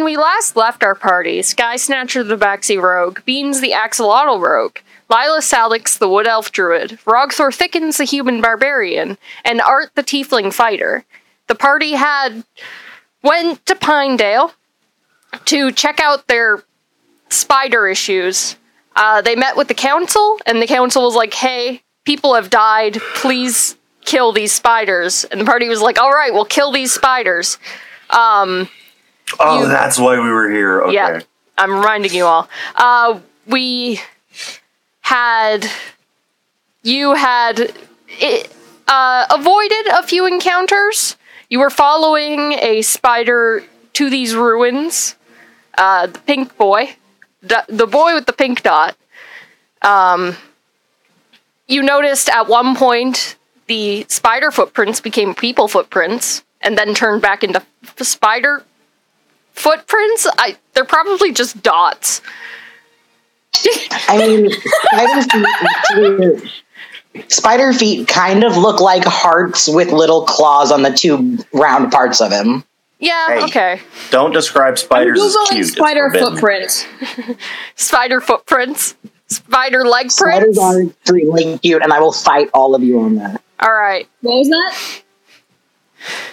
when 0.00 0.06
we 0.06 0.16
last 0.16 0.56
left 0.56 0.82
our 0.82 0.94
party, 0.94 1.42
Sky 1.42 1.76
Snatcher 1.76 2.24
the 2.24 2.34
Tabaxi 2.34 2.80
Rogue, 2.80 3.20
Beans 3.26 3.60
the 3.60 3.72
Axolotl 3.72 4.40
Rogue, 4.40 4.78
Lila 5.10 5.42
Salix 5.42 5.98
the 5.98 6.08
Wood 6.08 6.26
Elf 6.26 6.50
Druid, 6.52 6.98
Rogthor 7.04 7.54
Thickens 7.54 7.98
the 7.98 8.04
Human 8.04 8.40
Barbarian, 8.40 9.18
and 9.44 9.60
Art 9.60 9.90
the 9.96 10.02
Tiefling 10.02 10.54
Fighter. 10.54 11.04
The 11.48 11.54
party 11.54 11.92
had 11.92 12.44
went 13.22 13.66
to 13.66 13.74
Pinedale 13.74 14.54
to 15.44 15.70
check 15.70 16.00
out 16.00 16.28
their 16.28 16.64
spider 17.28 17.86
issues. 17.86 18.56
Uh, 18.96 19.20
they 19.20 19.36
met 19.36 19.54
with 19.54 19.68
the 19.68 19.74
council, 19.74 20.38
and 20.46 20.62
the 20.62 20.66
council 20.66 21.02
was 21.02 21.14
like, 21.14 21.34
"Hey, 21.34 21.82
people 22.06 22.34
have 22.34 22.48
died. 22.48 23.02
Please 23.16 23.76
kill 24.06 24.32
these 24.32 24.52
spiders." 24.52 25.24
And 25.24 25.42
the 25.42 25.44
party 25.44 25.68
was 25.68 25.82
like, 25.82 26.00
"All 26.00 26.10
right, 26.10 26.32
we'll 26.32 26.46
kill 26.46 26.72
these 26.72 26.90
spiders." 26.90 27.58
Um, 28.08 28.70
Oh, 29.38 29.62
You- 29.62 29.68
that's 29.68 29.98
why 29.98 30.18
we 30.18 30.30
were 30.30 30.50
here. 30.50 30.82
Okay. 30.82 30.94
yeah, 30.94 31.20
I'm 31.58 31.72
reminding 31.72 32.12
you 32.12 32.24
all. 32.24 32.48
Uh, 32.74 33.20
we 33.46 34.00
had 35.02 35.66
you 36.82 37.14
had 37.14 37.72
uh, 38.88 39.26
avoided 39.30 39.86
a 39.92 40.02
few 40.02 40.26
encounters. 40.26 41.16
You 41.48 41.58
were 41.60 41.70
following 41.70 42.52
a 42.54 42.82
spider 42.82 43.64
to 43.94 44.10
these 44.10 44.34
ruins. 44.34 45.16
Uh, 45.76 46.06
the 46.06 46.18
pink 46.20 46.56
boy, 46.56 46.96
the, 47.42 47.64
the 47.68 47.86
boy 47.86 48.14
with 48.14 48.26
the 48.26 48.32
pink 48.32 48.62
dot. 48.62 48.96
Um, 49.82 50.36
you 51.66 51.82
noticed 51.82 52.28
at 52.28 52.48
one 52.48 52.74
point 52.76 53.36
the 53.66 54.04
spider 54.08 54.50
footprints 54.50 55.00
became 55.00 55.34
people 55.34 55.68
footprints 55.68 56.42
and 56.60 56.76
then 56.76 56.92
turned 56.94 57.22
back 57.22 57.42
into 57.44 57.62
f- 57.82 57.98
spider 58.06 58.64
footprints. 59.60 60.26
I 60.38 60.56
they're 60.74 60.84
probably 60.84 61.32
just 61.32 61.62
dots. 61.62 62.20
I 64.08 64.16
mean, 64.18 64.50
spider 64.50 66.38
feet, 66.40 67.30
spider 67.30 67.72
feet 67.72 68.08
kind 68.08 68.42
of 68.44 68.56
look 68.56 68.80
like 68.80 69.04
hearts 69.04 69.68
with 69.68 69.92
little 69.92 70.24
claws 70.24 70.72
on 70.72 70.82
the 70.82 70.90
two 70.90 71.38
round 71.52 71.92
parts 71.92 72.20
of 72.20 72.32
him. 72.32 72.64
Yeah, 72.98 73.28
Hey. 73.28 73.44
okay. 73.44 73.80
Don't 74.10 74.32
describe 74.32 74.78
spiders 74.78 75.18
as 75.20 75.34
Googling 75.34 75.48
cute. 75.50 75.66
Spider 75.68 76.10
forbidden. 76.10 76.30
footprint. 76.32 77.38
Spider 77.76 78.20
footprints. 78.20 78.94
Spider 79.28 79.86
leg 79.86 80.10
Spiders 80.10 80.40
prints. 80.42 80.58
Spiders 80.58 80.58
are 80.58 80.82
extremely 80.90 81.58
cute, 81.58 81.82
and 81.82 81.92
I 81.92 82.00
will 82.00 82.12
fight 82.12 82.50
all 82.52 82.74
of 82.74 82.82
you 82.82 83.00
on 83.00 83.14
that. 83.16 83.40
All 83.60 83.72
right. 83.72 84.06
What 84.22 84.36
was 84.38 84.48
that? 84.48 85.02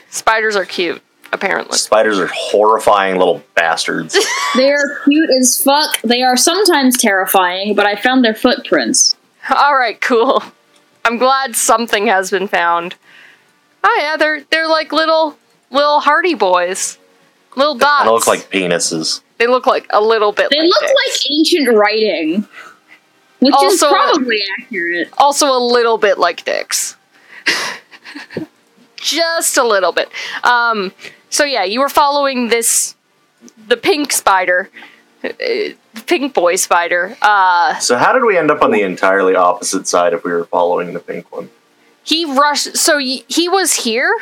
Spiders 0.09 0.55
are 0.55 0.65
cute, 0.65 1.01
apparently. 1.33 1.77
Spiders 1.77 2.19
are 2.19 2.29
horrifying 2.33 3.17
little 3.17 3.43
bastards. 3.55 4.17
They 4.55 4.71
are 4.71 4.99
cute 5.03 5.29
as 5.39 5.61
fuck. 5.61 6.01
They 6.01 6.23
are 6.23 6.37
sometimes 6.37 6.97
terrifying, 6.97 7.75
but 7.75 7.85
I 7.85 7.95
found 7.95 8.23
their 8.25 8.33
footprints. 8.33 9.15
All 9.55 9.75
right, 9.75 9.99
cool. 10.01 10.41
I'm 11.05 11.17
glad 11.17 11.55
something 11.55 12.07
has 12.07 12.31
been 12.31 12.47
found. 12.47 12.95
Oh 13.83 13.97
yeah, 14.01 14.15
they're 14.17 14.41
they're 14.49 14.67
like 14.67 14.91
little 14.91 15.37
little 15.69 15.99
hardy 15.99 16.33
boys. 16.33 16.97
Little 17.55 17.75
dots. 17.75 18.05
they 18.05 18.09
look 18.09 18.25
like 18.27 18.49
penises. 18.49 19.21
they 19.37 19.47
look 19.47 19.67
like 19.67 19.85
a 19.91 20.01
little 20.01 20.31
bit 20.31 20.49
They 20.49 20.59
like 20.61 20.69
look 20.69 20.81
dicks. 20.81 20.93
like 21.25 21.31
ancient 21.31 21.75
writing, 21.77 22.47
which 23.39 23.55
is 23.63 23.79
probably 23.83 24.39
accurate. 24.59 25.09
also 25.17 25.47
a 25.47 25.59
little 25.59 25.97
bit 25.97 26.17
like 26.17 26.45
dicks. 26.45 26.95
Just 28.95 29.57
a 29.57 29.63
little 29.63 29.91
bit. 29.91 30.09
Um, 30.43 30.91
so 31.29 31.43
yeah, 31.43 31.63
you 31.63 31.79
were 31.79 31.89
following 31.89 32.49
this, 32.49 32.95
the 33.67 33.77
pink 33.77 34.11
spider, 34.11 34.69
uh, 35.23 35.29
pink 36.05 36.33
boy 36.33 36.55
spider. 36.55 37.17
Uh, 37.21 37.77
So 37.79 37.97
how 37.97 38.13
did 38.13 38.23
we 38.23 38.37
end 38.37 38.51
up 38.51 38.61
on 38.61 38.71
the 38.71 38.81
entirely 38.81 39.35
opposite 39.35 39.87
side 39.87 40.13
if 40.13 40.23
we 40.23 40.31
were 40.31 40.45
following 40.45 40.93
the 40.93 40.99
pink 40.99 41.31
one? 41.31 41.49
he 42.03 42.23
rushed. 42.25 42.77
So 42.77 42.95
y- 42.97 43.23
he 43.27 43.49
was 43.49 43.73
here, 43.73 44.13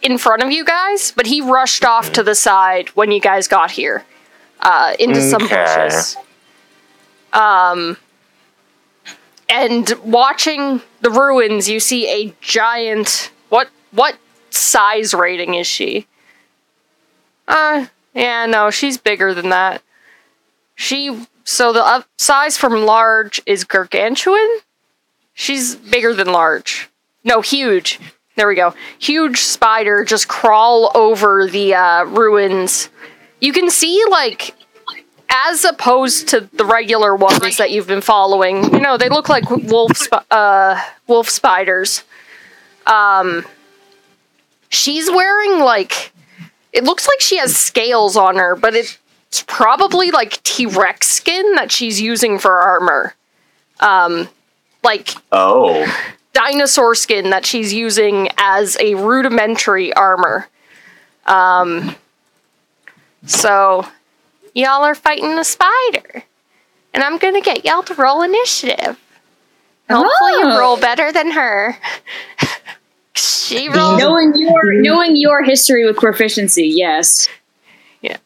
in 0.00 0.16
front 0.18 0.42
of 0.42 0.52
you 0.52 0.64
guys, 0.64 1.12
but 1.16 1.26
he 1.26 1.40
rushed 1.40 1.84
off 1.84 2.12
to 2.12 2.22
the 2.22 2.34
side 2.36 2.88
when 2.90 3.10
you 3.10 3.20
guys 3.20 3.48
got 3.48 3.72
here, 3.72 4.04
uh, 4.60 4.94
into 5.00 5.20
some 5.20 5.42
Okay. 5.42 5.64
bushes. 5.88 6.16
Um, 7.32 7.96
and 9.48 9.92
watching 10.04 10.80
the 11.00 11.10
ruins, 11.10 11.68
you 11.68 11.80
see 11.80 12.06
a 12.08 12.32
giant. 12.40 13.30
What 13.48 13.68
what 13.90 14.16
size 14.50 15.14
rating 15.14 15.54
is 15.54 15.66
she? 15.66 16.06
Uh, 17.48 17.86
yeah, 18.14 18.46
no, 18.46 18.70
she's 18.70 18.98
bigger 18.98 19.34
than 19.34 19.48
that. 19.48 19.82
She 20.76 21.26
so 21.44 21.72
the 21.72 21.84
up 21.84 22.06
size 22.18 22.56
from 22.58 22.84
large 22.84 23.40
is 23.46 23.64
gargantuan. 23.64 24.58
She's 25.32 25.74
bigger 25.74 26.12
than 26.14 26.30
large. 26.30 26.90
No, 27.24 27.40
huge. 27.40 27.98
There 28.36 28.46
we 28.46 28.54
go. 28.54 28.74
Huge 28.98 29.38
spider 29.38 30.04
just 30.04 30.28
crawl 30.28 30.92
over 30.94 31.48
the 31.48 31.74
uh, 31.74 32.04
ruins. 32.04 32.90
You 33.40 33.52
can 33.52 33.70
see 33.70 34.04
like 34.10 34.54
as 35.30 35.64
opposed 35.64 36.28
to 36.28 36.40
the 36.52 36.64
regular 36.64 37.16
ones 37.16 37.56
that 37.56 37.70
you've 37.70 37.86
been 37.86 38.00
following, 38.00 38.64
you 38.72 38.80
know, 38.80 38.96
they 38.96 39.08
look 39.08 39.28
like 39.28 39.48
wolf 39.50 39.96
sp- 39.96 40.26
uh, 40.30 40.80
wolf 41.06 41.28
spiders. 41.28 42.04
Um, 42.86 43.44
she's 44.68 45.10
wearing 45.10 45.60
like 45.60 46.12
it 46.78 46.84
looks 46.84 47.08
like 47.08 47.20
she 47.20 47.38
has 47.38 47.56
scales 47.56 48.16
on 48.16 48.36
her, 48.36 48.54
but 48.54 48.72
it's 48.76 48.98
probably 49.48 50.12
like 50.12 50.40
T 50.44 50.64
Rex 50.64 51.08
skin 51.10 51.56
that 51.56 51.72
she's 51.72 52.00
using 52.00 52.38
for 52.38 52.56
armor. 52.60 53.14
Um, 53.80 54.28
like 54.84 55.10
Oh, 55.32 55.84
dinosaur 56.32 56.94
skin 56.94 57.30
that 57.30 57.44
she's 57.44 57.72
using 57.72 58.28
as 58.38 58.76
a 58.80 58.94
rudimentary 58.94 59.92
armor. 59.92 60.48
Um, 61.26 61.96
so 63.26 63.84
y'all 64.54 64.84
are 64.84 64.94
fighting 64.94 65.36
a 65.36 65.44
spider, 65.44 66.22
and 66.94 67.02
I'm 67.02 67.18
gonna 67.18 67.40
get 67.40 67.64
y'all 67.64 67.82
to 67.82 67.94
roll 67.94 68.22
initiative. 68.22 68.98
Hopefully, 69.90 70.32
you 70.32 70.44
Oh. 70.44 70.58
roll 70.58 70.76
better 70.76 71.10
than 71.12 71.32
her. 71.32 71.76
she 73.18 73.68
rolled. 73.68 73.98
Knowing 73.98 74.32
your 74.36 74.72
knowing 74.82 75.16
your 75.16 75.42
history 75.42 75.84
with 75.86 75.96
proficiency, 75.96 76.66
yes. 76.66 77.28
Yeah. 78.02 78.18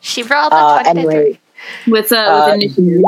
She 0.00 0.22
rolled 0.22 0.52
a 0.52 0.56
Uh, 0.56 0.82
anyway, 0.86 1.38
With 1.86 2.12
uh, 2.12 2.16
uh, 2.16 2.46
with 2.46 2.54
initiative. 2.78 3.02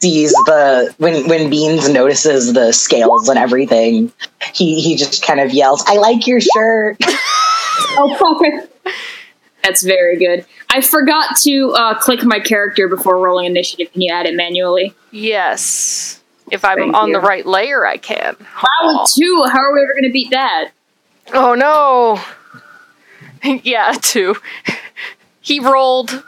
sees 0.00 0.32
the 0.32 0.94
when 0.98 1.28
when 1.28 1.50
Beans 1.50 1.88
notices 1.88 2.52
the 2.54 2.72
scales 2.72 3.28
and 3.28 3.38
everything, 3.38 4.12
he 4.54 4.80
he 4.80 4.96
just 4.96 5.24
kind 5.24 5.40
of 5.40 5.52
yells, 5.52 5.84
"I 5.86 5.94
like 5.96 6.26
your 6.26 6.40
shirt." 6.40 6.96
Oh 7.94 8.14
fuck! 8.16 8.92
That's 9.64 9.82
very 9.82 10.16
good. 10.18 10.44
I 10.70 10.80
forgot 10.82 11.36
to 11.42 11.70
uh, 11.72 11.98
click 11.98 12.22
my 12.22 12.38
character 12.38 12.86
before 12.86 13.18
rolling 13.18 13.46
initiative. 13.46 13.90
Can 13.92 14.02
you 14.02 14.12
add 14.12 14.26
it 14.26 14.34
manually? 14.34 14.94
Yes. 15.10 16.21
If 16.52 16.66
I'm 16.66 16.76
Thank 16.76 16.94
on 16.94 17.08
you. 17.08 17.14
the 17.14 17.20
right 17.20 17.46
layer, 17.46 17.86
I 17.86 17.96
can. 17.96 18.36
Wow, 18.38 19.00
with 19.00 19.10
two. 19.14 19.44
How 19.50 19.58
are 19.58 19.72
we 19.72 19.80
ever 19.82 19.94
going 19.94 20.04
to 20.04 20.12
beat 20.12 20.30
that? 20.30 20.70
Oh 21.32 21.54
no. 21.54 22.20
yeah, 23.64 23.94
two. 24.00 24.36
he 25.40 25.58
rolled 25.60 26.22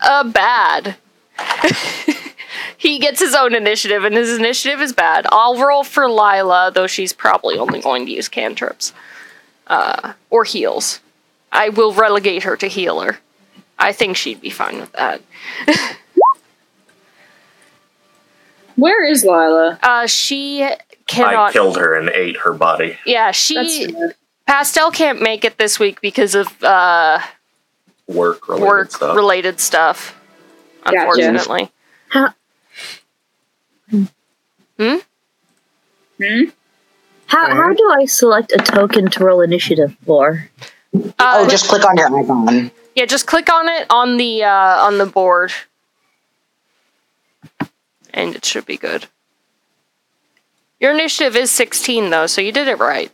a 0.00 0.24
bad. 0.24 0.96
he 2.76 2.98
gets 2.98 3.20
his 3.20 3.32
own 3.32 3.54
initiative, 3.54 4.02
and 4.02 4.16
his 4.16 4.36
initiative 4.36 4.80
is 4.80 4.92
bad. 4.92 5.24
I'll 5.30 5.64
roll 5.64 5.84
for 5.84 6.10
Lila, 6.10 6.72
though 6.74 6.88
she's 6.88 7.12
probably 7.12 7.56
only 7.56 7.80
going 7.80 8.06
to 8.06 8.12
use 8.12 8.28
cantrips. 8.28 8.92
Uh, 9.68 10.14
or 10.30 10.42
heals. 10.42 10.98
I 11.52 11.68
will 11.68 11.92
relegate 11.92 12.42
her 12.42 12.56
to 12.56 12.66
healer. 12.66 13.18
I 13.78 13.92
think 13.92 14.16
she'd 14.16 14.40
be 14.40 14.50
fine 14.50 14.80
with 14.80 14.90
that. 14.92 15.22
Where 18.80 19.04
is 19.04 19.24
Lila? 19.24 19.78
Uh, 19.82 20.06
she 20.06 20.64
I 20.64 21.50
killed 21.52 21.76
her 21.76 21.94
and 21.98 22.08
ate 22.10 22.38
her 22.38 22.52
body. 22.52 22.98
yeah, 23.04 23.30
she. 23.30 23.94
Pastel 24.46 24.90
can't 24.90 25.20
make 25.22 25.44
it 25.44 25.58
this 25.58 25.78
week 25.78 26.00
because 26.00 26.34
of 26.34 26.62
uh, 26.64 27.20
Work 28.08 28.48
related 28.48 28.66
work 28.66 28.90
stuff. 28.90 29.16
related 29.16 29.60
stuff. 29.60 30.20
Gotcha. 30.84 30.98
Unfortunately. 30.98 31.70
Hmm? 34.78 34.94
How, 37.26 37.54
how 37.54 37.72
do 37.72 37.94
I 37.96 38.06
select 38.06 38.52
a 38.52 38.58
token 38.58 39.08
to 39.10 39.24
roll 39.24 39.40
initiative 39.40 39.96
for? 40.04 40.48
Uh, 40.94 41.10
oh, 41.18 41.48
just 41.48 41.68
click 41.68 41.84
on 41.86 41.96
your 41.96 42.18
icon. 42.20 42.70
yeah, 42.96 43.04
just 43.06 43.26
click 43.26 43.48
on 43.52 43.68
it 43.68 43.86
on 43.90 44.16
the 44.16 44.42
uh, 44.42 44.84
on 44.84 44.98
the 44.98 45.06
board, 45.06 45.52
and 48.12 48.34
it 48.34 48.44
should 48.44 48.66
be 48.66 48.76
good. 48.76 49.06
Your 50.78 50.92
initiative 50.92 51.36
is 51.36 51.50
sixteen 51.50 52.10
though, 52.10 52.26
so 52.26 52.40
you 52.40 52.52
did 52.52 52.68
it 52.68 52.78
right. 52.78 53.10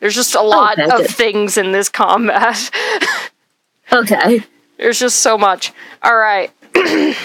There's 0.00 0.14
just 0.14 0.34
a 0.34 0.38
oh, 0.40 0.46
lot 0.46 0.78
Okay, 0.78 0.84
of 0.90 0.98
good. 0.98 1.10
things 1.10 1.56
in 1.58 1.72
this 1.72 1.88
combat. 1.88 2.70
Okay. 3.92 4.42
There's 4.76 4.98
just 4.98 5.20
so 5.20 5.38
much. 5.38 5.72
All 6.02 6.14
right. 6.14 6.50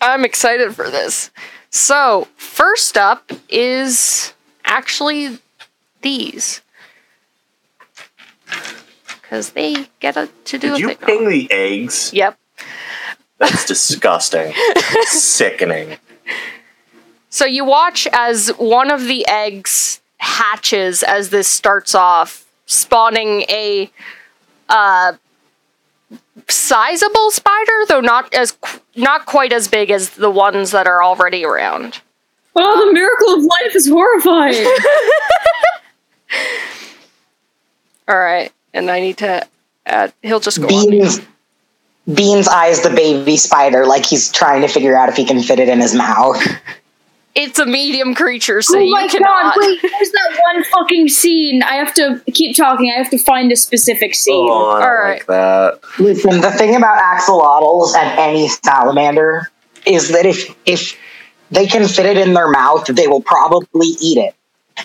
I'm 0.00 0.24
excited 0.24 0.74
for 0.74 0.90
this. 0.90 1.30
So, 1.70 2.28
first 2.36 2.96
up 2.96 3.32
is 3.48 4.34
actually 4.64 5.38
these. 6.02 6.60
Because 9.06 9.50
they 9.50 9.88
get 9.98 10.16
a, 10.16 10.28
to 10.44 10.58
do 10.58 10.68
Did 10.68 10.76
a 10.76 10.78
you 10.78 10.88
thing. 10.88 10.96
ping 10.98 11.28
the 11.28 11.50
eggs? 11.50 12.12
Yep. 12.12 12.38
That's 13.38 13.66
disgusting. 13.66 14.54
Sickening. 15.04 15.98
So 17.28 17.44
you 17.44 17.64
watch 17.64 18.08
as 18.12 18.48
one 18.56 18.90
of 18.90 19.04
the 19.04 19.26
eggs 19.28 20.00
hatches 20.18 21.02
as 21.02 21.30
this 21.30 21.48
starts 21.48 21.94
off, 21.94 22.46
spawning 22.64 23.42
a 23.42 23.90
uh, 24.68 25.12
sizable 26.48 27.30
spider, 27.30 27.84
though 27.88 28.00
not 28.00 28.32
as 28.34 28.56
not 28.94 29.26
quite 29.26 29.52
as 29.52 29.68
big 29.68 29.90
as 29.90 30.10
the 30.10 30.30
ones 30.30 30.70
that 30.70 30.86
are 30.86 31.02
already 31.02 31.44
around. 31.44 32.00
Oh, 32.54 32.86
the 32.86 32.92
miracle 32.92 33.34
of 33.34 33.44
life 33.44 33.74
is 33.76 33.86
horrifying. 33.88 34.64
All 38.08 38.18
right, 38.18 38.52
and 38.72 38.90
I 38.90 39.00
need 39.00 39.18
to. 39.18 39.46
Add, 39.84 40.12
he'll 40.22 40.40
just 40.40 40.58
go. 40.60 40.66
on. 40.66 40.90
Beans 40.90 41.20
Beans 42.12 42.46
eyes 42.46 42.82
the 42.82 42.90
baby 42.90 43.36
spider 43.36 43.84
like 43.84 44.06
he's 44.06 44.30
trying 44.30 44.62
to 44.62 44.68
figure 44.68 44.96
out 44.96 45.08
if 45.08 45.16
he 45.16 45.24
can 45.24 45.42
fit 45.42 45.58
it 45.58 45.68
in 45.68 45.80
his 45.80 45.94
mouth. 45.94 46.40
It's 47.38 47.58
a 47.58 47.66
medium 47.66 48.14
creature, 48.14 48.62
so 48.62 48.78
oh 48.78 48.80
you 48.80 48.92
my 48.92 49.08
cannot. 49.08 49.54
god, 49.54 49.56
wait, 49.58 49.82
there's 49.82 50.10
that 50.10 50.40
one 50.54 50.64
fucking 50.64 51.10
scene. 51.10 51.62
I 51.62 51.74
have 51.74 51.92
to 51.96 52.22
keep 52.32 52.56
talking. 52.56 52.90
I 52.90 52.96
have 52.96 53.10
to 53.10 53.18
find 53.18 53.52
a 53.52 53.56
specific 53.56 54.14
scene. 54.14 54.48
Oh, 54.48 54.70
I 54.70 54.80
don't 54.80 54.88
Alright. 54.88 55.18
like 55.18 55.26
that. 55.26 55.80
Listen, 55.98 56.40
the 56.40 56.50
thing 56.50 56.74
about 56.76 56.96
axolotls 56.98 57.94
and 57.94 58.18
any 58.18 58.48
salamander 58.48 59.50
is 59.84 60.08
that 60.12 60.24
if 60.24 60.56
if 60.64 60.96
they 61.50 61.66
can 61.66 61.86
fit 61.86 62.06
it 62.06 62.16
in 62.16 62.32
their 62.32 62.48
mouth, 62.48 62.86
they 62.86 63.06
will 63.06 63.20
probably 63.22 63.88
eat 64.00 64.16
it. 64.16 64.34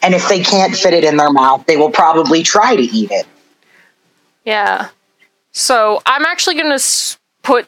And 0.02 0.14
if 0.14 0.28
they 0.28 0.42
can't 0.44 0.76
fit 0.76 0.94
it 0.94 1.06
in 1.06 1.16
their 1.16 1.32
mouth, 1.32 1.66
they 1.68 1.78
will 1.78 1.92
probably 1.92 2.44
try 2.44 2.76
to 2.76 2.84
eat 2.84 3.12
it. 3.12 3.26
Yeah. 4.44 4.90
So 5.52 6.02
I'm 6.06 6.26
actually 6.26 6.56
gonna 6.56 6.80
put 7.44 7.68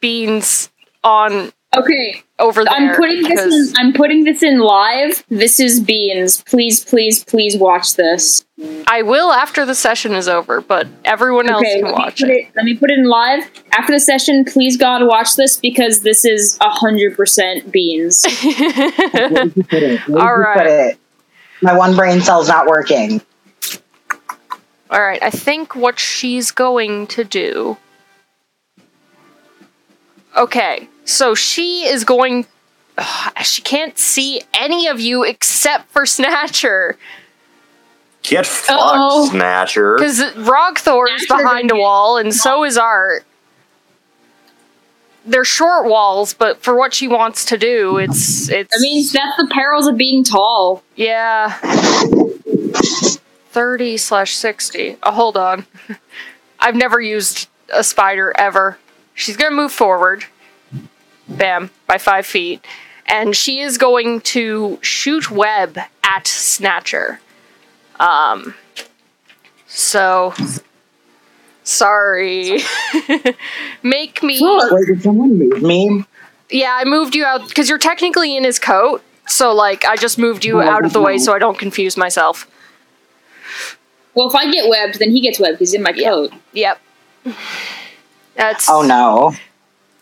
beans 0.00 0.70
on 1.04 1.52
Okay, 1.76 2.22
over 2.38 2.64
there. 2.64 2.72
I'm 2.72 2.96
putting 2.96 3.22
this 3.22 3.70
in, 3.70 3.74
I'm 3.76 3.92
putting 3.92 4.24
this 4.24 4.42
in 4.42 4.58
live. 4.58 5.22
This 5.28 5.60
is 5.60 5.80
Beans. 5.80 6.42
Please, 6.42 6.82
please, 6.82 7.22
please 7.24 7.58
watch 7.58 7.94
this. 7.94 8.44
I 8.86 9.02
will 9.02 9.30
after 9.32 9.66
the 9.66 9.74
session 9.74 10.12
is 10.14 10.28
over, 10.28 10.62
but 10.62 10.88
everyone 11.04 11.48
else 11.50 11.60
Okay, 11.60 11.82
can 11.82 11.92
watch 11.92 12.22
it. 12.22 12.30
it, 12.30 12.48
let 12.56 12.64
me 12.64 12.74
put 12.74 12.90
it 12.90 12.98
in 12.98 13.04
live. 13.04 13.44
After 13.72 13.92
the 13.92 14.00
session, 14.00 14.46
please 14.46 14.78
God 14.78 15.06
watch 15.06 15.36
this 15.36 15.58
because 15.58 16.00
this 16.00 16.24
is 16.24 16.56
hundred 16.60 17.14
percent 17.16 17.70
Beans. 17.70 18.24
Where'd 18.24 19.56
you 19.56 19.62
put 19.64 19.82
it? 19.82 20.00
Where'd 20.08 20.10
All 20.22 20.36
you 20.36 20.42
right. 20.42 20.56
put 20.56 20.66
it? 20.66 20.98
My 21.60 21.76
one 21.76 21.94
brain 21.96 22.20
cell's 22.22 22.48
not 22.48 22.66
working. 22.66 23.20
All 24.90 25.00
right, 25.00 25.22
I 25.22 25.30
think 25.30 25.74
what 25.76 25.98
she's 25.98 26.50
going 26.50 27.06
to 27.08 27.24
do. 27.24 27.76
Okay, 30.36 30.88
so 31.04 31.34
she 31.34 31.86
is 31.86 32.04
going. 32.04 32.46
Ugh, 32.96 33.32
she 33.44 33.62
can't 33.62 33.98
see 33.98 34.40
any 34.54 34.86
of 34.88 34.98
you 35.00 35.22
except 35.24 35.90
for 35.90 36.04
Snatcher, 36.06 36.96
Get 38.22 38.46
fucked, 38.46 38.70
Uh-oh. 38.80 39.28
Snatcher. 39.30 39.96
because 39.96 40.20
Rogthor 40.34 41.06
is 41.14 41.26
behind 41.26 41.70
a 41.70 41.76
wall, 41.76 42.16
and 42.18 42.34
so 42.34 42.64
is 42.64 42.76
Art. 42.76 43.24
They're 45.26 45.44
short 45.44 45.86
walls, 45.86 46.32
but 46.34 46.62
for 46.62 46.76
what 46.76 46.94
she 46.94 47.06
wants 47.08 47.44
to 47.46 47.58
do, 47.58 47.98
it's 47.98 48.48
it's. 48.48 48.74
I 48.74 48.80
mean, 48.80 49.04
that's 49.12 49.36
the 49.36 49.48
perils 49.52 49.86
of 49.86 49.96
being 49.98 50.24
tall. 50.24 50.82
Yeah. 50.96 51.58
30 53.58 53.96
slash 53.96 54.36
60. 54.36 54.98
Oh, 55.02 55.10
hold 55.10 55.36
on. 55.36 55.66
I've 56.60 56.76
never 56.76 57.00
used 57.00 57.48
a 57.72 57.82
spider 57.82 58.32
ever. 58.38 58.78
She's 59.14 59.36
going 59.36 59.50
to 59.50 59.56
move 59.56 59.72
forward. 59.72 60.26
Bam. 61.28 61.70
By 61.88 61.98
five 61.98 62.24
feet. 62.24 62.64
And 63.04 63.34
she 63.34 63.58
is 63.58 63.76
going 63.76 64.20
to 64.20 64.78
shoot 64.80 65.32
web 65.32 65.76
at 66.04 66.28
Snatcher. 66.28 67.18
Um. 67.98 68.54
So. 69.66 70.34
Sorry. 71.64 72.60
Make 73.82 74.22
me. 74.22 74.38
Wait, 74.40 74.86
did 74.86 75.02
someone 75.02 75.36
move 75.36 75.62
me? 75.64 76.04
Yeah, 76.48 76.78
I 76.80 76.84
moved 76.84 77.16
you 77.16 77.24
out 77.24 77.48
because 77.48 77.68
you're 77.68 77.78
technically 77.78 78.36
in 78.36 78.44
his 78.44 78.60
coat. 78.60 79.02
So, 79.26 79.52
like, 79.52 79.84
I 79.84 79.96
just 79.96 80.16
moved 80.16 80.44
you 80.44 80.62
Oh, 80.62 80.64
out 80.64 80.84
of 80.84 80.92
the 80.92 81.00
way 81.02 81.18
so 81.18 81.34
I 81.34 81.40
don't 81.40 81.58
confuse 81.58 81.96
myself. 81.96 82.46
Well, 84.18 84.28
if 84.28 84.34
I 84.34 84.50
get 84.50 84.68
webbed, 84.68 84.98
then 84.98 85.12
he 85.12 85.20
gets 85.20 85.38
webbed. 85.38 85.58
Because 85.58 85.70
he's 85.70 85.74
in 85.74 85.82
my 85.84 85.92
coat. 85.92 86.32
Yep. 86.52 86.80
That's 88.34 88.68
Oh 88.68 88.82
no. 88.82 89.32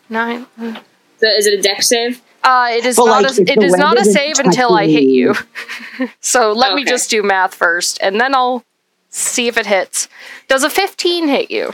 nine. 0.09 0.47
So 0.57 1.27
is 1.27 1.45
it 1.45 1.59
a 1.59 1.61
dex 1.61 1.87
save? 1.87 2.21
Uh, 2.43 2.69
it 2.71 2.85
is 2.85 2.95
But, 2.95 3.05
not. 3.05 3.23
like, 3.23 3.37
a, 3.37 3.41
if 3.41 3.49
it 3.49 3.59
the 3.59 3.65
is 3.65 3.71
web 3.73 3.79
not 3.79 3.99
a 3.99 4.05
save 4.05 4.39
until 4.39 4.73
I 4.73 4.87
hit 4.87 5.03
you. 5.03 5.35
so 6.19 6.51
let 6.51 6.73
me 6.73 6.83
just 6.83 7.09
do 7.11 7.21
math 7.21 7.53
first, 7.53 7.99
and 8.01 8.19
then 8.19 8.33
I'll 8.33 8.63
see 9.09 9.47
if 9.47 9.57
it 9.57 9.65
hits. 9.67 10.07
Does 10.47 10.63
a 10.63 10.69
fifteen 10.69 11.27
hit 11.27 11.51
you? 11.51 11.73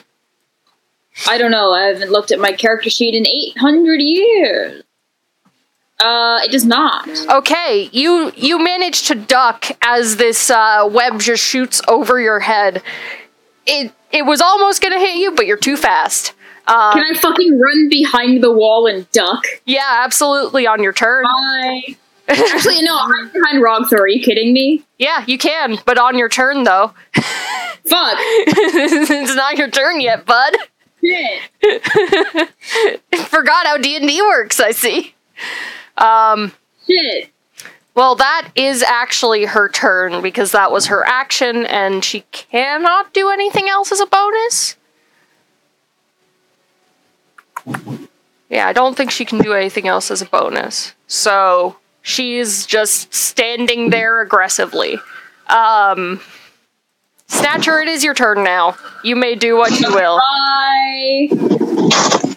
I 1.30 1.38
don't 1.38 1.52
know. 1.52 1.72
I 1.74 1.84
haven't 1.84 2.12
looked 2.12 2.32
at 2.32 2.40
my 2.40 2.52
character 2.52 2.90
sheet 2.90 3.14
in 3.16 3.26
800 3.28 4.02
years. 4.02 4.84
Uh, 6.04 6.40
it 6.44 6.52
does 6.52 6.66
not. 6.66 7.08
Okay, 7.30 7.90
you 7.94 8.32
you 8.36 8.60
manage 8.64 9.08
to 9.08 9.16
duck 9.16 9.66
as 9.82 10.18
this 10.18 10.50
uh, 10.50 10.88
web 10.92 11.20
just 11.20 11.42
shoots 11.44 11.82
over 11.88 12.20
your 12.20 12.42
head. 12.42 12.84
It 13.66 13.94
it 14.12 14.26
was 14.26 14.42
almost 14.42 14.82
gonna 14.82 15.00
hit 15.00 15.16
you, 15.18 15.32
but 15.32 15.46
you're 15.48 15.58
too 15.58 15.78
fast. 15.78 16.34
Uh, 16.68 16.94
Can 16.94 17.04
I 17.10 17.18
fucking 17.18 17.60
run 17.60 17.90
behind 17.90 18.44
the 18.44 18.52
wall 18.52 18.88
and 18.88 19.10
duck? 19.12 19.44
yeah, 19.66 20.02
absolutely 20.04 20.68
on 20.68 20.84
your 20.84 20.94
turn. 20.94 21.24
Bye. 21.24 21.96
Actually, 22.28 22.82
no, 22.84 22.98
I'm 22.98 23.30
behind 23.32 23.64
Rogthor. 23.64 24.00
Are 24.00 24.08
you 24.08 24.24
kidding 24.24 24.54
me? 24.54 24.84
Yeah, 24.98 25.24
you 25.28 25.38
can, 25.38 25.78
but 25.86 25.98
on 25.98 26.18
your 26.18 26.30
turn 26.30 26.64
though. 26.64 26.94
Fuck. 27.14 28.18
it's 28.20 29.36
not 29.36 29.58
your 29.58 29.70
turn 29.70 30.00
yet, 30.02 30.26
bud. 30.26 30.56
Shit. 31.04 31.42
Forgot 33.28 33.68
how 33.68 33.78
D 33.78 33.98
and 33.98 34.08
D 34.08 34.22
works. 34.22 34.60
I 34.62 34.72
see. 34.72 35.14
Um. 35.98 36.54
Shit. 36.88 37.30
Well, 37.96 38.16
that 38.16 38.50
is 38.56 38.82
actually 38.82 39.46
her 39.46 39.70
turn 39.70 40.22
because 40.24 40.52
that 40.52 40.72
was 40.72 40.88
her 40.88 41.06
action, 41.06 41.66
and 41.68 42.04
she 42.04 42.22
cannot 42.32 43.14
do 43.14 43.30
anything 43.30 43.70
else 43.70 43.92
as 43.92 44.00
a 44.00 44.08
bonus. 44.08 44.76
Yeah, 48.50 48.68
I 48.68 48.74
don't 48.74 48.98
think 48.98 49.12
she 49.12 49.26
can 49.26 49.40
do 49.40 49.54
anything 49.54 49.88
else 49.88 50.10
as 50.10 50.22
a 50.22 50.26
bonus. 50.26 50.94
So 51.08 51.78
she's 52.02 52.66
just 52.66 53.14
standing 53.14 53.92
there 53.92 54.22
aggressively. 54.22 54.98
Um, 55.48 56.20
Snatcher, 57.28 57.80
it 57.80 57.88
is 57.88 58.04
your 58.04 58.14
turn 58.14 58.44
now. 58.44 58.76
You 59.04 59.16
may 59.16 59.36
do 59.36 59.56
what 59.56 59.80
you 59.80 59.94
will. 59.94 60.20
Bye. 61.30 62.30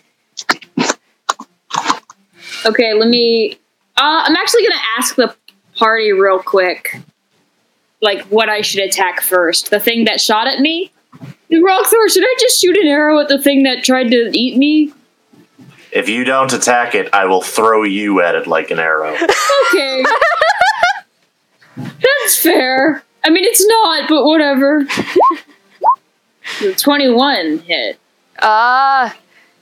Okay, 2.66 2.94
let 2.94 3.08
me. 3.08 3.52
Uh, 3.96 4.24
I'm 4.26 4.36
actually 4.36 4.62
gonna 4.64 4.82
ask 4.98 5.14
the 5.14 5.34
party 5.76 6.12
real 6.12 6.40
quick, 6.40 7.00
like 8.02 8.22
what 8.24 8.48
I 8.48 8.60
should 8.60 8.82
attack 8.82 9.20
first. 9.20 9.70
The 9.70 9.80
thing 9.80 10.04
that 10.04 10.20
shot 10.20 10.46
at 10.46 10.60
me. 10.60 10.92
Rogthor, 11.50 12.10
should 12.10 12.24
I 12.24 12.36
just 12.40 12.60
shoot 12.60 12.76
an 12.76 12.88
arrow 12.88 13.20
at 13.20 13.28
the 13.28 13.40
thing 13.40 13.62
that 13.62 13.84
tried 13.84 14.10
to 14.10 14.30
eat 14.36 14.56
me? 14.58 14.92
If 15.92 16.08
you 16.08 16.24
don't 16.24 16.52
attack 16.52 16.94
it, 16.94 17.08
I 17.14 17.24
will 17.26 17.40
throw 17.40 17.84
you 17.84 18.20
at 18.20 18.34
it 18.34 18.46
like 18.46 18.70
an 18.70 18.78
arrow. 18.78 19.16
Okay. 19.72 20.04
That's 21.76 22.38
fair. 22.38 23.02
I 23.24 23.30
mean, 23.30 23.44
it's 23.44 23.66
not, 23.66 24.08
but 24.08 24.24
whatever. 24.24 24.86
21 26.78 27.58
hit. 27.58 27.98
Uh, 28.38 29.10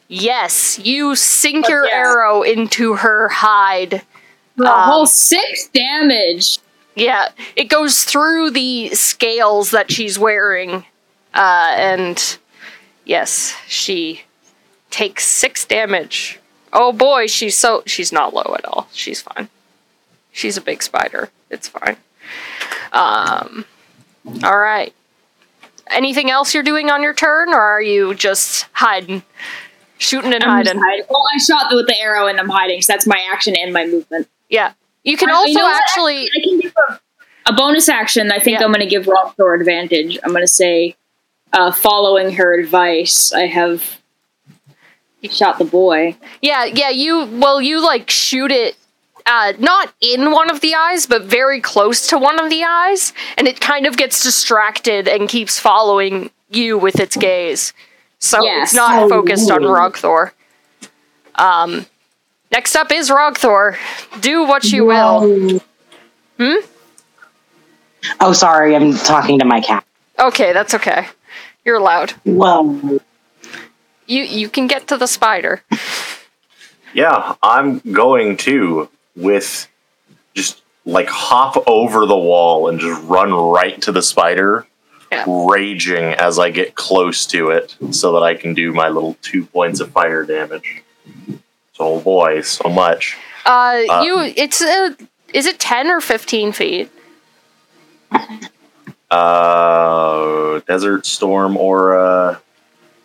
yes, 0.09 0.79
you 0.79 1.15
sink 1.17 1.65
Fuck 1.65 1.71
your 1.71 1.87
yeah. 1.87 1.95
arrow 1.95 2.43
into 2.43 2.95
her 2.95 3.29
hide. 3.29 4.03
A 4.59 4.63
Um, 4.63 4.89
whole 4.91 5.07
six 5.07 5.69
damage. 5.69 6.59
Yeah, 6.95 7.31
it 7.57 7.65
goes 7.65 8.05
through 8.05 8.51
the 8.51 8.91
scales 8.95 9.71
that 9.73 9.91
she's 9.91 10.19
wearing. 10.19 10.85
Uh, 11.35 11.75
and 11.77 12.39
yes, 13.05 13.57
she 13.67 14.23
takes 14.91 15.25
six 15.27 15.65
damage. 15.65 16.39
Oh 16.73 16.93
boy, 16.93 17.27
she's 17.27 17.57
so. 17.57 17.83
She's 17.87 18.13
not 18.13 18.33
low 18.35 18.55
at 18.57 18.65
all. 18.65 18.89
She's 18.93 19.21
fine. 19.21 19.49
She's 20.33 20.57
a 20.57 20.61
big 20.61 20.83
spider. 20.83 21.31
It's 21.51 21.69
fine. 21.69 21.97
Um, 22.93 23.65
alright. 24.45 24.95
anything 25.89 26.31
else 26.31 26.55
you're 26.55 26.63
doing 26.63 26.91
on 26.91 27.03
your 27.03 27.15
turn, 27.15 27.51
or 27.51 27.61
are 27.61 27.83
you 27.83 28.15
just 28.15 28.67
hiding, 28.73 29.23
shooting 30.05 30.33
and 30.35 30.45
I'm 30.45 30.51
hiding? 30.51 30.81
hiding. 30.81 31.07
Well, 31.09 31.23
I 31.35 31.39
shot 31.39 31.75
with 31.75 31.87
the 31.87 31.99
arrow 31.99 32.27
and 32.27 32.39
I'm 32.39 32.49
hiding, 32.49 32.83
so 32.83 32.93
that's 32.93 33.07
my 33.07 33.27
action 33.33 33.55
and 33.57 33.73
my 33.73 33.87
movement. 33.87 34.29
Yeah, 34.49 34.73
you 35.03 35.17
can 35.17 35.29
you 35.29 35.35
also 35.35 35.53
know 35.53 35.69
actually. 35.73 36.27
I 36.27 36.41
can 36.43 36.61
give 36.61 36.73
a, 36.89 37.01
a 37.47 37.53
bonus 37.53 37.89
action. 37.89 38.31
I 38.31 38.39
think 38.39 38.59
Yeah. 38.59 38.65
I'm 38.67 38.73
going 38.73 38.81
to 38.81 38.87
give 38.87 39.07
Rogthor 39.07 39.59
advantage. 39.59 40.19
I'm 40.23 40.31
going 40.31 40.43
to 40.43 40.49
say, 40.49 40.97
uh, 41.53 41.73
following 41.73 42.35
her 42.35 42.59
advice, 42.59 43.33
I 43.33 43.47
have 43.47 44.01
shot 45.31 45.59
the 45.59 45.65
boy. 45.65 46.17
Yeah, 46.43 46.65
yeah, 46.67 46.91
you 46.91 47.27
well 47.41 47.61
you 47.61 47.83
like 47.85 48.11
shoot 48.11 48.51
it 48.51 48.77
uh 49.27 49.55
not 49.59 49.93
in 50.01 50.33
one 50.33 50.51
of 50.51 50.61
the 50.61 50.75
eyes, 50.75 51.07
but 51.07 51.23
very 51.25 51.61
close 51.61 52.07
to 52.09 52.19
one 52.19 52.39
of 52.39 52.51
the 52.51 52.63
eyes, 52.65 53.13
and 53.39 53.49
it 53.49 53.61
kind 53.61 53.87
of 53.87 53.97
gets 53.97 54.23
distracted 54.23 55.09
and 55.09 55.29
keeps 55.29 55.59
following 55.59 56.31
you 56.51 56.79
with 56.79 57.01
its 57.01 57.17
gaze. 57.17 57.73
So 58.19 58.43
Yes. 58.43 58.69
it's 58.69 58.75
not 58.75 59.03
Oh, 59.05 59.09
focused 59.09 59.51
on 59.51 59.63
really? 59.63 59.73
Rogthor. 59.79 60.31
Um 61.35 61.87
next 62.51 62.77
up 62.77 62.91
is 62.93 63.11
Rogthor. 63.11 63.77
Do 64.21 64.45
what 64.45 64.65
you 64.65 64.85
will. 64.87 65.61
Hmm? 66.39 66.55
Oh, 68.21 68.33
sorry. 68.33 68.75
I'm 68.77 68.95
talking 68.95 69.39
to 69.39 69.45
my 69.45 69.61
cat. 69.61 69.85
Okay, 70.19 70.53
that's 70.53 70.75
okay. 70.75 71.07
You're 71.65 71.77
allowed. 71.77 72.15
Well, 72.25 72.65
You 74.07 74.23
you 74.23 74.49
can 74.49 74.67
get 74.67 74.87
to 74.89 74.97
the 74.97 75.07
spider. 75.07 75.63
Yeah, 76.93 77.35
I'm 77.43 77.79
going 77.81 78.37
to 78.39 78.89
with 79.17 79.69
just 80.35 80.63
like 80.85 81.09
hop 81.09 81.57
over 81.67 82.05
the 82.07 82.17
wall 82.17 82.69
and 82.69 82.79
just 82.79 83.03
run 83.05 83.33
right 83.33 83.81
to 83.83 83.91
the 83.93 84.03
spider, 84.03 84.67
Yeah. 84.67 84.74
Raging 85.27 86.15
as 86.15 86.39
I 86.39 86.51
get 86.51 86.75
close 86.75 87.27
to 87.27 87.51
it 87.51 87.77
so 87.91 88.13
that 88.13 88.23
I 88.23 88.35
can 88.35 88.55
do 88.55 88.73
my 88.73 88.89
little 88.89 89.17
two 89.23 89.45
points 89.47 89.81
of 89.81 89.91
fire 89.91 90.25
damage. 90.25 90.83
So, 91.75 91.81
oh 91.81 92.01
boy, 92.01 92.41
so 92.43 92.69
much. 92.69 93.17
Uh, 93.45 93.83
Uh, 93.89 94.03
you 94.05 94.19
it's 94.37 94.63
uh, 94.63 94.95
is 95.33 95.47
it 95.47 95.59
10 95.59 95.89
or 95.89 96.01
15 96.01 96.53
feet? 96.53 96.91
Uh, 99.11 100.61
Desert 100.67 101.07
Storm 101.07 101.57
Aura. 101.57 102.41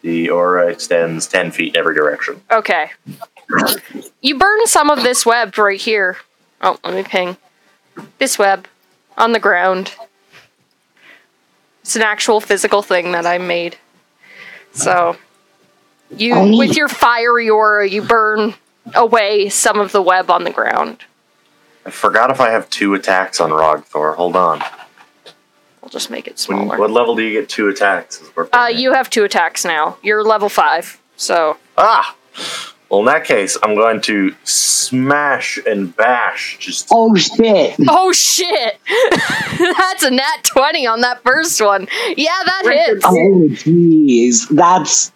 The 0.01 0.30
aura 0.30 0.68
extends 0.72 1.28
10 1.28 1.51
feet 1.51 1.75
in 1.75 1.80
every 1.80 1.94
direction. 1.94 2.42
Okay. 2.50 2.92
You 4.22 4.38
burn 4.38 4.66
some 4.66 4.89
of 4.89 5.04
this 5.04 5.25
web 5.25 5.58
right 5.58 5.80
here. 5.80 6.18
Oh, 6.62 6.78
let 6.84 6.94
me 6.94 7.04
ping. 7.04 7.36
This 8.18 8.39
web 8.39 8.68
on 9.18 9.34
the 9.34 9.39
ground. 9.39 9.94
It's 11.89 11.96
an 11.96 12.03
actual 12.03 12.39
physical 12.39 12.84
thing 12.84 13.13
that 13.13 13.25
I 13.25 13.39
made. 13.39 13.77
So, 14.74 15.17
you 16.15 16.36
Oh, 16.36 16.55
with 16.55 16.77
your 16.77 16.88
fiery 16.88 17.50
aura, 17.50 17.89
you 17.89 18.03
burn 18.03 18.53
away 18.93 19.50
some 19.50 19.79
of 19.79 19.91
the 19.91 20.00
web 20.00 20.29
on 20.29 20.43
the 20.43 20.51
ground. 20.51 21.05
I 21.88 21.89
forgot 21.89 22.29
if 22.29 22.39
I 22.39 22.51
have 22.51 22.69
two 22.69 22.93
attacks 22.93 23.41
on 23.41 23.50
Rogthor. 23.50 24.15
Hold 24.17 24.36
on. 24.36 24.62
I'll 25.81 25.89
just 25.89 26.12
make 26.12 26.27
it 26.27 26.34
When, 26.48 26.60
smaller. 26.60 26.77
what 26.77 26.91
level 26.91 27.15
do 27.15 27.24
you 27.24 27.31
get 27.41 27.50
two 27.50 27.69
attacks? 27.69 28.22
Is 28.22 28.29
Uh, 28.53 28.72
you 28.72 28.93
have 28.93 29.10
two 29.10 29.24
attacks 29.24 29.65
now. 29.65 29.98
You're 30.03 30.24
level 30.24 30.48
five, 30.48 31.01
so 31.17 31.58
Ah! 31.75 32.15
Well, 32.89 33.01
in 33.01 33.05
that 33.05 33.24
case, 33.24 33.55
I'm 33.62 33.75
going 33.75 34.01
to 34.01 34.36
smash 34.43 35.60
and 35.67 35.96
bash. 35.96 36.58
Just 36.60 36.88
oh 36.91 37.15
shit. 37.15 37.75
Oh 37.88 38.12
shit! 38.12 38.79
That's 39.60 40.03
a 40.03 40.12
nat 40.12 40.43
20 40.43 40.88
on 40.88 41.01
that 41.01 41.22
first 41.24 41.62
one. 41.62 41.88
Yeah, 42.17 42.38
that 42.46 42.63
hits. 42.65 43.05
Oh 43.05 43.48
jeez. 43.51 44.48
That's 44.50 45.12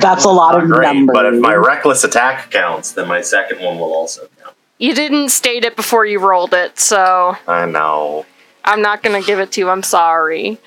That's 0.00 0.24
a 0.24 0.28
lot 0.28 0.60
of 0.60 0.68
great, 0.68 1.06
But 1.06 1.26
if 1.26 1.40
my 1.40 1.54
reckless 1.54 2.02
attack 2.02 2.50
counts, 2.50 2.92
then 2.92 3.06
my 3.06 3.20
second 3.20 3.60
one 3.60 3.78
will 3.78 3.92
also 3.92 4.28
count. 4.42 4.56
You 4.78 4.94
didn't 4.94 5.28
state 5.30 5.64
it 5.64 5.76
before 5.76 6.06
you 6.06 6.18
rolled 6.18 6.54
it, 6.54 6.78
so 6.78 7.36
I 7.46 7.66
know. 7.66 8.26
I'm 8.64 8.82
not 8.82 9.02
gonna 9.02 9.22
give 9.22 9.38
it 9.38 9.52
to 9.52 9.60
you. 9.60 9.68
I'm 9.70 9.82
sorry. 9.82 10.58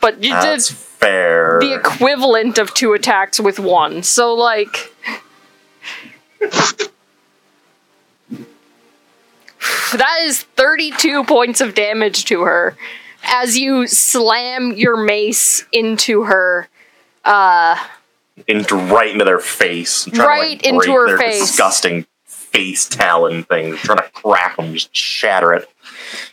But 0.00 0.22
you 0.22 0.30
That's 0.30 0.68
did 0.68 0.76
fair. 0.76 1.58
the 1.60 1.74
equivalent 1.74 2.58
of 2.58 2.72
two 2.74 2.92
attacks 2.92 3.38
with 3.38 3.58
one. 3.58 4.02
So, 4.02 4.34
like. 4.34 4.94
that 9.92 10.18
is 10.22 10.42
32 10.42 11.24
points 11.24 11.60
of 11.60 11.74
damage 11.74 12.24
to 12.26 12.42
her 12.42 12.76
as 13.24 13.58
you 13.58 13.86
slam 13.86 14.72
your 14.72 14.96
mace 14.96 15.64
into 15.72 16.22
her. 16.22 16.68
Uh, 17.24 17.76
into 18.46 18.76
right 18.76 19.10
into 19.10 19.24
their 19.24 19.38
face. 19.38 20.08
Right 20.08 20.16
to, 20.16 20.24
like, 20.24 20.66
into 20.66 20.92
her 20.92 21.08
their 21.08 21.18
face. 21.18 21.40
Disgusting 21.40 22.06
face 22.24 22.88
talon 22.88 23.44
thing. 23.44 23.76
trying 23.76 23.98
to 23.98 24.10
crack 24.12 24.56
them, 24.56 24.72
just 24.72 24.94
shatter 24.94 25.52
it. 25.52 25.68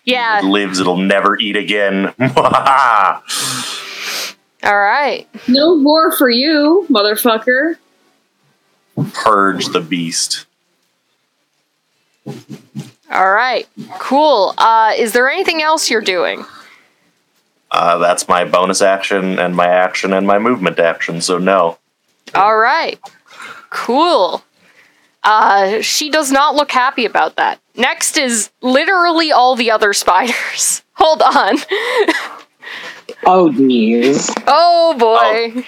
Yeah. 0.03 0.39
It 0.39 0.46
lives, 0.46 0.79
it'll 0.79 0.98
never 0.98 1.38
eat 1.39 1.55
again. 1.55 2.13
All 4.63 4.77
right. 4.77 5.27
No 5.48 5.77
more 5.77 6.12
for 6.12 6.29
you, 6.29 6.86
motherfucker. 6.89 7.75
Purge 9.13 9.67
the 9.67 9.81
beast. 9.81 10.46
All 13.12 13.31
right. 13.31 13.67
Cool. 14.00 14.53
Uh, 14.57 14.93
is 14.98 15.13
there 15.13 15.29
anything 15.29 15.62
else 15.62 15.89
you're 15.89 16.01
doing? 16.01 16.43
Uh, 17.72 17.98
that's 17.98 18.27
my 18.27 18.46
bonus 18.46 18.81
action 18.81 19.39
and 19.39 19.55
my 19.55 19.67
action 19.67 20.13
and 20.13 20.25
my 20.25 20.39
movement 20.39 20.79
action. 20.79 21.22
So 21.22 21.38
no. 21.38 21.77
All 22.36 22.57
right. 22.57 23.00
Cool. 23.69 24.43
Uh, 25.24 25.81
she 25.81 26.10
does 26.10 26.31
not 26.31 26.55
look 26.55 26.72
happy 26.72 27.05
about 27.05 27.36
that. 27.36 27.60
Next 27.77 28.17
is 28.17 28.50
literally 28.62 29.31
all 29.31 29.55
the 29.55 29.72
other 29.72 29.93
spiders. 29.93 30.84
Hold 30.93 31.22
on. 31.22 31.57
oh 33.25 33.50
jeez. 33.53 34.34
Oh 34.48 34.96
boy. 34.98 35.63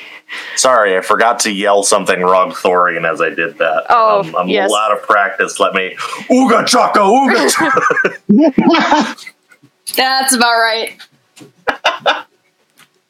Sorry, 0.56 0.98
I 0.98 1.02
forgot 1.02 1.40
to 1.40 1.52
yell 1.52 1.84
something 1.84 2.22
wrong 2.22 2.52
Thorian 2.52 3.10
as 3.10 3.22
I 3.22 3.30
did 3.30 3.58
that. 3.60 3.86
Oh, 3.90 4.22
um, 4.22 4.36
I'm 4.36 4.48
yes. 4.48 4.70
a 4.70 4.72
lot 4.72 4.92
of 4.92 5.02
practice. 5.04 5.60
Let 5.60 5.74
me 5.74 5.96
Ooga 6.30 6.68
chaka 6.68 7.00
ooga 7.00 7.50
chaka. 9.16 9.16
That's 9.96 10.36
about 10.36 10.60
right. 10.60 10.98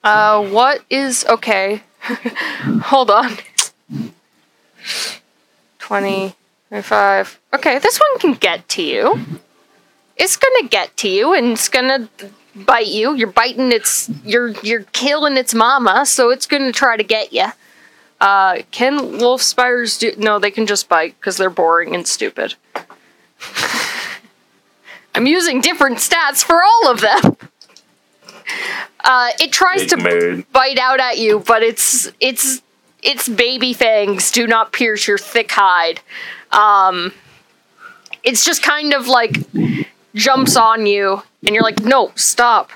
Uh, 0.03 0.47
what 0.49 0.83
is 0.89 1.25
okay? 1.27 1.83
Hold 2.03 3.11
on. 3.11 3.37
20, 5.79 6.35
25. 6.69 7.39
Okay, 7.55 7.79
this 7.79 7.99
one 7.99 8.19
can 8.19 8.33
get 8.33 8.67
to 8.69 8.81
you. 8.81 9.19
It's 10.15 10.37
gonna 10.37 10.67
get 10.69 10.95
to 10.97 11.09
you 11.09 11.33
and 11.33 11.53
it's 11.53 11.67
gonna 11.69 12.09
bite 12.55 12.87
you. 12.87 13.15
You're 13.15 13.31
biting 13.31 13.71
its. 13.71 14.09
You're 14.23 14.49
you're 14.61 14.83
killing 14.91 15.37
its 15.37 15.53
mama, 15.53 16.05
so 16.05 16.29
it's 16.29 16.45
gonna 16.45 16.71
try 16.71 16.97
to 16.97 17.03
get 17.03 17.33
you. 17.33 17.47
Uh, 18.21 18.61
can 18.71 19.17
wolf 19.17 19.41
spiders 19.41 19.97
do? 19.97 20.13
No, 20.17 20.39
they 20.39 20.51
can 20.51 20.65
just 20.67 20.89
bite 20.89 21.15
because 21.19 21.37
they're 21.37 21.49
boring 21.49 21.95
and 21.95 22.05
stupid. 22.05 22.55
I'm 25.15 25.25
using 25.25 25.61
different 25.61 25.97
stats 25.97 26.43
for 26.43 26.61
all 26.61 26.91
of 26.91 27.01
them. 27.01 27.37
Uh, 29.03 29.29
it 29.39 29.51
tries 29.51 29.81
Big 29.81 29.89
to 29.89 29.97
mood. 29.97 30.51
bite 30.51 30.77
out 30.77 30.99
at 30.99 31.17
you, 31.17 31.39
but 31.39 31.63
its 31.63 32.11
its 32.19 32.61
its 33.01 33.27
baby 33.29 33.73
fangs 33.73 34.29
do 34.31 34.45
not 34.45 34.73
pierce 34.73 35.07
your 35.07 35.17
thick 35.17 35.49
hide. 35.51 36.01
Um, 36.51 37.13
it's 38.23 38.45
just 38.45 38.63
kind 38.63 38.93
of 38.93 39.07
like 39.07 39.37
jumps 40.15 40.55
on 40.55 40.85
you, 40.85 41.21
and 41.45 41.53
you're 41.53 41.63
like, 41.63 41.81
"No, 41.81 42.11
stop!" 42.15 42.71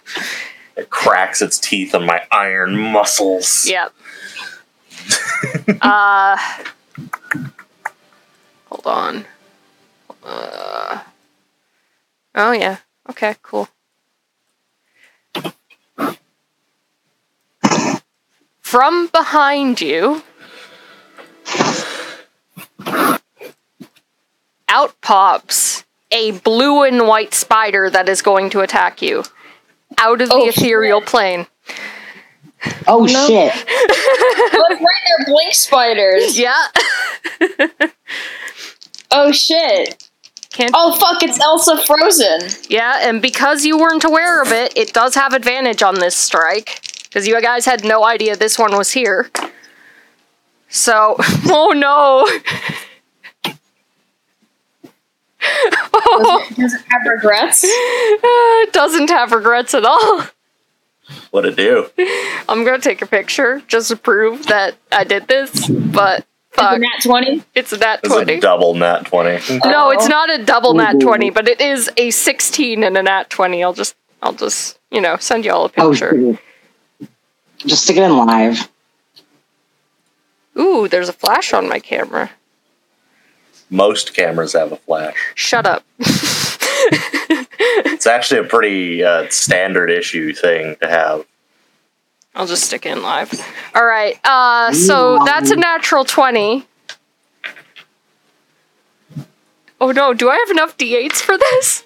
It 0.75 0.89
cracks 0.89 1.41
its 1.41 1.59
teeth 1.59 1.93
on 1.93 2.05
my 2.05 2.23
iron 2.31 2.77
muscles. 2.77 3.67
Yep. 3.67 3.93
uh, 5.81 6.37
hold 8.65 8.87
on. 8.87 9.25
Uh, 10.23 11.01
oh 12.35 12.51
yeah. 12.51 12.77
Okay. 13.09 13.35
Cool. 13.41 13.69
From 18.61 19.07
behind 19.07 19.81
you, 19.81 20.23
out 24.73 24.99
pops 25.01 25.83
a 26.11 26.31
blue 26.31 26.83
and 26.83 27.07
white 27.07 27.33
spider 27.33 27.89
that 27.89 28.09
is 28.09 28.21
going 28.21 28.49
to 28.49 28.59
attack 28.61 29.01
you 29.01 29.23
out 29.97 30.19
of 30.21 30.29
the 30.29 30.35
Oh, 30.35 30.47
ethereal 30.47 31.01
plane. 31.01 31.47
Oh 32.87 33.05
shit. 33.07 33.53
Look 34.53 34.69
right 34.69 34.79
there, 34.79 35.25
blink 35.27 35.53
spiders. 35.53 36.37
Yeah. 36.37 36.67
Oh 39.15 39.31
shit. 39.31 40.09
Can't 40.49 40.71
Oh 40.73 40.95
fuck, 40.99 41.21
it's 41.21 41.39
Elsa 41.39 41.77
Frozen. 41.85 42.49
Yeah, 42.67 42.99
and 43.07 43.21
because 43.21 43.63
you 43.65 43.77
weren't 43.77 44.03
aware 44.03 44.41
of 44.41 44.51
it, 44.51 44.75
it 44.75 44.91
does 44.93 45.13
have 45.15 45.33
advantage 45.33 45.83
on 45.83 45.95
this 45.99 46.15
strike. 46.15 46.81
because 47.03 47.27
you 47.27 47.39
guys 47.41 47.65
had 47.65 47.83
no 47.83 48.03
idea 48.05 48.35
this 48.35 48.57
one 48.57 48.75
was 48.75 48.91
here. 48.91 49.29
So, 50.69 51.15
oh 51.45 51.73
no. 51.75 52.27
Oh, 55.93 56.47
doesn't 56.57 56.81
have 56.89 57.01
regrets? 57.07 57.63
Uh, 57.63 57.67
it 57.67 58.73
doesn't 58.73 59.09
have 59.09 59.31
regrets 59.31 59.73
at 59.73 59.85
all. 59.85 60.23
What 61.31 61.45
it 61.45 61.55
do? 61.55 61.89
I'm 62.47 62.63
gonna 62.63 62.79
take 62.79 63.01
a 63.01 63.05
picture 63.05 63.61
just 63.67 63.89
to 63.89 63.95
prove 63.97 64.47
that 64.47 64.75
I 64.91 65.03
did 65.03 65.27
this, 65.27 65.67
but 65.67 66.19
Is 66.21 66.25
fuck, 66.51 66.77
it 66.77 66.79
nat 66.81 67.01
20? 67.03 67.43
it's 67.55 67.73
a 67.73 67.77
nat 67.77 68.03
twenty. 68.03 68.33
It's 68.33 68.39
a 68.39 68.41
double 68.41 68.73
nat 68.75 69.05
20. 69.05 69.59
No, 69.65 69.89
it's 69.91 70.05
Oh. 70.05 70.09
not 70.09 70.29
a 70.31 70.43
double 70.43 70.73
nat 70.73 70.99
20, 71.01 71.29
but 71.29 71.47
it 71.49 71.59
is 71.59 71.89
a 71.97 72.09
16 72.11 72.83
and 72.83 72.97
a 72.97 73.03
nat 73.03 73.29
20. 73.29 73.63
I'll 73.63 73.73
just, 73.73 73.95
I'll 74.21 74.33
just, 74.33 74.79
you 74.91 75.01
know, 75.01 75.17
send 75.17 75.43
y'all 75.45 75.65
a 75.65 75.71
Oh, 75.77 75.89
picture. 75.91 76.11
shit. 76.11 77.09
Just 77.67 77.83
stick 77.83 77.97
it 77.97 78.03
in 78.03 78.15
live. 78.15 78.69
Ooh, 80.57 80.87
there's 80.87 81.09
a 81.09 81.13
flash 81.13 81.53
on 81.53 81.67
my 81.67 81.79
camera. 81.79 82.29
Most 83.73 84.13
cameras 84.13 84.53
have 84.53 84.71
a 84.71 84.75
flash. 84.77 85.15
Shut 85.33 85.65
up. 85.65 85.83
It's 87.65 88.05
actually 88.05 88.41
a 88.41 88.43
pretty 88.43 89.03
uh, 89.03 89.29
standard 89.29 89.89
issue 89.89 90.33
thing 90.33 90.75
to 90.81 90.87
have. 90.87 91.25
I'll 92.35 92.45
just 92.45 92.65
stick 92.65 92.85
in 92.85 93.01
live. 93.01 93.31
All 93.73 93.85
right. 93.85 94.19
Uh, 94.23 94.73
so 94.73 95.23
that's 95.25 95.49
a 95.49 95.55
natural 95.55 96.03
20. 96.03 96.67
Oh 99.81 99.91
no, 99.91 100.13
do 100.13 100.29
I 100.29 100.35
have 100.35 100.49
enough 100.51 100.77
d8s 100.77 101.21
for 101.21 101.37
this? 101.37 101.83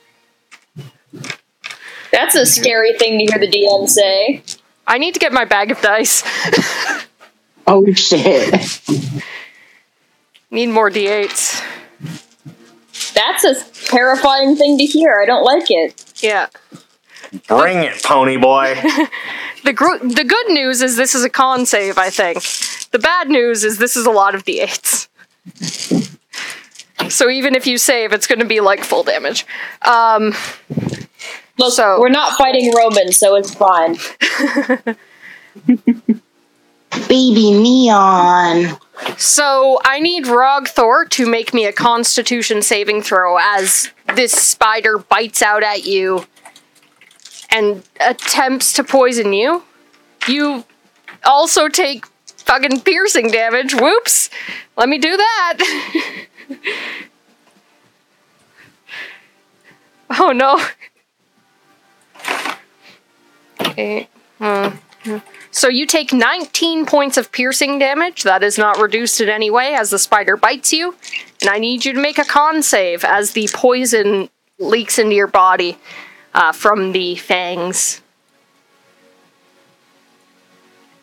That's 2.11 2.35
a 2.35 2.45
scary 2.45 2.97
thing 2.97 3.19
to 3.19 3.25
hear 3.25 3.39
the 3.39 3.47
DM 3.47 3.87
say. 3.87 4.43
I 4.85 4.97
need 4.97 5.13
to 5.13 5.19
get 5.19 5.31
my 5.31 5.45
bag 5.45 5.71
of 5.71 5.79
dice. 5.81 6.23
Oh 7.65 7.91
shit. 7.93 8.81
need 10.49 10.67
more 10.67 10.89
d8s. 10.89 11.61
That's 13.13 13.43
a 13.43 13.55
terrifying 13.85 14.55
thing 14.55 14.77
to 14.77 14.85
hear. 14.85 15.19
I 15.21 15.25
don't 15.25 15.43
like 15.43 15.65
it. 15.69 16.03
Yeah. 16.23 16.47
Bring 17.47 17.79
it, 17.83 18.01
pony 18.03 18.37
boy. 18.37 18.75
The 19.63 19.73
gr- 19.73 19.97
the 19.97 20.23
good 20.23 20.49
news 20.49 20.81
is 20.81 20.95
this 20.95 21.13
is 21.13 21.25
a 21.25 21.29
con 21.29 21.65
save, 21.65 21.97
I 21.97 22.09
think. 22.09 22.37
The 22.91 22.99
bad 22.99 23.27
news 23.27 23.65
is 23.65 23.79
this 23.79 23.97
is 23.97 24.05
a 24.05 24.11
lot 24.11 24.33
of 24.33 24.45
d8s. 24.45 25.09
So 27.09 27.29
even 27.29 27.53
if 27.53 27.67
you 27.67 27.77
save, 27.77 28.13
it's 28.13 28.27
going 28.27 28.39
to 28.39 28.45
be 28.45 28.61
like 28.61 28.83
full 28.83 29.03
damage. 29.03 29.45
Um, 29.81 30.33
Look, 31.57 31.73
So- 31.73 31.99
we're 31.99 32.07
not 32.07 32.37
fighting 32.37 32.71
Romans, 32.77 33.17
so 33.17 33.35
it's 33.35 33.53
fine. 33.53 33.97
Baby 37.07 37.51
neon. 37.51 38.77
so 39.17 39.79
I 39.83 39.99
need 39.99 40.25
Rogthor 40.25 41.09
to 41.11 41.25
make 41.27 41.53
me 41.53 41.65
a 41.65 41.71
Constitution 41.71 42.61
saving 42.61 43.01
throw 43.01 43.37
as 43.37 43.91
this 44.15 44.31
spider 44.31 44.97
bites 44.97 45.41
out 45.41 45.63
at 45.63 45.85
you 45.85 46.25
and 47.49 47.83
attempts 47.99 48.73
to 48.73 48.83
poison 48.83 49.33
you. 49.33 49.63
You 50.27 50.65
also 51.23 51.69
take 51.69 52.05
fucking 52.25 52.81
piercing 52.81 53.29
damage. 53.29 53.73
Whoops! 53.73 54.29
Let 54.75 54.89
me 54.89 54.97
do 54.97 55.15
that. 55.15 55.57
oh 60.19 60.31
no. 60.31 60.59
Okay. 63.61 64.07
hmm. 64.39 64.67
So 65.51 65.67
you 65.69 65.85
take 65.85 66.13
19 66.13 66.85
points 66.85 67.17
of 67.17 67.31
piercing 67.31 67.79
damage. 67.79 68.23
That 68.23 68.43
is 68.43 68.57
not 68.57 68.79
reduced 68.79 69.21
in 69.21 69.29
any 69.29 69.49
way 69.49 69.73
as 69.73 69.89
the 69.89 69.99
spider 69.99 70.37
bites 70.37 70.71
you. 70.73 70.95
And 71.41 71.49
I 71.49 71.57
need 71.57 71.85
you 71.85 71.93
to 71.93 71.99
make 72.01 72.17
a 72.19 72.23
con 72.25 72.61
save 72.61 73.03
as 73.03 73.31
the 73.31 73.47
poison 73.53 74.29
leaks 74.59 74.99
into 74.99 75.15
your 75.15 75.27
body 75.27 75.77
uh, 76.33 76.51
from 76.51 76.91
the 76.91 77.15
fangs. 77.15 78.01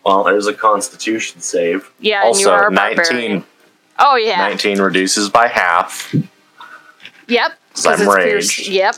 Well, 0.04 0.22
there's 0.24 0.46
a 0.46 0.54
constitution 0.54 1.40
save. 1.40 1.90
Yeah, 1.98 2.26
and 2.28 2.38
you 2.38 2.48
are 2.50 2.68
a 2.68 2.70
19, 2.70 2.96
barbarian. 2.96 3.44
Oh 3.98 4.16
yeah. 4.16 4.36
19 4.36 4.80
reduces 4.80 5.28
by 5.30 5.48
half. 5.48 6.14
Yep. 7.26 7.52
'Cause 7.74 7.86
I'm 7.86 7.92
'cause 7.96 8.00
it's 8.06 8.14
pierced- 8.24 8.68
Yep. 8.68 8.96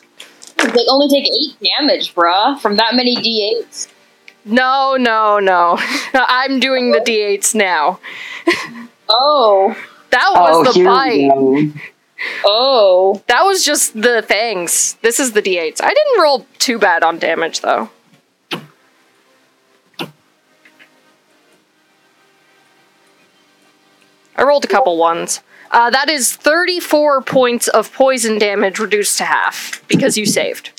They 0.58 0.84
only 0.88 1.08
take 1.08 1.30
eight 1.32 1.70
damage, 1.78 2.14
bruh, 2.14 2.58
from 2.60 2.76
that 2.76 2.94
many 2.94 3.14
d8s. 3.16 3.88
No, 4.46 4.96
no, 4.96 5.38
no. 5.40 5.76
I'm 6.14 6.60
doing 6.60 6.92
the 6.92 7.00
d8s 7.00 7.54
now. 7.54 7.98
Oh, 9.08 9.76
That 10.10 10.30
was 10.34 10.66
Oh, 10.68 10.72
the 10.72 10.72
here 10.72 10.84
bite. 10.86 11.72
oh. 12.44 13.22
That 13.26 13.42
was 13.42 13.64
just 13.64 14.00
the 14.00 14.22
fangs. 14.26 14.94
This 15.02 15.18
is 15.20 15.32
the 15.32 15.42
d8s. 15.42 15.80
I 15.82 15.88
didn't 15.92 16.22
roll 16.22 16.46
too 16.58 16.78
bad 16.78 17.02
on 17.02 17.18
damage 17.18 17.60
though. 17.60 17.90
I 24.36 24.42
rolled 24.42 24.64
a 24.64 24.68
couple 24.68 24.96
ones. 24.98 25.40
Uh, 25.70 25.90
that 25.90 26.08
is 26.08 26.34
34 26.34 27.22
points 27.22 27.68
of 27.68 27.92
poison 27.92 28.38
damage 28.38 28.78
reduced 28.78 29.18
to 29.18 29.24
half 29.24 29.82
because 29.88 30.16
you 30.16 30.26
saved. 30.26 30.75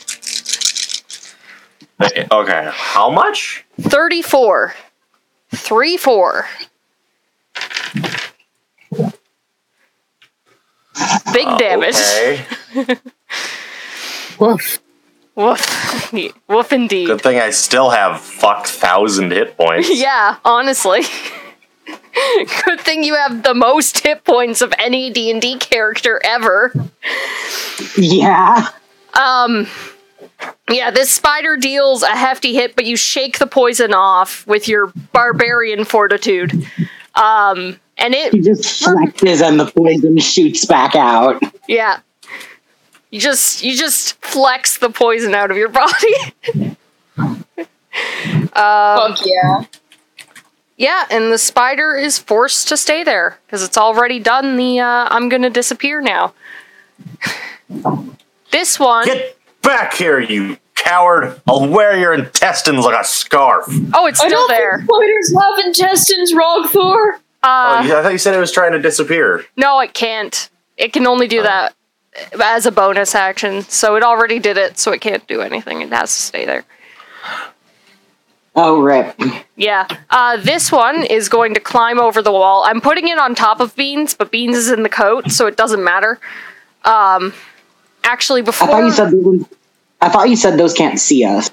Okay, 1.99 2.69
how 2.71 3.09
much? 3.09 3.65
34. 3.81 4.73
3 5.55 5.97
4. 5.97 6.45
Big 11.33 11.45
Uh, 11.47 11.57
damage. 11.57 11.95
Okay. 11.95 12.45
Woof. 14.39 14.79
Woof. 15.35 16.13
Woof 16.47 16.73
indeed. 16.73 17.07
Good 17.07 17.21
thing 17.21 17.39
I 17.39 17.51
still 17.51 17.89
have 17.91 18.19
fuck 18.21 18.65
thousand 18.67 19.31
hit 19.31 19.57
points. 19.57 19.89
Yeah, 19.93 20.37
honestly. 20.43 21.01
Good 22.65 22.81
thing 22.81 23.03
you 23.03 23.15
have 23.15 23.43
the 23.43 23.53
most 23.53 23.99
hit 23.99 24.23
points 24.23 24.61
of 24.61 24.73
any 24.79 25.09
D&D 25.11 25.57
character 25.59 26.19
ever. 26.23 26.73
Yeah. 27.97 28.69
Um 29.13 29.67
yeah, 30.69 30.91
this 30.91 31.11
spider 31.11 31.57
deals 31.57 32.03
a 32.03 32.15
hefty 32.15 32.53
hit, 32.53 32.75
but 32.75 32.85
you 32.85 32.95
shake 32.95 33.39
the 33.39 33.47
poison 33.47 33.93
off 33.93 34.45
with 34.47 34.67
your 34.67 34.91
barbarian 35.13 35.83
fortitude. 35.85 36.53
Um 37.15 37.79
and 37.97 38.13
He 38.13 38.19
it 38.21 38.43
just 38.43 38.83
flexes 38.83 39.41
and 39.41 39.59
the 39.59 39.65
poison 39.71 40.17
shoots 40.19 40.65
back 40.65 40.95
out. 40.95 41.41
yeah. 41.67 41.99
You 43.09 43.19
just 43.21 43.63
you 43.63 43.75
just 43.75 44.13
flex 44.23 44.77
the 44.77 44.89
poison 44.89 45.33
out 45.33 45.49
of 45.49 45.57
your 45.57 45.69
body. 45.69 46.15
Fuck 48.53 49.25
yeah. 49.25 49.63
Yeah, 50.79 51.05
and 51.09 51.31
the 51.31 51.39
spider 51.39 51.95
is 51.95 52.19
forced 52.19 52.67
to 52.67 52.77
stay 52.77 53.03
there 53.03 53.39
because 53.47 53.63
it's 53.63 53.77
already 53.79 54.19
done 54.19 54.57
the 54.57 54.79
uh, 54.79 55.07
I'm 55.09 55.27
gonna 55.29 55.49
disappear 55.49 56.01
now. 56.01 56.33
this 58.51 58.79
one 58.79 59.05
Get 59.05 59.36
back 59.67 59.93
here, 59.93 60.19
you 60.19 60.57
coward! 60.75 61.41
I'll 61.45 61.67
wear 61.67 61.99
your 61.99 62.13
intestines 62.13 62.85
like 62.85 62.99
a 62.99 63.03
scarf. 63.03 63.65
oh 63.93 64.07
it's 64.07 64.21
I 64.21 64.27
still 64.27 64.47
don't 64.47 64.49
there. 64.49 64.77
think 64.77 64.89
spiders 64.89 65.35
have 65.41 65.65
intestines, 65.65 66.33
Rogthor. 66.33 67.15
Uh, 67.43 67.83
oh, 67.83 67.99
I 67.99 68.01
thought 68.01 68.11
you 68.13 68.17
said 68.17 68.33
it 68.33 68.39
was 68.39 68.51
trying 68.51 68.71
to 68.71 68.79
disappear. 68.79 69.45
No, 69.57 69.79
it 69.81 69.93
can't. 69.93 70.49
It 70.77 70.93
can 70.93 71.05
only 71.05 71.27
do 71.27 71.43
that 71.43 71.75
as 72.41 72.65
a 72.65 72.71
bonus 72.71 73.13
action. 73.13 73.61
So 73.63 73.95
it 73.95 74.03
already 74.03 74.39
did 74.39 74.57
it, 74.57 74.79
so 74.79 74.91
it 74.91 75.01
can't 75.01 75.25
do 75.27 75.41
anything. 75.41 75.81
It 75.81 75.89
has 75.89 76.15
to 76.15 76.21
stay 76.21 76.45
there. 76.45 76.63
Oh, 78.55 78.79
rip. 78.81 79.19
Yeah. 79.55 79.87
Uh, 80.09 80.37
this 80.37 80.71
one 80.71 81.03
is 81.03 81.29
going 81.29 81.53
to 81.53 81.59
climb 81.59 81.99
over 81.99 82.23
the 82.23 82.31
wall. 82.31 82.63
I'm 82.65 82.81
putting 82.81 83.07
it 83.07 83.19
on 83.19 83.35
top 83.35 83.59
of 83.59 83.75
Beans, 83.75 84.15
but 84.15 84.31
Beans 84.31 84.55
is 84.55 84.71
in 84.71 84.81
the 84.81 84.89
coat, 84.89 85.29
so 85.31 85.45
it 85.45 85.57
doesn't 85.57 85.83
matter. 85.83 86.19
Um, 86.83 87.33
actually, 88.03 88.41
I 88.41 88.45
before 88.45 88.67
thought 88.67 88.83
you 88.83 88.91
said 88.91 89.11
those, 89.11 89.45
I 90.01 90.09
thought 90.09 90.29
you 90.29 90.35
said 90.35 90.57
those 90.57 90.73
can't 90.73 90.99
see 90.99 91.23
us. 91.25 91.49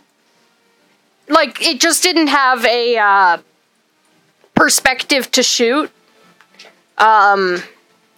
like 1.29 1.61
it 1.63 1.81
just 1.81 2.03
didn't 2.03 2.29
have 2.29 2.65
a 2.65 2.97
uh, 2.99 3.39
perspective 4.55 5.31
to 5.33 5.43
shoot. 5.43 5.91
Um, 6.99 7.63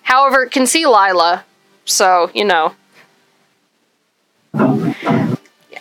however, 0.03 0.43
it 0.45 0.51
can 0.51 0.67
see 0.67 0.87
Lila, 0.87 1.45
so 1.85 2.31
you 2.35 2.45
know. 2.45 2.75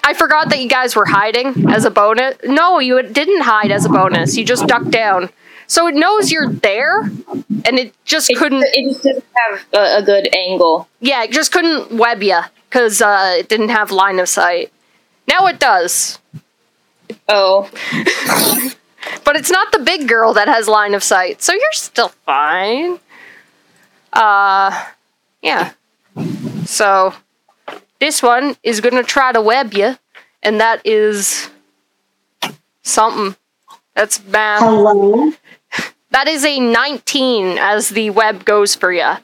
I 0.07 0.13
forgot 0.13 0.49
that 0.49 0.59
you 0.61 0.69
guys 0.69 0.95
were 0.95 1.05
hiding 1.05 1.69
as 1.71 1.83
a 1.85 1.89
bonus. 1.89 2.35
No, 2.43 2.79
you 2.79 3.01
didn't 3.01 3.41
hide 3.41 3.71
as 3.71 3.85
a 3.85 3.89
bonus. 3.89 4.37
You 4.37 4.45
just 4.45 4.67
ducked 4.67 4.91
down, 4.91 5.29
so 5.67 5.87
it 5.87 5.95
knows 5.95 6.31
you're 6.31 6.49
there, 6.51 7.01
and 7.01 7.79
it 7.79 7.93
just 8.05 8.29
It, 8.29 8.37
couldn't. 8.37 8.63
it 8.63 8.89
just 8.89 9.03
didn't 9.03 9.25
have 9.35 9.65
a, 9.73 9.97
a 9.97 10.01
good 10.03 10.33
angle. 10.35 10.87
Yeah, 10.99 11.23
it 11.23 11.31
just 11.31 11.51
couldn't 11.51 11.97
web 11.97 12.21
you 12.21 12.39
because 12.75 13.01
uh, 13.01 13.35
it 13.39 13.47
didn't 13.47 13.69
have 13.69 13.89
line 13.89 14.19
of 14.19 14.27
sight. 14.27 14.69
Now 15.29 15.47
it 15.47 15.61
does. 15.61 16.19
Oh, 17.29 17.71
But 19.23 19.37
it's 19.37 19.49
not 19.49 19.71
the 19.71 19.79
big 19.79 20.09
girl 20.09 20.33
that 20.33 20.49
has 20.49 20.67
line 20.67 20.93
of 20.93 21.01
sight, 21.01 21.41
so 21.41 21.53
you're 21.53 21.61
still 21.71 22.09
fine. 22.25 22.99
Uh, 24.11 24.87
yeah. 25.41 25.71
So, 26.65 27.13
this 27.99 28.21
one 28.21 28.57
is 28.61 28.81
gonna 28.81 29.03
try 29.03 29.31
to 29.31 29.39
web 29.41 29.73
you, 29.73 29.97
and 30.43 30.59
that 30.59 30.81
is 30.85 31.49
something. 32.83 33.37
That's 33.93 34.17
bad. 34.17 34.59
Hello. 34.59 35.31
That 36.11 36.29
is 36.29 36.45
a 36.45 36.61
19 36.61 37.57
as 37.57 37.89
the 37.89 38.09
web 38.09 38.45
goes 38.45 38.73
for 38.73 38.89
you. 38.93 39.17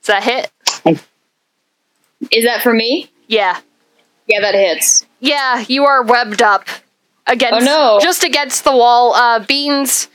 Is 0.00 0.06
that 0.06 0.24
hit? 0.24 0.51
Is 0.86 2.44
that 2.44 2.62
for 2.62 2.72
me? 2.72 3.10
Yeah. 3.26 3.58
Yeah, 4.26 4.40
that 4.40 4.54
hits. 4.54 5.04
Yeah, 5.20 5.64
you 5.68 5.84
are 5.84 6.02
webbed 6.02 6.42
up 6.42 6.66
against 7.26 7.62
Oh, 7.62 7.64
no. 7.64 7.98
just 8.00 8.22
against 8.24 8.64
the 8.64 8.72
wall. 8.72 9.14
Uh 9.14 9.40
Beans, 9.40 10.08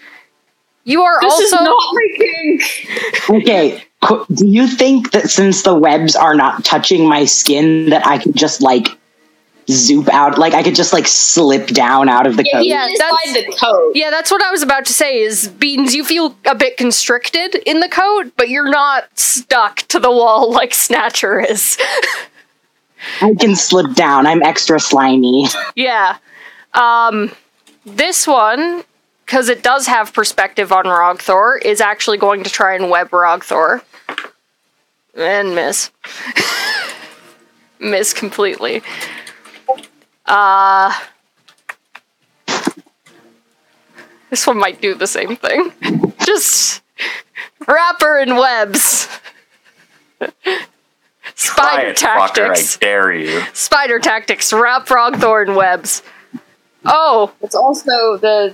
you 0.83 1.01
are 1.03 1.19
This 1.21 1.39
is 1.39 1.53
also 1.53 1.65
not 1.65 1.93
my 1.93 2.07
kink. 2.17 2.63
Okay. 3.29 3.83
Do 4.33 4.47
you 4.47 4.67
think 4.67 5.11
that 5.11 5.29
since 5.29 5.63
the 5.63 5.75
webs 5.75 6.15
are 6.15 6.35
not 6.35 6.63
touching 6.63 7.07
my 7.09 7.25
skin, 7.25 7.89
that 7.89 8.05
I 8.05 8.19
could 8.19 8.35
just 8.35 8.61
like 8.61 8.87
zoop 9.69 10.07
out? 10.13 10.37
Like 10.37 10.53
I 10.53 10.63
could 10.63 10.75
just 10.75 10.93
like 10.93 11.07
slip 11.07 11.67
down 11.67 12.09
out 12.09 12.25
of 12.27 12.37
the 12.37 12.43
Yeah, 12.45 12.51
coat? 12.53 12.61
he 12.61 12.69
Yeah, 12.69 12.87
inside 12.87 13.11
that's- 13.25 13.45
the 13.45 13.51
coat. 13.59 13.91
Yeah, 13.95 14.09
that's 14.09 14.31
what 14.31 14.43
I 14.43 14.51
was 14.51 14.61
about 14.63 14.85
to 14.85 14.93
say 14.93 15.19
is 15.21 15.47
Beans, 15.47 15.93
you 15.95 16.03
feel 16.03 16.35
a 16.45 16.55
bit 16.55 16.77
constricted 16.77 17.55
in 17.65 17.79
the 17.81 17.89
coat, 17.89 18.31
but 18.37 18.49
you're 18.49 18.69
not 18.69 19.05
stuck 19.17 19.77
to 19.89 19.99
the 19.99 20.11
wall 20.11 20.51
like 20.59 20.73
Snatcher 20.73 21.39
is. 21.39 21.77
I 23.21 23.35
can 23.35 23.55
slip 23.55 23.93
down. 23.93 24.25
I'm 24.25 24.41
extra 24.43 24.79
slimy. 24.79 25.47
Yeah. 25.75 26.17
Um, 26.73 27.31
this 27.85 28.27
one, 28.27 28.83
because 29.25 29.49
it 29.49 29.63
does 29.63 29.87
have 29.87 30.13
perspective 30.13 30.71
on 30.71 30.85
Rogthor, 30.85 31.61
is 31.63 31.81
actually 31.81 32.17
going 32.17 32.43
to 32.43 32.49
try 32.49 32.75
and 32.75 32.89
web 32.89 33.09
Rogthor. 33.09 33.81
And 35.15 35.55
miss. 35.55 35.89
miss 37.79 38.13
completely. 38.13 38.81
Uh, 40.27 40.93
this 44.29 44.45
one 44.45 44.57
might 44.57 44.81
do 44.81 44.93
the 44.93 45.07
same 45.07 45.35
thing. 45.35 45.71
Just 46.25 46.81
wrap 47.67 48.01
her 48.01 48.19
in 48.19 48.35
webs. 48.35 49.07
Try 50.19 50.29
Spider 51.35 51.87
it, 51.89 51.97
fucker, 51.97 52.33
tactics. 52.33 52.77
I 52.77 52.79
dare 52.79 53.13
you. 53.13 53.41
Spider 53.53 53.99
tactics. 53.99 54.51
Wrap 54.51 54.87
Rogthor 54.87 55.47
in 55.47 55.55
webs. 55.55 56.01
Oh, 56.83 57.31
It's 57.41 57.55
also 57.55 58.17
the. 58.17 58.53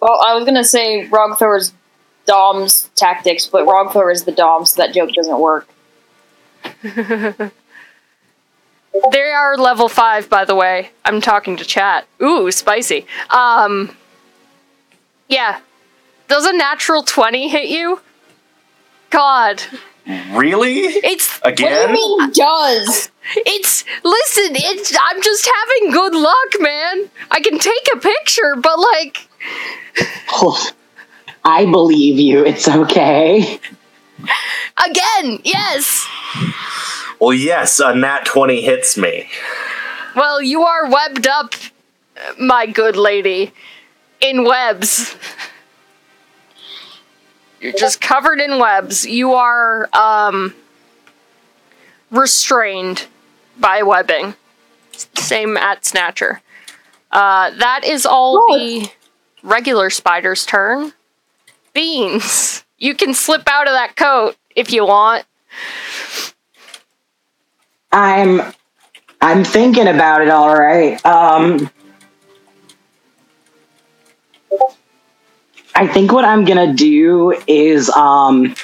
Well, 0.00 0.22
I 0.26 0.34
was 0.34 0.44
gonna 0.44 0.64
say 0.64 1.08
Rogthor's 1.08 1.72
Dom's 2.26 2.90
tactics, 2.94 3.46
but 3.46 3.66
Rogthor 3.66 4.12
is 4.12 4.24
the 4.24 4.32
Dom, 4.32 4.64
so 4.66 4.82
that 4.82 4.94
joke 4.94 5.10
doesn't 5.12 5.38
work. 5.38 5.68
They 9.12 9.30
are 9.30 9.56
level 9.56 9.88
five, 9.88 10.28
by 10.28 10.44
the 10.44 10.54
way. 10.54 10.90
I'm 11.04 11.20
talking 11.20 11.56
to 11.56 11.64
chat. 11.64 12.06
Ooh, 12.22 12.50
spicy. 12.50 13.06
Um, 13.30 13.96
yeah. 15.28 15.60
Does 16.28 16.46
a 16.46 16.52
natural 16.52 17.02
20 17.02 17.48
hit 17.48 17.68
you? 17.68 18.00
God. 19.10 19.62
Really? 20.30 20.80
It's, 20.80 21.38
again. 21.44 21.44
What 21.44 21.54
do 21.54 21.64
Again? 21.64 21.88
you 21.88 22.18
mean 22.18 22.30
does? 22.32 23.10
it's, 23.36 23.84
listen, 24.04 24.56
it's, 24.56 24.96
I'm 25.08 25.22
just 25.22 25.46
having 25.54 25.92
good 25.92 26.14
luck, 26.14 26.54
man. 26.60 27.10
I 27.30 27.40
can 27.40 27.58
take 27.58 27.88
a 27.94 27.98
picture, 27.98 28.56
but 28.56 28.78
like, 28.78 29.28
I 31.44 31.66
believe 31.66 32.18
you. 32.18 32.44
It's 32.44 32.68
okay. 32.68 33.60
again, 34.84 35.40
yes. 35.44 36.06
Well, 37.20 37.32
yes, 37.32 37.80
a 37.80 37.94
nat 37.94 38.24
20 38.26 38.60
hits 38.62 38.96
me. 38.96 39.28
Well, 40.14 40.40
you 40.42 40.62
are 40.62 40.88
webbed 40.90 41.26
up, 41.26 41.54
my 42.38 42.66
good 42.66 42.96
lady, 42.96 43.52
in 44.20 44.44
webs. 44.44 45.16
You're 47.60 47.72
just 47.72 48.00
covered 48.00 48.40
in 48.40 48.58
webs. 48.58 49.04
You 49.04 49.32
are 49.34 49.88
um 49.92 50.54
restrained 52.10 53.06
by 53.58 53.82
webbing. 53.82 54.34
Same 55.16 55.56
at 55.56 55.84
Snatcher. 55.84 56.40
Uh, 57.10 57.50
that 57.58 57.84
is 57.84 58.06
all 58.06 58.44
Oh, 58.48 58.58
the 58.58 58.90
regular 59.42 59.90
spider's 59.90 60.44
turn. 60.46 60.92
Beans, 61.72 62.64
you 62.78 62.94
can 62.94 63.14
slip 63.14 63.48
out 63.48 63.66
of 63.66 63.72
that 63.72 63.96
coat 63.96 64.36
if 64.54 64.72
you 64.72 64.86
want. 64.86 65.24
I'm 67.92 68.42
I'm 69.20 69.44
thinking 69.44 69.88
about 69.88 70.22
it 70.22 70.28
all 70.28 70.54
right. 70.56 71.04
Um 71.04 71.70
I 75.74 75.86
think 75.86 76.12
what 76.12 76.24
I'm 76.24 76.44
gonna 76.44 76.74
do 76.74 77.36
is 77.46 77.88
um 77.90 78.54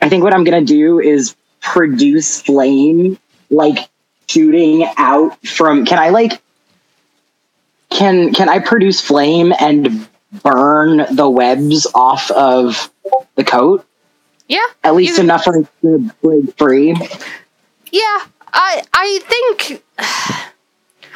I 0.00 0.08
think 0.08 0.22
what 0.22 0.34
I'm 0.34 0.44
gonna 0.44 0.64
do 0.64 1.00
is 1.00 1.34
produce 1.60 2.40
flame 2.40 3.18
like 3.50 3.88
shooting 4.28 4.88
out 4.96 5.44
from 5.46 5.84
can 5.84 5.98
I 5.98 6.10
like 6.10 6.40
can 7.90 8.32
can 8.32 8.48
I 8.48 8.58
produce 8.58 9.00
flame 9.00 9.52
and 9.58 10.08
burn 10.42 11.06
the 11.14 11.28
webs 11.28 11.86
off 11.94 12.30
of 12.30 12.90
the 13.34 13.44
coat? 13.44 13.84
Yeah, 14.48 14.64
At 14.82 14.94
least 14.94 15.18
enough 15.18 15.44
for 15.44 15.56
it 15.58 15.66
to 15.82 16.10
break 16.22 16.56
free. 16.56 16.94
Yeah, 17.92 18.24
I 18.52 18.82
I 18.92 19.20
think 19.28 19.82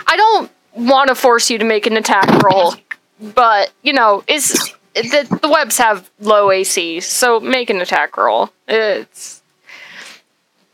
I 0.07 0.17
don't 0.17 0.51
want 0.75 1.09
to 1.09 1.15
force 1.15 1.49
you 1.51 1.59
to 1.59 1.65
make 1.65 1.87
an 1.87 1.97
attack 1.97 2.43
roll, 2.43 2.75
but 3.21 3.73
you 3.83 3.95
know, 3.95 4.23
is 4.29 4.73
the, 4.95 5.39
the 5.41 5.49
webs 5.49 5.79
have 5.79 6.11
low 6.21 6.51
AC, 6.51 7.01
so 7.01 7.41
make 7.41 7.71
an 7.71 7.81
attack 7.81 8.17
roll. 8.17 8.51
It's 8.69 9.43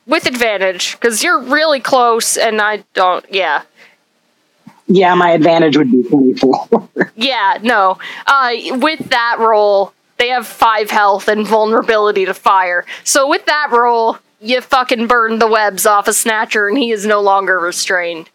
with 0.06 0.26
advantage 0.26 0.92
because 0.92 1.22
you're 1.22 1.38
really 1.38 1.80
close, 1.80 2.36
and 2.36 2.60
I 2.60 2.84
don't. 2.94 3.24
Yeah, 3.30 3.62
Yeah, 4.88 5.14
my 5.14 5.30
advantage 5.32 5.76
would 5.76 5.90
be 5.90 6.02
24. 6.02 6.88
yeah, 7.16 7.58
no. 7.62 7.98
Uh, 8.26 8.52
with 8.72 9.10
that 9.10 9.36
roll, 9.38 9.92
they 10.16 10.28
have 10.28 10.46
five 10.46 10.90
health 10.90 11.28
and 11.28 11.46
vulnerability 11.46 12.24
to 12.24 12.34
fire. 12.34 12.86
So 13.04 13.28
with 13.28 13.44
that 13.46 13.68
roll, 13.70 14.16
you 14.40 14.60
fucking 14.62 15.06
burn 15.06 15.38
the 15.38 15.46
webs 15.46 15.84
off 15.84 16.08
a 16.08 16.12
snatcher, 16.12 16.68
and 16.68 16.78
he 16.78 16.90
is 16.90 17.04
no 17.04 17.20
longer 17.20 17.58
restrained. 17.58 18.30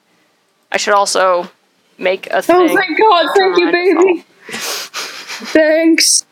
I 0.71 0.77
should 0.77 0.93
also 0.93 1.49
make 1.97 2.27
a 2.27 2.41
thing. 2.41 2.55
Oh, 2.55 2.75
thank 2.75 2.99
God! 2.99 3.27
Thank 3.35 3.57
you, 3.57 3.71
baby. 3.71 4.25
Thanks. 4.49 6.25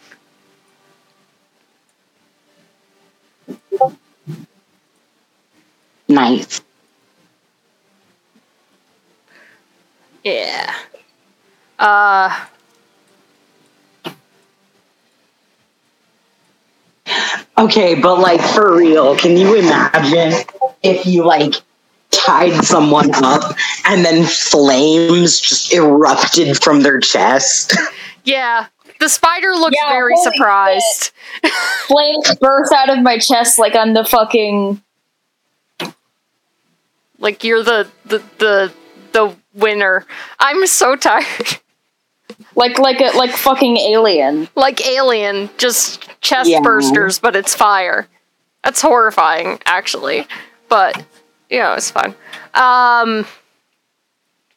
nice. 6.08 6.62
Yeah. 10.24 10.76
Uh. 11.80 12.46
Okay, 17.58 17.96
but 17.96 18.20
like 18.20 18.42
for 18.42 18.76
real, 18.76 19.16
can 19.16 19.38
you 19.38 19.56
imagine 19.56 20.34
if 20.84 21.06
you 21.06 21.24
like 21.26 21.56
tied 22.12 22.64
someone 22.64 23.10
up 23.16 23.56
and 23.86 24.06
then 24.06 24.26
flames 24.26 25.40
just 25.40 25.74
erupted 25.74 26.62
from 26.62 26.82
their 26.82 27.00
chest? 27.00 27.76
Yeah. 28.24 28.68
The 29.00 29.10
spider 29.10 29.50
looks 29.54 29.76
Yeah, 29.82 29.90
very 29.90 30.16
surprised. 30.18 31.12
Flames 31.88 32.36
burst 32.40 32.72
out 32.72 32.90
of 32.90 33.02
my 33.02 33.18
chest 33.18 33.58
like 33.58 33.76
I'm 33.76 33.96
the 33.96 34.06
fucking. 34.06 34.80
Like 37.18 37.44
you're 37.44 37.64
the 37.64 37.90
the 38.06 38.20
the 38.38 38.74
the 39.12 39.36
winner. 39.54 40.06
I'm 40.40 40.66
so 40.68 40.96
tired. 40.96 41.26
Like 42.56 42.80
like 42.80 43.00
a 43.00 43.16
like 43.16 43.32
fucking 43.32 43.78
alien. 43.78 44.50
like 44.56 44.86
alien, 44.86 45.50
just 45.58 46.10
chest 46.22 46.50
Yeah. 46.50 46.60
bursters, 46.60 47.22
but 47.22 47.36
it's 47.36 47.56
fire. 47.56 48.08
That's 48.64 48.82
horrifying, 48.82 49.60
actually. 49.66 50.28
But 50.68 51.02
you 51.50 51.60
know, 51.60 51.74
it's 51.74 51.92
fun. 51.92 52.14
Um 52.54 53.26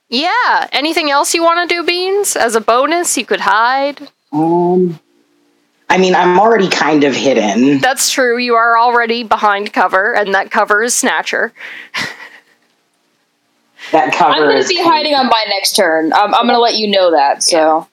Yeah. 0.09 0.69
Anything 0.73 1.11
else 1.11 1.35
you 1.35 1.43
want 1.43 1.69
to 1.69 1.75
do, 1.75 1.85
Beans? 1.85 2.37
As 2.37 2.55
a 2.55 2.61
bonus, 2.61 3.17
you 3.17 3.27
could 3.27 3.41
hide. 3.41 4.09
Um 4.33 4.99
I 5.89 5.99
mean, 5.99 6.15
I'm 6.15 6.41
already 6.41 6.69
kind 6.69 7.05
of 7.05 7.15
hidden. 7.15 7.79
That's 7.79 8.11
true. 8.11 8.39
You 8.39 8.55
are 8.55 8.77
already 8.79 9.23
behind 9.23 9.73
cover, 9.73 10.15
and 10.15 10.35
that 10.35 10.51
cover 10.51 10.83
is 10.83 10.95
Snatcher. 10.95 11.53
That 13.93 14.13
cover 14.15 14.33
I'm 14.33 14.43
going 14.43 14.63
to 14.63 14.69
be 14.69 14.83
hiding 14.83 15.15
on 15.15 15.27
my 15.27 15.45
next 15.49 15.77
turn. 15.77 16.13
Um, 16.13 16.21
I'm, 16.29 16.35
I'm 16.35 16.43
going 16.47 16.55
to 16.57 16.61
let 16.61 16.77
you 16.77 16.89
know 16.89 17.11
that. 17.13 17.43
So 17.43 17.87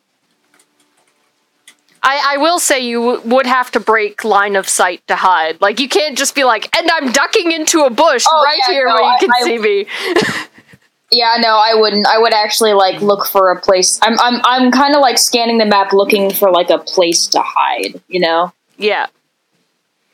I, 2.04 2.34
I 2.34 2.38
will 2.38 2.60
say 2.60 2.80
you 2.80 3.00
w- 3.00 3.30
would 3.36 3.46
have 3.46 3.72
to 3.72 3.80
break 3.80 4.24
line 4.24 4.56
of 4.56 4.68
sight 4.68 5.06
to 5.08 5.16
hide. 5.16 5.62
Like 5.62 5.80
you 5.80 5.88
can't 5.88 6.18
just 6.18 6.34
be 6.34 6.44
like, 6.44 6.76
and 6.76 6.90
I'm 6.90 7.12
ducking 7.12 7.52
into 7.52 7.82
a 7.84 7.90
bush 7.90 8.26
Oh, 8.32 8.44
right 8.44 8.58
yeah, 8.68 8.74
here 8.74 8.88
no, 8.88 8.94
where 8.96 9.04
you 9.04 9.10
I- 9.10 9.20
can 9.20 9.30
I- 9.32 9.44
see 9.44 9.58
me. 9.60 9.86
yeah, 11.12 11.36
no, 11.40 11.50
I 11.50 11.76
wouldn't. 11.76 12.08
I 12.08 12.18
would 12.18 12.34
actually 12.34 12.74
like 12.74 13.02
look 13.02 13.28
for 13.28 13.52
a 13.52 13.60
place. 13.62 14.00
I'm 14.02 14.20
I'm 14.20 14.42
I'm 14.44 14.72
kind 14.72 14.96
of 14.96 15.02
like 15.02 15.18
scanning 15.20 15.60
the 15.60 15.66
map, 15.66 15.94
looking 15.94 16.32
for 16.34 16.50
like 16.52 16.70
a 16.72 16.80
place 16.80 17.28
to 17.28 17.42
hide. 17.46 18.02
You 18.08 18.22
know? 18.22 18.52
Yeah. 18.78 19.08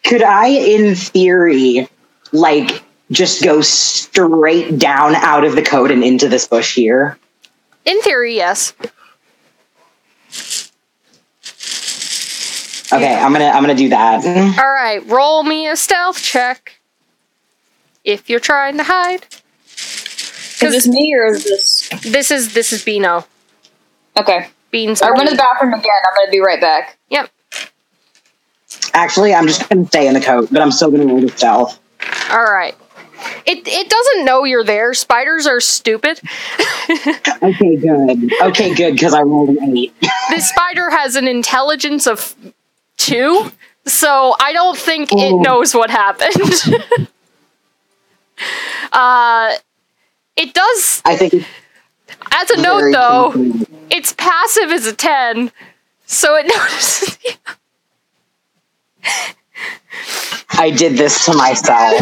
Could 0.04 0.24
I, 0.24 0.48
in 0.48 0.96
theory, 0.96 1.88
like 2.32 2.84
just 3.12 3.44
go 3.44 3.62
straight 3.62 4.78
down 4.80 5.16
out 5.16 5.44
of 5.44 5.56
the 5.56 5.62
code 5.62 5.92
and 5.92 6.04
into 6.04 6.28
this 6.30 6.48
bush 6.48 6.76
here? 6.76 7.18
In 7.86 8.02
theory, 8.02 8.36
yes. 8.36 8.74
Okay, 12.94 13.16
I'm 13.16 13.34
gonna 13.34 13.46
I'm 13.50 13.62
gonna 13.64 13.76
do 13.76 13.90
that. 13.90 14.26
All 14.26 14.70
right, 14.72 15.06
roll 15.08 15.44
me 15.44 15.68
a 15.68 15.76
stealth 15.76 16.22
check. 16.22 16.80
If 18.04 18.30
you're 18.30 18.40
trying 18.40 18.78
to 18.78 18.84
hide, 18.84 19.26
Is 19.66 20.60
this 20.60 20.88
me 20.88 21.14
or 21.14 21.34
is 21.34 21.44
this? 21.44 21.90
this 22.04 22.32
is 22.32 22.54
this 22.54 22.72
is 22.72 22.84
Beano. 22.86 23.26
Okay. 24.16 24.48
Beans. 24.72 25.02
I 25.02 25.10
run 25.10 25.26
to 25.26 25.32
the 25.32 25.38
bathroom 25.38 25.74
again. 25.74 25.84
I'm 25.86 26.16
going 26.18 26.28
to 26.28 26.32
be 26.32 26.40
right 26.42 26.60
back. 26.60 26.98
Yep. 27.10 27.30
Actually, 28.94 29.34
I'm 29.34 29.48
just 29.48 29.68
gonna 29.70 29.86
stay 29.86 30.08
in 30.08 30.14
the 30.14 30.20
coat, 30.22 30.50
but 30.52 30.62
I'm 30.62 30.72
still 30.72 30.90
gonna 30.92 31.06
roll 31.06 31.22
the 31.22 31.30
stealth. 31.30 31.80
All 32.32 32.44
right. 32.44 32.76
It 33.46 33.68
it 33.68 33.90
doesn't 33.90 34.26
know 34.26 34.44
you're 34.44 34.64
there. 34.64 34.94
Spiders 34.94 35.48
are 35.48 35.60
stupid. 35.60 36.20
Okay, 37.42 37.76
good. 37.76 38.32
Okay, 38.42 38.74
good 38.74 38.94
because 38.94 39.14
I 39.14 39.22
rolled 39.22 39.50
an 39.50 39.78
eight. 39.78 39.94
this 40.30 40.50
spider 40.50 40.90
has 40.90 41.16
an 41.16 41.28
intelligence 41.28 42.08
of 42.08 42.36
two, 42.98 43.52
so 43.86 44.36
I 44.40 44.54
don't 44.54 44.78
think 44.78 45.10
it 45.12 45.34
knows 45.36 45.74
what 45.74 45.90
happened. 45.90 46.34
uh, 48.92 49.54
it 50.36 50.54
does. 50.54 51.02
I 51.06 51.16
think. 51.16 51.46
As 52.32 52.50
a 52.52 52.62
note, 52.62 52.92
though, 52.92 53.32
confusing. 53.32 53.88
its 53.90 54.14
passive 54.14 54.72
is 54.72 54.88
a 54.88 54.94
ten, 54.94 55.52
so 56.06 56.36
it 56.36 56.44
notices. 56.56 57.18
I 60.58 60.72
did 60.72 60.98
this 60.98 61.26
to 61.26 61.34
myself. 61.34 62.02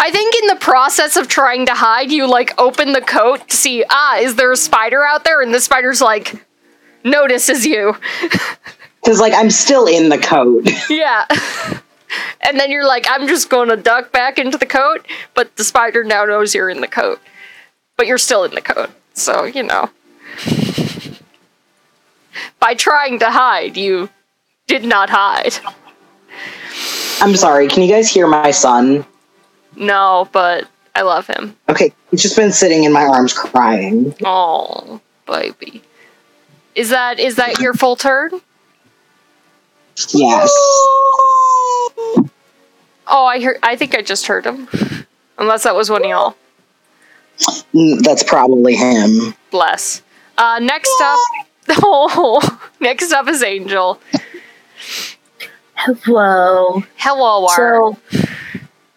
I 0.00 0.10
think 0.10 0.34
in 0.42 0.46
the 0.48 0.56
process 0.56 1.16
of 1.16 1.28
trying 1.28 1.66
to 1.66 1.74
hide, 1.74 2.10
you 2.10 2.26
like 2.28 2.58
open 2.58 2.92
the 2.92 3.00
coat 3.00 3.48
to 3.48 3.56
see, 3.56 3.84
ah, 3.88 4.18
is 4.18 4.36
there 4.36 4.50
a 4.52 4.56
spider 4.56 5.04
out 5.04 5.24
there? 5.24 5.40
And 5.42 5.52
the 5.52 5.60
spider's 5.60 6.00
like 6.00 6.44
notices 7.04 7.66
you. 7.66 7.96
Because 9.02 9.20
like 9.20 9.34
I'm 9.34 9.50
still 9.50 9.84
in 9.84 10.08
the 10.08 10.16
coat. 10.16 10.66
Yeah. 10.90 11.26
And 12.40 12.60
then 12.60 12.70
you're 12.70 12.86
like, 12.86 13.06
I'm 13.08 13.26
just 13.26 13.50
going 13.50 13.70
to 13.70 13.76
duck 13.76 14.12
back 14.12 14.38
into 14.38 14.56
the 14.56 14.66
coat, 14.66 15.04
but 15.34 15.56
the 15.56 15.64
spider 15.64 16.04
now 16.04 16.24
knows 16.24 16.54
you're 16.54 16.68
in 16.68 16.80
the 16.80 16.86
coat. 16.86 17.20
But 17.96 18.06
you're 18.06 18.18
still 18.18 18.44
in 18.44 18.54
the 18.54 18.60
coat. 18.60 18.90
So, 19.14 19.44
you 19.44 19.64
know. 19.64 19.90
By 22.60 22.74
trying 22.74 23.18
to 23.18 23.30
hide, 23.30 23.76
you 23.76 24.10
did 24.66 24.84
not 24.84 25.10
hide. 25.10 25.54
I'm 27.20 27.36
sorry. 27.36 27.68
Can 27.68 27.82
you 27.82 27.88
guys 27.88 28.08
hear 28.08 28.26
my 28.26 28.50
son? 28.50 29.04
No, 29.76 30.28
but 30.32 30.68
I 30.94 31.02
love 31.02 31.26
him. 31.26 31.56
Okay, 31.68 31.92
he's 32.10 32.22
just 32.22 32.36
been 32.36 32.52
sitting 32.52 32.84
in 32.84 32.92
my 32.92 33.02
arms 33.04 33.32
crying. 33.32 34.14
Oh, 34.24 35.00
baby. 35.26 35.82
Is 36.74 36.90
that 36.90 37.18
is 37.18 37.36
that 37.36 37.60
your 37.60 37.72
full 37.74 37.96
turn? 37.96 38.30
Yes. 40.12 40.50
Oh, 43.06 43.26
I 43.26 43.40
heard 43.40 43.58
I 43.62 43.76
think 43.76 43.94
I 43.94 44.02
just 44.02 44.26
heard 44.26 44.44
him. 44.44 44.68
Unless 45.38 45.64
that 45.64 45.74
was 45.74 45.90
one 45.90 46.02
of 46.04 46.08
y'all. 46.10 46.36
Mm, 47.74 48.00
That's 48.02 48.22
probably 48.22 48.74
him. 48.76 49.34
Bless. 49.50 50.02
Uh, 50.38 50.58
next 50.60 50.94
up, 51.00 51.18
oh, 51.82 52.60
next 52.80 53.12
up 53.12 53.28
is 53.28 53.42
Angel. 53.42 54.00
Hello. 55.84 56.82
Hello, 56.96 57.40
War. 57.40 57.50
So, 57.54 57.96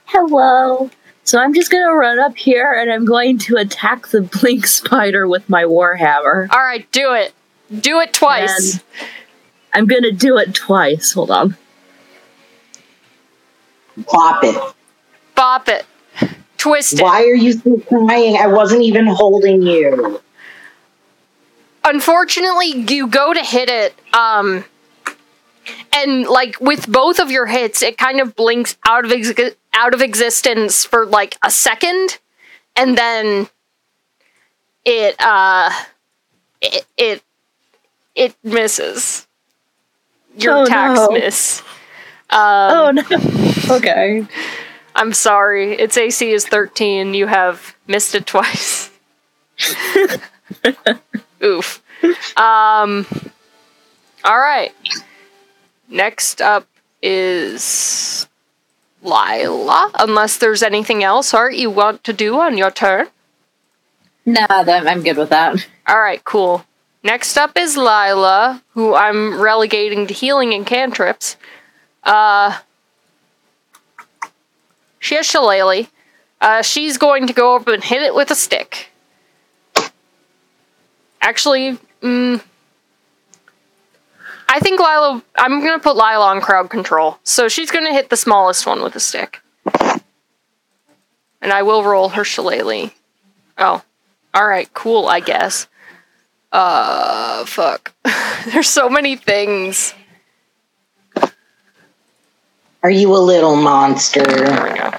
hello. 0.05 0.89
So 1.25 1.37
I'm 1.37 1.53
just 1.53 1.69
gonna 1.69 1.93
run 1.93 2.17
up 2.17 2.37
here 2.37 2.71
and 2.71 2.89
I'm 2.89 3.03
going 3.03 3.39
to 3.39 3.57
attack 3.57 4.07
the 4.07 4.21
blink 4.21 4.65
spider 4.67 5.27
with 5.27 5.49
my 5.49 5.63
warhammer. 5.63 6.47
All 6.49 6.59
right, 6.59 6.89
do 6.93 7.11
it. 7.13 7.33
Do 7.81 7.99
it 7.99 8.13
twice. 8.13 8.75
And 8.75 8.83
I'm 9.73 9.85
gonna 9.87 10.13
do 10.13 10.37
it 10.37 10.53
twice. 10.53 11.11
Hold 11.11 11.29
on. 11.29 11.57
Pop 14.05 14.45
it. 14.45 14.75
Bop 15.35 15.67
it. 15.67 15.85
Twist 16.57 16.93
it. 16.93 17.03
Why 17.03 17.23
are 17.23 17.35
you 17.35 17.51
still 17.51 17.81
crying? 17.81 18.37
I 18.37 18.47
wasn't 18.47 18.83
even 18.83 19.07
holding 19.07 19.61
you. 19.61 20.21
Unfortunately, 21.83 22.85
you 22.87 23.07
go 23.07 23.33
to 23.33 23.41
hit 23.41 23.69
it, 23.69 23.93
um, 24.13 24.63
and 25.93 26.25
like 26.27 26.59
with 26.59 26.87
both 26.91 27.19
of 27.19 27.31
your 27.31 27.45
hits, 27.45 27.81
it 27.81 27.97
kind 27.97 28.19
of 28.19 28.35
blinks 28.35 28.77
out 28.87 29.05
of 29.05 29.11
ex- 29.11 29.55
out 29.73 29.93
of 29.93 30.01
existence 30.01 30.85
for 30.85 31.05
like 31.05 31.37
a 31.43 31.51
second, 31.51 32.17
and 32.75 32.97
then 32.97 33.47
it 34.85 35.15
uh, 35.19 35.71
it 36.61 36.85
it, 36.97 37.23
it 38.15 38.35
misses. 38.43 39.27
Your 40.37 40.57
Oh, 40.57 40.63
attacks 40.63 40.99
no. 40.99 41.09
miss. 41.11 41.61
Um, 42.29 42.37
oh 42.39 42.91
no. 42.91 43.03
okay. 43.77 44.25
I'm 44.95 45.13
sorry. 45.13 45.73
Its 45.73 45.95
AC 45.97 46.31
is 46.31 46.45
13. 46.47 47.13
You 47.13 47.27
have 47.27 47.75
missed 47.87 48.15
it 48.15 48.25
twice. 48.25 48.89
Oof. 51.43 51.81
Um. 52.37 53.05
All 54.23 54.37
right. 54.39 54.73
Next 55.89 56.41
up 56.41 56.67
is 57.01 58.27
Lila. 59.01 59.91
Unless 59.99 60.37
there's 60.37 60.63
anything 60.63 61.03
else, 61.03 61.33
Art, 61.33 61.55
you 61.55 61.69
want 61.69 62.03
to 62.03 62.13
do 62.13 62.39
on 62.39 62.57
your 62.57 62.71
turn. 62.71 63.07
Nah, 64.25 64.63
that, 64.63 64.87
I'm 64.87 65.03
good 65.03 65.17
with 65.17 65.29
that. 65.29 65.65
All 65.87 65.99
right, 65.99 66.23
cool. 66.23 66.65
Next 67.03 67.37
up 67.37 67.57
is 67.57 67.77
Lila, 67.77 68.61
who 68.73 68.93
I'm 68.93 69.39
relegating 69.39 70.07
to 70.07 70.13
healing 70.13 70.53
and 70.53 70.65
cantrips. 70.65 71.37
Uh, 72.03 72.59
she 74.99 75.15
has 75.15 75.25
Shillelagh. 75.25 75.87
Uh, 76.41 76.61
she's 76.61 76.97
going 76.97 77.27
to 77.27 77.33
go 77.33 77.55
up 77.55 77.67
and 77.67 77.83
hit 77.83 78.01
it 78.01 78.13
with 78.13 78.29
a 78.31 78.35
stick. 78.35 78.89
Actually, 81.21 81.77
mm, 82.01 82.41
I 84.49 84.59
think 84.59 84.79
Lila. 84.79 85.23
I'm 85.35 85.61
to 85.77 85.83
put 85.83 85.95
Lila 85.95 86.25
on 86.25 86.41
crowd 86.41 86.69
control. 86.69 87.19
So 87.23 87.47
she's 87.47 87.71
to 87.85 87.93
hit 87.93 88.09
the 88.09 88.17
smallest 88.17 88.65
one 88.65 88.81
with 88.81 88.95
a 88.95 88.99
stick. 88.99 89.41
And 91.41 91.53
I 91.53 91.61
will 91.63 91.83
roll 91.83 92.09
her 92.09 92.23
Shillelagh. 92.23 92.91
Oh, 93.57 93.83
alright, 94.35 94.73
cool, 94.73 95.07
I 95.07 95.19
guess. 95.19 95.67
Uh, 96.51 97.45
fuck. 97.45 97.93
There's 98.51 98.69
so 98.69 98.89
many 98.89 99.15
things. 99.15 99.93
Are 102.83 102.89
you 102.89 103.15
a 103.15 103.17
little 103.17 103.55
monster? 103.55 104.23
There 104.23 104.63
we 104.63 104.77
go. 104.77 104.91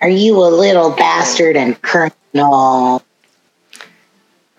Are 0.00 0.08
you 0.08 0.36
a 0.36 0.48
little 0.48 0.90
bastard 0.90 1.56
and 1.56 1.80
criminal? 1.82 3.02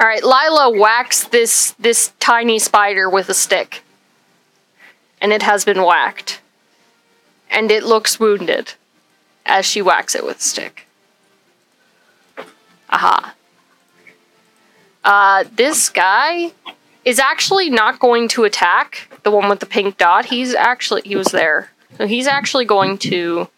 Alright, 0.01 0.23
Lila 0.23 0.77
whacks 0.77 1.25
this 1.25 1.71
this 1.79 2.13
tiny 2.19 2.59
spider 2.59 3.09
with 3.09 3.29
a 3.29 3.33
stick. 3.33 3.83
And 5.21 5.33
it 5.33 5.43
has 5.43 5.65
been 5.65 5.83
whacked. 5.83 6.41
And 7.49 7.71
it 7.71 7.83
looks 7.83 8.19
wounded 8.19 8.73
as 9.45 9.65
she 9.65 9.81
whacks 9.81 10.15
it 10.15 10.25
with 10.25 10.37
a 10.37 10.41
stick. 10.41 10.87
Aha. 12.89 13.35
Uh, 15.03 15.43
this 15.51 15.89
guy 15.89 16.51
is 17.05 17.19
actually 17.19 17.69
not 17.69 17.99
going 17.99 18.27
to 18.29 18.43
attack 18.43 19.07
the 19.23 19.31
one 19.31 19.49
with 19.49 19.59
the 19.59 19.65
pink 19.65 19.97
dot. 19.97 20.25
He's 20.25 20.53
actually 20.53 21.01
he 21.05 21.15
was 21.15 21.27
there. 21.27 21.71
So 21.97 22.07
he's 22.07 22.27
actually 22.27 22.65
going 22.65 22.97
to 22.99 23.49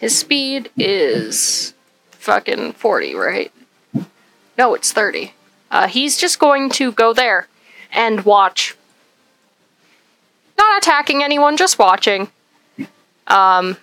his 0.00 0.16
speed 0.16 0.70
is 0.76 1.74
fucking 2.12 2.72
40, 2.72 3.14
right? 3.14 3.52
No, 4.58 4.74
it's 4.74 4.92
30. 4.92 5.32
Uh, 5.70 5.88
he's 5.88 6.16
just 6.16 6.38
going 6.38 6.70
to 6.70 6.92
go 6.92 7.12
there 7.12 7.48
and 7.92 8.24
watch. 8.24 8.76
Not 10.58 10.78
attacking 10.78 11.22
anyone, 11.22 11.56
just 11.56 11.78
watching. 11.78 12.28
Um, 13.26 13.76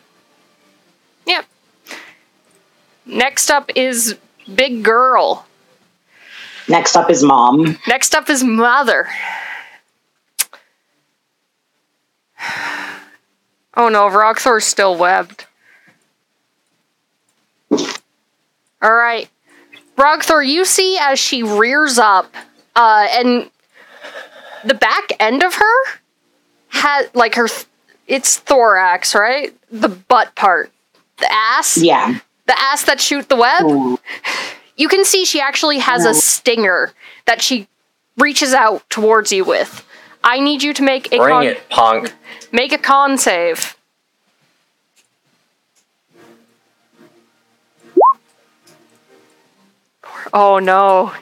yep. 1.26 1.46
Next 3.06 3.50
up 3.52 3.72
is 3.76 4.16
Big 4.54 4.84
Girl. 4.84 5.46
Next 6.68 6.96
up 6.96 7.10
is 7.10 7.24
mom. 7.24 7.78
Next 7.88 8.16
up 8.16 8.30
is 8.30 8.44
Mother. 8.44 9.08
Oh 13.76 13.90
no, 13.90 14.08
Rogthor's 14.08 14.66
still 14.66 14.96
webbed. 14.96 15.46
Alright. 18.84 19.30
Rogthor, 19.98 20.46
you 20.46 20.66
see 20.66 20.98
as 21.00 21.20
she 21.20 21.44
rears 21.44 21.98
up, 21.98 22.34
uh, 22.76 23.08
and 23.12 23.50
the 24.64 24.74
back 24.74 25.12
end 25.20 25.44
of 25.44 25.56
her 25.56 26.02
has 26.74 27.08
like 27.14 27.36
her 27.36 27.48
it's 28.08 28.38
thorax, 28.40 29.16
right? 29.16 29.56
The 29.72 29.90
butt 29.90 30.36
part. 30.36 30.72
The 31.20 31.32
ass. 31.32 31.78
Yeah. 31.78 32.20
The 32.48 32.60
ass 32.60 32.84
that 32.84 33.00
shoot 33.00 33.30
the 33.30 33.36
web. 33.38 33.64
Ooh. 33.64 33.98
You 34.76 34.88
can 34.90 35.06
see 35.06 35.24
she 35.24 35.40
actually 35.40 35.80
has 35.80 36.06
a 36.06 36.14
stinger 36.14 36.92
that 37.26 37.42
she 37.42 37.68
reaches 38.18 38.54
out 38.54 38.88
towards 38.90 39.32
you 39.32 39.46
with. 39.46 39.86
I 40.24 40.40
need 40.40 40.64
you 40.64 40.74
to 40.74 40.84
make 40.84 41.08
a 41.14 41.18
Bring 41.18 41.30
con- 41.34 41.44
it, 41.46 41.70
punk. 41.70 42.14
make 42.52 42.72
a 42.74 42.78
con 42.78 43.18
save. 43.18 43.76
Oh 50.34 50.60
no. 50.60 51.14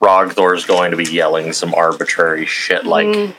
Rogthor's 0.00 0.64
going 0.64 0.90
to 0.90 0.96
be 0.96 1.04
yelling 1.04 1.52
some 1.52 1.74
arbitrary 1.74 2.44
shit 2.44 2.84
like, 2.84 3.06
Mm. 3.06 3.34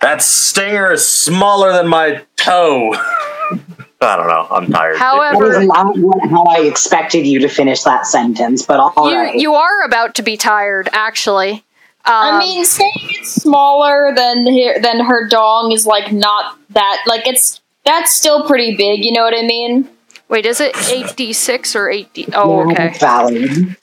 That 0.00 0.22
stinger 0.22 0.92
is 0.92 1.06
smaller 1.06 1.72
than 1.72 1.88
my 1.88 2.22
toe. 2.36 2.92
I 4.02 4.16
don't 4.16 4.28
know. 4.28 4.46
I'm 4.50 4.66
tired. 4.72 4.94
That 4.94 5.00
However, 5.00 5.60
is 5.60 5.66
not 5.66 5.94
how 6.30 6.44
I 6.44 6.60
expected 6.62 7.26
you 7.26 7.38
to 7.40 7.48
finish 7.48 7.82
that 7.82 8.06
sentence, 8.06 8.64
but 8.64 8.80
all 8.80 9.10
you 9.10 9.16
right. 9.18 9.34
you 9.34 9.54
are 9.54 9.84
about 9.84 10.14
to 10.14 10.22
be 10.22 10.36
tired 10.38 10.88
actually. 10.92 11.64
Um, 12.06 12.14
I 12.14 12.38
mean, 12.38 12.64
saying 12.64 12.92
it's 12.94 13.30
smaller 13.30 14.14
than 14.14 14.46
her, 14.46 14.80
than 14.80 15.00
her 15.04 15.28
dong 15.28 15.72
is 15.72 15.84
like 15.86 16.12
not 16.12 16.58
that 16.70 17.04
like 17.06 17.26
it's 17.26 17.60
that's 17.84 18.14
still 18.14 18.46
pretty 18.46 18.74
big. 18.74 19.04
You 19.04 19.12
know 19.12 19.22
what 19.22 19.34
I 19.36 19.42
mean? 19.42 19.86
wait, 20.30 20.46
is 20.46 20.60
it 20.60 20.72
8d6 20.74 21.74
or 21.74 21.88
8d? 21.88 22.30
Oh, 22.34 22.60
Yeah, 22.64 22.72
okay. 22.72 22.74
that's 22.86 22.98
valid. 23.00 23.76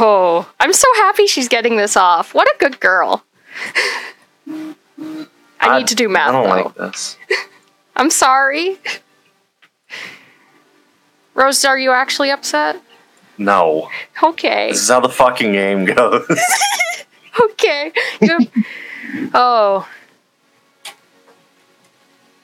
Oh, 0.00 0.50
I'm 0.58 0.72
so 0.72 0.88
happy 0.96 1.26
she's 1.26 1.48
getting 1.48 1.76
this 1.76 1.96
off. 1.96 2.34
What 2.34 2.48
a 2.48 2.58
good 2.58 2.80
girl. 2.80 3.24
I 5.60 5.78
need 5.78 5.86
to 5.88 5.94
do 5.94 6.08
math 6.08 6.30
I 6.30 6.32
don't 6.32 6.44
though. 6.44 6.62
like 6.64 6.74
this. 6.74 7.16
I'm 7.96 8.10
sorry. 8.10 8.78
Rose, 11.34 11.64
are 11.64 11.78
you 11.78 11.90
actually 11.92 12.30
upset? 12.30 12.80
No. 13.38 13.88
Okay. 14.22 14.70
This 14.70 14.82
is 14.82 14.88
how 14.88 15.00
the 15.00 15.08
fucking 15.08 15.52
game 15.52 15.84
goes. 15.84 16.26
Okay. 17.40 17.92
Oh. 19.32 19.88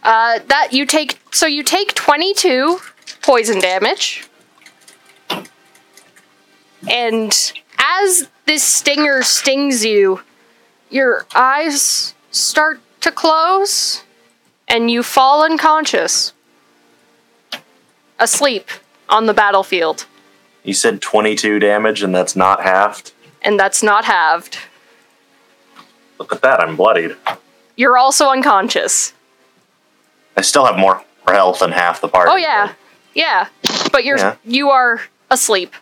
Uh, 0.03 0.39
that 0.47 0.69
you 0.73 0.87
take. 0.87 1.19
So 1.31 1.47
you 1.47 1.63
take 1.63 1.95
22 1.95 2.79
poison 3.23 3.61
damage. 3.61 4.28
And 6.89 7.33
as 7.79 8.29
this 8.47 8.63
stinger 8.63 9.23
stings 9.23 9.85
you, 9.85 10.21
your 10.91 11.27
eyes 11.35 12.15
start 12.31 12.81
to 13.01 13.11
close 13.13 14.03
and 14.69 14.91
you 14.91 15.03
fall 15.03 15.43
unconscious. 15.45 16.33
Asleep 18.19 18.69
on 19.09 19.27
the 19.27 19.35
battlefield. 19.35 20.07
you 20.65 20.75
said 20.75 21.01
22 21.01 21.59
damage 21.59 22.03
and 22.03 22.15
that's 22.15 22.37
not 22.37 22.63
halved? 22.63 23.13
And 23.43 23.59
that's 23.59 23.83
not 23.83 24.05
halved. 24.05 24.59
Look 26.19 26.33
at 26.33 26.43
that, 26.43 26.61
I'm 26.61 26.77
bloodied. 26.77 27.17
You're 27.77 27.97
also 27.97 28.29
unconscious. 28.31 29.13
I 30.37 30.41
still 30.41 30.65
have 30.67 30.77
more 30.77 31.03
health 31.29 31.61
than 31.61 31.71
half 31.71 32.01
the 32.01 32.09
party. 32.09 32.31
Oh 32.33 32.37
yeah, 32.37 32.73
yeah. 33.15 33.49
But 33.93 34.05
you're 34.05 34.19
Yeah. 34.19 34.35
you 34.45 34.71
are 34.71 35.01
asleep. 35.31 35.73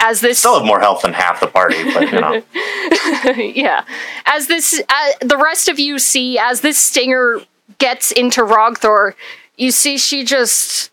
As 0.00 0.20
this, 0.20 0.38
Still 0.38 0.58
have 0.58 0.66
more 0.66 0.80
health 0.80 1.02
than 1.02 1.12
half 1.12 1.40
the 1.40 1.48
party, 1.48 1.82
but 1.92 2.12
you 2.12 2.20
know. 2.20 2.42
yeah, 3.54 3.84
as 4.26 4.46
this, 4.46 4.80
uh, 4.88 5.26
the 5.26 5.36
rest 5.36 5.68
of 5.68 5.78
you 5.80 5.98
see 5.98 6.38
as 6.38 6.60
this 6.60 6.78
stinger 6.78 7.40
gets 7.78 8.12
into 8.12 8.42
Rogthor, 8.42 9.14
you 9.56 9.72
see 9.72 9.98
she 9.98 10.24
just 10.24 10.90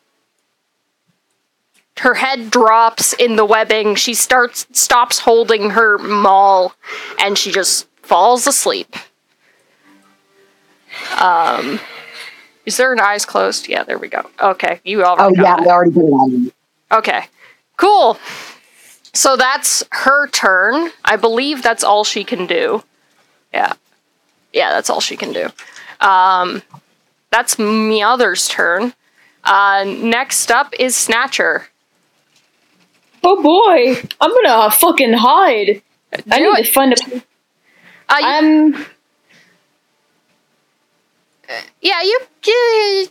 her 2.00 2.16
head 2.16 2.50
drops 2.50 3.14
in 3.14 3.36
the 3.36 3.46
webbing. 3.46 3.96
She 3.96 4.14
starts 4.14 4.66
stops 4.72 5.20
holding 5.20 5.72
her 5.72 5.98
maul, 6.00 6.74
and 7.24 7.38
she 7.38 7.52
just 7.52 7.88
falls 8.02 8.48
asleep. 8.48 8.96
Um, 11.20 11.80
is 12.66 12.78
there 12.78 12.92
an 12.92 13.00
eyes 13.00 13.26
closed? 13.26 13.68
Yeah, 13.68 13.84
there 13.84 14.00
we 14.00 14.08
go. 14.08 14.28
Okay, 14.42 14.80
you 14.84 15.04
Oh 15.04 15.06
already 15.06 15.36
got 15.36 15.60
yeah, 15.60 15.64
it. 15.64 15.68
I 15.68 15.72
already 15.72 15.92
put 15.92 16.06
it 16.06 16.12
on. 16.12 16.52
Okay. 16.92 17.26
Cool. 17.78 18.18
So 19.16 19.36
that's 19.38 19.84
her 19.92 20.28
turn. 20.28 20.92
I 21.04 21.16
believe 21.16 21.64
that's 21.64 21.84
all 21.84 22.04
she 22.04 22.24
can 22.24 22.46
do. 22.48 22.84
Yeah. 23.54 23.74
Yeah, 24.54 24.72
that's 24.72 24.90
all 24.90 25.00
she 25.02 25.16
can 25.18 25.32
do. 25.34 25.50
Um 26.06 26.62
that's 27.32 27.56
Meowther's 27.56 28.48
turn. 28.48 28.94
Uh 29.44 29.86
next 29.88 30.52
up 30.52 30.74
is 30.78 30.96
Snatcher. 30.96 31.68
Oh 33.24 33.42
boy, 33.42 34.08
I'm 34.22 34.32
gonna 34.44 34.70
fucking 34.70 35.14
hide. 35.14 35.82
I 36.32 36.38
Do 36.40 36.52
need 36.54 36.60
it. 36.60 36.66
to 36.66 36.72
find 36.72 36.94
a. 36.94 36.96
Uh, 38.08 38.18
you- 38.20 38.26
I'm. 38.28 38.86
yeah, 41.82 42.02
you, 42.04 42.20
you 42.46 43.08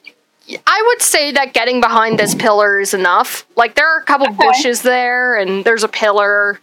I 0.66 0.84
would 0.88 1.00
say 1.02 1.32
that 1.32 1.54
getting 1.54 1.80
behind 1.80 2.18
this 2.18 2.34
pillar 2.34 2.78
is 2.80 2.92
enough. 2.94 3.46
Like 3.56 3.74
there 3.74 3.88
are 3.88 4.00
a 4.00 4.04
couple 4.04 4.28
Okay. 4.28 4.36
bushes 4.46 4.82
there 4.82 5.36
and 5.36 5.64
there's 5.64 5.82
a 5.82 5.88
pillar. 5.88 6.60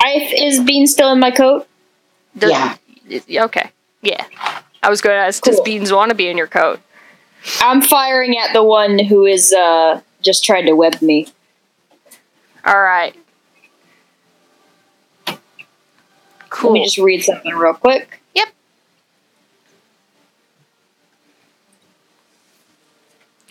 I 0.00 0.30
is 0.36 0.60
Bean 0.60 0.86
still 0.86 1.12
in 1.12 1.18
my 1.20 1.30
coat? 1.30 1.66
Does- 2.36 2.50
Yeah. 2.50 3.44
Okay. 3.44 3.70
Yeah. 4.02 4.24
I 4.82 4.90
was 4.90 5.00
going 5.00 5.16
to 5.16 5.20
ask, 5.20 5.42
does 5.42 5.60
Beans 5.60 5.92
want 5.92 6.10
to 6.10 6.14
be 6.14 6.28
in 6.28 6.36
your 6.38 6.46
coat? 6.46 6.80
I'm 7.60 7.82
firing 7.82 8.36
at 8.38 8.52
the 8.52 8.62
one 8.62 8.98
who 8.98 9.24
is 9.24 9.52
uh 9.52 10.00
just 10.22 10.44
trying 10.44 10.66
to 10.66 10.74
web 10.74 11.00
me. 11.02 11.26
All 12.64 12.80
right. 12.80 13.14
Cool. 16.50 16.70
Let 16.72 16.74
me 16.80 16.84
just 16.84 16.98
read 16.98 17.22
something 17.22 17.54
real 17.54 17.74
quick. 17.74 18.20
Yep. 18.34 18.48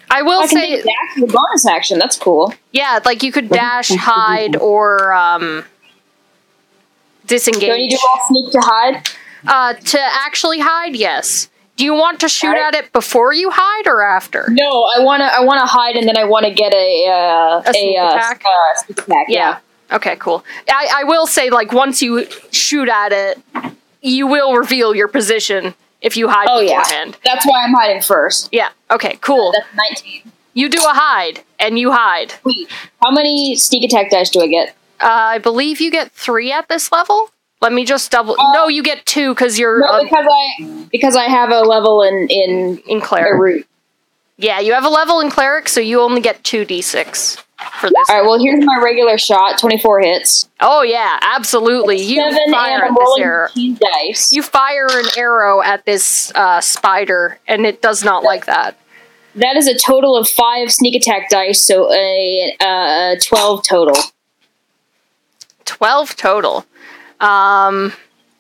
I 0.10 0.22
will 0.22 0.41
I 0.41 0.45
say, 0.47 0.78
dash 0.78 0.88
as 1.18 1.24
a 1.24 1.28
bonus 1.28 1.66
action. 1.68 1.99
That's 1.99 2.18
cool. 2.18 2.53
yeah, 2.72 2.99
like 3.05 3.24
you 3.24 3.32
could 3.32 3.49
dash, 3.49 3.89
hide, 3.89 4.55
or 4.55 5.14
um, 5.14 5.41
Do 5.41 5.45
I 5.47 5.58
need 5.58 7.28
disengage. 7.28 7.91
to 7.91 7.99
sneak 8.28 8.51
to 8.53 8.60
hide? 8.62 9.08
Uh, 9.45 9.74
to 9.74 9.99
actually 9.99 10.60
hide, 10.60 10.95
yes. 10.95 11.49
Do 11.76 11.84
you 11.86 11.93
want 11.93 12.20
to 12.22 12.30
shoot 12.30 12.47
Alright. 12.47 12.74
at 12.74 12.86
it 12.86 12.91
before 12.93 13.34
you 13.34 13.51
hide 13.53 13.86
or 13.86 14.01
after? 14.01 14.47
No, 14.49 14.89
I 14.97 15.01
wanna 15.03 15.26
I 15.32 15.41
wanna 15.41 15.66
hide 15.68 15.95
and 15.95 16.08
then 16.08 16.18
I 16.18 16.24
wanna 16.24 16.51
get 16.51 16.74
a 16.74 17.05
uh, 17.08 17.62
A 17.70 17.72
sneak 17.74 17.99
uh, 17.99 18.08
attack? 18.08 18.43
uh, 18.43 18.78
sneak 18.80 18.99
attack. 18.99 19.28
Yeah. 19.30 19.60
Okay, 19.91 20.16
cool. 20.18 20.43
I, 20.70 20.89
I 20.97 21.03
will 21.05 21.28
say, 21.28 21.49
like, 21.49 21.72
once 21.72 22.01
you 22.01 22.26
shoot 22.51 22.89
at 22.89 23.14
it, 23.14 23.39
you 24.01 24.28
will 24.28 24.53
reveal 24.55 24.93
your 24.95 25.08
position 25.08 25.76
if 26.02 26.16
you 26.18 26.28
hide 26.30 26.48
Oh 26.50 26.60
yeah. 26.60 26.80
beforehand. 26.82 27.18
That's 27.24 27.45
why 27.45 27.64
I'm 27.64 27.74
hiding 27.74 28.02
first. 28.02 28.50
Yeah. 28.52 28.70
Okay, 28.91 29.18
cool. 29.22 29.52
That's 29.54 30.04
19. 30.04 30.32
You 30.54 30.70
do 30.70 30.80
a 30.80 30.93
hide, 30.93 31.43
and 31.60 31.78
you 31.78 31.91
hide. 31.91 32.34
Wait, 32.43 32.68
how 33.04 33.12
many 33.12 33.56
sneak 33.56 33.84
attack 33.84 34.10
dice 34.10 34.30
do 34.32 34.41
I 34.41 34.48
get? 34.48 34.70
Uh, 35.00 35.06
I 35.10 35.38
believe 35.38 35.80
you 35.80 35.91
get 35.91 36.12
three 36.12 36.52
at 36.52 36.68
this 36.68 36.91
level. 36.91 37.30
Let 37.62 37.74
me 37.74 37.86
just 37.86 38.10
double. 38.12 38.36
Uh, 38.39 38.54
no, 38.54 38.68
you 38.68 38.82
get 38.82 39.06
two 39.06 39.34
because 39.34 39.60
you're 39.60 39.80
No, 39.82 39.88
uh, 39.88 40.04
because 40.04 40.26
I 40.28 40.86
because 40.91 41.16
I 41.16 41.26
have 41.26 41.52
a 41.52 41.62
level 41.62 42.02
in 42.04 42.28
in 42.30 42.78
in 42.88 43.02
cleric. 43.02 43.68
Yeah, 44.38 44.60
you 44.60 44.74
have 44.74 44.86
a 44.86 44.89
level 44.89 45.20
in 45.20 45.30
cleric, 45.30 45.68
so 45.70 45.80
you 45.80 46.02
only 46.02 46.22
get 46.22 46.43
two 46.43 46.66
d6 46.66 47.43
for 47.80 47.89
this. 47.89 48.10
All 48.10 48.18
right. 48.18 48.26
Well, 48.26 48.39
here's 48.39 48.64
my 48.64 48.80
regular 48.84 49.18
shot. 49.18 49.58
24 49.60 50.01
hits. 50.01 50.49
Oh 50.60 50.82
yeah, 50.82 51.18
absolutely. 51.22 52.01
You 52.01 52.22
fire 52.51 52.86
at 52.86 52.91
this 52.95 53.20
arrow. 53.20 53.47
dice. 53.55 54.32
You 54.32 54.43
fire 54.43 54.88
an 54.91 55.05
arrow 55.18 55.62
at 55.62 55.86
this 55.86 56.32
uh, 56.36 56.62
spider, 56.62 57.39
and 57.47 57.66
it 57.66 57.82
does 57.82 58.03
not 58.03 58.24
like 58.24 58.45
that. 58.45 58.78
That 59.36 59.55
is 59.55 59.68
a 59.68 59.78
total 59.78 60.16
of 60.16 60.28
five 60.28 60.72
sneak 60.72 60.95
attack 60.95 61.30
dice, 61.30 61.62
so 61.62 61.93
a 61.93 62.55
uh, 62.60 63.16
12 63.24 63.64
total. 63.68 63.95
Twelve 65.66 66.16
total. 66.16 66.66
Um, 67.20 67.93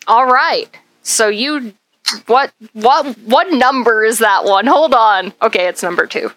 all 0.07 0.25
right. 0.25 0.69
So 1.03 1.27
you, 1.27 1.73
what, 2.25 2.51
what, 2.73 3.17
what 3.19 3.51
number 3.51 4.03
is 4.03 4.19
that 4.19 4.45
one? 4.45 4.65
Hold 4.65 4.93
on. 4.93 5.33
Okay, 5.41 5.67
it's 5.67 5.83
number 5.83 6.07
two. 6.07 6.31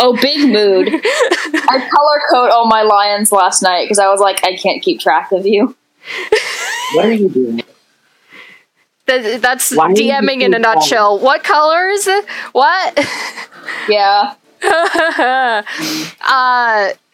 Oh, 0.00 0.16
big 0.20 0.48
mood. 0.48 0.88
I 1.04 1.88
color 1.90 2.20
code 2.30 2.50
all 2.50 2.66
my 2.66 2.82
lions 2.82 3.32
last 3.32 3.62
night 3.62 3.84
because 3.84 3.98
I 3.98 4.08
was 4.08 4.20
like, 4.20 4.44
I 4.44 4.56
can't 4.56 4.82
keep 4.82 5.00
track 5.00 5.32
of 5.32 5.46
you. 5.46 5.76
What 6.94 7.06
are 7.06 7.12
you 7.12 7.28
doing? 7.28 7.62
That, 9.06 9.42
that's 9.42 9.74
Why 9.74 9.92
DMing 9.92 10.42
in 10.42 10.54
a 10.54 10.58
nutshell. 10.58 11.18
What 11.18 11.42
color 11.42 11.88
is 11.88 12.06
it? 12.06 12.26
What? 12.52 13.06
Yeah. 13.88 14.34
uh, 14.62 15.62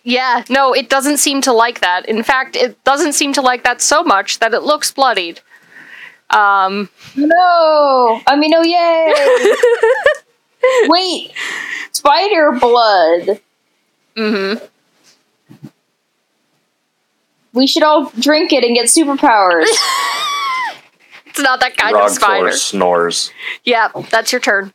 yeah, 0.04 0.44
no, 0.48 0.72
it 0.72 0.88
doesn't 0.88 1.16
seem 1.18 1.40
to 1.42 1.52
like 1.52 1.80
that. 1.80 2.06
In 2.06 2.22
fact, 2.22 2.56
it 2.56 2.82
doesn't 2.84 3.14
seem 3.14 3.32
to 3.34 3.42
like 3.42 3.64
that 3.64 3.80
so 3.80 4.02
much 4.04 4.38
that 4.38 4.54
it 4.54 4.62
looks 4.62 4.92
bloodied. 4.92 5.40
Um, 6.30 6.88
No. 7.16 8.20
I 8.26 8.36
mean, 8.36 8.54
oh 8.54 8.62
yay. 8.62 10.14
Wait. 10.88 11.32
Spider 11.92 12.52
blood. 12.52 13.40
mhm. 14.16 14.68
We 17.52 17.66
should 17.66 17.82
all 17.84 18.10
drink 18.18 18.52
it 18.52 18.64
and 18.64 18.74
get 18.74 18.86
superpowers. 18.86 19.66
It's 21.26 21.42
not 21.42 21.58
that 21.60 21.76
kind 21.76 21.96
of 21.96 22.10
spider. 22.12 22.46
Rogthor 22.46 22.52
snores. 22.52 23.32
Yeah, 23.64 23.88
that's 24.08 24.30
your 24.30 24.40
turn. 24.40 24.72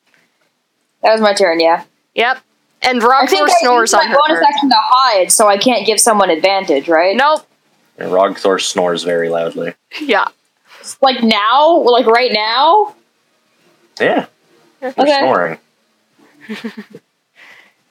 that 1.02 1.14
was 1.14 1.22
my 1.22 1.34
turn, 1.34 1.62
yeah. 1.62 1.86
Yep. 2.16 2.40
And 2.82 3.02
I 3.02 3.26
think 3.28 3.44
Rogthor 3.48 3.50
I 3.50 3.56
snores 3.62 3.94
used 3.94 3.94
my 3.94 4.00
on 4.02 4.08
her 4.10 4.16
bonus 4.28 4.40
turn. 4.40 4.46
action 4.54 4.70
to 4.72 4.76
hide, 4.78 5.32
so 5.32 5.48
I 5.48 5.58
can't 5.58 5.86
give 5.86 6.02
someone 6.02 6.30
advantage, 6.30 6.90
right? 6.90 7.16
Nope. 7.16 7.48
And 7.98 8.12
Rogthor 8.12 8.60
snores 8.60 9.04
very 9.06 9.30
loudly. 9.30 9.74
Yeah. 10.02 10.28
Like 11.02 11.24
now? 11.24 11.78
Like 11.80 12.08
right 12.08 12.32
now? 12.34 12.94
Yeah, 14.02 14.26
they're 14.82 14.94
Okay. 14.98 15.18
snoring. 15.20 15.60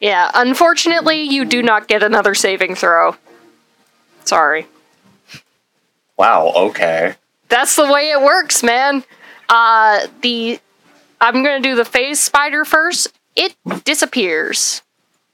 Yeah. 0.01 0.31
Unfortunately, 0.35 1.23
you 1.23 1.45
do 1.45 1.63
not 1.63 1.89
get 1.89 2.03
another 2.03 2.35
saving 2.35 2.75
throw. 2.75 3.17
Sorry. 4.25 4.67
Wow. 6.17 6.53
Okay. 6.55 7.15
That's 7.49 7.77
the 7.77 7.91
way 7.91 8.11
it 8.11 8.21
works, 8.21 8.63
man. 8.63 9.05
Uh, 9.49 10.07
the 10.23 10.61
I'm 11.21 11.43
gonna 11.43 11.61
do 11.61 11.75
the 11.75 11.85
phase 11.85 12.21
spider 12.21 12.65
first. 12.65 13.09
It 13.35 13.57
disappears 13.85 14.83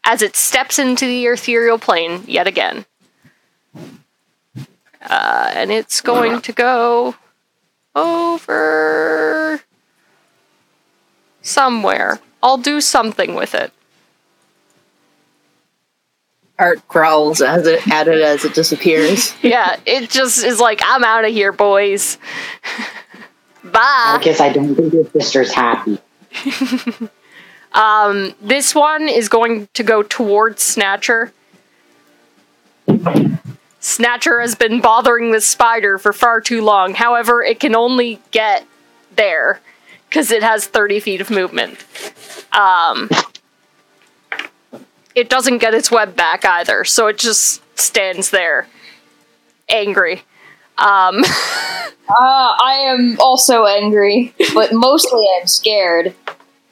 as 0.05 0.23
it 0.23 0.37
steps 0.37 0.79
into 0.79 1.07
the 1.07 1.27
ethereal 1.27 1.79
plane 1.79 2.23
yet 2.27 2.47
again. 2.47 2.87
Uh, 5.03 5.51
and 5.55 5.71
it's 5.71 6.01
going 6.01 6.41
to 6.43 6.53
go 6.53 7.15
over 7.95 9.61
somewhere. 11.43 12.21
I'll 12.45 12.59
do 12.59 12.83
something 12.83 13.35
with 13.35 13.55
it. 13.55 13.73
Art 16.59 16.87
growls 16.87 17.41
as 17.41 17.67
it 17.67 17.89
at 17.89 18.07
it 18.07 18.21
as 18.21 18.45
it 18.45 18.55
disappears. 18.55 19.35
Yeah, 19.43 19.77
it 19.87 20.11
just 20.11 20.45
is 20.45 20.61
like, 20.61 20.81
I'm 20.85 21.03
out 21.03 21.25
of 21.25 21.33
here, 21.33 21.51
boys. 21.53 22.19
Bye. 23.65 24.17
Because 24.19 24.41
I 24.41 24.53
don't 24.53 24.75
think 24.75 24.93
your 24.93 25.11
sister's 25.11 25.53
happy. 25.53 25.99
Um, 27.75 28.35
this 28.41 28.73
one 28.73 29.09
is 29.09 29.29
going 29.29 29.69
to 29.75 29.83
go 29.83 30.05
towards 30.05 30.63
Snatcher. 30.63 31.33
Snatcher 33.81 34.41
has 34.41 34.55
been 34.55 34.81
bothering 34.81 35.33
this 35.33 35.45
spider 35.45 35.99
for 35.99 36.13
far 36.13 36.41
too 36.41 36.63
long. 36.63 36.95
However, 36.95 37.43
it 37.43 37.59
can 37.59 37.75
only 37.75 38.21
get 38.31 38.65
there 39.17 39.61
because 40.15 40.31
it 40.31 40.45
has 40.45 40.65
30 40.65 41.01
feet 41.01 41.21
of 41.21 41.29
movement. 41.29 41.85
Um, 42.53 43.11
it 45.17 45.29
doesn't 45.29 45.59
get 45.59 45.75
its 45.75 45.91
web 45.91 46.15
back 46.15 46.45
either, 46.45 46.85
so 46.85 47.09
it 47.09 47.19
just 47.19 47.61
stands 47.77 48.31
there, 48.31 48.69
angry. 49.69 50.23
Um, 50.79 51.25
Uh, 52.07 52.55
I 52.63 52.75
am 52.89 53.17
also 53.19 53.65
angry, 53.65 54.35
but 54.53 54.75
mostly 54.75 55.27
I'm 55.41 55.47
scared. 55.47 56.15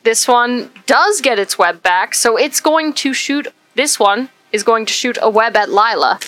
this 0.03 0.29
one 0.29 0.71
does 0.85 1.23
get 1.23 1.39
its 1.39 1.59
web 1.59 1.83
back, 1.83 2.15
so 2.15 2.37
it's 2.37 2.61
going 2.61 2.93
to 2.93 3.15
shoot. 3.15 3.49
This 3.75 3.99
one 3.99 4.29
is 4.53 4.63
going 4.63 4.85
to 4.85 4.93
shoot 4.93 5.17
a 5.23 5.31
web 5.31 5.57
at 5.57 5.71
Lila. 5.71 6.21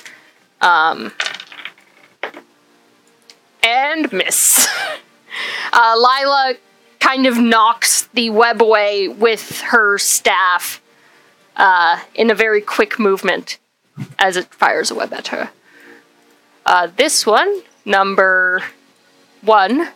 Um, 0.63 1.13
and 3.63 4.11
miss. 4.11 4.67
Uh, 5.73 5.95
Lila 5.97 6.55
kind 7.05 7.27
of 7.27 7.37
knocks 7.39 8.09
the 8.15 8.31
web 8.31 8.63
away 8.63 9.07
with 9.09 9.61
her 9.61 9.99
staff 9.99 10.81
uh, 11.55 12.01
in 12.15 12.31
a 12.31 12.35
very 12.35 12.63
quick 12.63 12.99
movement 12.99 13.59
as 14.19 14.39
it 14.39 14.47
fires 14.55 14.91
a 14.91 14.95
web 14.95 15.13
at 15.13 15.27
her. 15.29 15.51
Uh, 16.65 16.89
this 16.97 17.27
one, 17.27 17.61
number 17.85 18.63
one, 19.43 19.91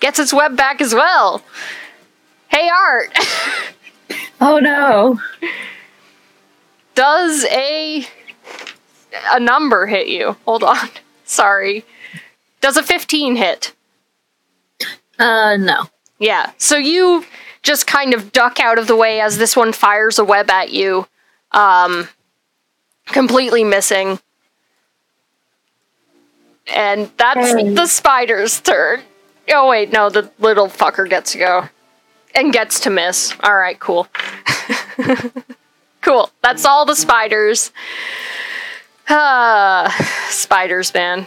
gets 0.00 0.18
its 0.18 0.34
web 0.34 0.56
back 0.56 0.80
as 0.80 0.92
well. 0.92 1.44
Hey, 2.48 2.68
Art, 2.68 3.16
Oh 4.40 4.58
no! 4.58 5.20
does 6.96 7.44
a 7.44 8.04
a 9.32 9.38
number 9.38 9.86
hit 9.86 10.08
you? 10.08 10.36
Hold 10.44 10.64
on, 10.64 10.88
sorry. 11.24 11.84
Does 12.60 12.76
a 12.76 12.82
fifteen 12.82 13.36
hit? 13.36 13.72
Uh, 15.18 15.56
no. 15.56 15.84
Yeah. 16.18 16.50
So 16.58 16.76
you 16.76 17.24
just 17.62 17.86
kind 17.86 18.14
of 18.14 18.32
duck 18.32 18.60
out 18.60 18.78
of 18.78 18.86
the 18.86 18.96
way 18.96 19.20
as 19.20 19.38
this 19.38 19.56
one 19.56 19.72
fires 19.72 20.18
a 20.18 20.24
web 20.24 20.50
at 20.50 20.70
you, 20.72 21.06
um, 21.52 22.08
completely 23.06 23.64
missing. 23.64 24.18
And 26.74 27.10
that's 27.16 27.52
Hey. 27.52 27.74
the 27.74 27.86
spider's 27.86 28.60
turn. 28.60 29.02
Oh 29.50 29.68
wait, 29.68 29.92
no, 29.92 30.08
the 30.08 30.30
little 30.38 30.68
fucker 30.68 31.08
gets 31.08 31.32
to 31.32 31.38
go 31.38 31.68
and 32.34 32.52
gets 32.52 32.80
to 32.80 32.90
miss. 32.90 33.34
All 33.42 33.54
right, 33.56 33.78
cool. 33.78 34.08
cool. 36.00 36.30
That's 36.42 36.64
all 36.64 36.86
the 36.86 36.96
spiders. 36.96 37.70
Ah, 39.08 39.94
spiders, 40.30 40.92
man. 40.94 41.26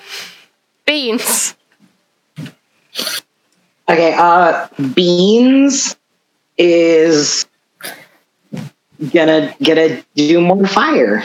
Beans. 0.85 1.55
Okay, 3.89 4.13
uh, 4.17 4.67
Beans 4.93 5.95
is 6.57 7.45
gonna 9.13 9.55
gonna 9.63 10.03
do 10.15 10.41
more 10.41 10.67
fire. 10.67 11.23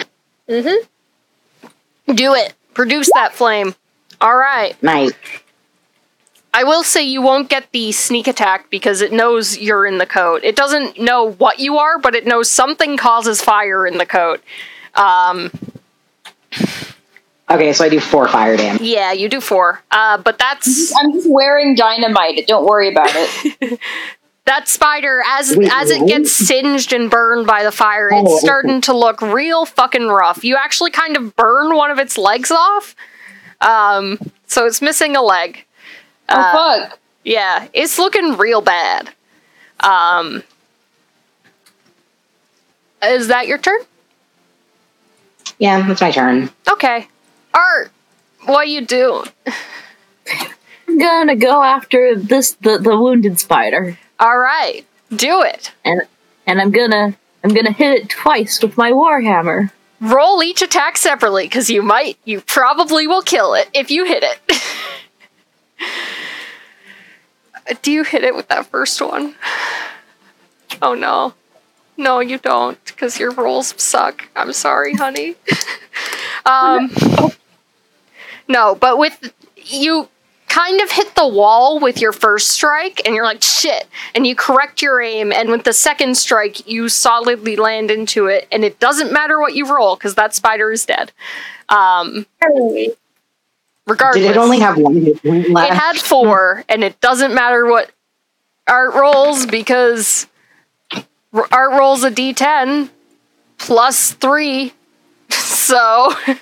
Mm-hmm. 0.49 2.15
Do 2.15 2.35
it. 2.35 2.55
Produce 2.75 3.11
that 3.15 3.35
flame. 3.35 3.75
All 4.21 4.37
right. 4.37 4.81
Nice. 4.83 5.13
I 6.55 6.65
will 6.65 6.83
say 6.83 7.03
you 7.03 7.23
won't 7.23 7.49
get 7.49 7.73
the 7.73 7.93
sneak 7.93 8.27
attack 8.27 8.69
because 8.71 9.01
it 9.01 9.13
knows 9.13 9.57
you're 9.59 9.87
in 9.87 9.99
the 9.99 10.07
coat. 10.07 10.45
It 10.45 10.55
doesn't 10.55 11.01
know 11.01 11.33
what 11.33 11.59
you 11.59 11.79
are, 11.79 11.99
but 11.99 12.15
it 12.15 12.27
knows 12.27 12.51
something 12.51 12.99
causes 12.99 13.41
fire 13.41 13.87
in 13.87 13.97
the 13.97 14.05
coat. 14.05 14.43
Um, 14.95 15.51
Okay, 17.55 17.73
so 17.73 17.85
I 17.85 17.89
do 17.89 18.01
four 18.01 18.29
fire 18.29 18.57
damage. 18.57 18.83
yeah, 18.83 19.13
you 19.13 19.29
do 19.29 19.41
four. 19.41 19.83
Uh, 19.91 20.19
but 20.19 20.39
that's 20.39 20.93
I'm 21.01 21.13
just 21.13 21.29
wearing 21.31 21.75
dynamite. 21.75 22.47
Don't 22.47 22.65
worry 22.67 22.89
about 22.89 23.09
it. 23.11 23.79
that 24.47 24.69
spider 24.69 25.23
as 25.27 25.57
Wait, 25.57 25.71
as 25.73 25.91
it 25.91 26.07
gets 26.09 26.33
singed 26.33 26.93
and 26.93 27.11
burned 27.11 27.47
by 27.47 27.63
the 27.63 27.73
fire. 27.73 28.11
Oh, 28.13 28.21
It's 28.23 28.33
okay. 28.33 28.39
starting 28.47 28.81
to 28.83 28.97
look 28.97 29.21
real 29.23 29.67
fucking 29.67 30.09
rough. 30.09 30.45
You 30.45 30.57
actually 30.57 30.91
kind 30.91 31.17
of 31.17 31.37
burn 31.37 31.77
one 31.77 31.91
of 31.91 31.99
its 31.99 32.17
legs 32.19 32.51
off. 32.51 32.95
Um, 33.61 34.19
so 34.47 34.67
it's 34.67 34.83
missing 34.83 35.15
a 35.17 35.23
leg. 35.23 35.65
Uh, 36.29 36.53
oh 36.55 36.89
fuck. 36.89 36.99
Yeah, 37.25 37.69
it's 37.73 37.99
looking 37.99 38.37
real 38.37 38.61
bad. 38.61 39.11
Um, 39.81 40.43
is 43.03 43.29
that 43.29 43.47
your 43.47 43.59
turn? 43.59 43.79
Yeah, 45.59 45.87
that's 45.87 46.01
my 46.01 46.11
turn. 46.11 46.51
Okay. 46.71 47.07
Art, 47.55 47.91
what 48.45 48.69
you 48.69 48.85
doing? 48.85 49.29
I'm 50.89 50.99
gonna 50.99 51.37
go 51.37 51.63
after 51.63 52.17
this 52.17 52.53
the, 52.53 52.79
the 52.79 52.97
wounded 52.97 53.39
spider. 53.41 53.99
All 54.19 54.39
right, 54.39 54.85
do 55.15 55.43
it. 55.43 55.73
And 55.85 56.03
and 56.47 56.61
I'm 56.61 56.71
gonna 56.71 57.17
I'm 57.45 57.55
gonna 57.55 57.73
hit 57.73 58.03
it 58.03 58.09
twice 58.09 58.63
with 58.63 58.77
my 58.77 58.93
warhammer. 58.93 59.71
Roll 60.01 60.43
each 60.43 60.63
attack 60.63 60.97
separately, 60.97 61.45
because 61.45 61.71
you 61.71 61.81
might, 61.81 62.19
you 62.25 62.41
probably 62.41 63.07
will 63.07 63.23
kill 63.23 63.55
it 63.55 63.71
if 63.73 63.89
you 63.89 64.05
hit 64.05 64.25
it. 64.25 64.63
do 67.83 67.93
you 67.93 68.03
hit 68.03 68.25
it 68.25 68.35
with 68.35 68.49
that 68.49 68.67
first 68.67 69.01
one? 69.01 69.37
Oh 70.81 70.95
no. 70.95 71.35
No, 71.97 72.19
you 72.21 72.39
don't, 72.39 72.83
because 72.87 73.21
your 73.21 73.31
rolls 73.31 73.75
suck. 73.81 74.29
I'm 74.35 74.53
sorry, 74.53 74.95
honey. 74.95 75.37
um, 76.47 76.91
no, 78.49 78.75
but 78.75 78.99
with 78.99 79.33
you 79.57 80.09
kind 80.53 80.83
of 80.83 80.91
hit 80.91 81.15
the 81.15 81.27
wall 81.27 81.81
with 81.81 81.99
your 81.99 82.13
first 82.13 82.51
strike 82.51 83.01
and 83.07 83.15
you're 83.15 83.25
like 83.25 83.43
shit. 83.43 83.89
And 84.15 84.27
you 84.27 84.37
correct 84.37 84.83
your 84.83 85.01
aim. 85.01 85.33
And 85.33 85.51
with 85.51 85.65
the 85.65 85.73
second 85.73 86.17
strike 86.19 86.69
you 86.69 86.91
solidly 86.91 87.57
land 87.57 87.91
into 87.91 88.27
it. 88.27 88.49
And 88.53 88.63
it 88.63 88.79
doesn't 88.79 89.13
matter 89.13 89.41
what 89.41 89.55
you 89.55 89.75
roll 89.75 89.97
because 89.97 90.15
that 90.17 90.35
spider 90.35 90.71
is 90.71 90.85
dead. 90.85 91.11
Um 91.71 92.27
regardless 93.87 94.23
Did 94.23 94.33
it 94.33 94.37
only 94.37 94.61
have 94.61 94.77
one 94.77 95.01
hit 95.01 95.23
point 95.23 95.49
left? 95.49 95.73
it 95.73 95.75
had 95.75 95.97
four 95.97 96.65
and 96.69 96.85
it 96.85 97.01
doesn't 97.01 97.35
matter 97.35 97.65
what 97.65 97.91
art 98.69 98.95
rolls 98.95 99.47
because 99.47 100.27
art 101.33 101.73
rolls 101.73 102.05
a 102.05 102.11
d10 102.11 102.91
plus 103.57 104.13
three. 104.13 104.75
So 105.31 106.13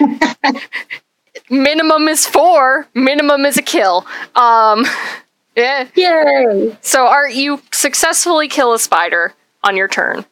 minimum 1.50 2.08
is 2.08 2.26
four 2.26 2.86
minimum 2.94 3.44
is 3.44 3.56
a 3.56 3.62
kill 3.62 4.06
um 4.34 4.84
yeah 5.56 5.86
Yay! 5.94 6.76
so 6.80 7.06
art 7.06 7.32
you 7.32 7.60
successfully 7.72 8.48
kill 8.48 8.72
a 8.74 8.78
spider 8.78 9.34
on 9.62 9.76
your 9.76 9.88
turn 9.88 10.24